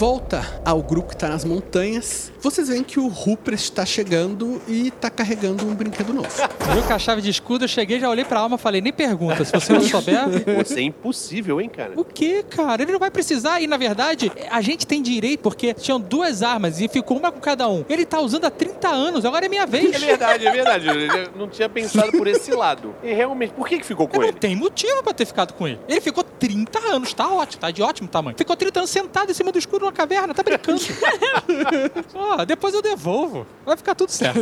[0.00, 4.90] volta ao grupo que tá nas montanhas, vocês veem que o Rupert está chegando e
[4.90, 6.26] tá carregando um brinquedo novo.
[6.72, 8.94] Viu com a chave de escudo, eu cheguei, já olhei pra alma e falei, nem
[8.94, 10.20] pergunta, se você não souber...
[10.64, 11.92] Você é impossível, hein, cara?
[11.96, 12.82] O que, cara?
[12.82, 16.80] Ele não vai precisar e, na verdade, a gente tem direito, porque tinham duas armas
[16.80, 17.84] e ficou uma com cada um.
[17.86, 19.94] Ele tá usando há 30 anos, agora é minha vez.
[19.94, 20.86] É verdade, é verdade.
[20.88, 22.94] Eu não tinha pensado por esse lado.
[23.02, 24.32] E realmente, por que, que ficou com ele?
[24.32, 25.78] Tem motivo pra ter ficado com ele.
[25.86, 28.36] Ele ficou 30 anos, tá ótimo, tá de ótimo tamanho.
[28.36, 30.80] Ficou 30 anos sentado em cima do escudo numa caverna, tá brincando.
[32.46, 33.46] Depois eu devolvo.
[33.66, 34.38] Vai ficar tudo certo.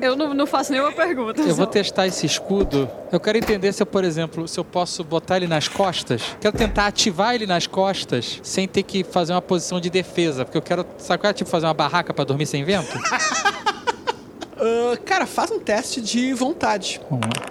[0.00, 1.40] Eu não, não faço nenhuma pergunta.
[1.40, 1.66] Eu vou só.
[1.66, 2.88] testar esse escudo.
[3.10, 6.36] Eu quero entender se eu, por exemplo, se eu posso botar ele nas costas.
[6.40, 10.44] Quero tentar ativar ele nas costas sem ter que fazer uma posição de defesa.
[10.44, 11.34] Porque eu quero, sabe qual é?
[11.34, 12.92] Tipo, fazer uma barraca pra dormir sem vento?
[14.64, 17.00] Ah, cara, faz um teste de vontade.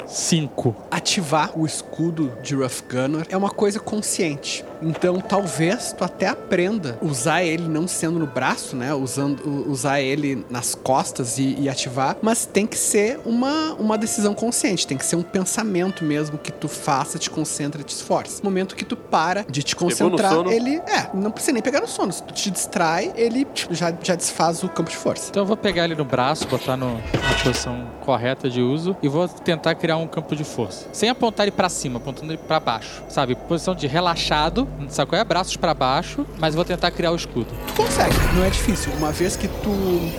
[0.08, 0.74] Cinco.
[0.90, 4.64] Ativar o escudo de Rough Gunner é uma coisa consciente.
[4.82, 8.94] Então, talvez tu até aprenda usar ele não sendo no braço, né?
[8.94, 12.18] Usando, usar ele nas costas e, e ativar.
[12.22, 14.88] Mas tem que ser uma, uma decisão consciente.
[14.88, 18.44] Tem que ser um pensamento mesmo que tu faça, te concentra, te esforce.
[18.44, 20.52] No momento que tu para de te concentrar, sono?
[20.52, 20.78] ele...
[20.88, 22.12] É, não precisa nem pegar no sono.
[22.12, 25.30] Se tu te distrai, ele tipo, já, já desfaz o campo de força.
[25.30, 29.08] Então eu vou pegar ele no braço, botar no, na posição correta de uso e
[29.08, 30.88] vou tentar criar um campo de força.
[30.92, 33.04] Sem apontar ele pra cima, apontando ele pra baixo.
[33.10, 33.36] Sabe?
[33.36, 34.68] Posição de relaxado,
[35.08, 35.24] qual é?
[35.24, 37.48] Braços pra baixo, mas vou tentar criar o escudo.
[37.68, 38.92] Tu consegue, não é difícil.
[38.98, 39.72] Uma vez que tu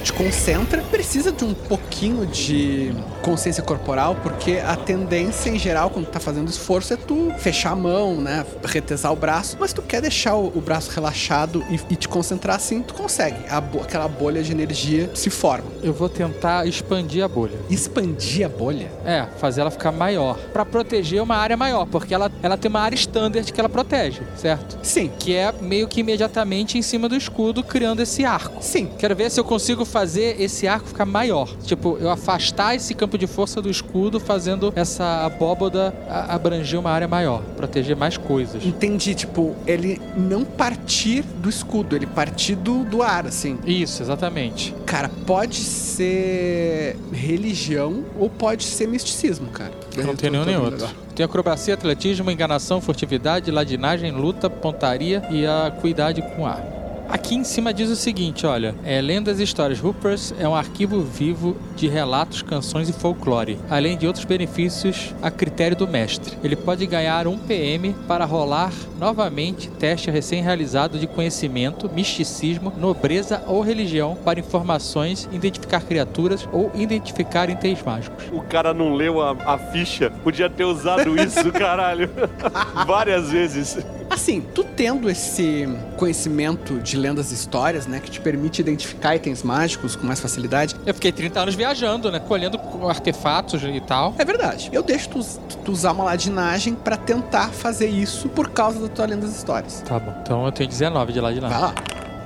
[0.03, 6.07] te concentra, precisa de um pouquinho de consciência corporal, porque a tendência em geral, quando
[6.07, 8.45] tu tá fazendo esforço, é tu fechar a mão, né?
[8.65, 9.57] Retesar o braço.
[9.61, 13.37] Mas tu quer deixar o, o braço relaxado e, e te concentrar assim, tu consegue.
[13.73, 15.67] Bo- aquela bolha de energia se forma.
[15.83, 17.59] Eu vou tentar expandir a bolha.
[17.71, 18.91] Expandir a bolha?
[19.05, 20.37] É, fazer ela ficar maior.
[20.53, 24.23] Pra proteger uma área maior, porque ela, ela tem uma área standard que ela protege,
[24.43, 24.77] certo?
[24.83, 25.11] Sim.
[25.19, 28.57] Que é meio que imediatamente em cima do escudo, criando esse arco.
[28.61, 28.91] Sim.
[28.99, 31.49] Quero ver se eu consigo fazer esse arco ficar maior.
[31.65, 35.95] Tipo, eu afastar esse campo de força do escudo, fazendo essa abóboda
[36.29, 38.65] abranger uma área maior, proteger mais coisas.
[38.65, 43.59] Entendi, tipo, ele não partir do escudo, ele partir do, do ar, assim.
[43.65, 44.75] Isso, exatamente.
[44.85, 49.73] Cara, pode ser religião ou pode ser misticismo, cara.
[49.97, 50.89] Eu não tenho nenhum nem outro.
[51.23, 56.82] Tem acrobacia, atletismo, enganação, furtividade, ladinagem, luta, pontaria e a cuidade com ar.
[57.09, 59.83] Aqui em cima diz o seguinte, olha, é Lendas e Histórias.
[59.83, 65.31] Hoopers é um arquivo vivo de relatos, canções e folclore, além de outros benefícios a
[65.31, 66.39] critério do mestre.
[66.43, 73.61] Ele pode ganhar um PM para rolar novamente teste recém-realizado de conhecimento, misticismo, nobreza ou
[73.61, 78.25] religião para informações, identificar criaturas ou identificar itens mágicos.
[78.33, 80.11] O cara não leu a, a ficha.
[80.23, 82.09] Podia ter usado isso, caralho.
[82.87, 83.79] Várias vezes.
[84.12, 85.66] Assim, tu tendo esse
[85.97, 90.76] conhecimento de lendas e histórias, né, que te permite identificar itens mágicos com mais facilidade.
[90.84, 92.20] Eu fiquei 30 anos viajando, né?
[92.20, 94.15] Colhendo artefatos e tal.
[94.18, 94.68] É verdade.
[94.70, 95.20] Eu deixo tu,
[95.65, 99.81] tu usar uma ladinagem pra tentar fazer isso por causa da tua lenda das histórias.
[99.81, 100.15] Tá bom.
[100.20, 101.58] Então eu tenho 19 de ladinagem.
[101.58, 101.74] Vai lá.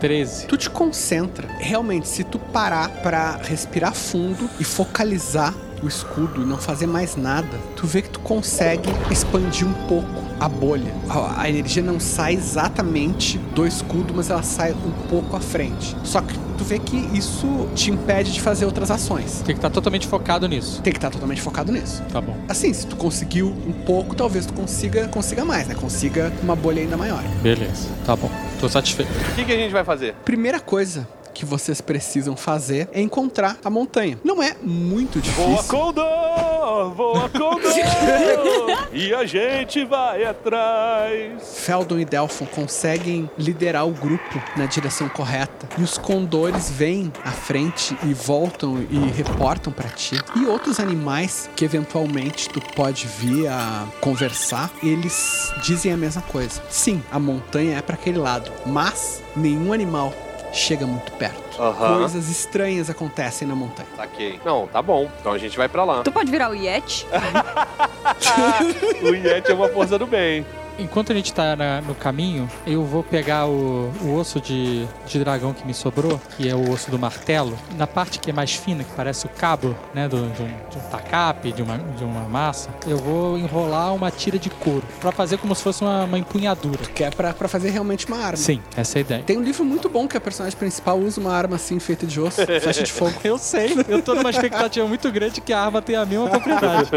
[0.00, 0.48] 13.
[0.48, 1.48] Tu te concentra.
[1.58, 7.16] Realmente, se tu parar pra respirar fundo e focalizar o escudo e não fazer mais
[7.16, 10.92] nada, tu vê que tu consegue expandir um pouco a bolha.
[11.08, 15.96] A, a energia não sai exatamente do escudo, mas ela sai um pouco à frente.
[16.04, 19.42] Só que tu vê que isso te impede de fazer outras ações.
[19.44, 20.80] Tem que estar totalmente focado nisso.
[20.82, 22.02] Tem que estar totalmente focado nisso.
[22.12, 22.36] Tá bom.
[22.48, 25.74] Assim, se tu conseguiu um pouco, talvez tu consiga, consiga mais, né?
[25.74, 27.22] Consiga uma bolha ainda maior.
[27.42, 27.88] Beleza.
[28.04, 28.30] Tá bom.
[28.60, 29.10] Tô satisfeito.
[29.32, 30.14] O que, que a gente vai fazer?
[30.24, 34.18] Primeira coisa que vocês precisam fazer é encontrar a montanha.
[34.24, 35.68] Não é muito Voa difícil.
[35.68, 36.94] Condor!
[36.94, 37.60] Voa Condor!
[38.92, 41.58] e a gente vai atrás.
[41.58, 45.68] Feldon e Delphon conseguem liderar o grupo na direção correta.
[45.78, 50.18] E os condores vêm à frente e voltam e reportam pra ti.
[50.36, 56.62] E outros animais que eventualmente tu pode vir a conversar, eles dizem a mesma coisa.
[56.70, 60.12] Sim, a montanha é pra aquele lado, mas nenhum animal
[60.56, 61.60] chega muito perto.
[61.60, 61.98] Aham.
[61.98, 63.88] Coisas estranhas acontecem na montanha.
[63.96, 64.40] Saquei.
[64.44, 65.10] Não, tá bom.
[65.20, 66.02] Então a gente vai pra lá.
[66.02, 67.06] Tu pode virar o Yeti?
[69.02, 70.44] o Yeti é uma força do bem.
[70.78, 75.18] Enquanto a gente tá na- no caminho, eu vou pegar o, o osso de, de
[75.18, 78.52] dragão que me sobrou, que é o osso do martelo, na parte que é mais
[78.52, 82.04] fina, que parece o cabo, né, do, de, um, de um tacape, de uma, de
[82.04, 86.04] uma massa, eu vou enrolar uma tira de couro, pra fazer como se fosse uma,
[86.04, 86.84] uma empunhadura.
[86.94, 88.36] Que é pra, pra fazer realmente uma arma.
[88.36, 89.22] Sim, essa é a ideia.
[89.22, 92.20] Tem um livro muito bom que a personagem principal usa uma arma assim feita de
[92.20, 93.14] osso, flecha de fogo.
[93.24, 96.90] Eu sei, eu tô numa expectativa muito grande que a arma tenha a mesma propriedade.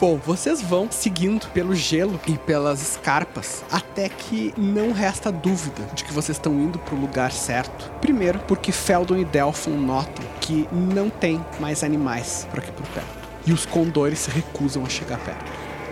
[0.00, 6.04] Bom, vocês vão seguindo pelo gelo e pelas escarpas até que não resta dúvida de
[6.04, 7.90] que vocês estão indo pro lugar certo.
[8.00, 13.26] Primeiro, porque Feldon e Delphon notam que não tem mais animais por aqui por perto.
[13.46, 15.44] E os condores se recusam a chegar perto.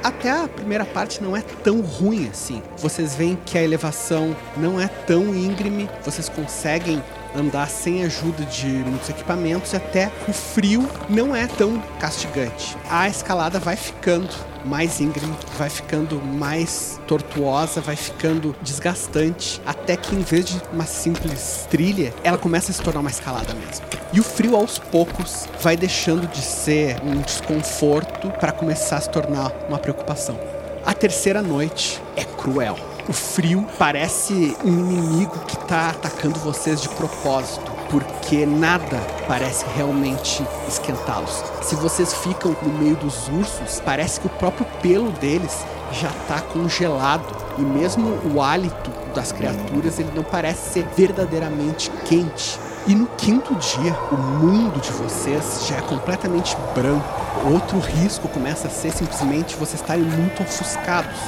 [0.02, 2.62] Até a primeira parte não é tão ruim assim.
[2.76, 7.02] Vocês veem que a elevação não é tão íngreme, vocês conseguem
[7.34, 12.76] andar sem ajuda de muitos equipamentos e até o frio não é tão castigante.
[12.88, 14.28] A escalada vai ficando
[14.64, 20.86] mais íngreme, vai ficando mais tortuosa, vai ficando desgastante, até que em vez de uma
[20.86, 23.84] simples trilha, ela começa a se tornar uma escalada mesmo.
[24.12, 29.10] E o frio aos poucos vai deixando de ser um desconforto para começar a se
[29.10, 30.38] tornar uma preocupação.
[30.86, 32.93] A terceira noite é cruel.
[33.06, 40.42] O frio parece um inimigo que tá atacando vocês de propósito, porque nada parece realmente
[40.66, 41.44] esquentá-los.
[41.60, 46.40] Se vocês ficam no meio dos ursos, parece que o próprio pelo deles já tá
[46.40, 47.26] congelado
[47.58, 52.58] e mesmo o hálito das criaturas ele não parece ser verdadeiramente quente.
[52.86, 57.06] E no quinto dia, o mundo de vocês já é completamente branco.
[57.52, 61.18] Outro risco começa a ser simplesmente vocês estarem muito ofuscados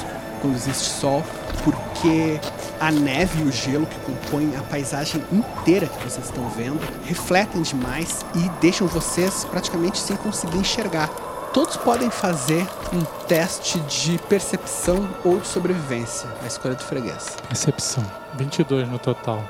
[0.41, 1.23] quando existe sol,
[1.63, 2.39] porque
[2.79, 7.61] a neve e o gelo que compõem a paisagem inteira que vocês estão vendo refletem
[7.61, 11.09] demais e deixam vocês praticamente sem conseguir enxergar.
[11.53, 17.37] Todos podem fazer um teste de percepção ou de sobrevivência, a escolha do freguês.
[17.49, 18.05] Recepção.
[18.35, 19.43] 22 no total.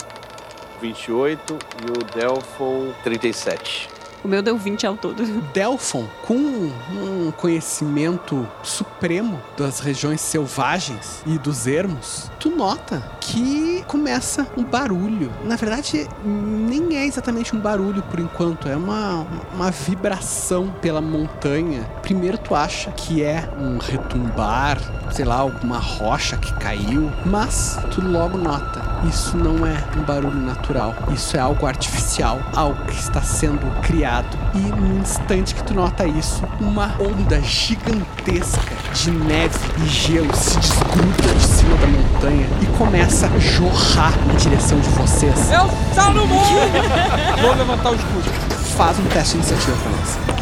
[0.82, 3.97] 28 e o Delphon 37.
[4.24, 5.24] O meu deu 20 ao todo.
[5.54, 14.48] Delphon, com um conhecimento supremo das regiões selvagens e dos ermos, tu nota que começa
[14.58, 15.32] um barulho.
[15.44, 21.84] Na verdade, nem é exatamente um barulho por enquanto, é uma, uma vibração pela montanha.
[22.02, 24.80] Primeiro tu acha que é um retumbar,
[25.12, 30.40] sei lá, alguma rocha que caiu, mas tu logo nota, isso não é um barulho
[30.40, 34.17] natural, isso é algo artificial, algo que está sendo criado.
[34.54, 40.58] E no instante que tu nota isso, uma onda gigantesca de neve e gelo se
[40.58, 45.52] desgruda de cima da montanha e começa a jorrar na direção de vocês.
[45.52, 46.44] Eu Salomão!
[47.42, 48.30] Vou levantar o escudo.
[48.76, 50.38] Faz um teste de iniciativa pra nós.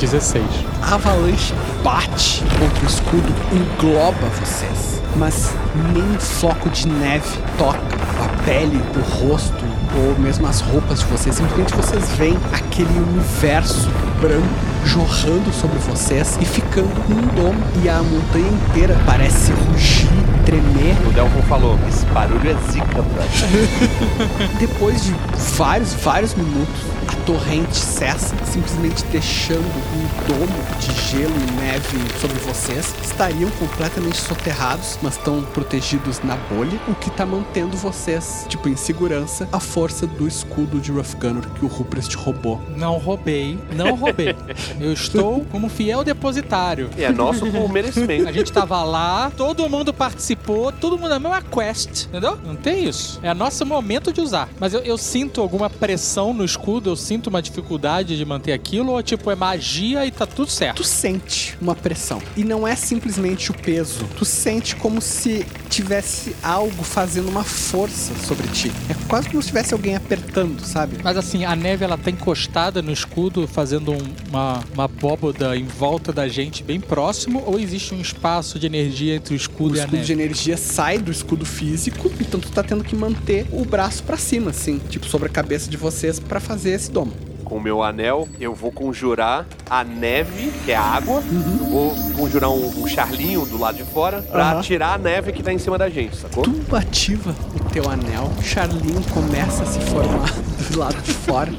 [0.00, 0.44] 16.
[0.82, 5.52] A avalanche bate contra o escudo, engloba vocês, mas
[5.92, 9.67] nem um floco de neve toca a pele, o rosto
[9.98, 11.34] ou mesmo as roupas de vocês.
[11.34, 13.88] Simplesmente vocês veem aquele universo
[14.20, 17.58] branco jorrando sobre vocês e ficando num domo.
[17.84, 20.08] E a montanha inteira parece rugir,
[20.44, 20.96] tremer.
[21.06, 24.48] O Delphon falou, esse barulho é zica, brother.
[24.58, 25.14] Depois de
[25.56, 32.38] vários, vários minutos, a torrente cessa, simplesmente deixando um domo de gelo e neve sobre
[32.38, 32.94] vocês.
[33.02, 38.76] Estariam completamente soterrados, mas estão protegidos na bolha, o que tá mantendo vocês, tipo, em
[38.76, 42.60] segurança, a força do escudo de Rough Gunner que o Ruprest roubou.
[42.76, 44.34] Não roubei, não roubei.
[44.80, 46.90] Eu estou como fiel depositário.
[46.96, 48.28] E é nosso por merecimento.
[48.28, 52.38] A gente tava lá, todo mundo participou, todo mundo na mesma quest, entendeu?
[52.44, 53.18] Não tem isso.
[53.22, 54.48] É nosso momento de usar.
[54.58, 58.92] Mas eu, eu sinto alguma pressão no escudo, eu sinto uma dificuldade de manter aquilo,
[58.92, 60.76] ou tipo, é magia e tá tudo certo.
[60.78, 62.20] Tu sente uma pressão.
[62.36, 64.04] E não é simplesmente o peso.
[64.16, 68.72] Tu sente como se tivesse algo fazendo uma força sobre ti.
[68.88, 70.96] É quase como se tivesse alguém apertando, sabe?
[71.02, 73.98] Mas assim, a neve ela tá encostada no escudo, fazendo um-
[74.28, 79.14] uma, uma abóboda em volta da gente bem próximo, ou existe um espaço de energia
[79.16, 80.06] entre o escudo O e a escudo neve?
[80.06, 84.16] de energia sai do escudo físico, então tu tá tendo que manter o braço pra
[84.16, 87.12] cima, assim, tipo, sobre a cabeça de vocês pra fazer esse domo.
[87.44, 91.22] Com o meu anel, eu vou conjurar a neve, que é a água.
[91.32, 94.60] Eu vou conjurar um, um charlinho do lado de fora pra Aham.
[94.60, 96.44] tirar a neve que tá em cima da gente, sacou?
[96.44, 100.30] Tu ativa o teu anel, o Charlinho começa a se formar
[100.70, 101.50] do lado de fora.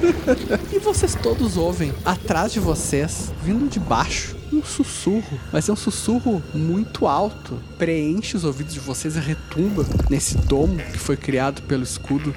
[0.72, 5.38] e vocês todos ouvem, atrás de vocês, vindo de baixo, um sussurro.
[5.52, 7.58] Mas é um sussurro muito alto.
[7.78, 12.34] Preenche os ouvidos de vocês e retumba nesse domo que foi criado pelo escudo.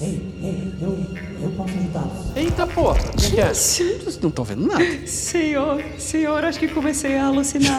[0.00, 0.98] Ei, ei, eu,
[1.40, 2.36] eu posso ajudá-los.
[2.36, 3.54] Eita porra, o que que é?
[3.54, 4.84] Vocês não estão vendo nada.
[5.06, 7.78] Senhor, senhor, acho que comecei a alucinar.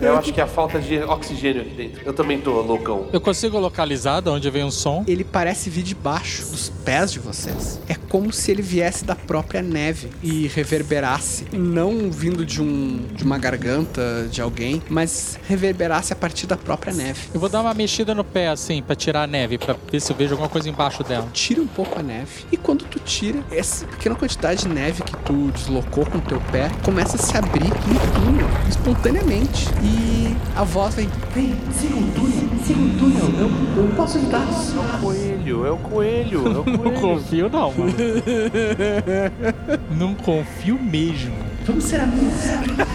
[0.00, 2.02] Eu acho que é a falta de oxigênio aqui dentro.
[2.04, 3.08] Eu também tô loucão.
[3.12, 5.04] Eu consigo localizar de onde vem o som?
[5.06, 7.80] Ele parece vir debaixo dos pés de vocês.
[7.88, 13.24] É como se ele viesse da própria neve e reverberasse, não vindo de um de
[13.24, 17.20] uma garganta de alguém, mas reverberasse a partir da própria neve.
[17.34, 20.12] Eu vou dar uma mexida no pé assim pra tirar a neve, pra ver se
[20.12, 21.15] eu vejo alguma coisa embaixo dela.
[21.32, 25.16] Tira um pouco a neve e quando tu tira, essa pequena quantidade de neve que
[25.18, 30.64] tu deslocou com o teu pé começa a se abrir um túnel espontaneamente e a
[30.64, 33.50] voz vem: Vem, siga o túnel, siga o túnel, eu,
[33.84, 34.74] eu posso ajudá-los.
[34.74, 36.82] É o coelho, é o coelho, é o coelho.
[36.84, 37.92] Não confio não, mano.
[39.90, 41.34] não confio mesmo.
[41.66, 42.32] Vamos ser amigos.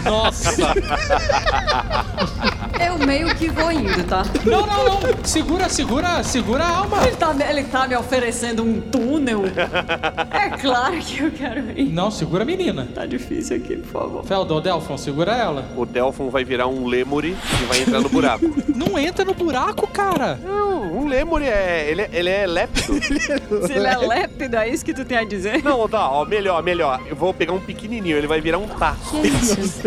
[0.04, 0.72] Nossa!
[2.86, 4.22] Eu meio que vou indo, tá?
[4.44, 5.24] Não, não, não.
[5.24, 7.06] Segura, segura, segura a alma.
[7.06, 9.42] Ele tá, ele tá me oferecendo um túnel.
[10.30, 11.84] É claro que eu quero ir.
[11.92, 12.88] Não, segura a menina.
[12.94, 14.24] Tá difícil aqui, por favor.
[14.24, 15.64] Feldo, Delfon, segura ela.
[15.76, 18.44] O Delfon vai virar um lemure e vai entrar no buraco.
[18.74, 20.38] Não entra no buraco, cara.
[20.42, 21.86] Não, um lemure é.
[21.88, 22.92] Ele, é- ele é lépido.
[23.66, 25.62] Se ele é lépido, é isso que tu tem a dizer?
[25.62, 27.00] Não, tá, ó, melhor, melhor.
[27.06, 29.20] Eu vou pegar um pequenininho, ele vai virar um taço.
[29.20, 29.82] Que isso?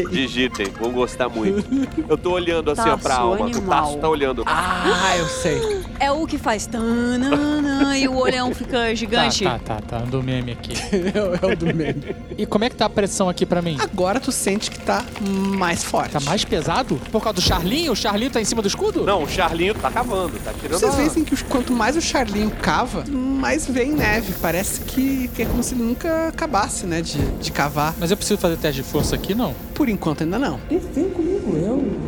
[0.10, 1.64] Digitem, vão gostar muito.
[2.08, 3.40] Eu tô olhando assim, ó, pra alma.
[3.40, 3.82] O animal.
[3.86, 4.42] taço tá olhando.
[4.46, 5.60] Ah, eu sei.
[5.98, 9.44] É o que faz tanana e o olhão fica gigante.
[9.44, 9.98] Tá, tá, tá, tá.
[9.98, 10.72] Do meme aqui.
[11.42, 12.16] é o do meme.
[12.36, 13.76] E como é que tá a pressão aqui pra mim?
[13.80, 16.12] Agora tu sente que tá mais forte.
[16.12, 17.00] Tá mais pesado?
[17.12, 17.92] Por causa do Charlinho?
[17.92, 19.04] O Charlinho tá em cima do escudo?
[19.04, 21.96] Não, o Charlinho tá cavando, tá tirando Vocês a- veem assim, que os- quanto mais
[21.96, 24.32] o Charlinho cava, mais vem neve.
[24.40, 27.94] Parece que, que é como se ele nunca acabasse, né, de, de cavar.
[27.98, 29.54] Mas eu preciso fazer teste de força aqui, não?
[29.74, 30.58] Por enquanto ainda não.
[30.68, 31.99] Vem comigo, eu.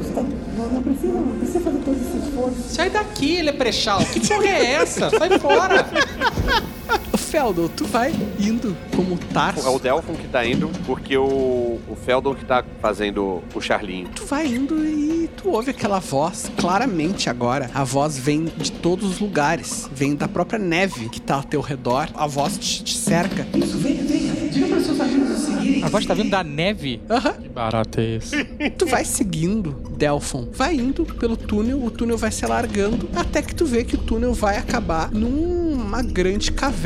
[1.03, 2.63] Precisa, não precisa fazer todo esse esforço.
[2.69, 4.05] Sai daqui, Leprechal.
[4.05, 5.11] Que porra é essa?
[5.11, 5.85] Sai fora.
[7.33, 9.67] Feldon, tu vai indo como Tarso.
[9.67, 14.09] É o Delfon que tá indo, porque o, o Feldon que tá fazendo o Charlinho.
[14.09, 17.71] Tu vai indo e tu ouve aquela voz, claramente agora.
[17.73, 19.89] A voz vem de todos os lugares.
[19.95, 22.09] Vem da própria neve que tá ao teu redor.
[22.15, 23.47] A voz te, te cerca.
[23.57, 24.33] Isso, venha, venha.
[24.51, 25.85] Diga para seus amigos o seguirem.
[25.85, 27.01] A voz tá vindo da neve?
[27.09, 27.33] Aham.
[27.33, 28.45] Que barato é esse?
[28.77, 30.49] Tu vai seguindo, Delfon.
[30.53, 33.99] Vai indo pelo túnel, o túnel vai se alargando, até que tu vê que o
[33.99, 36.82] túnel vai acabar numa grande caverna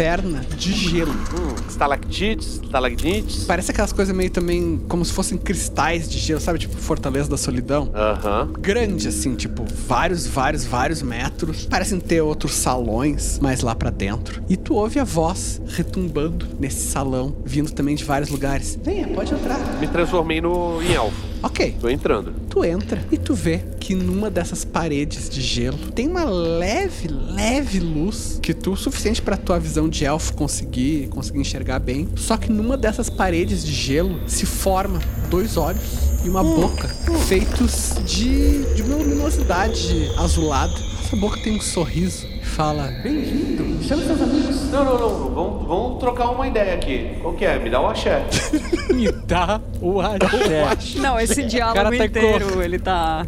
[0.57, 1.13] de gelo.
[1.13, 3.45] Hum, estalactites, estalagnites.
[3.45, 6.59] Parece aquelas coisas meio também como se fossem cristais de gelo, sabe?
[6.59, 7.91] Tipo Fortaleza da Solidão.
[7.95, 8.53] Aham.
[8.59, 11.67] Grande, assim, tipo, vários, vários, vários metros.
[11.67, 14.43] Parecem ter outros salões mais lá pra dentro.
[14.49, 18.79] E tu ouve a voz retumbando nesse salão, vindo também de vários lugares.
[18.83, 19.59] Venha, pode entrar.
[19.81, 21.36] Me transformei no, em elfo.
[21.47, 21.77] Ok.
[21.81, 22.35] Tô entrando.
[22.51, 27.79] Tu entra e tu vê que numa dessas paredes de gelo tem uma leve, leve
[27.79, 32.09] luz que tu o suficiente pra tua visão de elfo conseguir, conseguir enxergar bem.
[32.17, 34.99] Só que numa dessas paredes de gelo se forma
[35.31, 35.85] dois olhos
[36.25, 36.89] e uma boca
[37.29, 40.75] feitos de, de uma luminosidade azulada.
[41.07, 43.81] Essa boca tem um sorriso e fala: Bem-vindo.
[43.85, 44.71] Chame seus amigos.
[44.73, 45.31] Não, não, não.
[45.35, 47.17] Vamos, vamos trocar uma ideia aqui.
[47.23, 47.61] Qual que é?
[47.61, 48.25] Me dá um axé.
[48.93, 50.67] Me dá o axé.
[50.99, 53.25] Não, esse diálogo cara tá inteiro, cor- ele tá.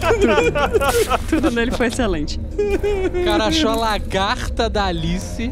[0.00, 2.38] Tudo, tudo nele foi excelente.
[2.38, 5.50] O cara achou a lagarta da Alice.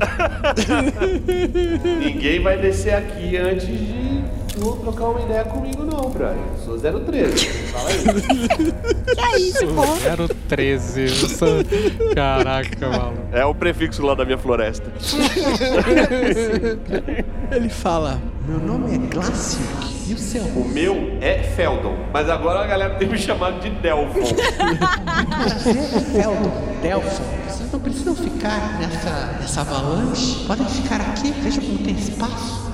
[2.05, 4.02] Ninguém vai descer aqui antes de
[4.63, 6.37] tu trocar uma ideia comigo, não, Brian.
[6.53, 7.47] Eu sou 013.
[7.73, 8.05] Fala aí.
[9.13, 9.83] Que é isso, pô?
[10.49, 11.03] 013.
[11.03, 11.49] Eu sou-
[12.15, 13.19] Caraca, maluco.
[13.33, 14.91] É o prefixo lá da minha floresta.
[17.51, 19.61] Ele fala: Meu nome é Glacic.
[20.09, 20.43] E o seu?
[20.43, 24.25] O meu é Feldon, mas agora a galera tem me chamado de Delfon.
[26.13, 30.45] Feldon, Delfo, vocês não precisam ficar nessa, nessa avalanche.
[30.47, 32.72] Podem ficar aqui, veja como tem espaço.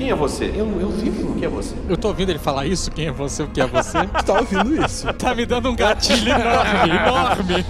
[0.00, 0.46] Quem é você?
[0.56, 1.34] eu, eu vivo.
[1.34, 1.74] Quem é você?
[1.86, 2.90] Eu tô ouvindo ele falar isso?
[2.90, 3.42] Quem é você?
[3.42, 3.98] O que é você?
[4.16, 5.06] Tu tá ouvindo isso?
[5.12, 7.66] Tá me dando um gatilho enorme, enorme.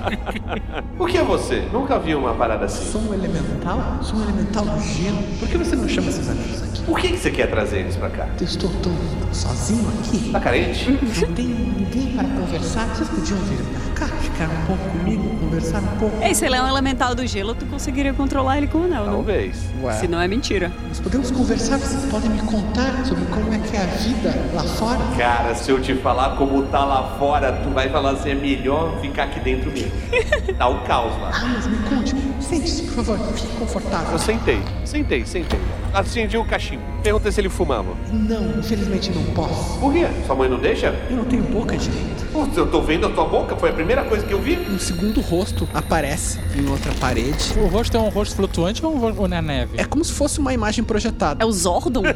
[0.97, 1.67] O que é você?
[1.73, 2.93] Nunca vi uma parada assim.
[2.93, 3.99] Sou um elemental?
[4.01, 5.19] Sou um elemental do gelo.
[5.41, 6.70] Por que você não chama seus amigos aqui?
[6.91, 8.27] Por que, que você quer trazer eles pra cá?
[8.41, 8.93] Eu estou tão
[9.33, 10.29] sozinho aqui.
[10.33, 10.91] Tá carente?
[10.91, 12.85] Não tem ninguém para conversar.
[12.89, 13.59] Vocês podiam vir
[13.95, 16.21] pra cá, ficar um pouco comigo, conversar um pouco.
[16.21, 19.07] Ei, se ele é um elemental do gelo, tu conseguiria controlar ele com o anel,
[19.07, 19.13] não?
[19.13, 19.57] Talvez.
[19.81, 19.93] Ué.
[19.93, 20.73] Se não é mentira.
[20.89, 24.65] Nós podemos conversar, vocês podem me contar sobre como é que é a vida lá
[24.65, 24.99] fora.
[25.17, 29.01] Cara, se eu te falar como tá lá fora, tu vai falar assim, é melhor
[29.01, 29.93] ficar aqui dentro mesmo.
[30.59, 31.31] Tá o caos lá.
[31.33, 33.19] Ah, mas me conte, Sente-se, por favor.
[33.35, 34.13] Fique confortável.
[34.13, 35.61] Eu sentei, sentei, sentei.
[35.95, 36.80] Acendi o cachimbo.
[37.03, 37.95] Perguntei se ele fumava.
[38.13, 39.79] Não, infelizmente não posso.
[39.79, 40.07] Por quê?
[40.27, 40.95] Sua mãe não deixa?
[41.09, 42.27] Eu não tenho boca direito.
[42.31, 44.57] Putz, eu tô vendo a tua boca, foi a primeira coisa que eu vi.
[44.71, 47.55] Um segundo rosto aparece em outra parede.
[47.59, 49.81] O rosto é um rosto flutuante ou, um ou na neve?
[49.81, 51.43] É como se fosse uma imagem projetada.
[51.43, 52.03] É o Zordon?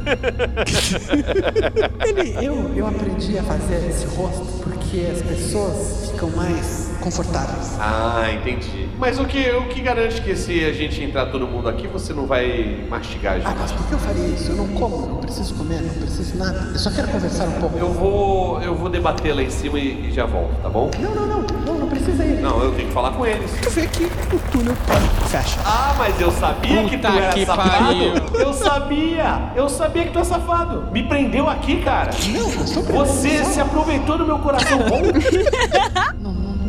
[2.07, 7.77] Ele, eu, eu aprendi a fazer esse rosto porque as pessoas ficam mais confortáveis.
[7.81, 8.89] Ah, entendi.
[8.99, 12.13] Mas o que, o que garante que se a gente entrar todo mundo aqui, você
[12.13, 13.49] não vai mastigar a gente?
[13.49, 14.53] Ah, mas por que eu faria isso?
[14.53, 16.71] Eu não como, não preciso comer, não preciso nada.
[16.73, 17.77] Eu só quero conversar um pouco.
[17.79, 18.63] Eu vou.
[18.63, 20.91] Eu vou debater lá em cima e, e já volto, tá bom?
[21.01, 22.41] Não, não, não, não, não precisa ir.
[22.41, 23.51] Não, eu tenho que falar com eles.
[23.63, 24.75] Tu vê que o túnel
[25.29, 25.59] fecha.
[25.65, 27.69] Ah, mas eu sabia que tu Puta era que safado.
[27.71, 28.15] pariu.
[28.41, 29.53] Eu sabia.
[29.57, 30.91] Eu sabia que tu é safado.
[30.93, 32.11] Me prendeu aqui, cara.
[32.29, 35.03] Não, eu sou Você se aproveitou do meu coração bom.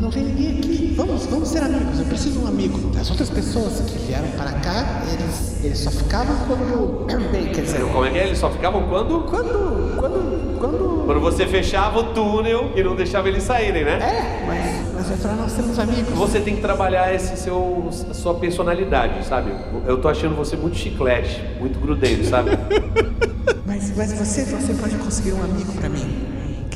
[0.05, 0.93] Não, vem ninguém aqui.
[0.95, 1.99] Vamos, vamos ser amigos.
[1.99, 2.91] Eu preciso de um amigo.
[2.99, 7.07] As outras pessoas que vieram para cá, eles, eles só ficavam quando eu.
[7.31, 8.27] Bem, quer dizer, Como é que é?
[8.27, 9.21] Eles só ficavam quando?
[9.21, 9.95] quando.
[9.99, 10.59] Quando.
[10.59, 11.03] Quando.
[11.07, 13.93] Quando você fechava o túnel e não deixava eles saírem, né?
[13.93, 16.13] É, mas, mas é pra nós sermos amigos.
[16.13, 19.51] Você tem que trabalhar esse seu, sua personalidade, sabe?
[19.87, 22.51] Eu tô achando você muito chiclete, muito grudeiro, sabe?
[23.65, 26.24] Mas, mas você, você pode conseguir um amigo pra mim.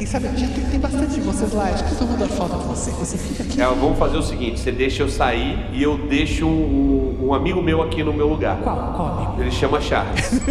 [0.09, 1.65] Sabe já tem, tem bastante de vocês lá.
[1.65, 2.89] Acho que eu vou dar falta com você.
[2.89, 3.61] Você fica aqui.
[3.61, 7.61] É, vamos fazer o seguinte: você deixa eu sair e eu deixo um, um amigo
[7.61, 8.57] meu aqui no meu lugar.
[8.57, 8.93] Qual?
[8.95, 9.41] Qual amigo?
[9.43, 10.41] Ele chama Charles.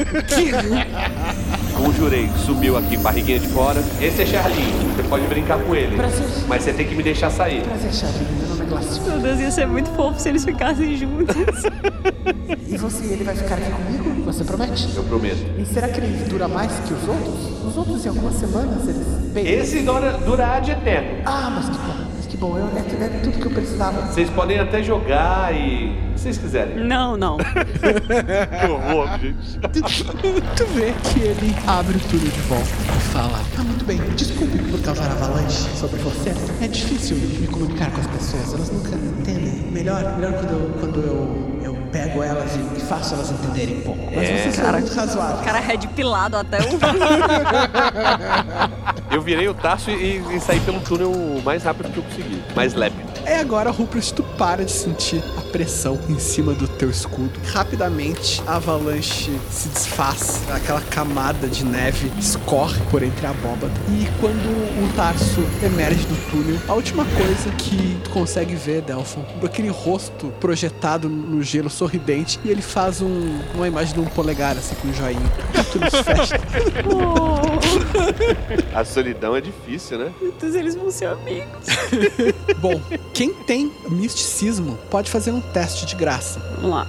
[1.77, 3.83] Conjurei, subiu aqui, barriguinha de fora.
[4.01, 5.97] Esse é Charlinho, você pode brincar com ele.
[5.97, 6.27] Prazer.
[6.47, 7.63] Mas você tem que me deixar sair.
[7.63, 8.38] Prazer, Charlinho.
[8.69, 9.03] Glacio.
[9.03, 11.35] Meu Deus, ia ser muito fofo se eles ficassem juntos.
[12.67, 14.23] E você, ele vai ficar aqui comigo?
[14.25, 14.89] Você promete?
[14.95, 15.39] Eu prometo.
[15.59, 17.65] E será que ele dura mais que os outros?
[17.67, 19.07] Os outros, em algumas semanas, eles...
[19.33, 21.23] Bem, Esse dura, dura ad eterno.
[21.25, 22.08] Ah, mas que bom.
[22.39, 22.57] Bom.
[22.59, 24.03] Eu, é, é tudo que eu precisava.
[24.07, 26.07] Vocês podem até jogar e.
[26.17, 26.85] Se vocês quiserem.
[26.85, 27.37] Não, não.
[28.59, 29.61] Que horror, gente.
[30.57, 34.59] Tu vê que ele abre o túnel de volta e fala: Ah, muito bem, desculpe
[34.59, 36.33] por causar avalanche sobre você.
[36.63, 39.71] É difícil me comunicar com as pessoas, elas nunca entendem.
[39.73, 44.01] Melhor, melhor quando eu, quando eu, eu pego elas e, faço elas entenderem um pouco.
[44.15, 44.39] Mas É.
[44.43, 45.41] vocês são Cara, muito razoáveis.
[45.41, 46.63] O cara é de pilado até o.
[49.11, 52.43] Eu virei o Tarso e, e saí pelo túnel o mais rápido que eu consegui.
[52.55, 52.97] Mais leve.
[53.25, 57.33] É agora, Rupert, tu para de sentir a pressão em cima do teu escudo.
[57.53, 63.71] Rapidamente, a avalanche se desfaz, aquela camada de neve escorre por entre a abóbada.
[63.89, 64.47] E quando
[64.83, 70.33] o Tarso emerge do túnel, a última coisa que tu consegue ver, Delphon, aquele rosto
[70.41, 74.89] projetado no gelo sorridente, e ele faz um- uma imagem de um polegar, assim, com
[74.89, 75.21] um joinha.
[75.79, 76.41] E se fecha.
[78.75, 80.13] A solidão é difícil, né?
[80.23, 81.67] Então eles vão ser amigos.
[82.59, 82.81] Bom,
[83.13, 86.41] quem tem misticismo pode fazer um teste de graça.
[86.57, 86.87] Vamos lá.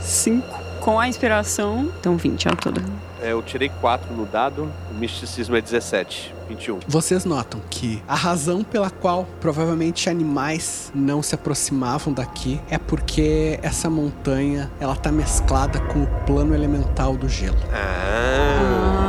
[0.00, 0.66] Cinco.
[0.80, 1.90] Com a inspiração.
[1.98, 2.82] Então 20 ao todo.
[3.20, 6.80] É, eu tirei 4 no dado, o misticismo é 17, 21.
[6.86, 13.58] Vocês notam que a razão pela qual provavelmente animais não se aproximavam daqui é porque
[13.62, 17.58] essa montanha ela tá mesclada com o plano elemental do gelo.
[17.72, 19.02] Ah.
[19.02, 19.05] E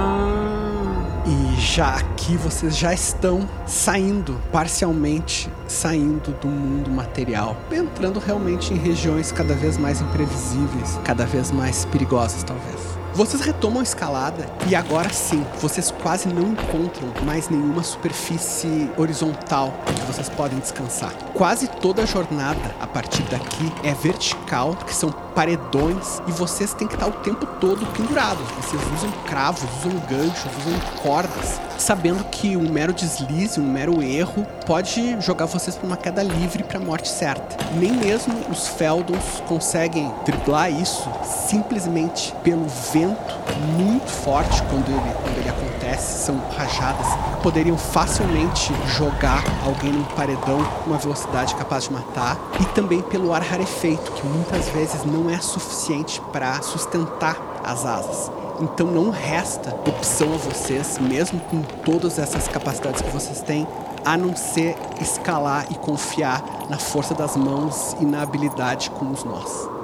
[1.57, 9.31] já aqui vocês já estão saindo, parcialmente saindo do mundo material, entrando realmente em regiões
[9.31, 12.97] cada vez mais imprevisíveis, cada vez mais perigosas talvez.
[13.13, 19.73] Vocês retomam a escalada e agora sim, vocês quase não encontram mais nenhuma superfície horizontal
[19.87, 21.11] que vocês podem descansar.
[21.33, 26.87] Quase toda a jornada a partir daqui é vertical, que são paredões, e vocês têm
[26.87, 28.43] que estar o tempo todo pendurados.
[28.53, 34.47] Vocês usam cravos, usam ganchos, usam cordas, sabendo que um mero deslize, um mero erro
[34.65, 37.55] pode jogar vocês para uma queda livre para a morte certa.
[37.75, 43.35] Nem mesmo os Feldons conseguem driblar isso simplesmente pelo vento
[43.77, 45.66] muito forte quando ele, quando ele acontece.
[45.97, 52.37] São rajadas que poderiam facilmente jogar alguém num paredão com uma velocidade capaz de matar.
[52.59, 58.31] E também pelo ar rarefeito, que muitas vezes não é suficiente para sustentar as asas.
[58.59, 63.67] Então não resta opção a vocês, mesmo com todas essas capacidades que vocês têm,
[64.03, 69.23] a não ser escalar e confiar na força das mãos e na habilidade com os
[69.23, 69.76] nós.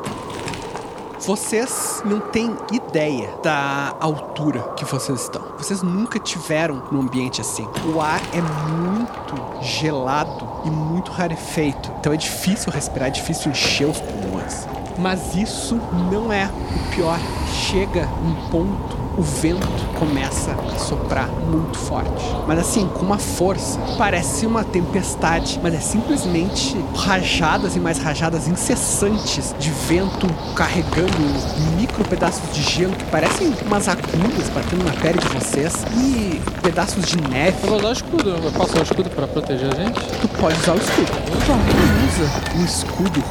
[1.26, 5.42] Vocês não têm ideia da altura que vocês estão.
[5.58, 7.66] Vocês nunca tiveram num ambiente assim.
[7.96, 11.90] O ar é muito gelado e muito rarefeito.
[11.98, 14.68] Então é difícil respirar, é difícil encher os pulmões.
[14.98, 15.80] Mas isso
[16.12, 17.20] não é o pior.
[17.52, 19.68] Chega um ponto o vento
[20.00, 22.24] começa a soprar muito forte.
[22.48, 23.80] Mas assim, com uma força.
[23.98, 31.14] Parece uma tempestade, mas é simplesmente rajadas e mais rajadas incessantes de vento carregando
[31.78, 37.06] micro pedaços de gelo que parecem umas agulhas batendo na pele de vocês e pedaços
[37.06, 37.58] de neve.
[37.64, 38.30] Eu vou usar o escudo.
[38.30, 40.00] Eu posso usar o escudo pra proteger a gente?
[40.22, 41.12] Tu pode usar o escudo.
[41.26, 41.52] Tu
[42.14, 43.24] usa um escudo.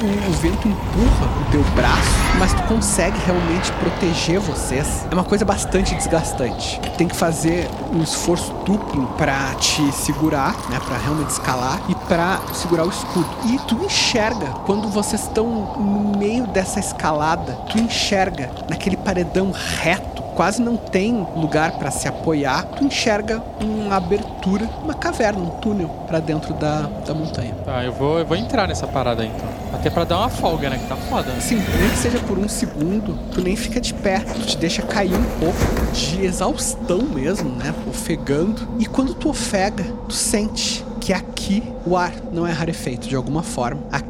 [0.00, 5.06] O, o vento empurra o teu braço, mas tu consegue realmente proteger vocês.
[5.10, 6.80] É uma coisa bastante desgastante.
[6.96, 12.40] Tem que fazer um esforço duplo pra te segurar, né, Pra realmente escalar e pra
[12.52, 13.28] segurar o escudo.
[13.46, 15.46] E tu enxerga quando vocês estão
[15.78, 22.08] no meio dessa escalada, tu enxerga naquele paredão reto quase não tem lugar pra se
[22.08, 27.54] apoiar, tu enxerga uma abertura, uma caverna, um túnel pra dentro da, da montanha.
[27.62, 29.46] Tá, eu vou, eu vou entrar nessa parada aí então.
[29.74, 30.78] Até pra dar uma folga, né?
[30.78, 31.30] Que tá foda.
[31.30, 31.40] né?
[31.40, 34.80] Sim, nem que seja por um segundo, tu nem fica de pé, tu te deixa
[34.80, 35.58] cair um pouco
[35.92, 37.74] de exaustão mesmo, né?
[37.86, 38.66] Ofegando.
[38.78, 43.42] E quando tu ofega, tu sente que aqui o ar não é rarefeito de alguma
[43.42, 43.82] forma.
[43.92, 44.09] Aqui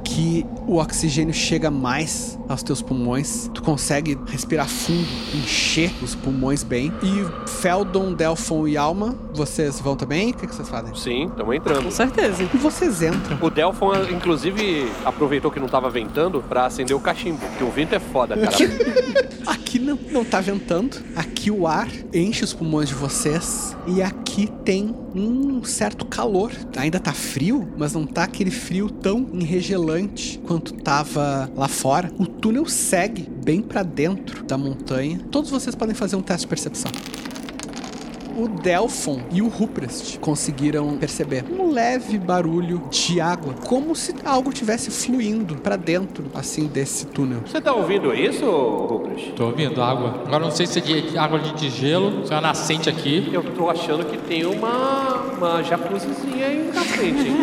[0.66, 3.50] o oxigênio chega mais aos teus pulmões.
[3.55, 6.92] Tu consegue respirar fundo, encher os pulmões bem.
[7.02, 10.31] E Feldon, Delphon e Alma, vocês vão também?
[10.31, 10.94] O que, que vocês fazem?
[10.94, 11.84] Sim, estamos entrando.
[11.84, 12.42] Com certeza.
[12.42, 13.39] E vocês entram.
[13.40, 17.94] O Delphon, inclusive, aproveitou que não tava ventando pra acender o cachimbo, porque o vento
[17.94, 18.57] é foda, cara.
[19.47, 20.99] Aqui não, não tá ventando.
[21.16, 23.76] Aqui o ar enche os pulmões de vocês.
[23.86, 26.52] E aqui tem um certo calor.
[26.76, 30.09] Ainda tá frio, mas não tá aquele frio tão enregelante
[30.44, 32.12] quanto tava lá fora.
[32.18, 35.20] O túnel segue bem pra dentro da montanha.
[35.30, 36.90] Todos vocês podem fazer um teste de percepção.
[38.41, 44.51] O Delphon e o Ruprest conseguiram perceber um leve barulho de água, como se algo
[44.51, 47.43] tivesse fluindo pra dentro, assim, desse túnel.
[47.44, 49.33] Você tá ouvindo isso, Rupert?
[49.33, 50.23] Tô ouvindo água.
[50.27, 53.28] Agora não sei se é de água de gelo, se é uma nascente aqui.
[53.31, 57.36] Eu tô achando que tem uma, uma jacuzzizinha aí na frente, hein?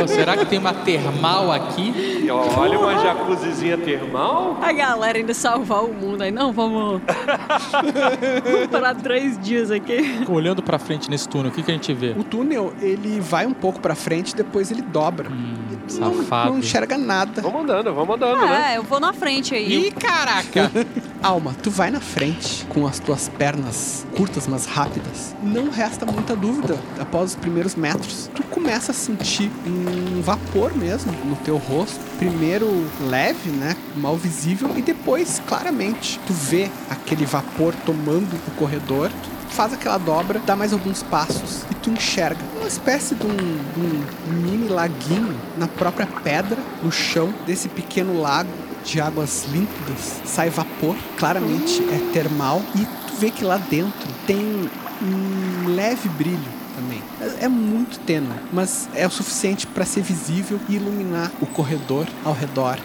[0.00, 1.92] Pô, será que tem uma termal aqui?
[2.24, 4.58] E Olha uma jacuzzizinha termal.
[4.60, 6.32] A galera indo salvar o mundo aí.
[6.32, 7.00] Não, vamos.
[7.02, 10.24] vamos parar três dias aqui.
[10.40, 12.14] Olhando pra frente nesse túnel, o que, que a gente vê?
[12.16, 15.28] O túnel, ele vai um pouco pra frente, depois ele dobra.
[15.28, 16.50] não, safado.
[16.50, 17.42] não enxerga nada.
[17.42, 18.72] Vamos andando, vamos andando, né?
[18.72, 19.88] É, eu vou na frente aí.
[19.88, 20.72] Ih, caraca!
[21.22, 25.36] Alma, tu vai na frente com as tuas pernas curtas, mas rápidas.
[25.42, 26.78] Não resta muita dúvida.
[26.98, 32.00] Após os primeiros metros, tu começa a sentir um vapor mesmo no teu rosto.
[32.16, 32.66] Primeiro
[33.10, 33.76] leve, né?
[33.94, 34.70] Mal visível.
[34.74, 39.10] E depois, claramente, tu vê aquele vapor tomando o corredor.
[39.10, 43.30] Tu faz aquela dobra, dá mais alguns passos e tu enxerga uma espécie de um,
[43.30, 48.50] um mini laguinho na própria pedra, no chão desse pequeno lago
[48.84, 50.20] de águas límpidas.
[50.24, 54.70] Sai vapor, claramente é termal e tu vê que lá dentro tem
[55.02, 56.38] um leve brilho
[56.76, 57.02] também.
[57.20, 62.06] É- É muito tênue, mas é o suficiente para ser visível e iluminar o corredor
[62.24, 62.78] ao redor.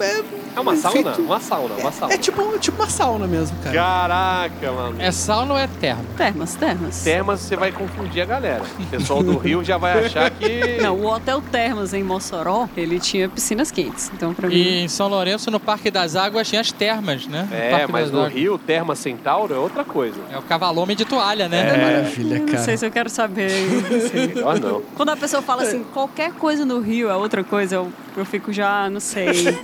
[0.00, 0.22] É,
[0.56, 1.16] É uma feito- sauna?
[1.18, 2.14] Uma sauna, uma sauna.
[2.14, 3.74] É tipo, tipo uma sauna mesmo, cara.
[3.76, 4.96] Caraca, mano.
[4.98, 6.04] É sauna ou é termo?
[6.16, 7.02] Termas, termas.
[7.02, 8.62] Termas, você vai confundir a galera.
[8.78, 10.78] O pessoal do Rio já vai achar que...
[10.82, 14.10] Não, o Hotel Termas em Mossoró, ele tinha piscinas quentes.
[14.14, 14.54] Então, pra mim.
[14.54, 17.46] E em São Lourenço, no Parque das Águas, tinha as termas, né?
[17.50, 18.32] No É, Parque mas no Águas.
[18.32, 20.16] Rio, Terma Centauro é outra coisa.
[20.32, 21.58] É o cavalome de toalha, né?
[21.74, 21.84] É.
[21.98, 22.58] Maravilha, Eu não cara.
[22.62, 23.50] sei se eu quero saber.
[23.68, 24.34] não sei.
[24.44, 24.82] Ah, não.
[24.94, 28.52] Quando a pessoa fala assim, qualquer coisa no Rio é outra coisa, eu, eu fico
[28.52, 29.28] já, não sei.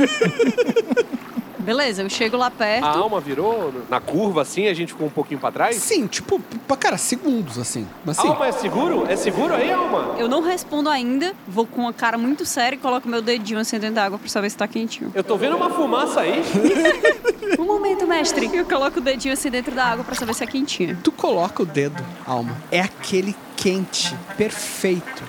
[1.64, 2.84] Beleza, eu chego lá perto.
[2.84, 5.76] A alma virou na curva assim, a gente ficou um pouquinho pra trás?
[5.76, 7.86] Sim, tipo, pra cara, segundos assim.
[8.04, 8.28] Mas sim.
[8.28, 9.06] Alma é seguro?
[9.08, 10.14] É seguro aí, Alma?
[10.18, 13.78] Eu não respondo ainda, vou com uma cara muito séria e coloco meu dedinho assim
[13.78, 15.10] dentro da água pra saber se tá quentinho.
[15.14, 16.42] Eu tô vendo uma fumaça aí.
[17.58, 18.50] Um momento, mestre.
[18.52, 20.98] Eu coloco o dedinho assim dentro da água pra saber se é quentinha.
[21.02, 22.56] Tu coloca o dedo, alma.
[22.70, 23.34] É aquele
[23.64, 25.24] quente, perfeito.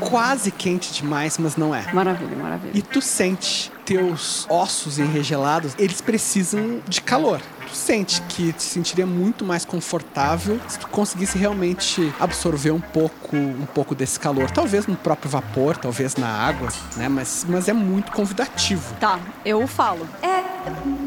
[0.00, 1.92] Quase quente demais, mas não é.
[1.92, 2.72] Maravilha, maravilha.
[2.74, 7.40] E tu sente teus ossos enregelados, eles precisam de calor.
[7.70, 13.36] Tu sente que te sentiria muito mais confortável se tu conseguisse realmente absorver um pouco,
[13.36, 14.50] um pouco desse calor.
[14.50, 17.08] Talvez no próprio vapor, talvez na água, né?
[17.08, 18.94] Mas, mas é muito convidativo.
[18.98, 20.04] Tá, eu falo.
[20.20, 20.42] É,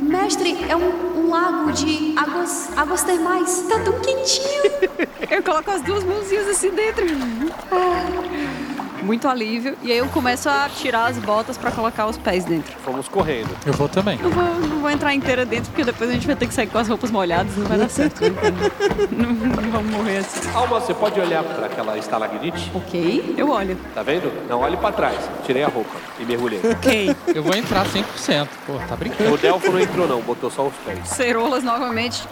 [0.03, 3.65] mestre, é um, um lago de águas, águas termais.
[3.67, 4.63] Tá tão quentinho.
[5.29, 7.05] Eu coloco as duas mãozinhas assim dentro.
[9.03, 9.77] Muito alívio.
[9.83, 12.73] E aí eu começo a tirar as botas pra colocar os pés dentro.
[12.83, 13.55] Fomos correndo.
[13.65, 14.17] Eu vou também.
[14.17, 16.67] Não vou, não vou entrar inteira dentro, porque depois a gente vai ter que sair
[16.67, 18.21] com as roupas molhadas, não vai dar certo.
[19.11, 20.49] não, não vamos morrer assim.
[20.53, 22.71] Alma, você pode olhar pra aquela estalagmite?
[22.73, 23.77] Ok, eu olho.
[23.93, 24.31] Tá vendo?
[24.47, 25.17] Não, olhe pra trás.
[25.45, 26.61] Tirei a roupa e mergulhei.
[26.63, 27.15] Ok.
[27.27, 28.47] Eu vou entrar 100%.
[28.65, 29.33] Pô, tá brincando.
[29.33, 31.07] O Delfo não entrou não, botou só os pés.
[31.09, 32.23] Cerolas novamente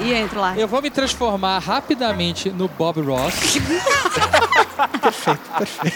[0.00, 0.56] e entro lá.
[0.56, 3.58] Eu vou me transformar rapidamente no Bob Ross.
[5.00, 5.95] Perfeito, perfeito.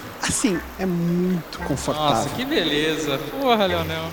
[0.21, 2.15] Assim, é muito confortável.
[2.15, 3.17] Nossa, que beleza.
[3.39, 4.05] Porra, Leonel.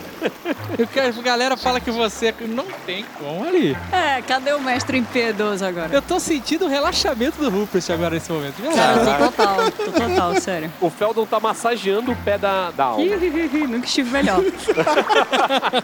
[0.78, 3.77] Eu quero, a galera fala que você não tem como ali.
[3.93, 5.91] É, cadê o mestre impiedoso agora?
[5.93, 8.55] Eu tô sentindo o relaxamento do Rupert agora nesse momento.
[8.75, 10.73] Cara, tô total, tô total, sério.
[10.81, 13.05] O Feldon tá massageando o pé da, da alma.
[13.69, 14.43] Nunca estive melhor.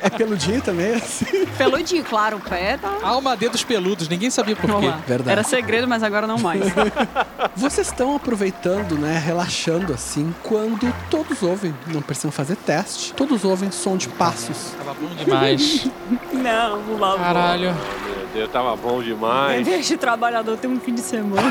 [0.00, 1.46] É peludinho também, assim.
[1.58, 2.98] Peludinho, claro, o pé tá...
[3.02, 4.92] Alma dedos peludos, ninguém sabia por quê.
[5.06, 5.30] Verdade.
[5.30, 6.62] Era segredo, mas agora não mais.
[7.54, 13.70] Vocês estão aproveitando, né, relaxando assim, quando todos ouvem, não precisam fazer teste, todos ouvem
[13.70, 14.74] som de passos.
[14.76, 15.86] Tava bom demais.
[16.32, 17.16] não, lá.
[17.16, 17.74] Caralho.
[18.06, 19.66] Meu Deus, tava bom demais.
[19.90, 21.42] O trabalhador ter um fim de semana.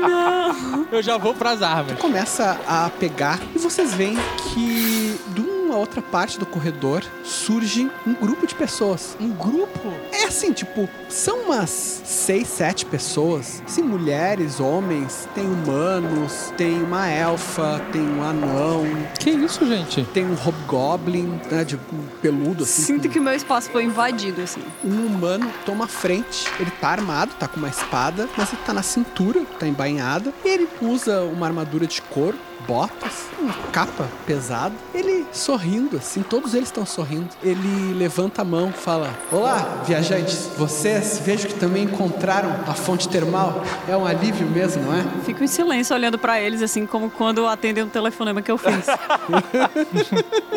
[0.00, 0.86] não.
[0.90, 1.98] Eu já vou pras armas.
[1.98, 4.16] Começa a pegar e vocês veem
[4.52, 9.16] que de uma outra parte do corredor surge um grupo de pessoas.
[9.18, 9.90] Um grupo?
[10.12, 11.70] É assim, tipo, são umas
[12.04, 13.62] seis, sete pessoas.
[13.64, 18.84] Assim, mulheres, homens, tem humanos, tem uma elfa, tem um anão.
[19.18, 20.04] Que isso, gente?
[20.12, 22.82] Tem um hobgoblin, né, de um peludo, assim.
[22.82, 24.60] Sinto que meu espaço foi invadido, assim.
[24.84, 28.82] Um humano toma frente, ele tá armado, tá com uma espada, mas ele tá na
[28.82, 34.74] cintura, tá embainhada, e ele usa uma armadura de couro, botas, uma capa pesada.
[34.94, 37.28] Ele sorrindo, assim, todos eles estão sorrindo.
[37.42, 43.62] Ele levanta a mão, fala: Olá, viajantes, vocês vejo que também encontraram a fonte termal.
[43.88, 45.04] É um alívio mesmo, não é?
[45.24, 48.86] Fico em silêncio olhando pra eles, assim como quando atendem um telefonema que eu fiz.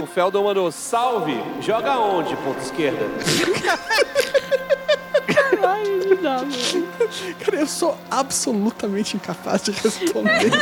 [0.02, 3.06] O Feldon mandou, salve, joga onde, ponta esquerda?
[6.10, 6.52] Não dá, mano.
[7.40, 10.56] Cara, eu sou absolutamente incapaz de responder isso.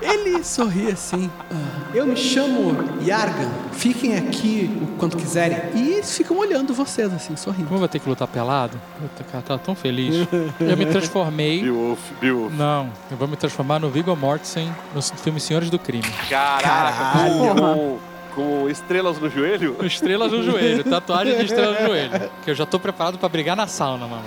[0.00, 1.30] Ele sorri assim.
[1.50, 3.48] "Ah, eu me chamo Yargan.
[3.72, 5.58] Fiquem aqui o quanto quiserem.
[5.74, 7.64] E eles ficam olhando vocês assim, sorrindo.
[7.64, 8.80] Como eu vou ter que lutar pelado?
[9.00, 10.26] Puta, cara, tava tão feliz.
[10.60, 11.62] Eu me transformei.
[11.62, 12.52] Beowulf, Beowulf.
[12.54, 16.02] Não, eu vou me transformar no Viggo Mortensen no filme Senhores do Crime.
[16.28, 17.54] Caraca, Caralho.
[17.54, 17.98] com,
[18.34, 19.76] com estrelas no joelho?
[19.82, 22.30] Estrelas no joelho, tatuagem de estrelas no joelho.
[22.44, 24.24] Que eu já tô preparado pra brigar na sauna, mano.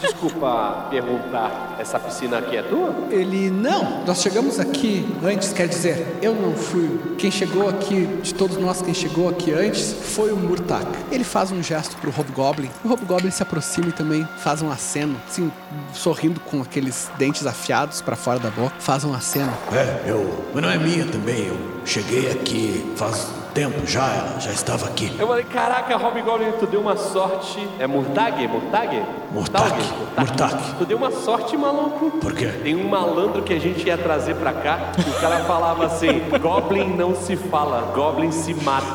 [0.00, 2.94] Desculpa perguntar, essa piscina aqui é tua?
[3.10, 7.00] Ele, não, nós chegamos aqui antes, quer dizer, eu não fui.
[7.18, 10.86] Quem chegou aqui, de todos nós, quem chegou aqui antes, foi o Murtak.
[11.10, 12.70] Ele faz um gesto pro Hobgoblin.
[12.84, 15.50] O Hobgoblin se aproxima e também faz um aceno, assim,
[15.92, 18.74] sorrindo com aqueles dentes afiados pra fora da boca.
[18.78, 19.52] Faz um aceno.
[19.72, 20.44] É, eu.
[20.52, 21.46] Mas não é minha também.
[21.46, 25.14] Eu cheguei aqui faz tempo já, ela já estava aqui.
[25.18, 27.66] Eu falei, caraca, Hobgoblin, tu deu uma sorte.
[27.78, 28.48] É Murtag?
[28.48, 29.02] Murtag?
[29.30, 29.76] Murtak,
[30.18, 30.74] Murtak.
[30.78, 32.10] Tu deu uma sorte, maluco.
[32.18, 32.46] Por quê?
[32.62, 34.92] Tem um malandro que a gente ia trazer pra cá.
[34.98, 38.86] e O cara falava assim: Goblin não se fala, Goblin se mata.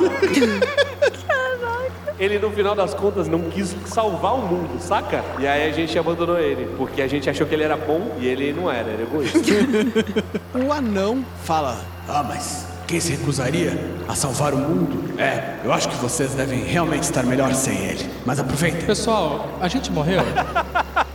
[2.19, 5.23] Ele, no final das contas, não quis salvar o mundo, saca?
[5.39, 8.27] E aí a gente abandonou ele, porque a gente achou que ele era bom e
[8.27, 9.39] ele não era, era egoísta.
[10.53, 11.77] O anão fala:
[12.07, 13.77] Ah, mas quem se recusaria
[14.07, 15.13] a salvar o mundo?
[15.21, 18.09] É, eu acho que vocês devem realmente estar melhor sem ele.
[18.25, 18.81] Mas aproveitem.
[18.81, 20.21] Pessoal, a gente morreu?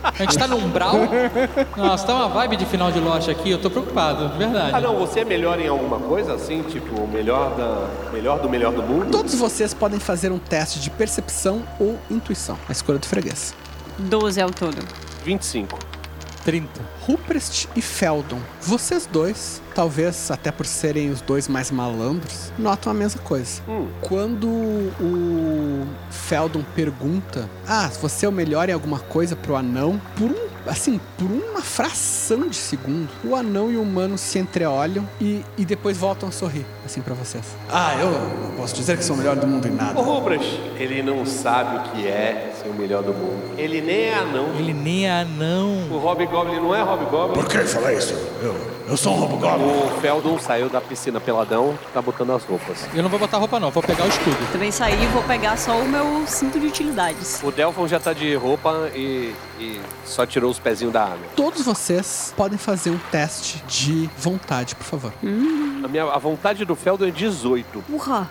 [0.01, 0.93] A gente tá no umbral?
[1.75, 4.71] Nossa, tá uma vibe de final de Lost aqui, eu tô preocupado, de verdade.
[4.73, 6.63] ah, não, você é melhor em alguma coisa, assim?
[6.63, 9.11] Tipo, o melhor, da, melhor do melhor do mundo?
[9.11, 12.57] Todos vocês podem fazer um teste de percepção ou intuição.
[12.69, 13.53] A escolha do freguês.
[13.99, 14.77] 12 ao todo.
[15.25, 15.94] 25.
[16.45, 16.69] 30.
[17.01, 22.95] Ruprecht e Feldon, vocês dois, talvez até por serem os dois mais malandros, notam a
[22.95, 23.61] mesma coisa.
[23.67, 23.87] Hum.
[23.99, 29.99] Quando o Feldon pergunta: Ah, você é o melhor em alguma coisa pro anão?
[30.15, 35.07] Por um, assim, por uma fração de segundo, o anão e o humano se entreolham
[35.19, 37.43] e, e depois voltam a sorrir, assim, pra vocês.
[37.69, 39.99] Ah, eu não posso dizer que sou o melhor do mundo em nada.
[39.99, 40.41] O Rubras,
[40.77, 43.55] ele não sabe o que é ser o melhor do mundo.
[43.57, 44.47] Ele nem é anão.
[44.57, 45.87] Ele nem é anão.
[45.91, 47.33] O Hobgoblin não é Hobgoblin.
[47.33, 48.13] Por que falar isso?
[48.41, 48.55] Eu,
[48.89, 49.65] eu sou um Hobgoblin.
[49.65, 52.87] O Feldon saiu da piscina peladão, tá botando as roupas.
[52.93, 54.37] Eu não vou botar roupa não, vou pegar o escudo.
[54.51, 57.41] Também saí e vou pegar só o meu cinto de utilidades.
[57.43, 61.27] O Delphon já tá de roupa e, e só tirou os pezinhos da água.
[61.35, 65.13] Todos vocês podem fazer um teste de vontade, por favor.
[65.83, 67.83] A, minha, a vontade do Feldon é 18.
[67.89, 68.29] Urra!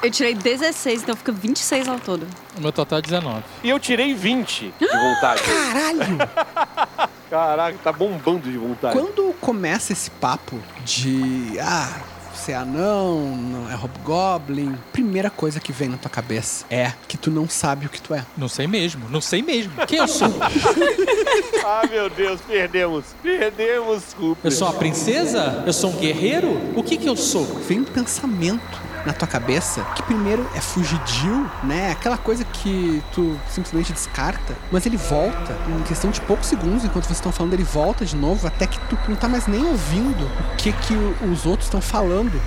[0.00, 2.26] Eu tirei 16, então fica 26 ao todo.
[2.56, 3.42] O meu total é 19.
[3.64, 5.42] E eu tirei 20 de vontade.
[5.42, 7.08] Caralho!
[7.28, 8.98] Caraca, tá bombando de vontade.
[8.98, 11.58] Quando começa esse papo de.
[11.60, 12.00] Ah,
[12.48, 14.74] você é anão, não é hobgoblin.
[14.90, 18.14] Primeira coisa que vem na tua cabeça é que tu não sabe o que tu
[18.14, 18.24] é.
[18.38, 19.72] Não sei mesmo, não sei mesmo.
[19.86, 20.28] Quem eu sou?
[21.62, 23.04] ah, meu Deus, perdemos.
[23.22, 24.44] Perdemos, Rupert.
[24.44, 25.62] Eu sou uma princesa?
[25.66, 26.58] Eu sou um guerreiro?
[26.74, 27.44] O que que eu sou?
[27.44, 31.90] Vem um pensamento na tua cabeça que primeiro é fugidio, né?
[31.90, 37.06] Aquela coisa que tu simplesmente descarta, mas ele volta em questão de poucos segundos enquanto
[37.06, 40.24] vocês estão falando, ele volta de novo até que tu não tá mais nem ouvindo
[40.24, 42.38] o que que os outros estão falando,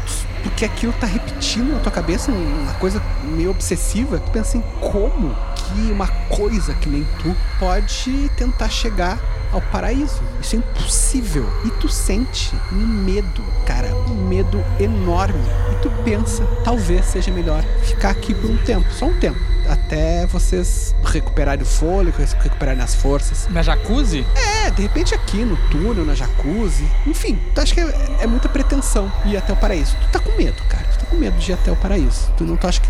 [0.43, 4.19] porque aquilo tá repetindo na tua cabeça uma coisa meio obsessiva.
[4.19, 9.17] Tu pensa assim, como que uma coisa que nem tu pode tentar chegar
[9.51, 10.21] ao paraíso.
[10.41, 11.47] Isso é impossível.
[11.65, 15.39] E tu sente um medo, cara, um medo enorme.
[15.71, 19.39] E tu pensa, talvez seja melhor ficar aqui por um tempo, só um tempo.
[19.69, 23.47] Até vocês recuperarem o fôlego, recuperarem as forças.
[23.49, 24.25] Na jacuzzi?
[24.35, 26.85] É, de repente aqui no túnel, na jacuzzi.
[27.05, 29.95] Enfim, tu acha que é, é muita pretensão ir até o paraíso.
[30.01, 30.83] Tu tá com medo, cara.
[30.83, 32.31] Tu tá com medo de ir até o paraíso.
[32.37, 32.87] Tu não tu acha que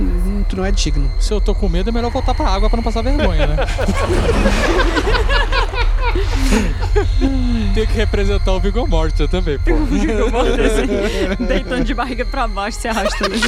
[0.49, 1.11] tu não é digno.
[1.19, 3.57] Se eu tô com medo, é melhor voltar pra água pra não passar vergonha, né?
[7.73, 9.75] Tem que representar o Vigor Mortis também, pô.
[9.85, 13.35] Vigor Mortis, assim, deitando de barriga pra baixo, se arrastando.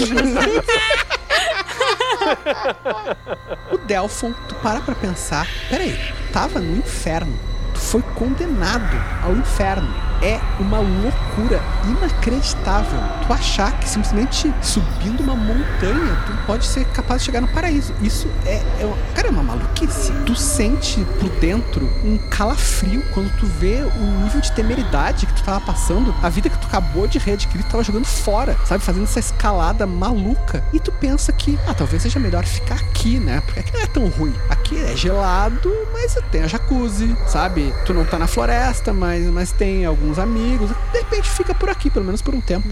[3.72, 6.00] O Delphon, tu para pra pensar, peraí,
[6.32, 7.38] tava no inferno.
[7.80, 9.88] Foi condenado ao inferno.
[10.22, 17.22] É uma loucura inacreditável tu achar que simplesmente subindo uma montanha tu pode ser capaz
[17.22, 17.94] de chegar no paraíso.
[18.02, 20.14] Isso é, é uma, cara, é uma maluquice.
[20.26, 25.44] Tu sente por dentro um calafrio quando tu vê o nível de temeridade que tu
[25.44, 28.84] tava passando, a vida que tu acabou de readquirir, tu tava jogando fora, sabe?
[28.84, 30.64] Fazendo essa escalada maluca.
[30.74, 33.42] E tu pensa que, ah, talvez seja melhor ficar aqui, né?
[33.42, 34.34] Porque aqui não é tão ruim.
[34.50, 37.63] Aqui é gelado, mas tem a jacuzzi, sabe?
[37.86, 40.70] Tu não tá na floresta, mas, mas tem alguns amigos.
[40.92, 42.68] De repente fica por aqui, pelo menos por um tempo.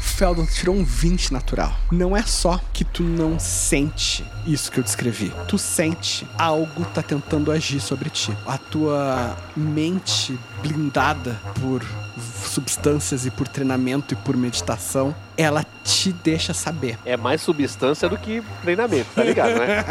[0.00, 1.74] Feldon tirou um 20 natural.
[1.90, 5.32] Não é só que tu não sente isso que eu descrevi.
[5.46, 8.36] Tu sente algo tá tentando agir sobre ti.
[8.46, 11.84] A tua mente blindada por
[12.20, 16.98] substâncias e por treinamento e por meditação, ela te deixa saber.
[17.04, 19.84] É mais substância do que treinamento, tá ligado, né?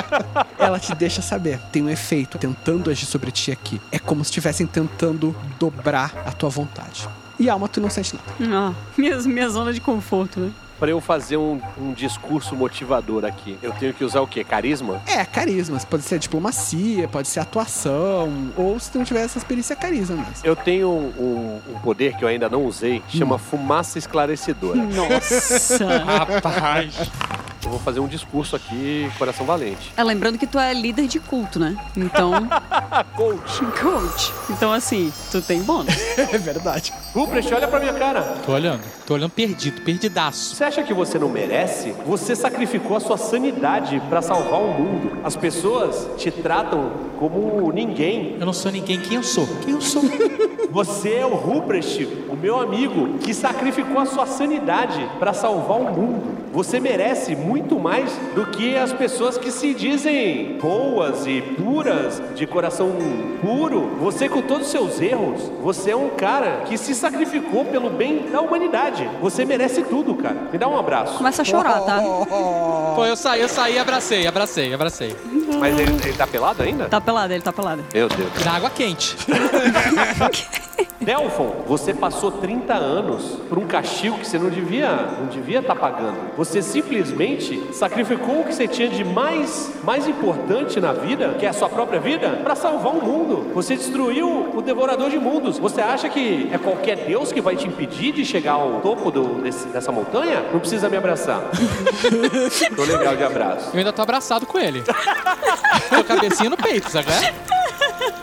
[0.58, 1.58] ela te deixa saber.
[1.72, 3.80] Tem um efeito tentando agir sobre ti aqui.
[3.90, 7.08] É como se estivessem tentando dobrar a tua vontade.
[7.38, 8.54] E alma, tu não sente nada.
[8.54, 10.52] Ah, minha, minha zona de conforto, né?
[10.80, 14.42] Pra eu fazer um, um discurso motivador aqui, eu tenho que usar o quê?
[14.42, 15.02] Carisma?
[15.06, 15.78] É, carisma.
[15.80, 20.16] Pode ser diplomacia, pode ser atuação, ou se tu não tiver essas perícias, é carisma
[20.16, 20.34] mesmo.
[20.42, 24.78] Eu tenho um, um poder que eu ainda não usei, chama fumaça esclarecedora.
[24.82, 25.86] Nossa!
[26.02, 26.96] Rapaz!
[27.64, 29.92] Eu vou fazer um discurso aqui, coração valente.
[29.96, 31.76] É, lembrando que tu é líder de culto, né?
[31.96, 32.32] Então.
[33.14, 33.60] Coach.
[33.80, 34.32] Coach.
[34.48, 35.94] Então, assim, tu tem bônus.
[36.16, 36.92] é verdade.
[37.14, 38.22] Ruprecht, olha pra minha cara.
[38.46, 38.82] Tô olhando.
[39.06, 40.54] Tô olhando perdido, perdidaço.
[40.54, 41.94] Você acha que você não merece?
[42.06, 45.18] Você sacrificou a sua sanidade pra salvar o mundo.
[45.22, 48.36] As pessoas te tratam como ninguém.
[48.40, 48.98] Eu não sou ninguém.
[49.00, 49.46] Quem eu sou?
[49.64, 50.02] Quem eu sou?
[50.70, 55.92] Você é o Ruprecht, o meu amigo, que sacrificou a sua sanidade pra salvar o
[55.92, 56.38] mundo.
[56.52, 57.49] Você merece muito
[57.80, 62.92] mais do que as pessoas que se dizem boas e puras, de coração
[63.40, 63.96] puro.
[64.00, 68.30] Você, com todos os seus erros, você é um cara que se sacrificou pelo bem
[68.30, 69.08] da humanidade.
[69.20, 70.36] Você merece tudo, cara.
[70.52, 71.16] Me dá um abraço.
[71.16, 72.00] Começa a chorar, tá?
[72.94, 75.16] Pô, eu saí, eu saí, abracei, abracei, abracei.
[75.58, 76.86] Mas ele, ele tá pelado ainda?
[76.86, 77.84] Tá pelado, ele tá pelado.
[77.92, 78.44] Meu Deus.
[78.44, 79.16] Na água quente.
[81.00, 85.74] Delfon, você passou 30 anos por um castigo que você não devia não devia estar
[85.74, 86.36] pagando.
[86.36, 87.39] Você simplesmente
[87.72, 91.68] sacrificou o que você tinha de mais, mais importante na vida, que é a sua
[91.68, 93.50] própria vida, para salvar o mundo.
[93.54, 95.58] Você destruiu o devorador de mundos.
[95.58, 99.40] Você acha que é qualquer Deus que vai te impedir de chegar ao topo do-
[99.42, 100.44] desse- dessa montanha?
[100.52, 101.40] Não precisa me abraçar.
[102.76, 103.70] Tô legal de abraço.
[103.72, 104.82] Eu ainda tô abraçado com ele.
[105.90, 107.06] tô cabecinha no peito, sabe?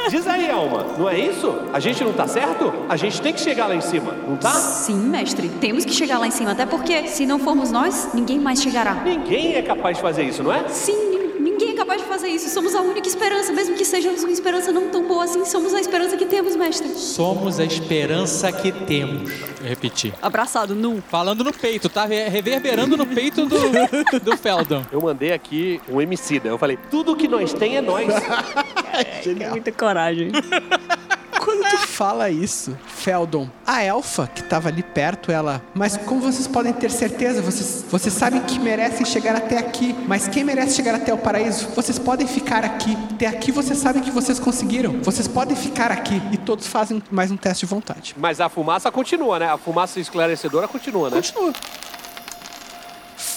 [0.10, 1.54] Diz aí, Alma, não é isso?
[1.74, 2.74] A gente não tá certo?
[2.90, 4.52] A gente tem que chegar lá em cima, não tá?
[4.52, 5.50] Sim, mestre.
[5.50, 8.96] Temos que chegar lá em cima, até porque se não formos nós, ninguém mais chegará.
[8.96, 10.68] Ninguém é capaz de fazer isso, não é?
[10.70, 11.17] Sim,
[11.78, 12.50] capaz de fazer isso.
[12.50, 15.80] Somos a única esperança, mesmo que sejamos uma esperança não tão boa assim, somos a
[15.80, 16.90] esperança que temos, mestre.
[16.90, 19.32] Somos a esperança que temos.
[19.62, 20.14] Eu repeti.
[20.22, 21.02] Abraçado, nu.
[21.10, 23.58] Falando no peito, tá re- reverberando no peito do,
[24.22, 24.84] do Feldon.
[24.92, 26.50] Eu mandei aqui um homicida.
[26.50, 28.08] Eu falei, tudo que nós tem é nós.
[29.52, 30.32] Muita coragem.
[31.48, 36.46] Quando tu fala isso, Feldon, a elfa que tava ali perto, ela, mas como vocês
[36.46, 37.42] podem ter certeza?
[37.42, 41.70] Vocês, vocês sabem que merecem chegar até aqui, mas quem merece chegar até o paraíso?
[41.70, 42.98] Vocês podem ficar aqui.
[43.14, 45.02] Até aqui vocês sabem que vocês conseguiram.
[45.02, 46.22] Vocês podem ficar aqui.
[46.34, 48.14] E todos fazem mais um teste de vontade.
[48.18, 49.50] Mas a fumaça continua, né?
[49.50, 51.16] A fumaça esclarecedora continua, né?
[51.16, 51.54] Continua.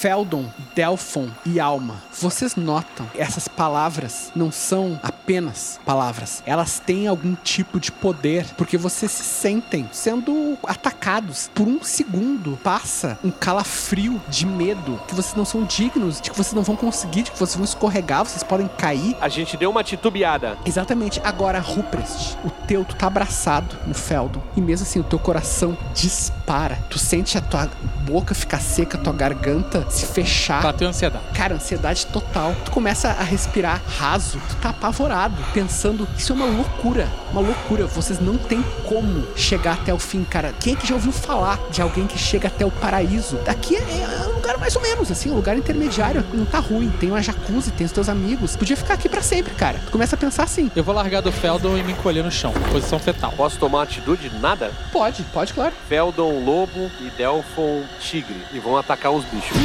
[0.01, 7.35] Feldon, Delphon e Alma, vocês notam essas palavras não são apenas palavras, elas têm algum
[7.35, 11.51] tipo de poder, porque vocês se sentem sendo atacados.
[11.55, 16.37] Por um segundo passa um calafrio de medo, que vocês não são dignos, de que
[16.37, 19.15] vocês não vão conseguir, de que vocês vão escorregar, vocês podem cair.
[19.21, 20.57] A gente deu uma titubeada.
[20.65, 21.21] Exatamente.
[21.23, 24.41] Agora, Ruprest, o teu, tu tá abraçado no Feldon.
[24.57, 26.40] E mesmo assim, o teu coração dispara.
[26.89, 27.69] Tu sente a tua
[28.03, 30.63] boca ficar seca, a tua garganta se fechar.
[30.63, 31.25] Bateu ansiedade.
[31.33, 32.57] Cara, ansiedade total.
[32.65, 34.41] Tu começa a respirar raso.
[34.49, 37.09] Tu tá apavorado, pensando, isso é uma loucura.
[37.31, 37.87] Uma loucura.
[37.87, 40.53] Vocês não têm como chegar até o fim, cara.
[40.59, 43.37] Quem é que já ouviu falar de alguém que chega até o paraíso?
[43.45, 46.25] Daqui é, é um lugar mais ou menos, assim, um lugar intermediário.
[46.35, 46.91] Não tá ruim.
[46.99, 48.57] Tem uma jacuzzi, tem os teus amigos.
[48.57, 49.79] Podia ficar aqui pra sempre, cara.
[49.87, 50.69] Tu começa a pensar assim.
[50.75, 53.33] Eu vou largar do Feldon e me encolher no chão, posição fetal.
[53.37, 54.33] Posso tomar uma atitude?
[54.41, 54.73] Nada?
[54.91, 55.73] Pode, pode, claro.
[55.89, 58.37] Feldon, lobo e Delphon, tigre.
[58.53, 59.57] E vão atacar os bichos.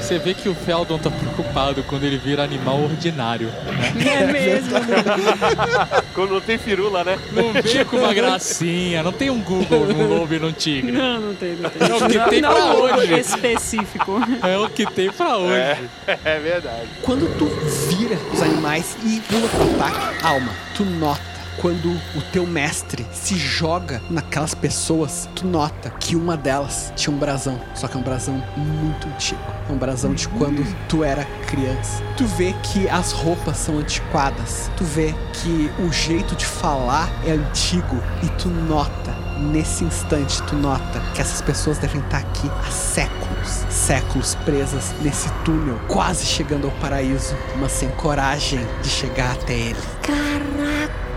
[0.00, 3.52] Você vê que o Feldon tá preocupado quando ele vira animal ordinário.
[4.04, 4.70] É mesmo.
[6.14, 7.18] Quando não tem firula, né?
[7.32, 10.92] Não vem com uma gracinha, não tem um Google num lobo e num tigre.
[10.92, 11.88] Não, não tem, não tem.
[11.88, 13.20] É o que tem não, pra não, hoje.
[13.20, 14.20] específico.
[14.42, 15.54] É o que tem pra hoje.
[16.06, 16.88] É, é verdade.
[17.02, 17.46] Quando tu
[17.88, 21.37] vira os animais e pula pro ataque, alma, tu nota.
[21.60, 27.18] Quando o teu mestre se joga naquelas pessoas, tu nota que uma delas tinha um
[27.18, 29.40] brasão, só que é um brasão muito antigo.
[29.68, 32.02] É um brasão de quando tu era criança.
[32.16, 34.70] Tu vê que as roupas são antiquadas.
[34.76, 40.56] Tu vê que o jeito de falar é antigo e tu nota Nesse instante, tu
[40.56, 46.66] nota que essas pessoas devem estar aqui há séculos, séculos presas nesse túnel, quase chegando
[46.66, 49.80] ao paraíso, mas sem coragem de chegar até ele.
[50.02, 51.07] Caraca!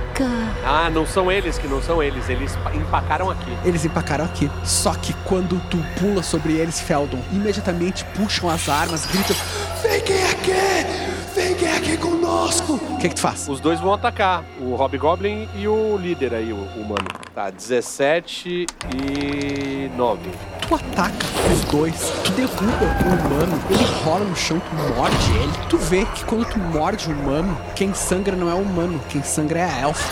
[0.66, 2.30] Ah, não são eles que não são eles.
[2.30, 3.58] Eles pa- empacaram aqui.
[3.64, 4.50] Eles empacaram aqui.
[4.64, 9.36] Só que quando tu pula sobre eles, Feldon, imediatamente puxam as armas, gritam:
[9.82, 11.21] Fiquem aqui!
[11.34, 12.74] Fiquem aqui conosco!
[12.74, 13.48] O que, que tu faz?
[13.48, 14.44] Os dois vão atacar.
[14.60, 17.08] O Hobgoblin e o líder aí, o humano.
[17.34, 20.20] Tá, 17 e 9.
[20.68, 21.16] Tu ataca
[21.54, 25.52] os dois, tu derruba o humano, ele rola no chão, tu morde ele.
[25.70, 29.22] Tu vê que quando tu morde o humano, quem sangra não é o humano, quem
[29.24, 30.04] sangra é a elfa.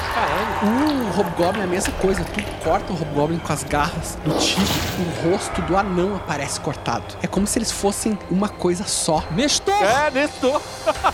[0.62, 4.66] O Hobgoblin é a mesma coisa, tu corta o Hobgoblin com as garras do tigre,
[5.00, 7.06] o rosto do anão aparece cortado.
[7.22, 9.24] É como se eles fossem uma coisa só.
[9.32, 9.74] Nestor!
[9.82, 10.62] É, Nestor!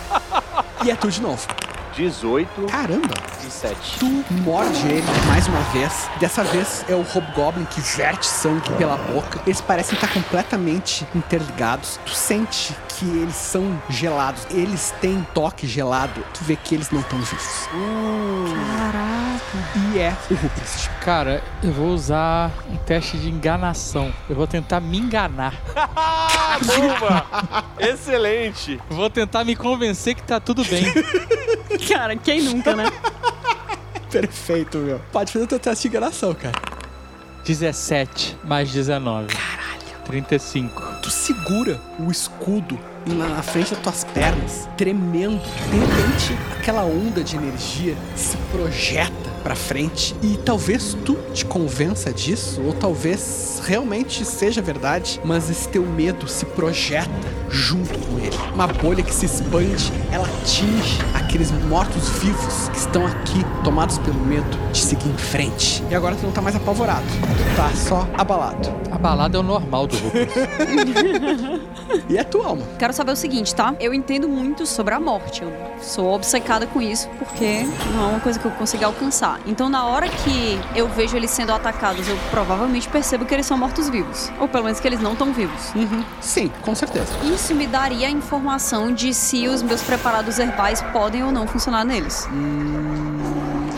[0.84, 1.46] E é tudo de novo.
[1.94, 3.14] 18 Caramba!
[3.50, 3.98] 7.
[3.98, 6.08] Tu morde ele mais uma vez.
[6.18, 9.40] Dessa vez é o Hobgoblin que verte sangue pela boca.
[9.46, 11.98] Eles parecem estar completamente interligados.
[12.04, 14.46] Tu sente que eles são gelados.
[14.50, 16.24] Eles têm toque gelado.
[16.34, 17.68] Tu vê que eles não estão vivos.
[18.76, 19.36] Caraca!
[19.94, 21.04] E é o.
[21.04, 24.12] Cara, eu vou usar um teste de enganação.
[24.28, 25.54] Eu vou tentar me enganar.
[26.64, 27.64] Boa!
[27.78, 28.80] Excelente!
[28.88, 30.84] Vou tentar me convencer que tá tudo bem.
[31.88, 32.84] Cara, quem nunca, né?
[34.20, 35.00] Perfeito, meu.
[35.12, 36.58] Pode fazer o teu teste de enganação, cara.
[37.44, 39.28] 17 mais 19.
[39.28, 40.04] Caralho.
[40.04, 40.82] 35.
[41.02, 45.40] Tu segura o escudo na, na frente das tuas pernas, tremendo.
[45.70, 52.12] De repente, aquela onda de energia se projeta pra frente e talvez tu te convença
[52.12, 57.08] disso, ou talvez realmente seja verdade, mas esse teu medo se projeta
[57.48, 58.36] junto com ele.
[58.52, 64.46] Uma bolha que se expande, ela atinge aqueles mortos-vivos que estão aqui, tomados pelo medo
[64.72, 65.82] de seguir em frente.
[65.88, 68.68] E agora tu não tá mais apavorado, tu tá só abalado.
[68.90, 70.28] A balada é o normal do Rupert.
[72.08, 72.62] E é tua alma.
[72.78, 73.74] Quero saber o seguinte, tá?
[73.78, 75.42] Eu entendo muito sobre a morte.
[75.42, 79.38] Eu sou obcecada com isso porque não é uma coisa que eu consigo alcançar.
[79.46, 83.58] Então, na hora que eu vejo eles sendo atacados, eu provavelmente percebo que eles são
[83.58, 84.30] mortos-vivos.
[84.40, 85.72] Ou pelo menos que eles não estão vivos.
[86.20, 87.12] Sim, com certeza.
[87.24, 91.84] Isso me daria a informação de se os meus preparados herbais podem ou não funcionar
[91.84, 92.26] neles.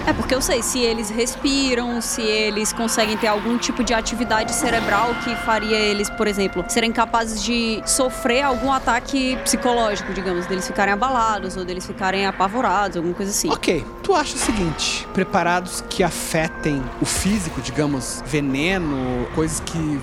[0.09, 4.55] É porque eu sei se eles respiram, se eles conseguem ter algum tipo de atividade
[4.55, 10.67] cerebral que faria eles, por exemplo, serem capazes de sofrer algum ataque psicológico, digamos, deles
[10.67, 13.51] ficarem abalados ou deles ficarem apavorados, alguma coisa assim.
[13.51, 20.01] Ok, tu acha o seguinte: preparados que afetem o físico, digamos, veneno, coisas que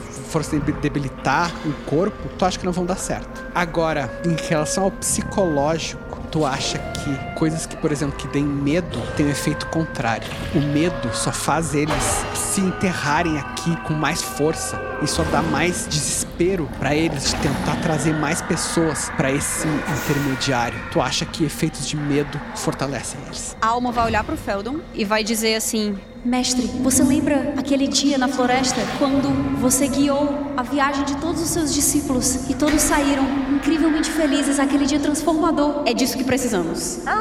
[0.60, 3.44] deb- debilitar o corpo, tu acha que não vão dar certo.
[3.56, 6.05] Agora, em relação ao psicológico,
[6.36, 10.28] tu acha que coisas que, por exemplo, que deem medo tem um efeito contrário.
[10.54, 15.88] O medo só faz eles se enterrarem aqui com mais força e só dá mais
[15.88, 20.78] desespero pra eles de tentar trazer mais pessoas pra esse intermediário.
[20.92, 23.56] Tu acha que efeitos de medo fortalecem eles?
[23.62, 28.18] A alma vai olhar pro Feldon e vai dizer assim: Mestre, você lembra aquele dia
[28.18, 29.30] na floresta quando
[29.62, 33.24] você guiou a viagem de todos os seus discípulos e todos saíram
[33.54, 35.84] incrivelmente felizes aquele dia transformador?
[35.86, 37.02] É disso que precisamos.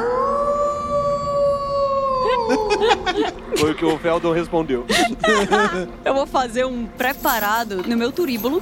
[3.55, 4.85] Foi o que o Feldon respondeu.
[6.03, 8.61] Eu vou fazer um preparado no meu turíbulo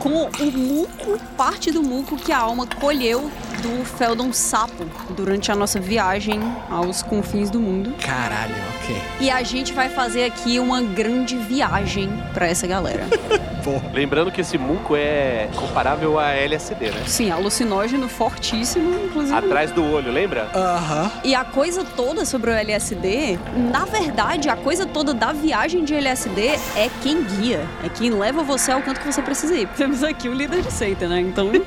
[0.00, 3.30] com o muco, parte do muco que a alma colheu
[3.66, 7.92] do Feldon Sapo durante a nossa viagem aos confins do mundo.
[8.00, 8.96] Caralho, ok.
[9.20, 13.04] E a gente vai fazer aqui uma grande viagem pra essa galera.
[13.92, 17.02] Lembrando que esse muco é comparável a LSD, né?
[17.06, 19.36] Sim, alucinógeno fortíssimo, inclusive.
[19.36, 20.48] Atrás do olho, lembra?
[20.54, 21.10] Aham.
[21.24, 23.36] E a coisa toda sobre o LSD,
[23.72, 26.46] na verdade, a coisa toda da viagem de LSD
[26.76, 29.66] é quem guia, é quem leva você ao canto que você precisa ir.
[29.76, 31.20] Temos aqui o líder de seita, né?
[31.20, 31.50] Então.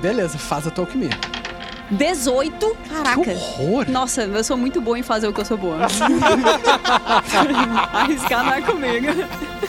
[0.00, 1.10] Beleza, faz a tua alquimia.
[1.90, 2.76] 18.
[2.88, 3.22] Caraca.
[3.22, 3.90] Que horror.
[3.90, 5.86] Nossa, eu sou muito boa em fazer o que eu sou boa.
[7.92, 9.06] Arriscar não é comigo.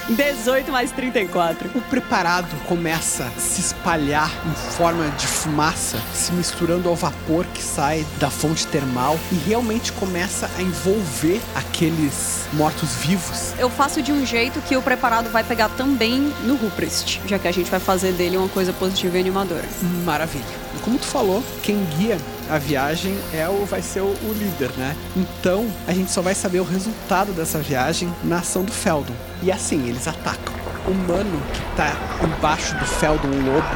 [0.10, 1.70] 18 mais 34.
[1.76, 7.62] O preparado começa a se espalhar em forma de fumaça, se misturando ao vapor que
[7.62, 13.54] sai da fonte termal e realmente começa a envolver aqueles mortos-vivos.
[13.60, 17.48] Eu faço de um jeito que o preparado vai pegar também no Ruprest, já que
[17.48, 19.66] a gente vai fazer dele uma coisa positiva e animadora.
[20.06, 20.67] Maravilha.
[20.88, 22.18] Como tu falou, quem guia
[22.50, 24.96] a viagem é o vai ser o, o líder, né?
[25.18, 29.14] Então, a gente só vai saber o resultado dessa viagem na ação do Feldon.
[29.44, 30.54] E assim, eles atacam.
[30.88, 31.92] O humano que tá
[32.24, 33.68] embaixo do Feldon, o lobo,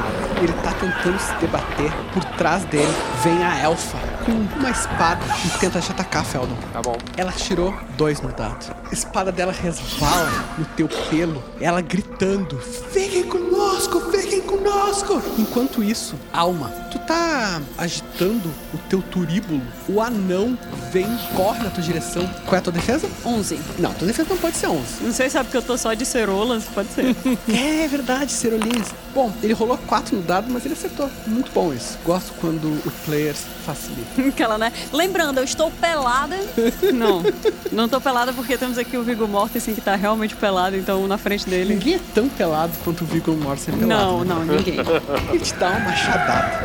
[0.41, 1.91] ele tá tentando se debater.
[2.13, 6.55] Por trás dele vem a elfa com uma espada e tenta te atacar, Feldon.
[6.71, 6.97] Tá bom.
[7.17, 8.75] Ela tirou dois no dado.
[8.89, 15.21] A espada dela resvala no teu pelo, ela gritando: Fiquem conosco, fiquem conosco!
[15.37, 20.57] Enquanto isso, Alma, tu tá agitando o teu turíbulo, o anão
[20.91, 22.27] vem, corre na tua direção.
[22.45, 23.07] Qual é a tua defesa?
[23.25, 23.59] 11.
[23.79, 25.03] Não, tua defesa não pode ser 11.
[25.03, 27.15] Não sei se é porque eu tô só de cerolas, pode ser.
[27.51, 28.93] É verdade, cerolinhas.
[29.13, 31.09] Bom, ele rolou 4 no dado, mas ele acertou.
[31.27, 31.97] Muito bom isso.
[32.05, 33.35] Gosto quando o player
[33.65, 34.10] facilita.
[34.29, 34.71] Aquela, né?
[34.91, 36.35] Lembrando, eu estou pelada.
[36.93, 37.23] Não,
[37.71, 41.17] não tô pelada porque temos aqui o Viggo Mortensen que tá realmente pelado, então na
[41.17, 41.73] frente dele.
[41.73, 43.87] Ninguém é tão pelado quanto o Viggo Mortensen pelado.
[43.87, 44.35] Não, né?
[44.35, 44.75] não, ninguém.
[45.31, 46.61] Ele te dá uma machadada.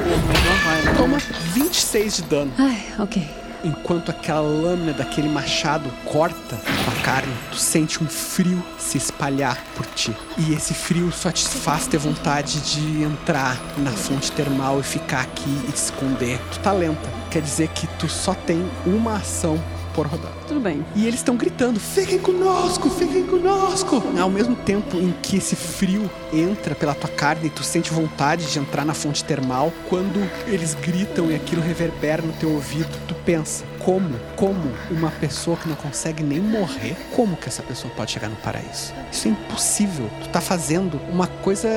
[0.97, 1.19] Toma
[1.55, 2.53] 26 de dano.
[2.59, 3.46] Ai, ok.
[3.67, 9.85] Enquanto aquela lâmina daquele machado corta a carne, tu sente um frio se espalhar por
[9.87, 10.15] ti.
[10.39, 15.23] E esse frio só te faz ter vontade de entrar na fonte termal e ficar
[15.23, 16.39] aqui e te esconder.
[16.53, 17.11] Tu tá lenta.
[17.29, 19.61] Quer dizer que tu só tem uma ação
[19.97, 20.35] por rodada.
[20.47, 20.85] Tudo bem.
[20.95, 24.03] E eles estão gritando: fiquem conosco, fiquem conosco.
[24.21, 28.53] Ao mesmo tempo em que esse frio entra pela tua carne e tu sente vontade
[28.53, 33.15] de entrar na fonte termal, quando eles gritam e aquilo reverbera no teu ouvido, tu
[33.25, 38.13] pensa: como, como uma pessoa que não consegue nem morrer, como que essa pessoa pode
[38.13, 38.93] chegar no paraíso?
[39.11, 40.11] Isso é impossível.
[40.23, 41.69] Tu tá fazendo uma coisa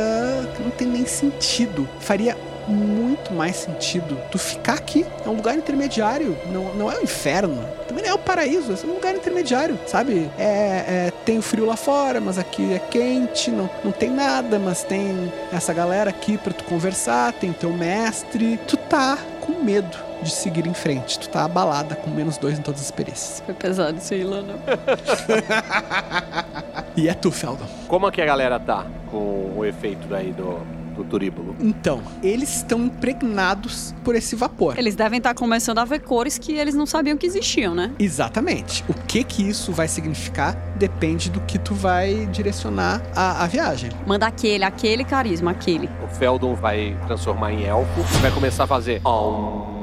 [0.56, 1.88] que não tem nem sentido.
[2.02, 2.36] Faria
[2.70, 5.06] muito mais sentido tu ficar aqui.
[5.26, 7.64] É um lugar intermediário, não, não é o inferno.
[7.88, 10.30] Também não é o paraíso, é um lugar intermediário, sabe?
[10.38, 14.60] É, é, tem o frio lá fora, mas aqui é quente, não, não tem nada,
[14.60, 18.60] mas tem essa galera aqui pra tu conversar, tem o teu mestre.
[18.68, 21.18] Tu tá com medo de seguir em frente.
[21.18, 23.42] Tu tá abalada com menos dois em todas as experiências.
[23.46, 24.54] Foi pesado isso aí, Lana.
[26.96, 27.66] E é tu, Feldon.
[27.88, 30.60] Como é que a galera tá com o efeito daí do,
[31.04, 31.56] do turíbulo?
[31.60, 34.78] Então, eles estão impregnados por esse vapor.
[34.78, 37.92] Eles devem estar começando a ver cores que eles não sabiam que existiam, né?
[38.00, 38.84] Exatamente.
[38.88, 43.92] O que que isso vai significar depende do que tu vai direcionar a, a viagem.
[44.06, 45.90] Manda aquele, aquele carisma, aquele.
[46.04, 49.02] O Feldon vai transformar em elfo e vai começar a fazer.
[49.04, 49.80] Aum.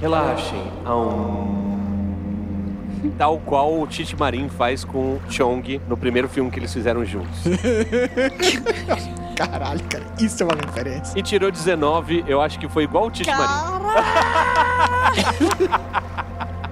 [0.00, 0.72] Relaxem.
[0.84, 1.61] Aum.
[3.10, 7.04] Tal qual o Tite Marin faz com o Chong no primeiro filme que eles fizeram
[7.04, 7.40] juntos.
[9.36, 11.18] Caralho, cara, isso é uma referência.
[11.18, 13.82] E tirou 19, eu acho que foi igual o Tite Marin.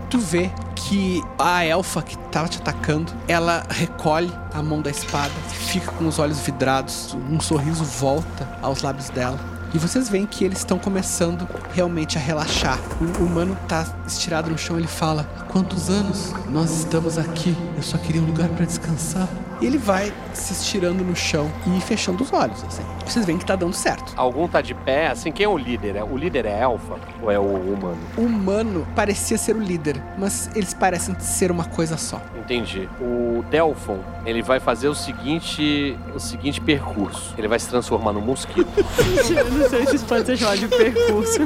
[0.09, 5.31] Tu vê que a elfa que tava te atacando, ela recolhe a mão da espada,
[5.49, 9.39] fica com os olhos vidrados, um sorriso volta aos lábios dela.
[9.73, 12.78] E vocês veem que eles estão começando realmente a relaxar.
[13.20, 17.57] O humano tá estirado no chão, ele fala: "Quantos anos nós estamos aqui?
[17.76, 19.28] Eu só queria um lugar para descansar."
[19.60, 22.82] E ele vai se estirando no chão e fechando os olhos, assim.
[23.06, 24.12] Vocês veem que tá dando certo.
[24.16, 25.97] Algum tá de pé, assim, quem é o líder?
[25.97, 27.98] É- O líder é elfa ou é o humano?
[28.16, 32.20] O humano parecia ser o líder, mas eles parecem ser uma coisa só.
[32.39, 32.89] Entendi.
[33.00, 37.34] O Delphon, ele vai fazer o seguinte, o seguinte percurso.
[37.36, 38.68] Ele vai se transformar num mosquito
[39.30, 41.40] Eu não sei se isso pode ser chamado de percurso.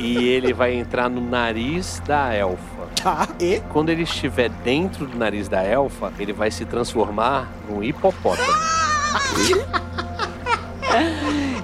[0.00, 2.76] e ele vai entrar no nariz da elfa.
[3.02, 3.60] Tá, e?
[3.72, 7.35] Quando ele estiver dentro do nariz da elfa, ele vai se transformar
[7.68, 8.52] num hipopótamo.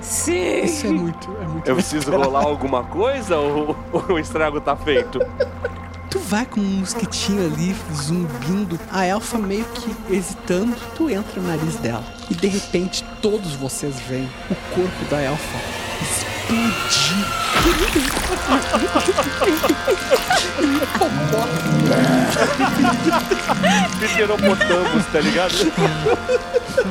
[0.02, 0.64] Sim.
[0.64, 4.76] Isso é muito, é muito Eu preciso rolar alguma coisa ou ou o estrago tá
[4.76, 5.20] feito?
[6.10, 11.48] Tu vai com um mosquitinho ali, zumbindo, a elfa meio que hesitando, tu entra no
[11.48, 12.04] nariz dela.
[12.28, 16.31] E de repente todos vocês veem o corpo da elfa
[23.98, 25.54] Pteropotamus, tá ligado?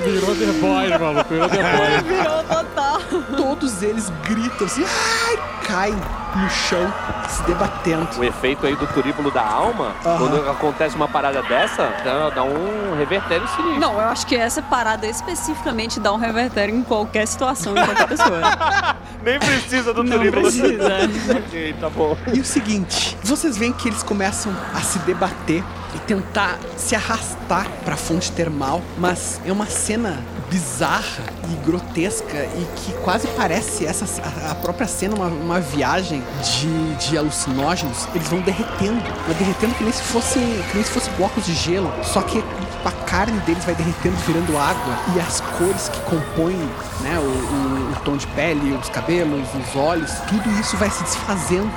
[0.04, 1.30] Virou The Boys, maluco.
[1.30, 2.02] Virou The Boys.
[2.04, 3.02] Virou total.
[3.36, 5.96] Todos eles gritam assim, ai, caem
[6.36, 6.94] no chão,
[7.30, 8.08] se debatendo.
[8.18, 10.18] O efeito aí do turíbulo da alma, Aham.
[10.18, 13.80] quando acontece uma parada dessa, dá, dá um revertério sinistro.
[13.80, 18.08] Não, eu acho que essa parada especificamente dá um revertério em qualquer situação, em qualquer
[18.08, 18.42] pessoa.
[19.24, 20.42] Nem precisa do Não turíbulo.
[20.44, 20.90] precisa.
[21.38, 22.18] ok, tá bom.
[22.34, 25.64] E o seguinte, vocês veem que eles começam a se debater
[25.96, 30.20] e tentar se arrastar pra fonte termal, mas é uma cena
[30.52, 34.06] bizarra e grotesca e que quase parece essa
[34.52, 38.06] a- própria cena uma, uma viagem de, de alucinógenos.
[38.14, 41.54] Eles vão derretendo, mas derretendo que nem se fosse que nem se fosse blocos de
[41.54, 42.44] gelo, só que
[42.84, 46.58] a carne deles vai derretendo, virando água e as cores que compõem,
[47.02, 51.04] né, o, o- o tom de pele, os cabelos, os olhos, tudo isso vai se
[51.04, 51.72] desfazendo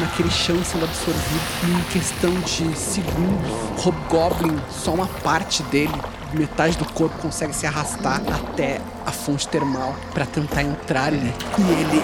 [0.00, 3.84] naquele chão sendo absorvido em questão de segundos.
[3.84, 5.92] Hobgoblin, só uma parte dele,
[6.34, 11.32] metade do corpo consegue se arrastar até a fonte termal para tentar entrar ali.
[11.58, 12.02] E ele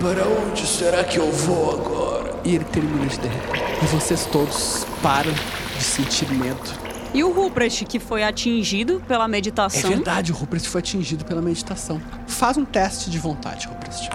[0.00, 2.28] Para onde será que eu vou agora?
[2.44, 3.62] e ele termina de derreter.
[3.82, 5.32] E vocês todos param
[5.76, 6.88] de sentir medo.
[7.12, 9.90] E o Ruprecht, que foi atingido pela É meditação.
[9.90, 12.00] verdade, o Ruprecht foi atingido pela meditação.
[12.26, 14.08] Faz um teste de vontade, Ruprecht.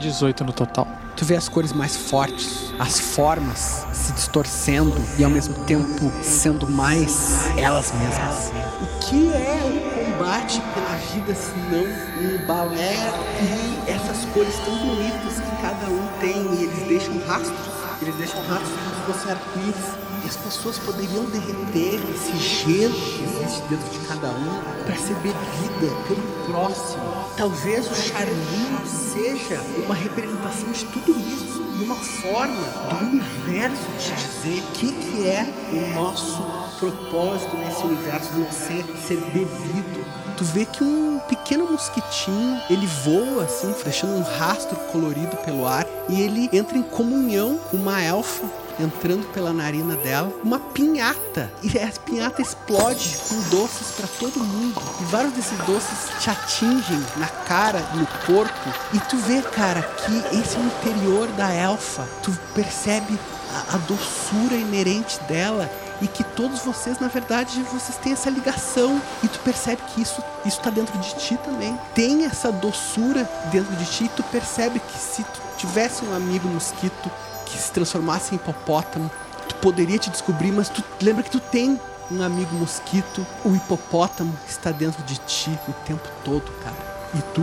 [0.00, 0.88] 18 no total.
[1.16, 6.68] Tu vê as cores mais fortes, as formas se distorcendo e ao mesmo tempo sendo
[6.68, 8.52] mais elas mesmas.
[8.80, 12.96] O que é o combate pela vida se não um balé
[13.42, 17.58] e essas cores tão bonitas que cada um tem e eles deixam rastros?
[18.00, 20.09] Eles deixam rastros como se fossem arco-íris.
[20.24, 25.14] E as pessoas poderiam derreter esse gelo que existe dentro de cada um para ser
[25.14, 27.02] bebida pelo próximo.
[27.36, 34.12] Talvez o charminho seja uma representação de tudo isso e uma forma do universo te
[34.12, 36.42] dizer o que, que é o nosso
[36.78, 40.04] propósito nesse universo de você ser bebido.
[40.36, 45.86] Tu vê que um pequeno mosquitinho, ele voa assim, deixando um rastro colorido pelo ar
[46.08, 48.46] e ele entra em comunhão com uma elfa
[48.80, 51.52] entrando pela narina dela, uma pinhata.
[51.62, 54.80] E a pinhata explode com doces pra todo mundo.
[55.00, 58.70] E vários desses doces te atingem na cara, no corpo.
[58.92, 62.06] E tu vê, cara, que esse é o interior da elfa.
[62.22, 63.18] Tu percebe
[63.52, 69.00] a, a doçura inerente dela e que todos vocês, na verdade, vocês têm essa ligação
[69.22, 71.78] e tu percebe que isso isso tá dentro de ti também.
[71.94, 76.48] Tem essa doçura dentro de ti e tu percebe que se tu tivesse um amigo
[76.48, 77.10] mosquito
[77.50, 79.10] que se transformasse em hipopótamo,
[79.48, 81.78] tu poderia te descobrir, mas tu lembra que tu tem
[82.10, 86.90] um amigo mosquito, o hipopótamo está dentro de ti o tempo todo, cara.
[87.14, 87.42] E tu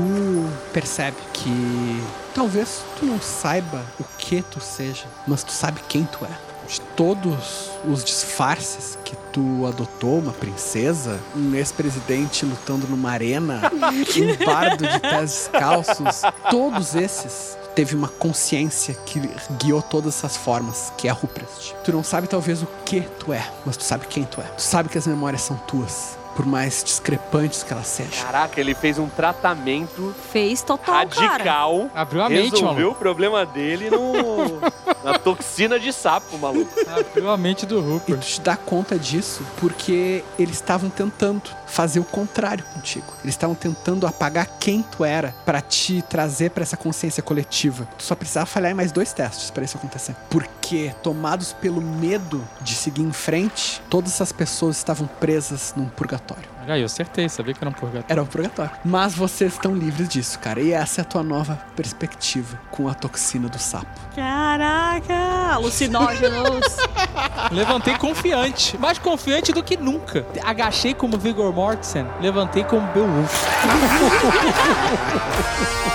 [0.71, 2.03] percebe que
[2.33, 6.47] talvez tu não saiba o que tu seja, mas tu sabe quem tu é.
[6.67, 14.45] De todos os disfarces que tu adotou, uma princesa, um ex-presidente lutando numa arena, um
[14.45, 19.21] bardo de pés descalços, todos esses teve uma consciência que
[19.63, 21.75] guiou todas essas formas, que é Ruprecht.
[21.83, 24.45] Tu não sabe talvez o que tu é, mas tu sabe quem tu é.
[24.45, 28.23] Tu sabe que as memórias são tuas, por mais discrepantes que elas sejam.
[28.23, 31.89] Caraca, ele fez um tratamento Fez total, radical.
[31.95, 32.91] Abriu a mente, Resolveu maluco.
[32.91, 34.59] o problema dele no,
[35.03, 36.71] na toxina de sapo, maluco.
[36.87, 38.19] Abriu a mente do E Rupert.
[38.19, 43.07] tu te dá conta disso porque eles estavam tentando fazer o contrário contigo.
[43.23, 47.87] Eles estavam tentando apagar quem tu era pra te trazer pra essa consciência coletiva.
[47.97, 50.15] Tu só precisava falhar em mais dois testes pra isso acontecer.
[50.29, 56.26] Porque tomados pelo medo de seguir em frente, todas essas pessoas estavam presas num purgatório.
[56.35, 58.05] Olha aí, eu acertei, sabia que era um purgatório.
[58.09, 58.71] Era um purgatório.
[58.83, 60.59] Mas vocês estão livres disso, cara.
[60.59, 63.87] E essa é a tua nova perspectiva com a toxina do sapo.
[64.15, 65.53] Caraca!
[65.53, 66.77] Alucinógenos!
[67.51, 68.77] Levantei confiante.
[68.77, 70.25] Mais confiante do que nunca.
[70.43, 72.05] Agachei como Vigor Mortensen.
[72.19, 73.47] Levantei como Beowulf.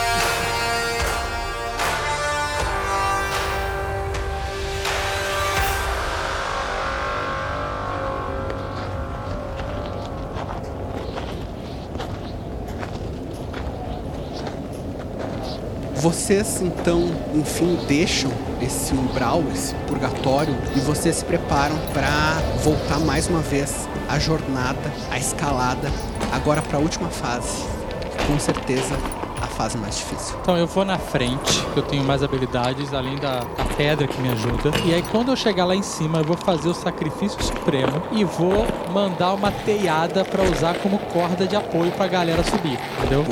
[16.02, 23.28] Vocês então, enfim, deixam esse umbral, esse purgatório e vocês se preparam para voltar mais
[23.28, 25.88] uma vez à jornada, à escalada,
[26.32, 27.62] agora para a última fase.
[28.26, 28.96] Com certeza
[29.40, 30.36] a fase mais difícil.
[30.42, 34.20] Então eu vou na frente, que eu tenho mais habilidades, além da, da pedra que
[34.20, 34.72] me ajuda.
[34.84, 38.24] E aí quando eu chegar lá em cima, eu vou fazer o sacrifício supremo e
[38.24, 43.24] vou mandar uma teiada pra usar como corda de apoio pra galera subir, entendeu?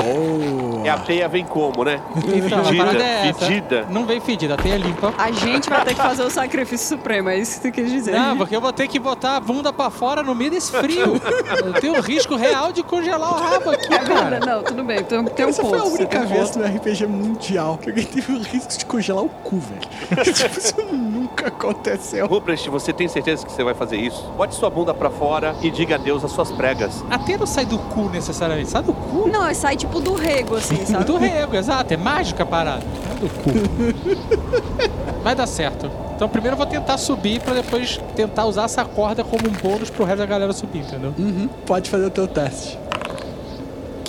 [0.84, 2.00] E a teia vem como, né?
[2.50, 3.86] Então, fedida, é fedida.
[3.90, 5.12] Não vem fedida, a teia é limpa.
[5.18, 8.12] A gente vai ter que fazer o sacrifício supremo, é isso que tu quis dizer.
[8.12, 11.20] Não, porque eu vou ter que botar a bunda pra fora no meio desse frio.
[11.64, 14.40] Eu tenho o risco real de congelar o rabo aqui, É cara.
[14.40, 15.78] não, tudo bem, tem, tem um Essa ponto.
[15.78, 16.58] foi a única ponto.
[16.58, 20.24] no RPG mundial que alguém teve o risco de congelar o cu, velho.
[20.24, 22.26] tipo, isso nunca aconteceu.
[22.26, 24.22] Ruprecht, você tem certeza que você vai fazer isso?
[24.36, 27.04] Bote sua bunda pra fora e diga adeus às suas pregas.
[27.10, 29.28] A teia não sai do cu necessariamente, sai do cu.
[29.28, 31.04] Não, é sai tipo do rego, assim, sabe?
[31.04, 31.92] Do rego, exato.
[31.94, 32.82] É mágica a parada.
[33.10, 33.50] É do cu.
[35.22, 35.90] Vai dar certo.
[36.16, 39.90] Então primeiro eu vou tentar subir pra depois tentar usar essa corda como um bônus
[39.90, 41.14] pro resto da galera subir, entendeu?
[41.18, 42.78] Uhum, pode fazer o teu teste.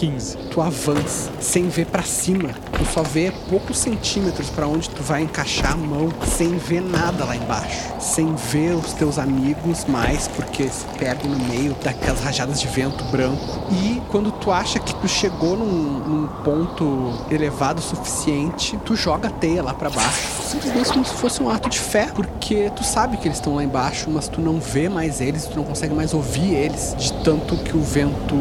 [0.02, 0.36] 15.
[0.50, 2.50] Tu avança sem ver pra cima.
[2.76, 7.24] Tu só vê poucos centímetros pra onde tu vai encaixar a mão, sem ver nada
[7.24, 7.88] lá embaixo.
[8.00, 13.04] Sem ver os teus amigos mais, porque se perdem no meio daquelas rajadas de vento
[13.06, 13.62] branco.
[13.72, 19.28] E quando tu acha que tu chegou num, num ponto elevado o suficiente, tu joga
[19.28, 20.42] a teia lá pra baixo.
[20.50, 23.64] Simplesmente como se fosse um ato de fé, porque tu sabe que eles estão lá
[23.64, 27.56] embaixo, mas tu não vê mais eles, tu não consegue mais ouvir eles, de tanto
[27.58, 28.36] que o vento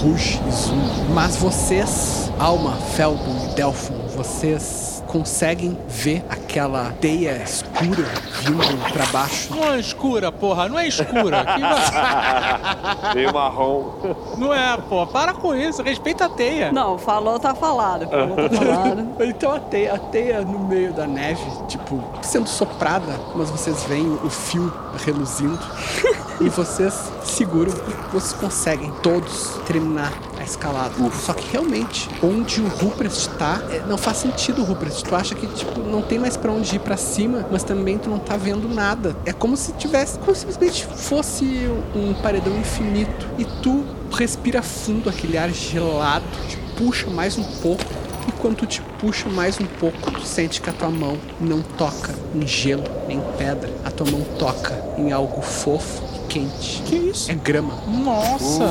[0.00, 0.93] ruge e zumba.
[1.12, 8.04] Mas vocês, Alma, Feldon e Delphon, vocês conseguem ver aquela teia escura
[8.42, 9.54] vindo pra baixo.
[9.54, 11.44] Não é escura, porra, não é escura.
[11.44, 13.92] Que Meio marrom.
[14.36, 15.06] Não é, pô.
[15.06, 16.72] Para com isso, respeita a teia.
[16.72, 18.08] Não, falou, tá falado.
[18.08, 19.14] Falou, tá falado.
[19.24, 24.18] Então a teia, a teia no meio da neve, tipo, sendo soprada, mas vocês veem
[24.22, 24.72] o fio
[25.04, 25.58] reluzindo
[26.40, 30.12] e vocês seguram e vocês conseguem todos terminar
[30.44, 30.94] a escalada.
[31.24, 35.02] Só que realmente, onde o Ruprecht tá, é, não faz sentido o Ruprecht.
[35.02, 38.08] Tu acha que, tipo, não tem mais pra onde ir pra cima, mas também tu
[38.08, 39.16] não tá vendo nada.
[39.24, 45.08] É como se tivesse, como se simplesmente fosse um paredão infinito e tu respira fundo
[45.08, 47.84] aquele ar gelado, te puxa mais um pouco
[48.28, 51.62] e quando tu te puxa mais um pouco, tu sente que a tua mão não
[51.62, 53.70] toca em gelo nem em pedra.
[53.84, 56.82] A tua mão toca em algo fofo e quente.
[56.86, 57.30] Que isso?
[57.30, 57.74] É grama.
[57.86, 58.64] Nossa.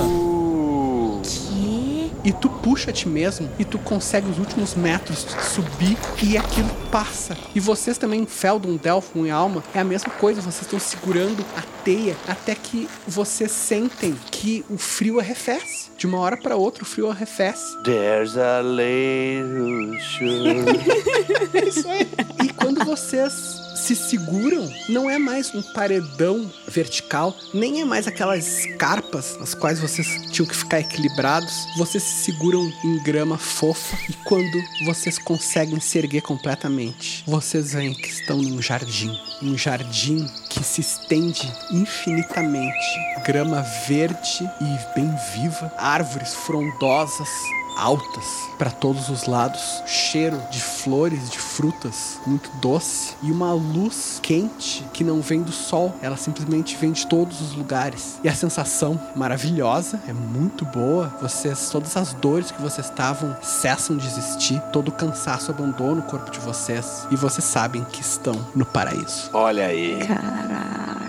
[2.24, 6.69] E tu puxa a ti mesmo e tu consegue os últimos metros subir e aquilo
[6.92, 7.38] passa.
[7.53, 10.42] E vocês também, Feldon, Delphon e Alma, é a mesma coisa.
[10.42, 15.92] Vocês estão segurando a teia até que vocês sentem que o frio arrefece.
[15.98, 17.77] De uma hora para outra, o frio arrefece.
[17.84, 21.34] There's a little sugar.
[21.53, 22.08] É isso aí.
[22.43, 28.66] E quando vocês se seguram, não é mais um paredão vertical, nem é mais aquelas
[28.78, 31.53] carpas nas quais vocês tinham que ficar equilibrados.
[31.78, 37.94] Vocês se seguram em grama fofa e quando vocês conseguem se erguer completamente, vocês veem
[37.94, 39.12] que estão num jardim.
[39.42, 42.78] Um jardim que se estende infinitamente.
[43.26, 47.30] Grama verde e bem viva, árvores frondosas,
[47.77, 48.26] altas
[48.58, 54.84] para todos os lados, cheiro de flores, de frutas muito doce e uma luz quente
[54.93, 58.19] que não vem do sol, ela simplesmente vem de todos os lugares.
[58.24, 61.14] E a sensação maravilhosa, é muito boa.
[61.22, 66.03] Vocês, todas as dores que vocês estavam cessam de existir, todo o cansaço abandona o
[66.03, 69.30] corpo de vocês e vocês sabem que estão no paraíso.
[69.34, 70.06] Olha aí.
[70.08, 71.03] Caraca.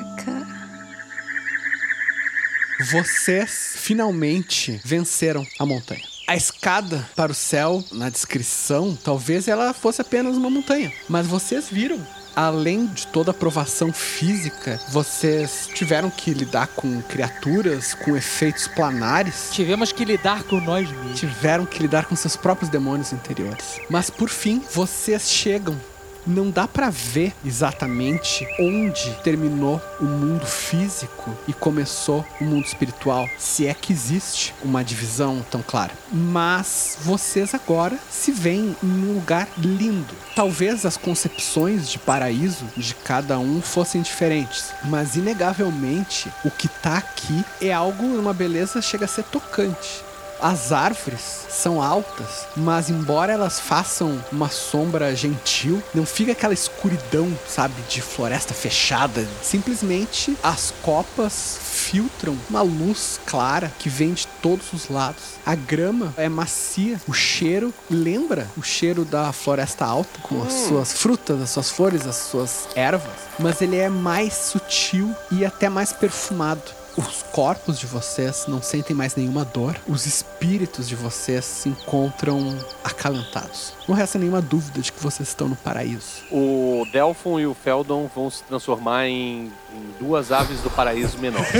[2.91, 6.14] Vocês finalmente venceram a montanha.
[6.27, 10.91] A escada para o céu, na descrição, talvez ela fosse apenas uma montanha.
[11.09, 12.01] Mas vocês viram.
[12.35, 19.51] Além de toda a provação física, vocês tiveram que lidar com criaturas, com efeitos planares.
[19.53, 21.21] Tivemos que lidar com nós mesmos.
[21.21, 23.79] Tiveram que lidar com seus próprios demônios interiores.
[23.89, 25.79] Mas por fim, vocês chegam
[26.27, 33.29] Não dá pra ver exatamente onde terminou o mundo físico e começou o mundo espiritual,
[33.39, 35.93] se é que existe uma divisão tão clara.
[36.11, 40.15] Mas vocês agora se veem em um lugar lindo.
[40.35, 46.99] Talvez as concepções de paraíso de cada um fossem diferentes, mas inegavelmente o que tá
[46.99, 50.05] aqui é algo, uma beleza chega a ser tocante.
[50.45, 57.33] As árvores são altas, mas embora elas façam uma sombra gentil, não fica aquela escuridão,
[57.49, 59.27] sabe, de floresta fechada.
[59.43, 65.23] Simplesmente as copas filtram uma luz clara que vem de todos os lados.
[65.47, 70.93] A grama é macia, o cheiro lembra o cheiro da floresta alta, com as suas
[70.93, 75.91] frutas, as suas flores, as suas ervas, mas ele é mais sutil e até mais
[75.91, 76.84] perfumado.
[76.97, 79.77] Os corpos de vocês não sentem mais nenhuma dor.
[79.89, 83.73] Os espíritos de vocês se encontram acalentados.
[83.89, 86.23] Não resta nenhuma dúvida de que vocês estão no paraíso.
[86.31, 91.45] O Delphon e o Feldon vão se transformar em, em duas aves do paraíso menor.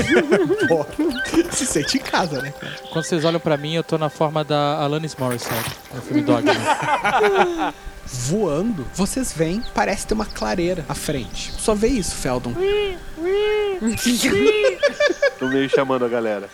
[1.51, 2.75] se sente em casa, né, cara?
[2.91, 6.53] Quando vocês olham pra mim, eu tô na forma da Alanis Morissette, no filme Dogma.
[8.07, 11.51] Voando, vocês veem, parece ter uma clareira à frente.
[11.57, 12.53] Só vê isso, Feldon.
[15.37, 16.49] Tô meio chamando a galera.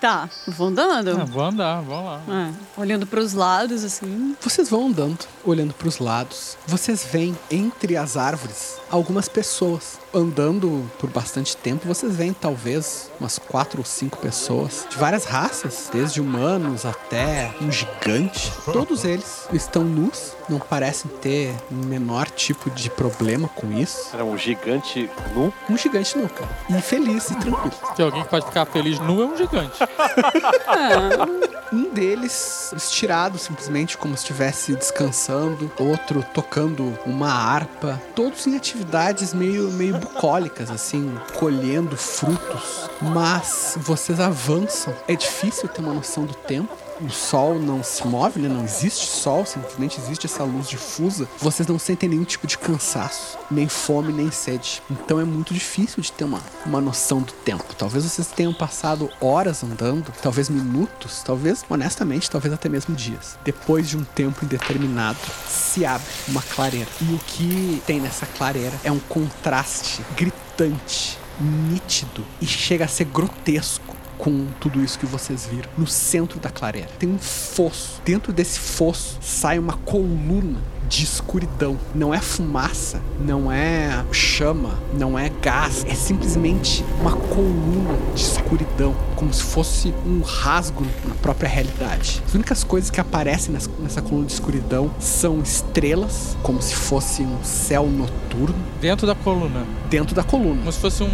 [0.00, 1.10] Tá, vou andando.
[1.20, 2.20] Ah, vou andar, vamos lá.
[2.28, 4.36] É, olhando pros lados, assim.
[4.40, 6.56] Vocês vão andando, olhando para os lados.
[6.66, 11.86] Vocês veem entre as árvores algumas pessoas andando por bastante tempo.
[11.86, 17.70] Vocês veem talvez umas quatro ou cinco pessoas de várias raças, desde humanos até um
[17.72, 18.52] gigante.
[18.72, 24.10] Todos eles estão nus, não parecem ter o menor tipo de problema com isso.
[24.12, 25.52] Era um gigante nu?
[25.70, 26.50] Um gigante nu, cara.
[26.68, 27.72] E feliz e tranquilo.
[27.94, 29.78] Se alguém que pode ficar feliz nu é um gigante.
[31.72, 39.32] Um deles estirado simplesmente como se estivesse descansando, outro tocando uma harpa, todos em atividades
[39.32, 42.90] meio meio bucólicas assim, colhendo frutos.
[43.00, 44.94] Mas vocês avançam.
[45.08, 46.76] É difícil ter uma noção do tempo.
[47.02, 48.48] O sol não se move, né?
[48.48, 51.28] Não existe sol, simplesmente existe essa luz difusa.
[51.38, 54.80] Vocês não sentem nenhum tipo de cansaço, nem fome, nem sede.
[54.88, 57.64] Então é muito difícil de ter uma, uma noção do tempo.
[57.76, 63.36] Talvez vocês tenham passado horas andando, talvez minutos, talvez, honestamente, talvez até mesmo dias.
[63.44, 66.88] Depois de um tempo indeterminado, se abre uma clareira.
[67.00, 73.06] E o que tem nessa clareira é um contraste gritante, nítido e chega a ser
[73.06, 73.91] grotesco
[74.22, 75.68] com tudo isso que vocês viram.
[75.76, 78.00] No centro da clareira tem um fosso.
[78.04, 81.78] Dentro desse fosso sai uma coluna de escuridão.
[81.94, 85.84] Não é fumaça, não é chama, não é gás.
[85.88, 92.22] É simplesmente uma coluna de escuridão, como se fosse um rasgo na própria realidade.
[92.26, 97.42] As únicas coisas que aparecem nessa, coluna de escuridão são estrelas, como se fosse um
[97.42, 98.54] céu noturno.
[98.80, 99.64] Dentro da coluna.
[99.88, 100.58] Dentro da coluna.
[100.58, 101.10] Como se fosse um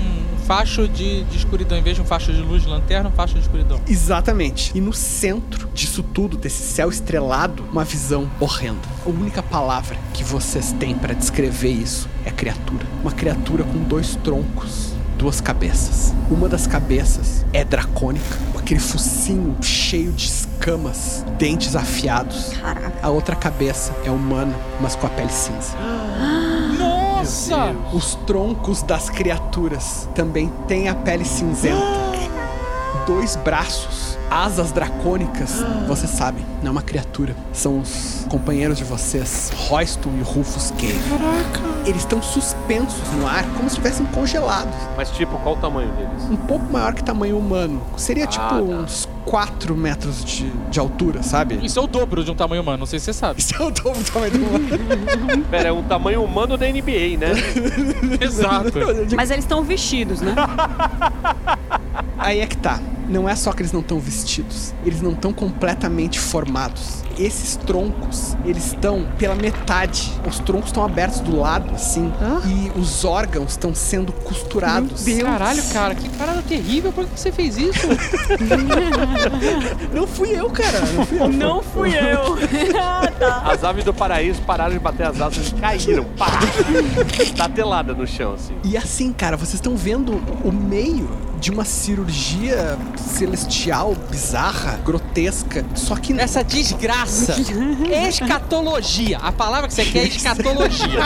[0.46, 1.78] facho de, de escuridão.
[1.78, 3.80] Em vez de um facho de luz de lanterna, um facho de escuridão.
[3.86, 4.72] Exatamente.
[4.74, 8.80] E no centro disso tudo, desse céu estrelado, uma visão horrenda.
[9.04, 9.57] A única palavra
[10.14, 12.86] que vocês têm para descrever isso é criatura.
[13.02, 16.14] Uma criatura com dois troncos, duas cabeças.
[16.30, 22.52] Uma das cabeças é dracônica, com aquele focinho cheio de escamas, dentes afiados.
[23.02, 25.74] A outra cabeça é humana, mas com a pele cinza.
[26.78, 27.74] Nossa!
[27.92, 31.98] Os troncos das criaturas também têm a pele cinzenta.
[33.06, 35.64] Dois braços, asas dracônicas.
[35.86, 37.34] Vocês sabem, não é uma criatura.
[37.52, 40.98] São os companheiros de vocês, Royston e Rufus Cave.
[41.86, 44.74] Eles estão suspensos no ar, como se estivessem congelados.
[44.96, 46.24] Mas tipo, qual o tamanho deles?
[46.30, 47.82] Um pouco maior que tamanho humano.
[47.96, 48.54] Seria tipo tá.
[48.56, 51.58] uns 4 metros de, de altura, sabe?
[51.62, 53.40] Isso é o dobro de um tamanho humano, não sei se você sabe.
[53.40, 55.44] Isso é o dobro do tamanho do humano.
[55.50, 57.32] Pera, é um tamanho humano da NBA, né?
[58.20, 58.72] Exato.
[59.16, 60.34] Mas eles estão vestidos, né?
[62.18, 62.80] Aí é que tá.
[63.08, 67.02] Não é só que eles não estão vestidos, eles não estão completamente formados.
[67.18, 70.12] Esses troncos, eles estão pela metade.
[70.28, 72.12] Os troncos estão abertos do lado, assim,
[72.46, 75.04] e os órgãos estão sendo costurados.
[75.04, 76.92] Caralho, cara, que parada terrível.
[76.92, 77.88] Por que você fez isso?
[79.92, 80.80] Não fui eu, cara.
[80.80, 81.28] Não fui eu.
[81.28, 82.80] Não fui eu.
[82.80, 83.42] Ah, tá.
[83.52, 86.04] As aves do paraíso pararam de bater as asas e caíram.
[86.16, 86.26] Pá!
[87.36, 88.54] Tá telada no chão, assim.
[88.64, 91.08] E assim, cara, vocês estão vendo o meio
[91.40, 95.64] de uma cirurgia celestial, bizarra, grotesca.
[95.74, 97.36] Só que Essa desgraça.
[98.08, 99.18] Escatologia.
[99.18, 101.00] A palavra que você quer é escatologia.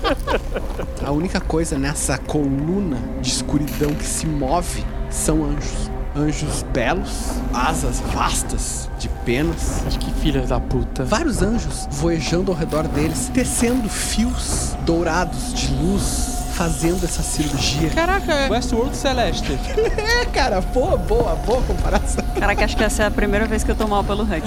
[1.04, 5.90] a única coisa nessa coluna de escuridão que se move são anjos.
[6.14, 7.10] anjos belos,
[7.52, 9.82] asas vastas de penas.
[9.84, 11.04] Mas que filha da puta.
[11.04, 17.88] Vários anjos voejando ao redor deles, tecendo fios dourados de luz, fazendo essa cirurgia.
[17.88, 19.58] Caraca, é Westworld Celeste.
[19.96, 22.22] é, cara, boa, boa, boa comparação.
[22.38, 24.44] Caraca, acho que essa é a primeira vez que eu tô mal pelo Rex.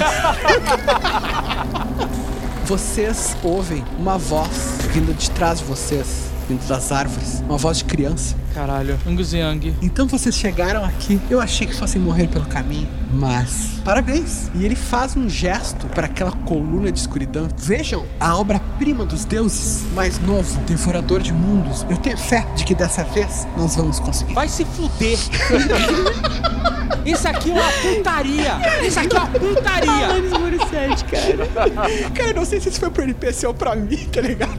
[2.65, 7.85] Vocês ouvem uma voz vindo de trás de vocês, vindo das árvores, uma voz de
[7.85, 8.35] criança.
[8.53, 9.75] Caralho, Angus Young.
[9.81, 11.19] Então vocês chegaram aqui.
[11.29, 14.51] Eu achei que fossem morrer pelo caminho, mas parabéns.
[14.53, 17.47] E ele faz um gesto para aquela coluna de escuridão.
[17.57, 21.85] Vejam a obra-prima dos deuses, mais novo, devorador de mundos.
[21.89, 24.33] Eu tenho fé de que dessa vez nós vamos conseguir.
[24.33, 25.17] Vai se fuder.
[27.05, 28.59] Isso aqui é uma putaria.
[28.85, 29.91] Isso aqui é uma putaria.
[29.91, 32.11] Alanis Morissette, cara.
[32.13, 34.57] Cara, eu não sei se isso foi pro NPC ou pra mim, tá ligado?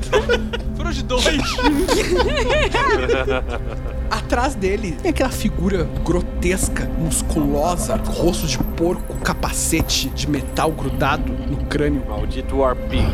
[0.76, 1.24] Foram os dois.
[4.10, 11.56] Atrás dele tem aquela figura grotesca, musculosa, rosto de porco, capacete de metal grudado no
[11.66, 12.04] crânio.
[12.08, 13.06] Maldito Warpig.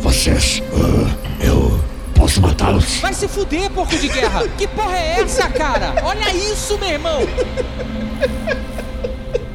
[0.00, 1.80] Vocês, ah, eu
[2.14, 2.98] posso matá-los.
[3.00, 4.42] Vai se fuder, porco de guerra.
[4.56, 5.94] Que porra é essa, cara?
[6.04, 7.20] Olha isso, meu irmão.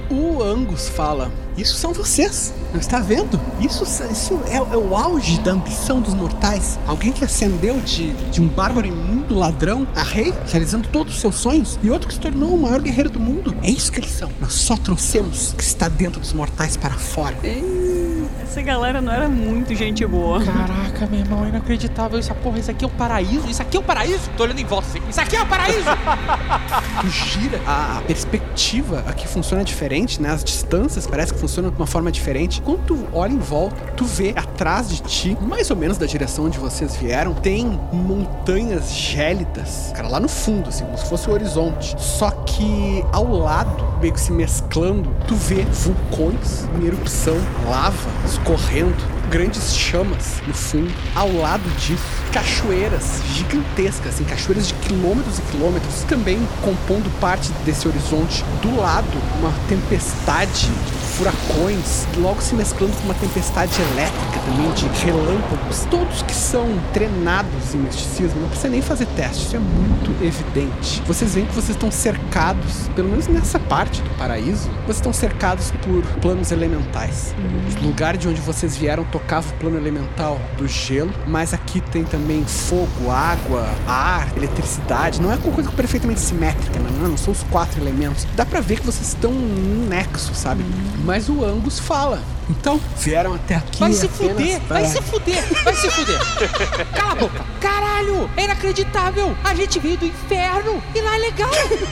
[0.10, 2.54] O Angus fala: Isso são vocês.
[2.72, 3.40] Não está vendo?
[3.60, 6.78] Isso, isso é, é o auge da ambição dos mortais.
[6.86, 11.36] Alguém que ascendeu de, de um bárbaro imundo ladrão a rei, realizando todos os seus
[11.36, 13.56] sonhos, e outro que se tornou o maior guerreiro do mundo.
[13.64, 14.30] É isso que eles são.
[14.40, 17.36] Nós só trouxemos o que está dentro dos mortais para fora.
[18.50, 20.42] Essa galera não era muito gente boa.
[20.44, 22.18] Caraca, meu irmão, é inacreditável.
[22.18, 23.48] Isso, porra, isso aqui é o paraíso?
[23.50, 24.30] Isso aqui é o paraíso?
[24.38, 25.02] Tô olhando em volta assim.
[25.10, 25.90] Isso aqui é o paraíso?
[27.02, 30.30] tu gira, a perspectiva aqui funciona diferente, né?
[30.32, 32.62] As distâncias parece que funcionam de uma forma diferente.
[32.62, 36.46] Quando tu olha em volta, tu vê atrás de ti, mais ou menos da direção
[36.46, 41.34] onde vocês vieram, tem montanhas gélidas, cara, lá no fundo, assim, como se fosse o
[41.34, 41.96] horizonte.
[42.00, 47.36] Só que ao lado, meio que se mesclando, tu vê vulcões em erupção,
[47.68, 47.98] lava
[48.38, 50.94] escorrendo, grandes chamas no fundo.
[51.16, 57.88] Ao lado disso, cachoeiras gigantescas, assim, cachoeiras de quilômetros e quilômetros, também compondo parte desse
[57.88, 58.44] horizonte.
[58.62, 59.08] Do lado,
[59.40, 60.70] uma tempestade
[61.18, 65.86] furacões, logo se mesclando com uma tempestade elétrica também, de relâmpagos.
[65.90, 71.02] Todos que são treinados em misticismo, não precisa nem fazer teste, isso é muito evidente.
[71.08, 75.72] Vocês veem que vocês estão cercados, pelo menos nessa parte do paraíso, vocês estão cercados
[75.82, 77.34] por planos elementais.
[77.82, 82.04] O lugar de onde vocês vieram tocava o plano elemental do gelo, mas aqui tem
[82.04, 85.20] também fogo, água, ar, eletricidade.
[85.20, 88.28] Não é uma coisa perfeitamente simétrica, não, não são os quatro elementos.
[88.36, 90.64] Dá pra ver que vocês estão num nexo, sabe?
[91.04, 92.22] Mas o Angus fala.
[92.50, 93.80] Então, vieram até aqui.
[93.80, 96.18] Vai se fuder, para- vai se fuder, vai se fuder.
[96.96, 97.46] Cala a boca.
[97.60, 99.36] Caralho, é inacreditável.
[99.44, 101.50] A gente veio do inferno e lá é legal.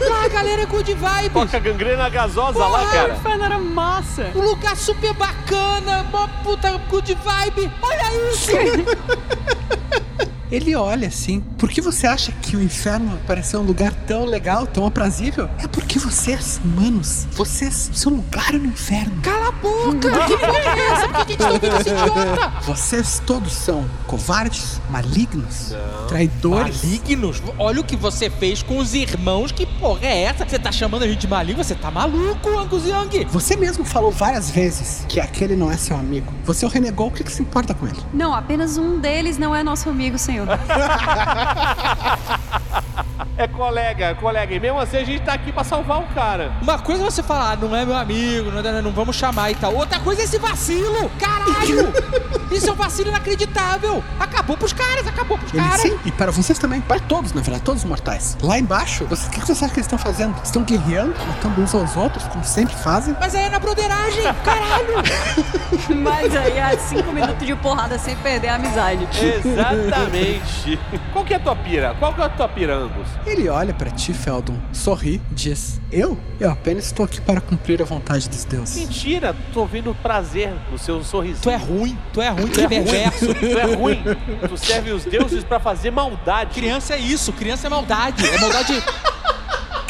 [0.09, 1.33] Lá a galera é good vibes.
[1.33, 3.15] Toca gangrena gasosa lá, cara.
[3.15, 4.31] inferno era massa.
[4.33, 7.71] Um lugar super bacana, mó puta good vibe.
[7.81, 8.51] Olha isso.
[10.51, 11.41] Ele olha assim.
[11.57, 15.49] Por que você acha que o inferno pareceu um lugar tão legal, tão aprazível?
[15.59, 19.21] É porque vocês, humanos, vocês, seu lugar é no inferno.
[19.21, 20.11] Cala a boca.
[20.27, 21.07] Que porra é essa?
[21.07, 22.53] Por que a gente tá ouvindo esse idiota?
[22.61, 25.73] Vocês todos são covardes, malignos,
[26.07, 26.83] traidores.
[26.83, 27.41] Malignos?
[27.57, 29.51] Olha o que você fez com os irmãos.
[29.51, 30.47] Que porra é essa?
[30.47, 31.63] Você tá chamando a gente de maligno?
[31.63, 33.25] Você tá maluco, Angus Young?
[33.31, 36.31] Você mesmo falou várias vezes que aquele não é seu amigo.
[36.43, 37.99] Você o renegou, o que, que se importa com ele?
[38.13, 40.34] Não, apenas um deles não é nosso amigo, senhor.
[40.35, 40.45] you.
[43.37, 44.53] É colega, é colega.
[44.55, 46.53] E mesmo assim a gente tá aqui pra salvar o cara.
[46.61, 49.51] Uma coisa é você falar, ah, não é meu amigo, não, não, não vamos chamar
[49.51, 49.75] e tal.
[49.75, 51.11] Outra coisa é esse vacilo.
[51.19, 51.93] Caralho!
[52.49, 54.01] Isso é um vacilo inacreditável.
[54.19, 55.81] Acabou pros caras, acabou pros Ele caras.
[55.81, 58.37] sim, e para vocês também, para todos, na verdade, todos os mortais.
[58.41, 60.35] Lá embaixo, vocês- o que que vocês acham que eles estão fazendo?
[60.41, 63.15] Estão guerreando, matando uns aos outros, como sempre fazem?
[63.19, 65.03] Mas aí é na broderagem, caralho!
[66.01, 69.05] Mas aí é cinco minutos de porrada sem perder a amizade.
[69.21, 70.79] Exatamente.
[71.11, 71.95] Qual que é a tua pira?
[71.99, 73.07] Qual que é a tua pira, Angus?
[73.25, 76.17] Ele olha para ti, Feldon, sorri, diz: Eu?
[76.39, 78.75] Eu apenas estou aqui para cumprir a vontade dos deuses.
[78.75, 81.41] Mentira, tô vendo prazer no seu sorriso.
[81.41, 83.33] Tu é ruim, tu é ruim, Tu tu é é perverso.
[83.33, 84.03] tu é ruim.
[84.47, 86.53] Tu serve os deuses pra fazer maldade.
[86.53, 88.23] Criança é isso, criança é maldade.
[88.27, 88.83] É maldade.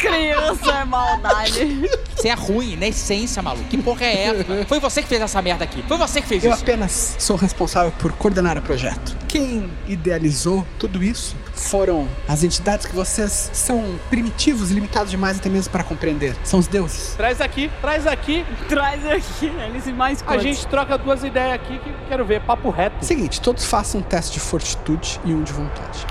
[0.08, 1.90] Criança é maldade.
[2.16, 3.66] Você é ruim, na essência, maluco.
[3.66, 4.66] Que porra é essa?
[4.68, 5.84] Foi você que fez essa merda aqui.
[5.88, 6.62] Foi você que fez Eu isso.
[6.64, 9.16] apenas sou responsável por coordenar o projeto.
[9.28, 15.50] Quem idealizou tudo isso foram as entidades que vocês são primitivos e limitados demais até
[15.50, 16.36] mesmo para compreender.
[16.44, 17.16] São os deuses.
[17.16, 18.46] Traz aqui, traz aqui.
[18.70, 20.44] Traz aqui, eles e mais A quantos?
[20.44, 22.42] gente troca duas ideias aqui que eu quero ver.
[22.42, 23.04] Papo reto.
[23.06, 26.06] Seguinte, todos façam um teste de fortitude e um de vontade.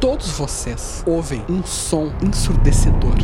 [0.00, 3.14] Todos vocês ouvem um som ensurdecedor.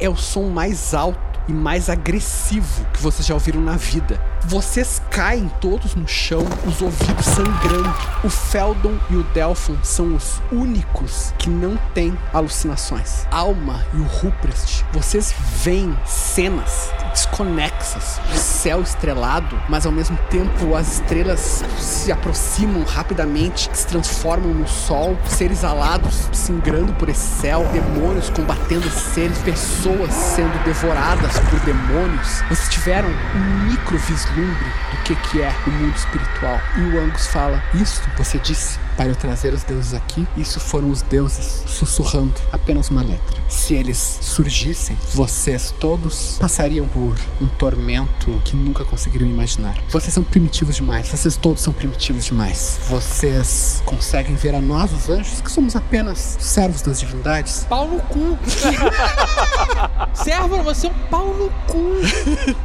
[0.00, 4.20] É o som mais alto e mais agressivo que vocês já ouviram na vida.
[4.44, 7.94] Vocês caem todos no chão, os ouvidos sangrando.
[8.22, 13.26] O Feldon e o Delphon são os únicos que não têm alucinações.
[13.30, 20.74] Alma e o Ruprecht, vocês veem cenas desconexas de céu estrelado, mas ao mesmo tempo
[20.74, 27.64] as estrelas se aproximam rapidamente, se transformam no sol, seres alados singrando por esse céu,
[27.72, 32.42] demônios combatendo esses seres, pessoas sendo devoradas por demônios.
[32.48, 36.60] Vocês tiveram um micro vislumbre do que, que é o mundo espiritual.
[36.76, 40.26] E o Angus fala: Isso você disse para eu trazer os deuses aqui.
[40.36, 43.38] Isso foram os deuses sussurrando apenas uma letra.
[43.48, 49.78] Se eles surgissem, vocês todos passariam por um tormento que nunca conseguiriam imaginar.
[49.88, 51.08] Vocês são primitivos demais.
[51.08, 52.80] Vocês todos são primitivos demais.
[52.88, 57.64] Vocês conseguem ver a nós, os anjos, que somos apenas servos das divindades.
[57.68, 58.36] Pau no cu.
[60.12, 62.00] Servo, você é um pau no cu.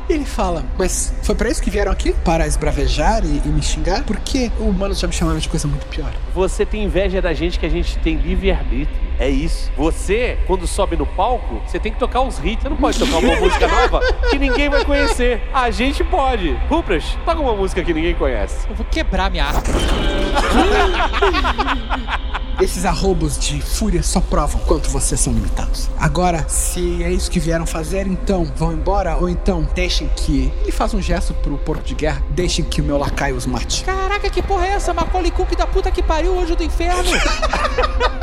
[0.09, 2.13] Ele fala, mas foi para isso que vieram aqui?
[2.25, 4.03] Para esbravejar e, e me xingar?
[4.03, 6.11] Porque humanos já me chamaram de coisa muito pior.
[6.33, 9.03] Você tem inveja da gente que a gente tem livre-arbítrio.
[9.19, 9.71] É isso.
[9.77, 12.63] Você, quando sobe no palco, você tem que tocar uns hits.
[12.63, 15.41] Você não pode tocar uma música nova que ninguém vai conhecer.
[15.53, 16.53] A gente pode.
[16.69, 18.67] Ruprecht, toca uma música que ninguém conhece.
[18.67, 19.61] Eu vou quebrar minha arma.
[22.61, 25.90] Esses arrobos de fúria só provam quanto vocês são limitados.
[25.99, 30.53] Agora, se é isso que vieram fazer, então vão embora ou então deixem que.
[30.61, 32.23] Ele faz um gesto pro porco de guerra.
[32.30, 33.83] Deixem que o meu lacaio os mate.
[33.83, 34.93] Caraca, que porra é essa?
[34.93, 37.11] Macaulay Culkin da puta que pariu, anjo do inferno.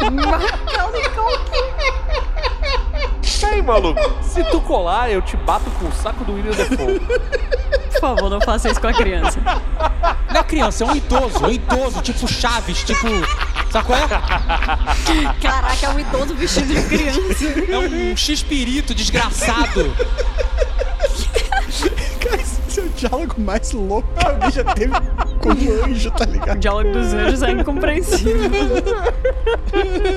[0.00, 1.60] Macaulay Culkin.
[3.50, 7.00] Aí, maluco, se tu colar, eu te bato com o saco do William Defoe.
[7.00, 9.40] Por favor, não faça isso com a criança.
[10.32, 11.44] Não é criança, é um idoso.
[11.44, 13.08] É um idoso, tipo Chaves, tipo...
[13.72, 14.06] Sabe qual é?
[15.40, 17.44] Caraca, é um idoso vestido de criança.
[17.68, 19.94] É um X-pirito desgraçado.
[22.20, 24.92] Cara, esse é o diálogo mais louco que alguém já teve
[25.40, 26.56] com o anjo, tá ligado?
[26.56, 28.50] O diálogo dos anjos é incompreensível.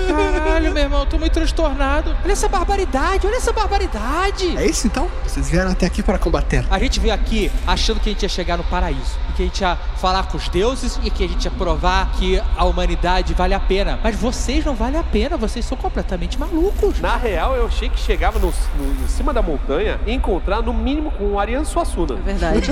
[0.07, 2.15] Caralho, meu irmão, eu tô muito transtornado.
[2.23, 4.57] Olha essa barbaridade, olha essa barbaridade.
[4.57, 5.07] É isso então?
[5.25, 6.65] Vocês vieram até aqui para combater.
[6.69, 9.17] A gente veio aqui achando que a gente ia chegar no paraíso.
[9.29, 12.11] E que a gente ia falar com os deuses e que a gente ia provar
[12.13, 13.99] que a humanidade vale a pena.
[14.03, 16.99] Mas vocês não valem a pena, vocês são completamente malucos.
[16.99, 20.73] Na real, eu achei que chegava no, no- em cima da montanha e encontrar no
[20.73, 22.15] mínimo com o Ariano Suassuna.
[22.15, 22.67] É verdade.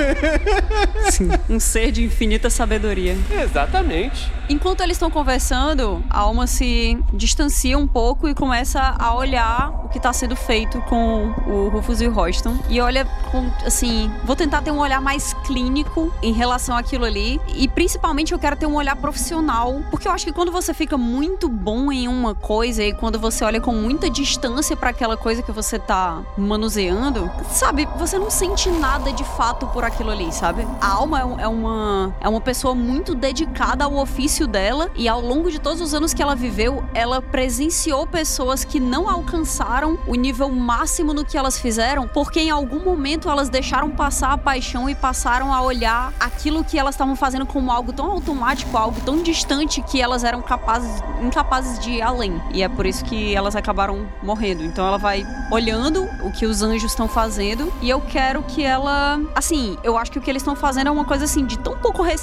[1.12, 1.30] Sim.
[1.50, 2.04] Um ser de
[2.42, 3.18] infinita sabedoria.
[3.30, 4.32] Exatamente.
[4.50, 9.90] Enquanto eles estão conversando, a alma se distancia um pouco e começa a olhar o
[9.90, 12.58] que está sendo feito com o Rufus e o Royston.
[12.68, 17.40] E olha com, assim, vou tentar ter um olhar mais clínico em relação àquilo ali.
[17.56, 19.82] E principalmente eu quero ter um olhar profissional.
[19.90, 23.46] Porque eu acho que quando você fica muito bom em uma coisa e quando você
[23.46, 28.70] olha com muita distância para aquela coisa que você tá manuseando, sabe, você não sente
[28.70, 30.68] nada de fato por aquilo ali, sabe?
[30.82, 35.22] A alma é, é uma, é uma pessoa muito dedicada ao ofício dela e ao
[35.22, 40.16] longo de todos os anos que ela viveu, ela presenciou pessoas que não alcançaram o
[40.16, 44.90] nível máximo no que elas fizeram, porque em algum momento elas deixaram passar a paixão
[44.90, 49.22] e passaram a olhar aquilo que elas estavam fazendo como algo tão automático, algo tão
[49.22, 52.42] distante que elas eram capazes, incapazes de ir além.
[52.54, 54.64] E é por isso que elas acabaram morrendo.
[54.64, 59.20] Então ela vai olhando o que os anjos estão fazendo e eu quero que ela,
[59.36, 61.78] assim, eu acho que o que eles estão fazendo é uma coisa assim de tão
[61.78, 62.21] pouco respeito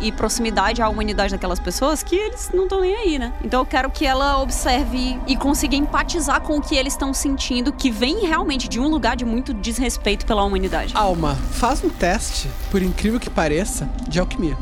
[0.00, 3.32] e proximidade à humanidade daquelas pessoas que eles não estão nem aí, né?
[3.42, 7.72] Então eu quero que ela observe e consiga empatizar com o que eles estão sentindo,
[7.72, 10.92] que vem realmente de um lugar de muito desrespeito pela humanidade.
[10.96, 14.56] Alma, faz um teste, por incrível que pareça, de alquimia.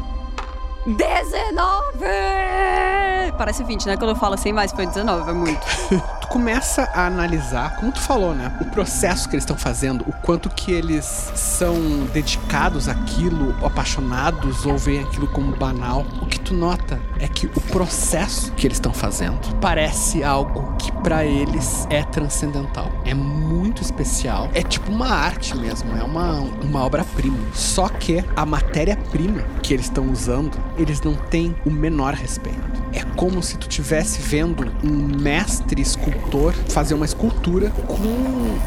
[0.86, 2.04] 19!
[3.38, 3.96] Parece 20, né?
[3.96, 5.60] Quando eu falo assim, mas foi 19, é muito.
[6.20, 8.56] tu começa a analisar, como tu falou, né?
[8.60, 11.04] O processo que eles estão fazendo, o quanto que eles
[11.34, 11.74] são
[12.12, 16.04] dedicados àquilo, apaixonados ou veem aquilo como banal.
[16.20, 20.92] O que tu nota é que o processo que eles estão fazendo parece algo que
[20.92, 22.90] pra eles é transcendental.
[23.04, 24.48] É muito especial.
[24.54, 27.38] É tipo uma arte mesmo, é uma, uma obra-prima.
[27.52, 32.60] Só que a matéria-prima que eles estão usando, eles não têm o menor respeito.
[32.92, 37.94] É como se tu tivesse vendo um mestre escultor fazer uma escultura com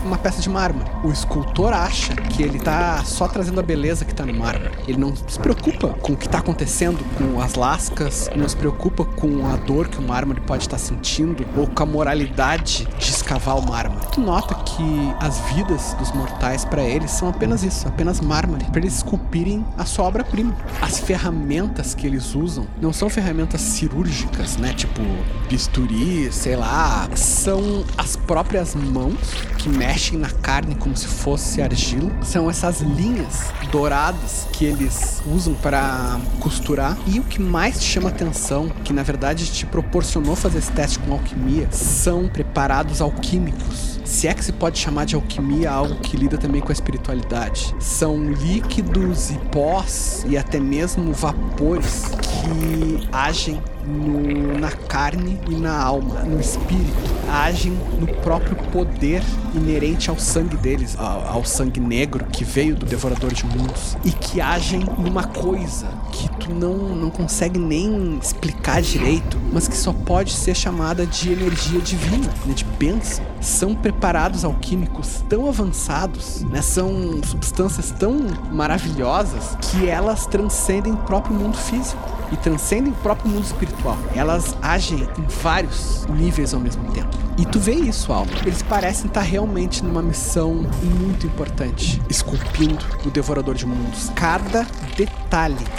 [0.06, 0.90] uma peça de mármore.
[1.03, 4.72] O escultor acha que ele tá só trazendo a beleza que tá no mármore.
[4.88, 9.06] Ele não se preocupa com o que tá acontecendo com as lascas, não se preocupa
[9.06, 13.57] com a dor que o mármore pode estar sentindo ou com a moralidade de escavar
[13.57, 14.07] o mármore.
[14.14, 18.80] Tu nota que as vidas dos mortais para eles são apenas isso, apenas mármore, para
[18.80, 20.56] eles esculpirem a sua obra-prima.
[20.81, 24.73] As ferramentas que eles usam não são ferramentas cirúrgicas, né?
[24.73, 25.01] Tipo
[25.49, 29.17] bisturi, sei lá, são as próprias mãos
[29.57, 32.11] que mexem na carne como se fosse argila.
[32.22, 36.97] São essas linhas douradas que eles usam para costurar.
[37.06, 40.99] E o que mais te chama atenção, que na verdade te proporcionou fazer esse teste
[40.99, 44.00] com alquimia, são preparados alquímicos.
[44.06, 47.76] Se é que se pode chamar de alquimia algo que lida também com a espiritualidade.
[47.80, 55.78] São líquidos e pós e até mesmo vapores que agem no, na carne e na
[55.78, 56.92] alma, no espírito,
[57.30, 59.24] agem no próprio poder
[59.54, 64.12] inerente ao sangue deles, ao, ao sangue negro que veio do Devorador de Mundos, e
[64.12, 69.93] que agem numa coisa que tu não, não consegue nem explicar direito, mas que só
[69.93, 73.25] pode ser chamada de energia divina, né, de bênção.
[73.41, 78.17] São preparados alquímicos tão avançados, né, são substâncias tão
[78.51, 82.01] maravilhosas que elas transcendem o próprio mundo físico
[82.32, 83.98] e transcendem o próprio mundo espiritual.
[84.16, 87.17] Elas agem em vários níveis ao mesmo tempo.
[87.38, 88.32] E tu vê isso, Alma.
[88.41, 94.11] Eles parecem estar realmente numa missão muito importante, esculpindo o Devorador de Mundos.
[94.16, 95.26] Cada detalhe,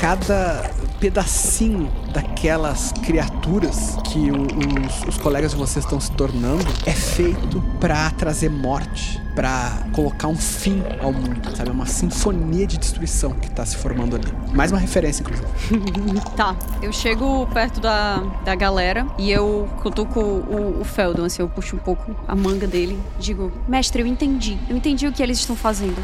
[0.01, 0.71] cada
[1.01, 8.11] pedacinho daquelas criaturas que os, os colegas de vocês estão se tornando é feito para
[8.11, 11.71] trazer morte, para colocar um fim ao mundo, sabe?
[11.71, 14.27] É uma sinfonia de destruição que tá se formando ali.
[14.53, 15.49] Mais uma referência, inclusive.
[16.37, 21.49] Tá, eu chego perto da, da galera e eu cutuco o, o Feldon, assim, eu
[21.49, 22.99] puxo um pouco a manga dele.
[23.19, 24.59] Digo, mestre, eu entendi.
[24.69, 25.97] Eu entendi o que eles estão fazendo.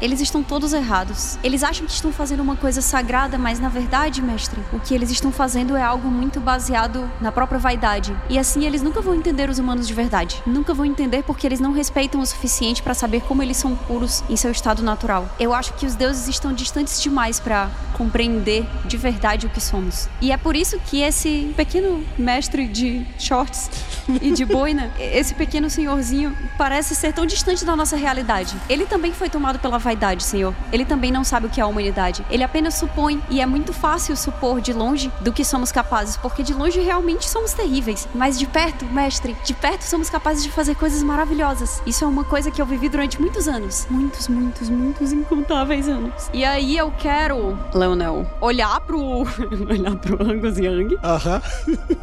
[0.00, 1.38] Eles estão todos errados.
[1.42, 5.10] Eles acham que estão fazendo uma coisa sagrada, mas na verdade, mestre, o que eles
[5.10, 8.16] estão fazendo é algo muito baseado na própria vaidade.
[8.28, 10.42] E assim eles nunca vão entender os humanos de verdade.
[10.46, 14.22] Nunca vão entender porque eles não respeitam o suficiente para saber como eles são puros
[14.28, 15.28] em seu estado natural.
[15.38, 20.08] Eu acho que os deuses estão distantes demais para compreender de verdade o que somos.
[20.20, 23.70] E é por isso que esse pequeno mestre de shorts
[24.20, 28.54] e de boina, esse pequeno senhorzinho, parece ser tão distante da nossa realidade.
[28.68, 30.54] Ele também foi tomado pela vaidade, senhor.
[30.72, 32.24] Ele também não sabe o que é a humanidade.
[32.30, 36.42] Ele apenas supõe, e é muito fácil supor de longe do que somos capazes, porque
[36.42, 38.08] de longe realmente somos terríveis.
[38.14, 41.80] Mas de perto, mestre, de perto somos capazes de fazer coisas maravilhosas.
[41.86, 43.86] Isso é uma coisa que eu vivi durante muitos anos.
[43.90, 46.30] Muitos, muitos, muitos incontáveis anos.
[46.32, 48.98] E aí eu quero, Leonel, olhar pro.
[49.68, 50.96] olhar pro Angus Young.
[51.02, 51.40] Aham.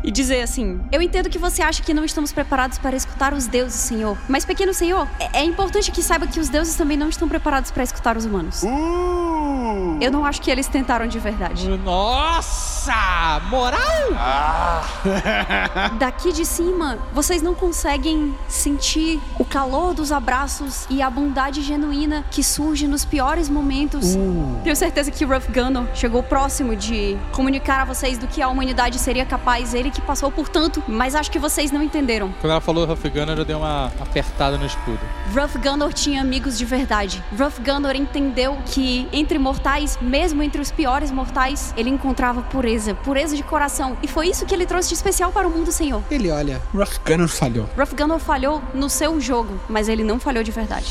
[0.04, 3.48] e dizer assim: Eu entendo que você acha que não estamos preparados para escutar os
[3.48, 4.18] deuses, senhor.
[4.28, 7.72] Mas, pequeno senhor, é, é importante que saiba que os deuses também não estão preparados
[7.72, 8.64] para escutar os humanos.
[10.02, 11.68] Eu não acho que eles tentaram de verdade.
[11.70, 13.42] Nossa!
[13.50, 13.80] Moral?
[15.98, 20.43] Daqui de cima, vocês não conseguem sentir o calor dos abraços
[20.90, 24.18] e a bondade genuína que surge nos piores momentos.
[24.62, 29.00] Tenho certeza que Ruff Gunner chegou próximo de comunicar a vocês do que a humanidade
[29.00, 32.34] seria capaz, ele que passou por tanto, mas acho que vocês não entenderam.
[32.42, 35.00] Quando ela falou Huff Gunner, eu dei uma apertada no escudo.
[35.34, 37.24] Ruff Gunner tinha amigos de verdade.
[37.40, 43.36] Ruff Gunner entendeu que entre mortais, mesmo entre os piores mortais, ele encontrava pureza, pureza
[43.36, 43.96] de coração.
[44.04, 46.04] E foi isso que ele trouxe de especial para o mundo, Senhor.
[46.12, 47.70] Ele olha, Rough Gunner falhou.
[47.78, 50.86] Ruff Gunner falhou no seu jogo, mas ele não falhou de verdade.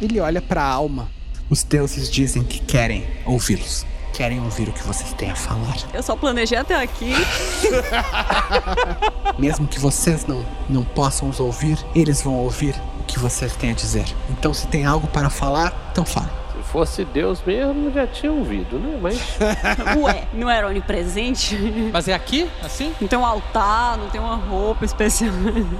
[0.00, 1.10] Ele olha pra alma.
[1.50, 3.84] Os deuses dizem que querem ouvi-los.
[4.12, 5.76] Querem ouvir o que vocês têm a falar.
[5.92, 7.12] Eu só planejei até aqui.
[9.38, 13.70] Mesmo que vocês não, não possam os ouvir, eles vão ouvir o que vocês têm
[13.70, 14.04] a dizer.
[14.30, 16.30] Então, se tem algo para falar, então fale.
[16.68, 18.98] Se fosse Deus mesmo, já tinha ouvido, né?
[19.00, 19.38] Mas.
[19.96, 21.56] Ué, não era onipresente?
[21.90, 22.46] Mas é aqui?
[22.62, 22.94] Assim?
[23.00, 25.32] Não tem um altar, não tem uma roupa especial.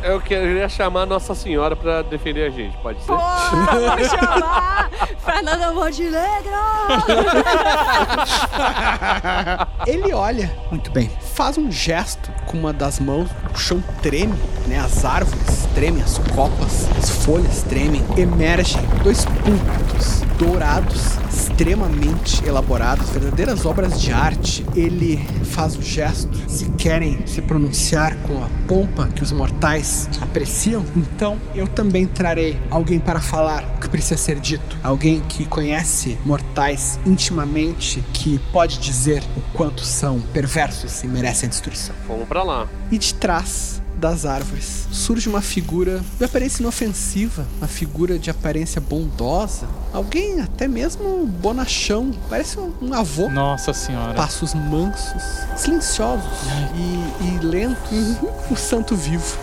[0.03, 3.13] Eu queria chamar Nossa Senhora pra defender a gente, pode ser?
[3.13, 6.53] Vamos chamar Fernanda Montenegro!
[9.87, 14.79] Ele olha, muito bem, faz um gesto com uma das mãos, o chão treme, né?
[14.81, 20.78] As árvores tremem, as copas, as folhas tremem, emergem dois púlpitos dourados,
[21.31, 24.65] extremamente elaboradas, verdadeiras obras de arte.
[24.75, 26.29] Ele faz o gesto.
[26.49, 32.61] Se querem se pronunciar com a pompa que os mortais apreciam, então eu também trarei
[32.71, 34.77] alguém para falar o que precisa ser dito.
[34.83, 41.51] Alguém que conhece mortais intimamente, que pode dizer o quanto são perversos e merecem a
[41.51, 41.95] destruição.
[42.07, 42.69] Vamos pra lá.
[42.91, 48.81] E de trás das árvores surge uma figura de aparência inofensiva, uma figura de aparência
[48.81, 53.29] bondosa, alguém até mesmo bonachão, parece um, um avô.
[53.29, 54.15] Nossa senhora.
[54.15, 55.23] Passos mansos,
[55.57, 56.25] silenciosos
[56.75, 58.17] e, e lentos,
[58.51, 59.37] o santo vivo.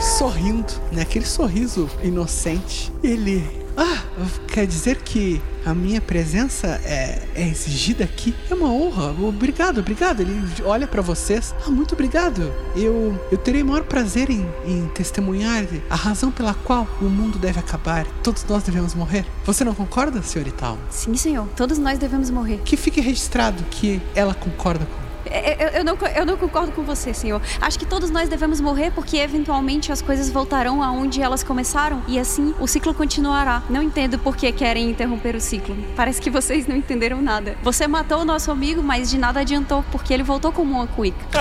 [0.00, 1.02] Sorrindo, né?
[1.02, 2.92] Aquele sorriso inocente.
[3.02, 3.67] Ele.
[3.80, 4.02] Ah,
[4.48, 8.34] quer dizer que a minha presença é, é exigida aqui?
[8.50, 9.14] É uma honra.
[9.22, 10.20] Obrigado, obrigado.
[10.20, 10.34] Ele
[10.64, 11.54] olha pra vocês.
[11.64, 12.52] Ah, muito obrigado.
[12.74, 17.60] Eu, eu terei maior prazer em, em testemunhar a razão pela qual o mundo deve
[17.60, 18.04] acabar.
[18.20, 19.24] Todos nós devemos morrer.
[19.44, 20.82] Você não concorda, senhorita Alma?
[20.90, 21.46] Sim, senhor.
[21.54, 22.60] Todos nós devemos morrer.
[22.64, 27.12] Que fique registrado que ela concorda com Eu, eu não, eu não concordo com você,
[27.12, 27.40] senhor.
[27.60, 32.18] Acho que todos nós devemos morrer porque eventualmente as coisas voltarão aonde elas começaram e
[32.18, 33.62] assim o ciclo continuará.
[33.68, 35.76] Não entendo por que querem interromper o ciclo.
[35.96, 37.56] Parece que vocês não entenderam nada.
[37.62, 41.18] Você matou o nosso amigo, mas de nada adiantou porque ele voltou como uma cuica.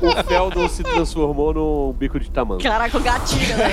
[0.00, 2.60] O Feldon se transformou num bico de tamanho.
[2.60, 3.70] Caraca, o gatilho, né?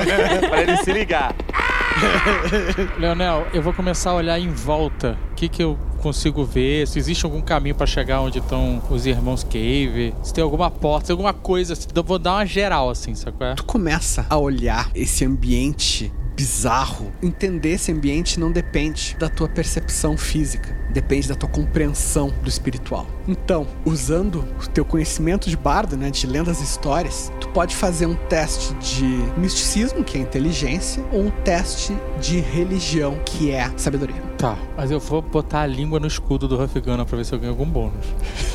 [0.48, 1.34] pra ele se ligar.
[2.98, 5.18] Leonel, eu vou começar a olhar em volta.
[5.32, 6.86] O que, que eu consigo ver?
[6.86, 10.14] Se existe algum caminho pra chegar onde estão os irmãos Cave?
[10.22, 11.72] Se tem alguma porta, alguma coisa.
[11.72, 13.54] assim, Eu vou dar uma geral, assim, sacou?
[13.54, 17.10] Tu começa a olhar esse ambiente bizarro.
[17.22, 23.06] Entender esse ambiente não depende da tua percepção física, depende da tua compreensão do espiritual.
[23.26, 28.06] Então, usando o teu conhecimento de bardo, né, de lendas e histórias, tu pode fazer
[28.06, 29.06] um teste de
[29.38, 34.20] misticismo, que é inteligência, ou um teste de religião, que é sabedoria.
[34.36, 37.38] Tá, mas eu vou botar a língua no escudo do Gunner pra ver se eu
[37.38, 38.04] ganho algum bônus.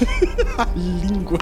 [0.58, 1.40] a língua.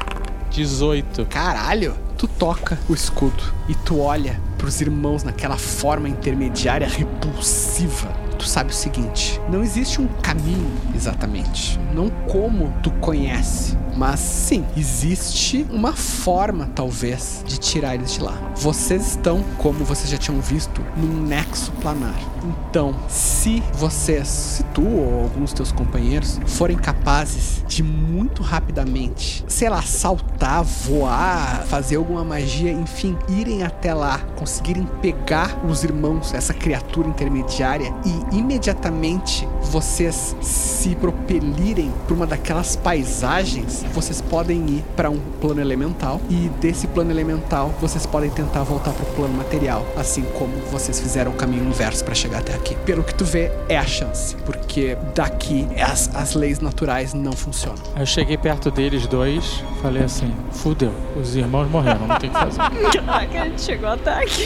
[0.49, 1.25] 18.
[1.25, 1.95] Caralho!
[2.17, 8.28] Tu toca o escudo e tu olha pros irmãos naquela forma intermediária repulsiva.
[8.39, 11.77] Tu sabe o seguinte: não existe um caminho exatamente.
[11.93, 13.77] Não como tu conhece.
[13.95, 18.33] Mas sim, existe uma forma, talvez, de tirar eles de lá.
[18.55, 22.15] Vocês estão, como vocês já tinham visto, num nexo planar.
[22.43, 29.67] Então, se vocês, se tu ou alguns teus companheiros forem capazes de muito rapidamente, sei
[29.69, 36.53] lá, saltar, voar, fazer alguma magia, enfim, irem até lá, conseguirem pegar os irmãos, essa
[36.53, 45.09] criatura intermediária e imediatamente vocês se propelirem por uma daquelas paisagens, vocês podem ir para
[45.09, 49.85] um plano elemental e desse plano elemental vocês podem tentar voltar para o plano material,
[49.95, 52.75] assim como vocês fizeram o caminho inverso para chegar até aqui.
[52.85, 57.81] Pelo que tu vê, é a chance, porque daqui as, as leis naturais não funcionam.
[57.97, 62.39] Eu cheguei perto deles dois, falei assim: fudeu, os irmãos morreram, não tem o que
[62.39, 62.59] fazer.
[63.05, 64.45] Caraca, a gente chegou até aqui.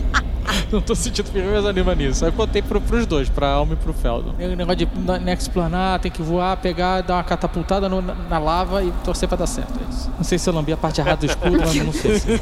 [0.72, 2.24] Não tô sentindo firmeza nenhuma nisso.
[2.24, 4.34] Aí eu contei pro, pros dois, pra Alma e pro Feldon.
[4.38, 8.02] E o negócio de na- next planar, tem que voar, pegar, dar uma catapultada no-
[8.02, 9.72] na, na lava e torcer pra dar certo.
[9.78, 10.10] É isso.
[10.16, 12.18] Não sei se eu lambi a parte errada do escudo, mas eu não sei.
[12.18, 12.28] Se...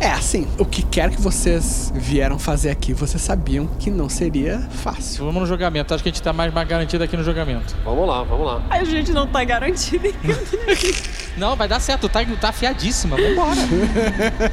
[0.00, 4.58] É assim, o que quer que vocês vieram fazer aqui, vocês sabiam que não seria
[4.70, 5.26] fácil.
[5.26, 5.92] Vamos no julgamento.
[5.92, 7.76] Acho que a gente tá mais, mais garantido aqui no julgamento.
[7.84, 8.62] Vamos lá, vamos lá.
[8.70, 10.08] A gente não tá garantido.
[11.40, 12.06] Não, vai dar certo.
[12.06, 13.16] Tá, tá afiadíssima.
[13.16, 13.60] Vambora.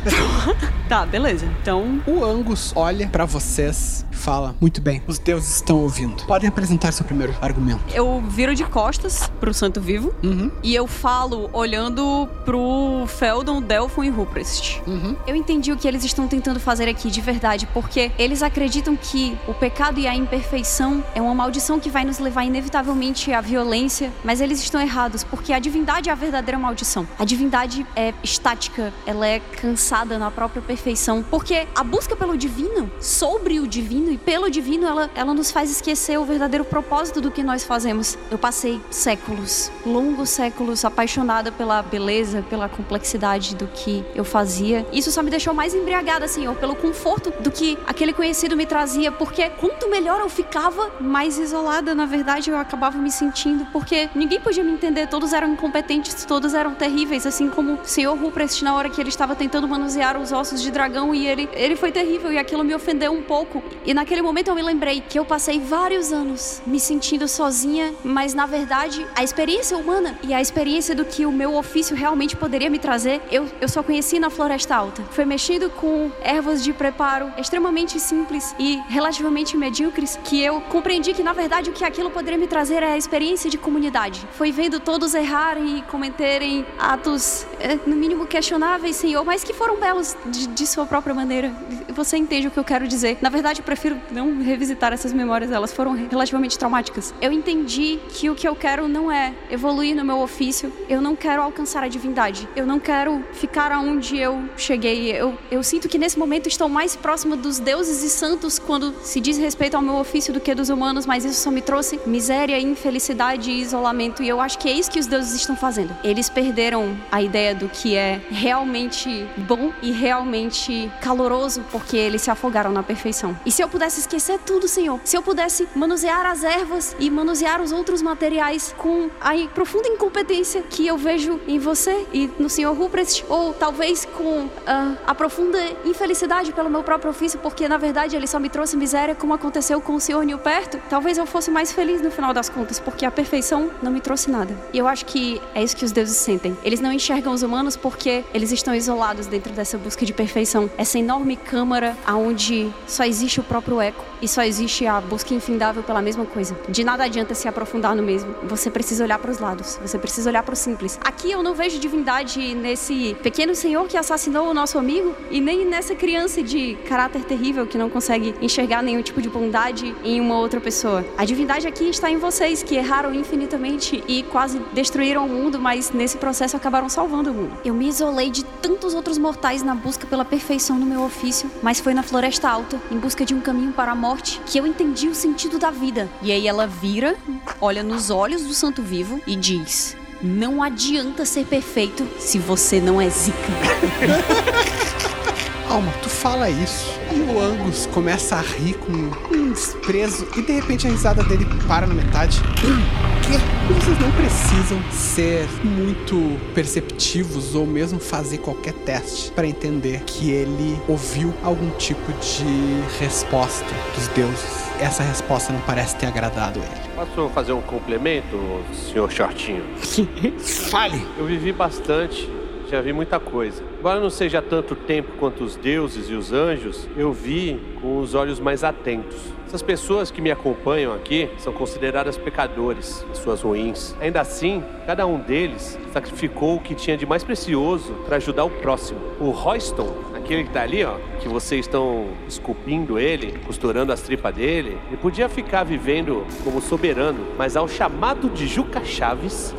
[0.87, 1.45] tá, beleza.
[1.61, 2.01] Então.
[2.07, 6.23] O Angus olha pra vocês e fala: Muito bem, os deuses estão ouvindo.
[6.25, 7.81] Podem apresentar seu primeiro argumento.
[7.93, 10.49] Eu viro de costas pro Santo Vivo Uhum.
[10.63, 14.81] e eu falo olhando pro Feldon, Delphon e Ruprest.
[15.27, 19.37] Eu entendi o que eles estão tentando fazer aqui de verdade, porque eles acreditam que
[19.45, 24.09] o pecado e a imperfeição é uma maldição que vai nos levar inevitavelmente à violência,
[24.23, 26.76] mas eles estão errados, porque a divindade é a verdadeira maldição.
[27.17, 32.91] A divindade é estática, ela é cansada na própria perfeição, porque a busca pelo divino,
[32.99, 37.31] sobre o divino e pelo divino, ela, ela nos faz esquecer o verdadeiro propósito do
[37.31, 38.17] que nós fazemos.
[38.29, 44.85] Eu passei séculos, longos séculos, apaixonada pela beleza, pela complexidade do que eu fazia.
[44.91, 49.11] Isso só me deixou mais embriagada, Senhor, pelo conforto do que aquele conhecido me trazia,
[49.11, 54.39] porque quanto melhor eu ficava, mais isolada, na verdade, eu acabava me sentindo, porque ninguém
[54.39, 58.15] podia me entender, todos eram incompetentes, todos eram terríveis, assim como o Sr.
[58.19, 61.75] Ruprecht na hora que ele estava tentando manusear os ossos de dragão e ele, ele
[61.75, 63.63] foi terrível e aquilo me ofendeu um pouco.
[63.85, 68.33] E naquele momento eu me lembrei que eu passei vários anos me sentindo sozinha, mas
[68.33, 72.69] na verdade a experiência humana e a experiência do que o meu ofício realmente poderia
[72.69, 75.03] me trazer, eu, eu só conheci na Floresta Alta.
[75.11, 81.23] Foi mexendo com ervas de preparo extremamente simples e relativamente medíocres que eu compreendi que
[81.23, 84.27] na verdade o que aquilo poderia me trazer é a experiência de comunidade.
[84.31, 86.46] Foi vendo todos errarem e cometerem
[86.77, 91.51] atos, eh, no mínimo questionáveis, Senhor, mas que foram belos de, de sua própria maneira.
[91.89, 93.17] Você entende o que eu quero dizer?
[93.21, 97.13] Na verdade, eu prefiro não revisitar essas memórias, elas foram relativamente traumáticas.
[97.21, 101.15] Eu entendi que o que eu quero não é evoluir no meu ofício, eu não
[101.15, 105.11] quero alcançar a divindade, eu não quero ficar aonde eu cheguei.
[105.11, 109.19] Eu, eu sinto que nesse momento estou mais próxima dos deuses e santos quando se
[109.19, 112.59] diz respeito ao meu ofício do que dos humanos, mas isso só me trouxe miséria,
[112.59, 114.23] infelicidade e isolamento.
[114.23, 115.95] E eu acho que é isso que os deuses estão fazendo.
[116.03, 122.29] Eles perderam a ideia do que é realmente bom e realmente caloroso, porque eles se
[122.29, 123.35] afogaram na perfeição.
[123.43, 127.59] E se eu pudesse esquecer tudo, Senhor, se eu pudesse manusear as ervas e manusear
[127.59, 132.77] os outros materiais com a profunda incompetência que eu vejo em você e no Senhor
[132.77, 138.15] Ruprecht, ou talvez com ah, a profunda infelicidade pelo meu próprio ofício, porque na verdade
[138.15, 141.71] ele só me trouxe miséria, como aconteceu com o Senhor Nilperto, talvez eu fosse mais
[141.71, 144.55] feliz no final das contas, porque a perfeição não me trouxe nada.
[144.71, 146.57] E eu acho que é isso que os deuses sentem.
[146.61, 150.69] Eles não enxergam os humanos porque eles estão isolados dentro dessa busca de perfeição.
[150.77, 155.83] Essa enorme câmara onde só existe o próprio eco e só existe a busca infindável
[155.83, 156.57] pela mesma coisa.
[156.67, 158.35] De nada adianta se aprofundar no mesmo.
[158.43, 160.99] Você precisa olhar para os lados, você precisa olhar para o simples.
[161.01, 165.65] Aqui eu não vejo divindade nesse pequeno senhor que assassinou o nosso amigo e nem
[165.65, 170.37] nessa criança de caráter terrível que não consegue enxergar nenhum tipo de bondade em uma
[170.37, 171.05] outra pessoa.
[171.17, 175.91] A divindade aqui está em vocês que erraram infinitamente e quase destruíram o mundo, mas
[175.91, 177.57] nesse processo acabaram salvando o mundo.
[177.63, 181.79] Eu me isolei de tantos outros mortais na busca pela perfeição no meu ofício, mas
[181.79, 185.07] foi na Floresta Alta, em busca de um caminho para a morte, que eu entendi
[185.07, 186.09] o sentido da vida.
[186.21, 187.15] E aí ela vira,
[187.61, 192.99] olha nos olhos do santo vivo e diz: Não adianta ser perfeito se você não
[192.99, 193.37] é zica.
[195.69, 196.97] Alma, tu fala isso.
[197.11, 198.91] E o Angus começa a rir com
[199.35, 202.39] um desprezo e de repente a risada dele para na metade.
[203.27, 203.33] Que?
[203.73, 210.79] Vocês não precisam ser muito perceptivos ou mesmo fazer qualquer teste para entender que ele
[210.87, 214.71] ouviu algum tipo de resposta dos deuses.
[214.79, 216.87] Essa resposta não parece ter agradado ele.
[216.95, 218.39] Posso fazer um complemento,
[218.73, 219.63] senhor Shortinho?
[220.69, 221.05] Fale!
[221.17, 222.29] Eu vivi bastante,
[222.69, 223.63] já vi muita coisa.
[223.79, 228.13] Embora não seja tanto tempo quanto os deuses e os anjos, eu vi com os
[228.13, 229.17] olhos mais atentos.
[229.47, 233.95] Essas pessoas que me acompanham aqui são consideradas pecadores, pessoas ruins.
[234.01, 238.49] Ainda assim, cada um deles sacrificou o que tinha de mais precioso para ajudar o
[238.49, 238.99] próximo.
[239.19, 239.95] O Royston,
[240.27, 244.97] aquele que tá ali, ó, que vocês estão esculpindo ele, costurando as tripas dele, ele
[244.97, 249.55] podia ficar vivendo como soberano, mas ao chamado de Juca Chaves,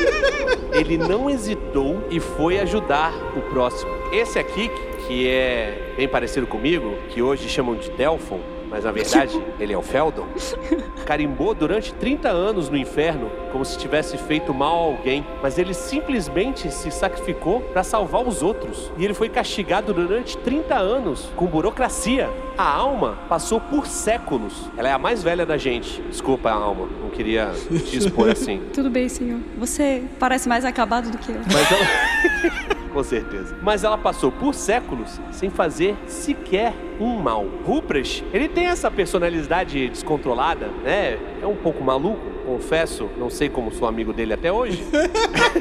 [0.72, 3.90] ele não hesitou e foi ajudar o próximo.
[4.10, 4.70] Esse aqui,
[5.06, 8.40] que é bem parecido comigo, que hoje chamam de Delphon,
[8.70, 10.26] mas na verdade ele é o Feldon,
[11.04, 15.74] carimbou durante 30 anos no inferno como se tivesse feito mal a alguém, mas ele
[15.74, 18.90] simplesmente se sacrificou para salvar os outros.
[18.96, 22.30] E ele foi castigado durante 30 anos com burocracia.
[22.60, 24.70] A alma passou por séculos.
[24.76, 26.02] Ela é a mais velha da gente.
[26.02, 27.52] Desculpa, alma, não queria
[27.86, 28.60] te expor assim.
[28.74, 29.40] Tudo bem, senhor.
[29.56, 31.40] Você parece mais acabado do que eu.
[31.50, 32.80] Mas ela...
[32.92, 33.56] Com certeza.
[33.62, 37.46] Mas ela passou por séculos sem fazer sequer um mal.
[37.64, 41.18] Ruprecht, ele tem essa personalidade descontrolada, né?
[41.40, 43.08] É um pouco maluco, confesso.
[43.16, 44.82] Não sei como sou amigo dele até hoje.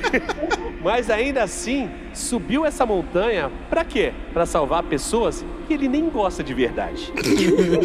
[0.82, 4.12] Mas ainda assim, subiu essa montanha pra quê?
[4.34, 7.14] Pra salvar pessoas que ele nem gosta de verdade.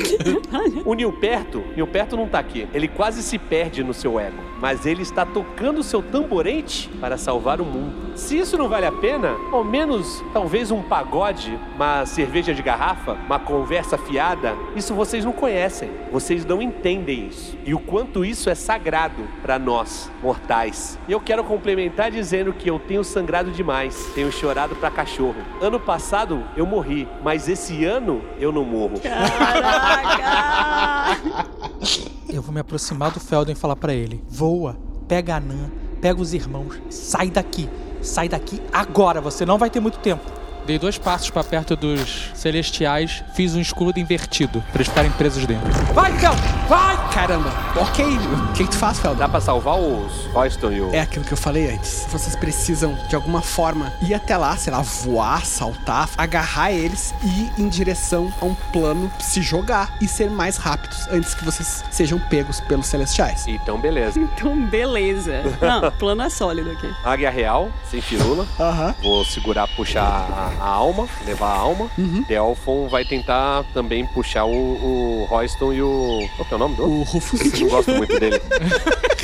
[0.86, 2.66] o Nilperto, Nilperto não tá aqui.
[2.72, 7.60] Ele quase se perde no seu ego, mas ele está tocando seu tamborete para salvar
[7.60, 8.16] o mundo.
[8.16, 13.14] Se isso não vale a pena, ao menos talvez um pagode, uma cerveja de garrafa,
[13.26, 15.90] uma conversa fiada, isso vocês não conhecem.
[16.10, 17.58] Vocês não entendem isso.
[17.64, 20.98] E o quanto isso é sagrado para nós, mortais.
[21.08, 25.36] E eu quero complementar dizendo que eu tenho sangrado demais, tenho chorado para cachorro.
[25.60, 28.94] Ano passado eu morri, mas esse ano eu não morro.
[32.34, 36.20] Eu vou me aproximar do Feldon e falar pra ele: voa, pega a Nan, pega
[36.20, 37.68] os irmãos, sai daqui.
[38.02, 40.24] Sai daqui agora, você não vai ter muito tempo.
[40.66, 45.44] Dei dois passos pra perto dos celestiais, fiz um escudo invertido, pra eles ficarem presos
[45.44, 45.70] dentro.
[45.92, 46.32] Vai, Fel!
[46.68, 47.12] Vai!
[47.12, 47.50] Caramba!
[47.76, 49.14] Ok, o que, que tu faz, Fel?
[49.14, 50.94] Dá pra salvar os Royston e o...
[50.94, 52.06] É aquilo que eu falei antes.
[52.10, 57.42] Vocês precisam, de alguma forma, ir até lá, sei lá, voar, saltar, agarrar eles e
[57.42, 61.84] ir em direção a um plano, se jogar e ser mais rápidos antes que vocês
[61.90, 63.46] sejam pegos pelos celestiais.
[63.46, 64.14] Então, beleza.
[64.34, 65.42] Então, beleza.
[65.60, 66.90] Não, plano é sólido aqui.
[67.04, 68.46] Águia real, sem firula.
[68.58, 68.94] Aham.
[69.02, 71.90] Vou segurar, puxar a, alma, levar a alma.
[71.96, 72.22] Uhum.
[72.26, 76.28] Delphon vai tentar também puxar o, o Royston e o...
[76.36, 76.98] Qual que é o nome do outro?
[76.98, 77.40] O Rufus.
[77.40, 78.40] Eu não gosto muito dele.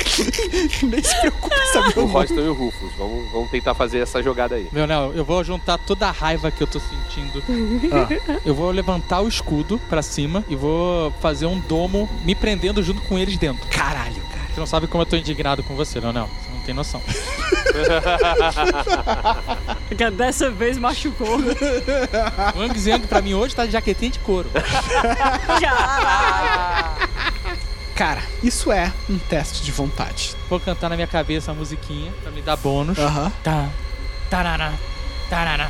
[0.83, 2.05] Nem se preocupe em saber o.
[2.05, 2.91] Royston e o Rufus.
[2.97, 4.67] Vamos, vamos tentar fazer essa jogada aí.
[4.71, 7.41] Leonel, eu vou juntar toda a raiva que eu tô sentindo.
[7.91, 8.07] Ah.
[8.45, 13.01] Eu vou levantar o escudo pra cima e vou fazer um domo me prendendo junto
[13.01, 13.67] com eles dentro.
[13.69, 14.40] Caralho, cara.
[14.53, 16.27] Você não sabe como eu tô indignado com você, Leonel.
[16.27, 17.01] Você não tem noção.
[19.87, 21.39] Porque dessa vez machucou.
[22.55, 24.49] O Ang Zeng pra mim hoje tá de jaquetinha de couro.
[27.95, 30.35] Cara, isso é um teste de vontade.
[30.49, 32.97] Vou cantar na minha cabeça a musiquinha pra me dar bônus.
[32.97, 33.31] Aham.
[33.43, 33.69] Tá.
[34.29, 34.73] Tarará.
[35.29, 35.69] Tarará.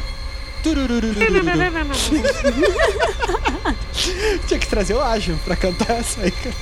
[4.47, 6.55] Tinha que trazer o ágil pra cantar essa aí, cara.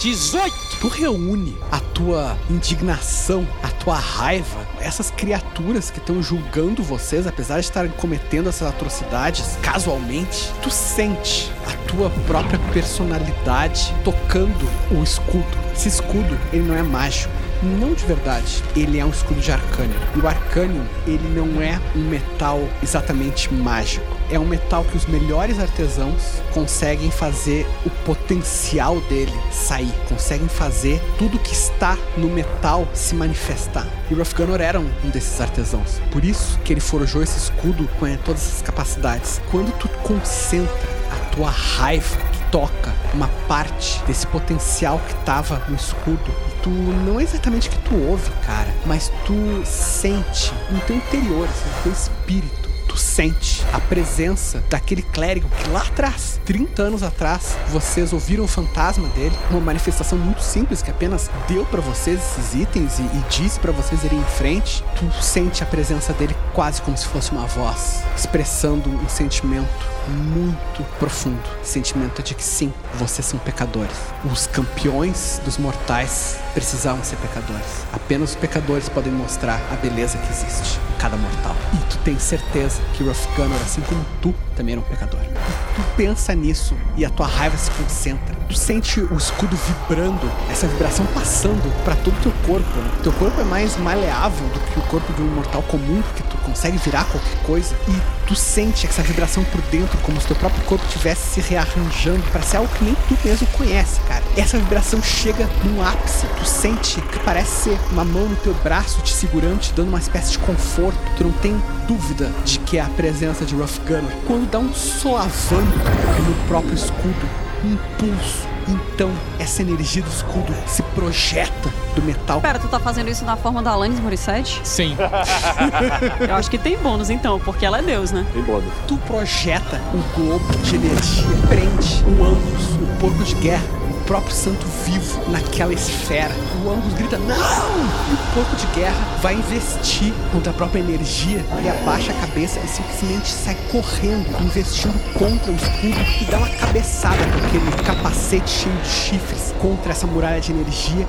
[0.00, 0.78] 18!
[0.80, 7.60] Tu reúne a tua indignação, a tua raiva, essas criaturas que estão julgando vocês, apesar
[7.60, 15.44] de estarem cometendo essas atrocidades casualmente, tu sente a tua própria personalidade tocando o escudo.
[15.74, 17.39] Esse escudo, ele não é mágico.
[17.62, 19.94] Não de verdade, ele é um escudo de arcânio.
[20.16, 24.06] E o arcânio, ele não é um metal exatamente mágico.
[24.30, 31.02] É um metal que os melhores artesãos conseguem fazer o potencial dele sair, conseguem fazer
[31.18, 33.86] tudo que está no metal se manifestar.
[34.10, 36.00] E Rafganor era um desses artesãos.
[36.10, 39.40] Por isso que ele forjou esse escudo com todas essas capacidades.
[39.50, 46.30] Quando tu concentra a tua raiva toca uma parte desse potencial que tava no escudo.
[46.48, 51.48] E tu não é exatamente que tu ouve, cara, mas tu sente no teu interior,
[51.48, 52.70] assim, no teu espírito.
[52.88, 58.48] Tu sente a presença daquele clérigo que lá atrás, 30 anos atrás, vocês ouviram o
[58.48, 63.24] fantasma dele, uma manifestação muito simples que apenas deu pra vocês esses itens e, e
[63.30, 64.82] disse pra vocês irem em frente.
[64.98, 70.82] Tu sente a presença dele quase como se fosse uma voz, expressando um sentimento muito
[70.98, 71.42] profundo.
[71.62, 73.96] Sentimento de que sim, vocês são pecadores.
[74.30, 77.84] Os campeões dos mortais precisavam ser pecadores.
[77.92, 81.54] Apenas os pecadores podem mostrar a beleza que existe em cada mortal.
[81.74, 85.20] E tu tem certeza que Rough Gunner, assim como tu, também era um pecador.
[85.20, 88.34] E tu pensa nisso e a tua raiva se concentra.
[88.48, 92.68] Tu sente o escudo vibrando, essa vibração passando para todo o teu corpo.
[92.68, 92.90] Né?
[93.02, 96.36] Teu corpo é mais maleável do que o corpo de um mortal comum, porque tu
[96.38, 97.74] consegue virar qualquer coisa.
[97.88, 102.22] E tu sente essa vibração por dentro, como se teu próprio corpo estivesse se rearranjando
[102.30, 104.22] para ser algo que nem tu mesmo conhece, cara.
[104.36, 106.26] Essa vibração chega num ápice.
[106.38, 109.98] Tu sente que parece ser uma mão no teu braço te segurando, te dando uma
[109.98, 110.96] espécie de conforto.
[111.16, 114.16] Tu não tem dúvida de que é a presença de Rough Gunner.
[114.28, 115.78] Quando dá um solavanco
[116.24, 117.28] no próprio escudo,
[117.64, 118.49] um impulso.
[118.70, 122.40] Então, essa energia do escudo se projeta do metal.
[122.40, 124.60] Pera, tu tá fazendo isso na forma da Alanis Morissette?
[124.62, 124.96] Sim.
[126.28, 128.24] Eu acho que tem bônus então, porque ela é Deus, né?
[128.32, 128.72] Tem bônus.
[128.86, 133.79] Tu projeta um globo de energia, prende o Angus, o porco de guerra,
[134.10, 136.34] próprio santo vivo naquela esfera.
[136.64, 137.28] O Angus grita, não!
[137.28, 142.58] E o porco de guerra vai investir contra a própria energia e abaixa a cabeça
[142.58, 148.50] e simplesmente sai correndo, investindo contra o escudo e dá uma cabeçada com aquele capacete
[148.50, 151.06] cheio de chifres contra essa muralha de energia.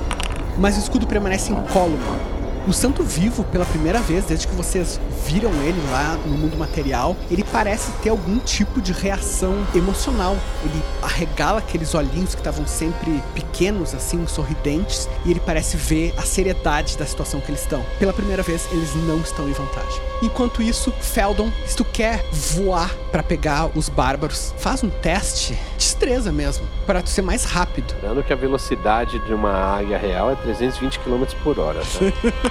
[0.59, 2.31] Mas o escudo permanece incólume.
[2.67, 7.17] O Santo Vivo, pela primeira vez, desde que vocês viram ele lá no mundo material,
[7.30, 10.38] ele parece ter algum tipo de reação emocional.
[10.64, 16.22] Ele arregala aqueles olhinhos que estavam sempre pequenos, assim, sorridentes, e ele parece ver a
[16.22, 17.83] seriedade da situação que eles estão.
[17.98, 19.99] Pela primeira vez, eles não estão em vantagem.
[20.22, 26.31] Enquanto isso, Feldon, se tu quer voar pra pegar os bárbaros, faz um teste, destreza
[26.31, 27.95] mesmo, para tu ser mais rápido.
[27.95, 32.50] Lembrando que a velocidade de uma águia real é 320 km por hora, tá?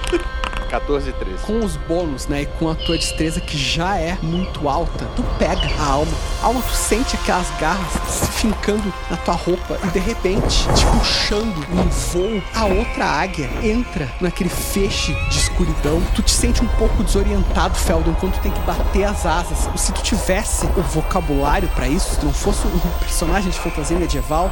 [0.71, 1.43] 14 e 13.
[1.43, 5.23] Com os bônus, né, e com a tua destreza que já é muito alta, tu
[5.37, 6.11] pega a alma.
[6.41, 10.85] A alma, tu sente aquelas garras se fincando na tua roupa e de repente te
[10.85, 12.41] puxando num voo.
[12.55, 16.01] A outra águia entra naquele feixe de escuridão.
[16.15, 19.69] Tu te sente um pouco desorientado, Feldon, quando tu tem que bater as asas.
[19.75, 24.49] Se tu tivesse o vocabulário pra isso, se não fosse um personagem de fantasia medieval,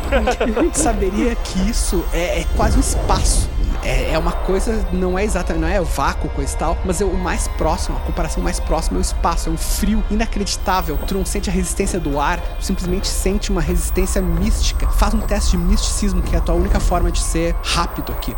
[0.72, 3.50] tu saberia que isso é, é quase um espaço
[3.84, 7.06] É, é uma coisa, não é exatamente, não é vácuo, coisa e tal, mas é
[7.06, 10.98] o mais próximo, a comparação mais próxima é o espaço, é um frio inacreditável.
[11.08, 14.88] Tu não sente a resistência do ar, tu simplesmente sente uma resistência mística.
[14.88, 18.36] Faz um teste de misticismo, que é a tua única forma de ser rápido aqui.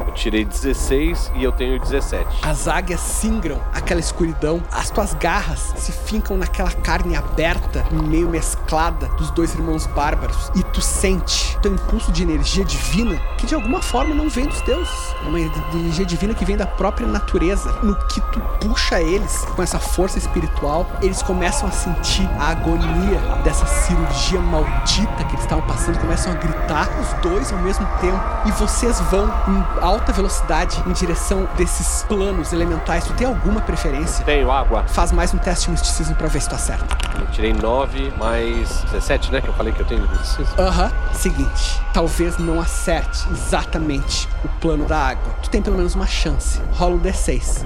[0.00, 2.26] Eu tirei 16 e eu tenho 17.
[2.42, 9.06] As águias singram aquela escuridão, as tuas garras se fincam naquela carne aberta, meio mesclada
[9.10, 13.80] dos dois irmãos bárbaros, e tu sente teu impulso de energia divina que de alguma
[13.80, 17.72] forma não vem dos deuses, é uma energia divina que vem da própria natureza.
[17.82, 23.20] No que tu puxa eles com essa força espiritual, eles começam a sentir a agonia
[23.44, 28.20] dessa cirurgia maldita que eles estavam passando, começam a gritar os dois ao mesmo tempo,
[28.46, 33.04] e vocês vão em alta velocidade em direção desses planos elementais.
[33.04, 34.24] Tu tem alguma preferência?
[34.24, 34.82] Tenho água.
[34.88, 36.98] Faz mais um teste de misticismo pra ver se tu acerta.
[37.20, 39.40] Eu tirei 9 mais 17, né?
[39.40, 40.52] Que eu falei que eu tenho misticismo.
[40.58, 40.90] Aham.
[41.12, 45.32] Seguinte, talvez não acerte exatamente o plano da água.
[45.42, 46.60] Tu tem pelo menos uma chance.
[46.72, 47.64] Rola um D6.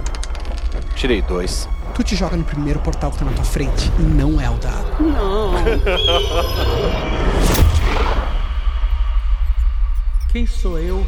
[0.95, 1.67] Tirei 2.
[1.95, 4.57] Tu te joga no primeiro portal que tá na tua frente e não é o
[4.57, 4.95] da água.
[4.99, 5.53] Não.
[10.31, 11.05] Quem sou eu?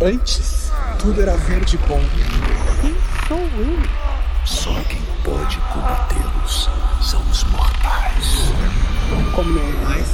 [0.00, 2.00] Antes, tudo era verde e bom.
[2.80, 2.94] Quem
[3.28, 3.78] sou eu?
[4.44, 6.68] Só quem pode combatê-los
[7.00, 8.52] são os mortais.
[9.34, 10.08] Como não mais,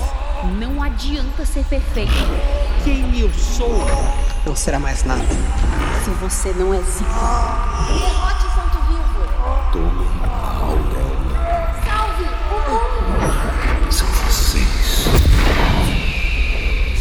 [0.58, 2.12] Não adianta ser perfeito.
[2.84, 3.86] Quem eu sou?
[4.46, 5.24] não será mais nada.
[6.04, 7.04] Se você não é Zico.
[7.88, 9.72] Derrote Santo Vivo.
[9.72, 10.19] Tomem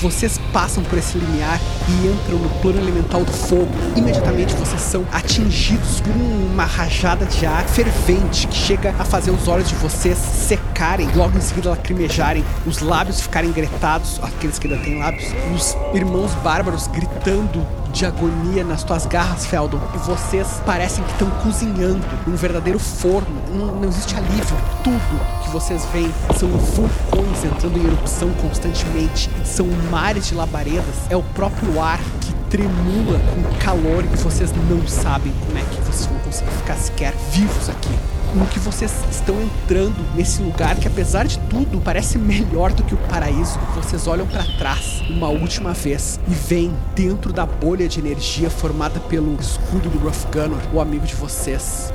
[0.02, 3.70] Vocês passam por esse limiar e entram no plano elemental do fogo.
[3.98, 9.50] Imediatamente vocês são atingidos por uma rajada de ar fervente que chega a fazer os
[9.50, 14.82] olhos de vocês secarem, logo em seguida lacrimejarem, os lábios ficarem gretados, aqueles que ainda
[14.82, 19.80] têm lábios, os irmãos bárbaros gritando de agonia nas tuas garras, Feldon.
[19.94, 23.42] E vocês parecem que estão cozinhando num verdadeiro forno.
[23.54, 24.58] Não, não existe alívio.
[24.84, 29.30] Tudo que vocês veem são vulcões entrando em erupção constantemente.
[29.44, 30.96] São mares de labaredas.
[31.10, 35.82] É o próprio ar que tremula com calor e vocês não sabem como é que
[35.82, 40.88] vocês vão conseguir ficar sequer vivos aqui no que vocês estão entrando nesse lugar que,
[40.88, 43.60] apesar de tudo, parece melhor do que o paraíso.
[43.76, 49.00] Vocês olham para trás uma última vez e veem dentro da bolha de energia formada
[49.00, 51.92] pelo escudo do Rough Gunner, o amigo de vocês.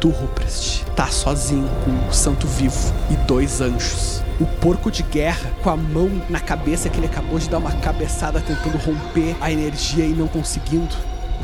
[0.00, 4.22] Tu, Ruprest, tá sozinho com o Santo Vivo e dois anjos.
[4.40, 7.72] O porco de guerra, com a mão na cabeça que ele acabou de dar uma
[7.72, 10.94] cabeçada tentando romper a energia e não conseguindo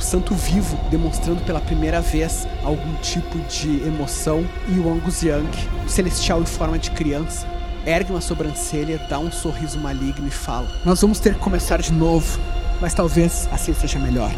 [0.01, 5.51] o santo vivo demonstrando pela primeira vez algum tipo de emoção e o Angus Young,
[5.85, 7.47] o celestial em forma de criança,
[7.85, 11.93] ergue uma sobrancelha, dá um sorriso maligno e fala: Nós vamos ter que começar de
[11.93, 12.41] novo,
[12.81, 14.33] mas talvez assim seja melhor.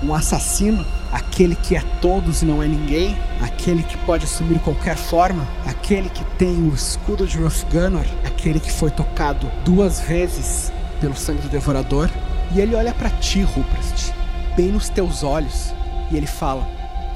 [0.00, 4.96] Um assassino, aquele que é todos e não é ninguém, aquele que pode assumir qualquer
[4.96, 11.16] forma, aquele que tem o escudo de Rothgunner, aquele que foi tocado duas vezes pelo
[11.16, 12.08] sangue do devorador,
[12.54, 14.19] e ele olha para ti, Ruprest
[14.56, 15.74] bem nos teus olhos
[16.10, 16.66] e ele fala: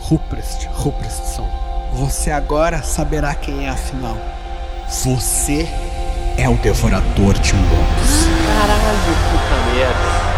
[0.00, 1.48] Ruprest, Ruprestson,
[1.92, 4.16] você agora saberá quem é afinal.
[4.88, 5.68] Você
[6.36, 8.26] é o devorador de mundos.
[8.46, 10.33] Caralho, puta merda.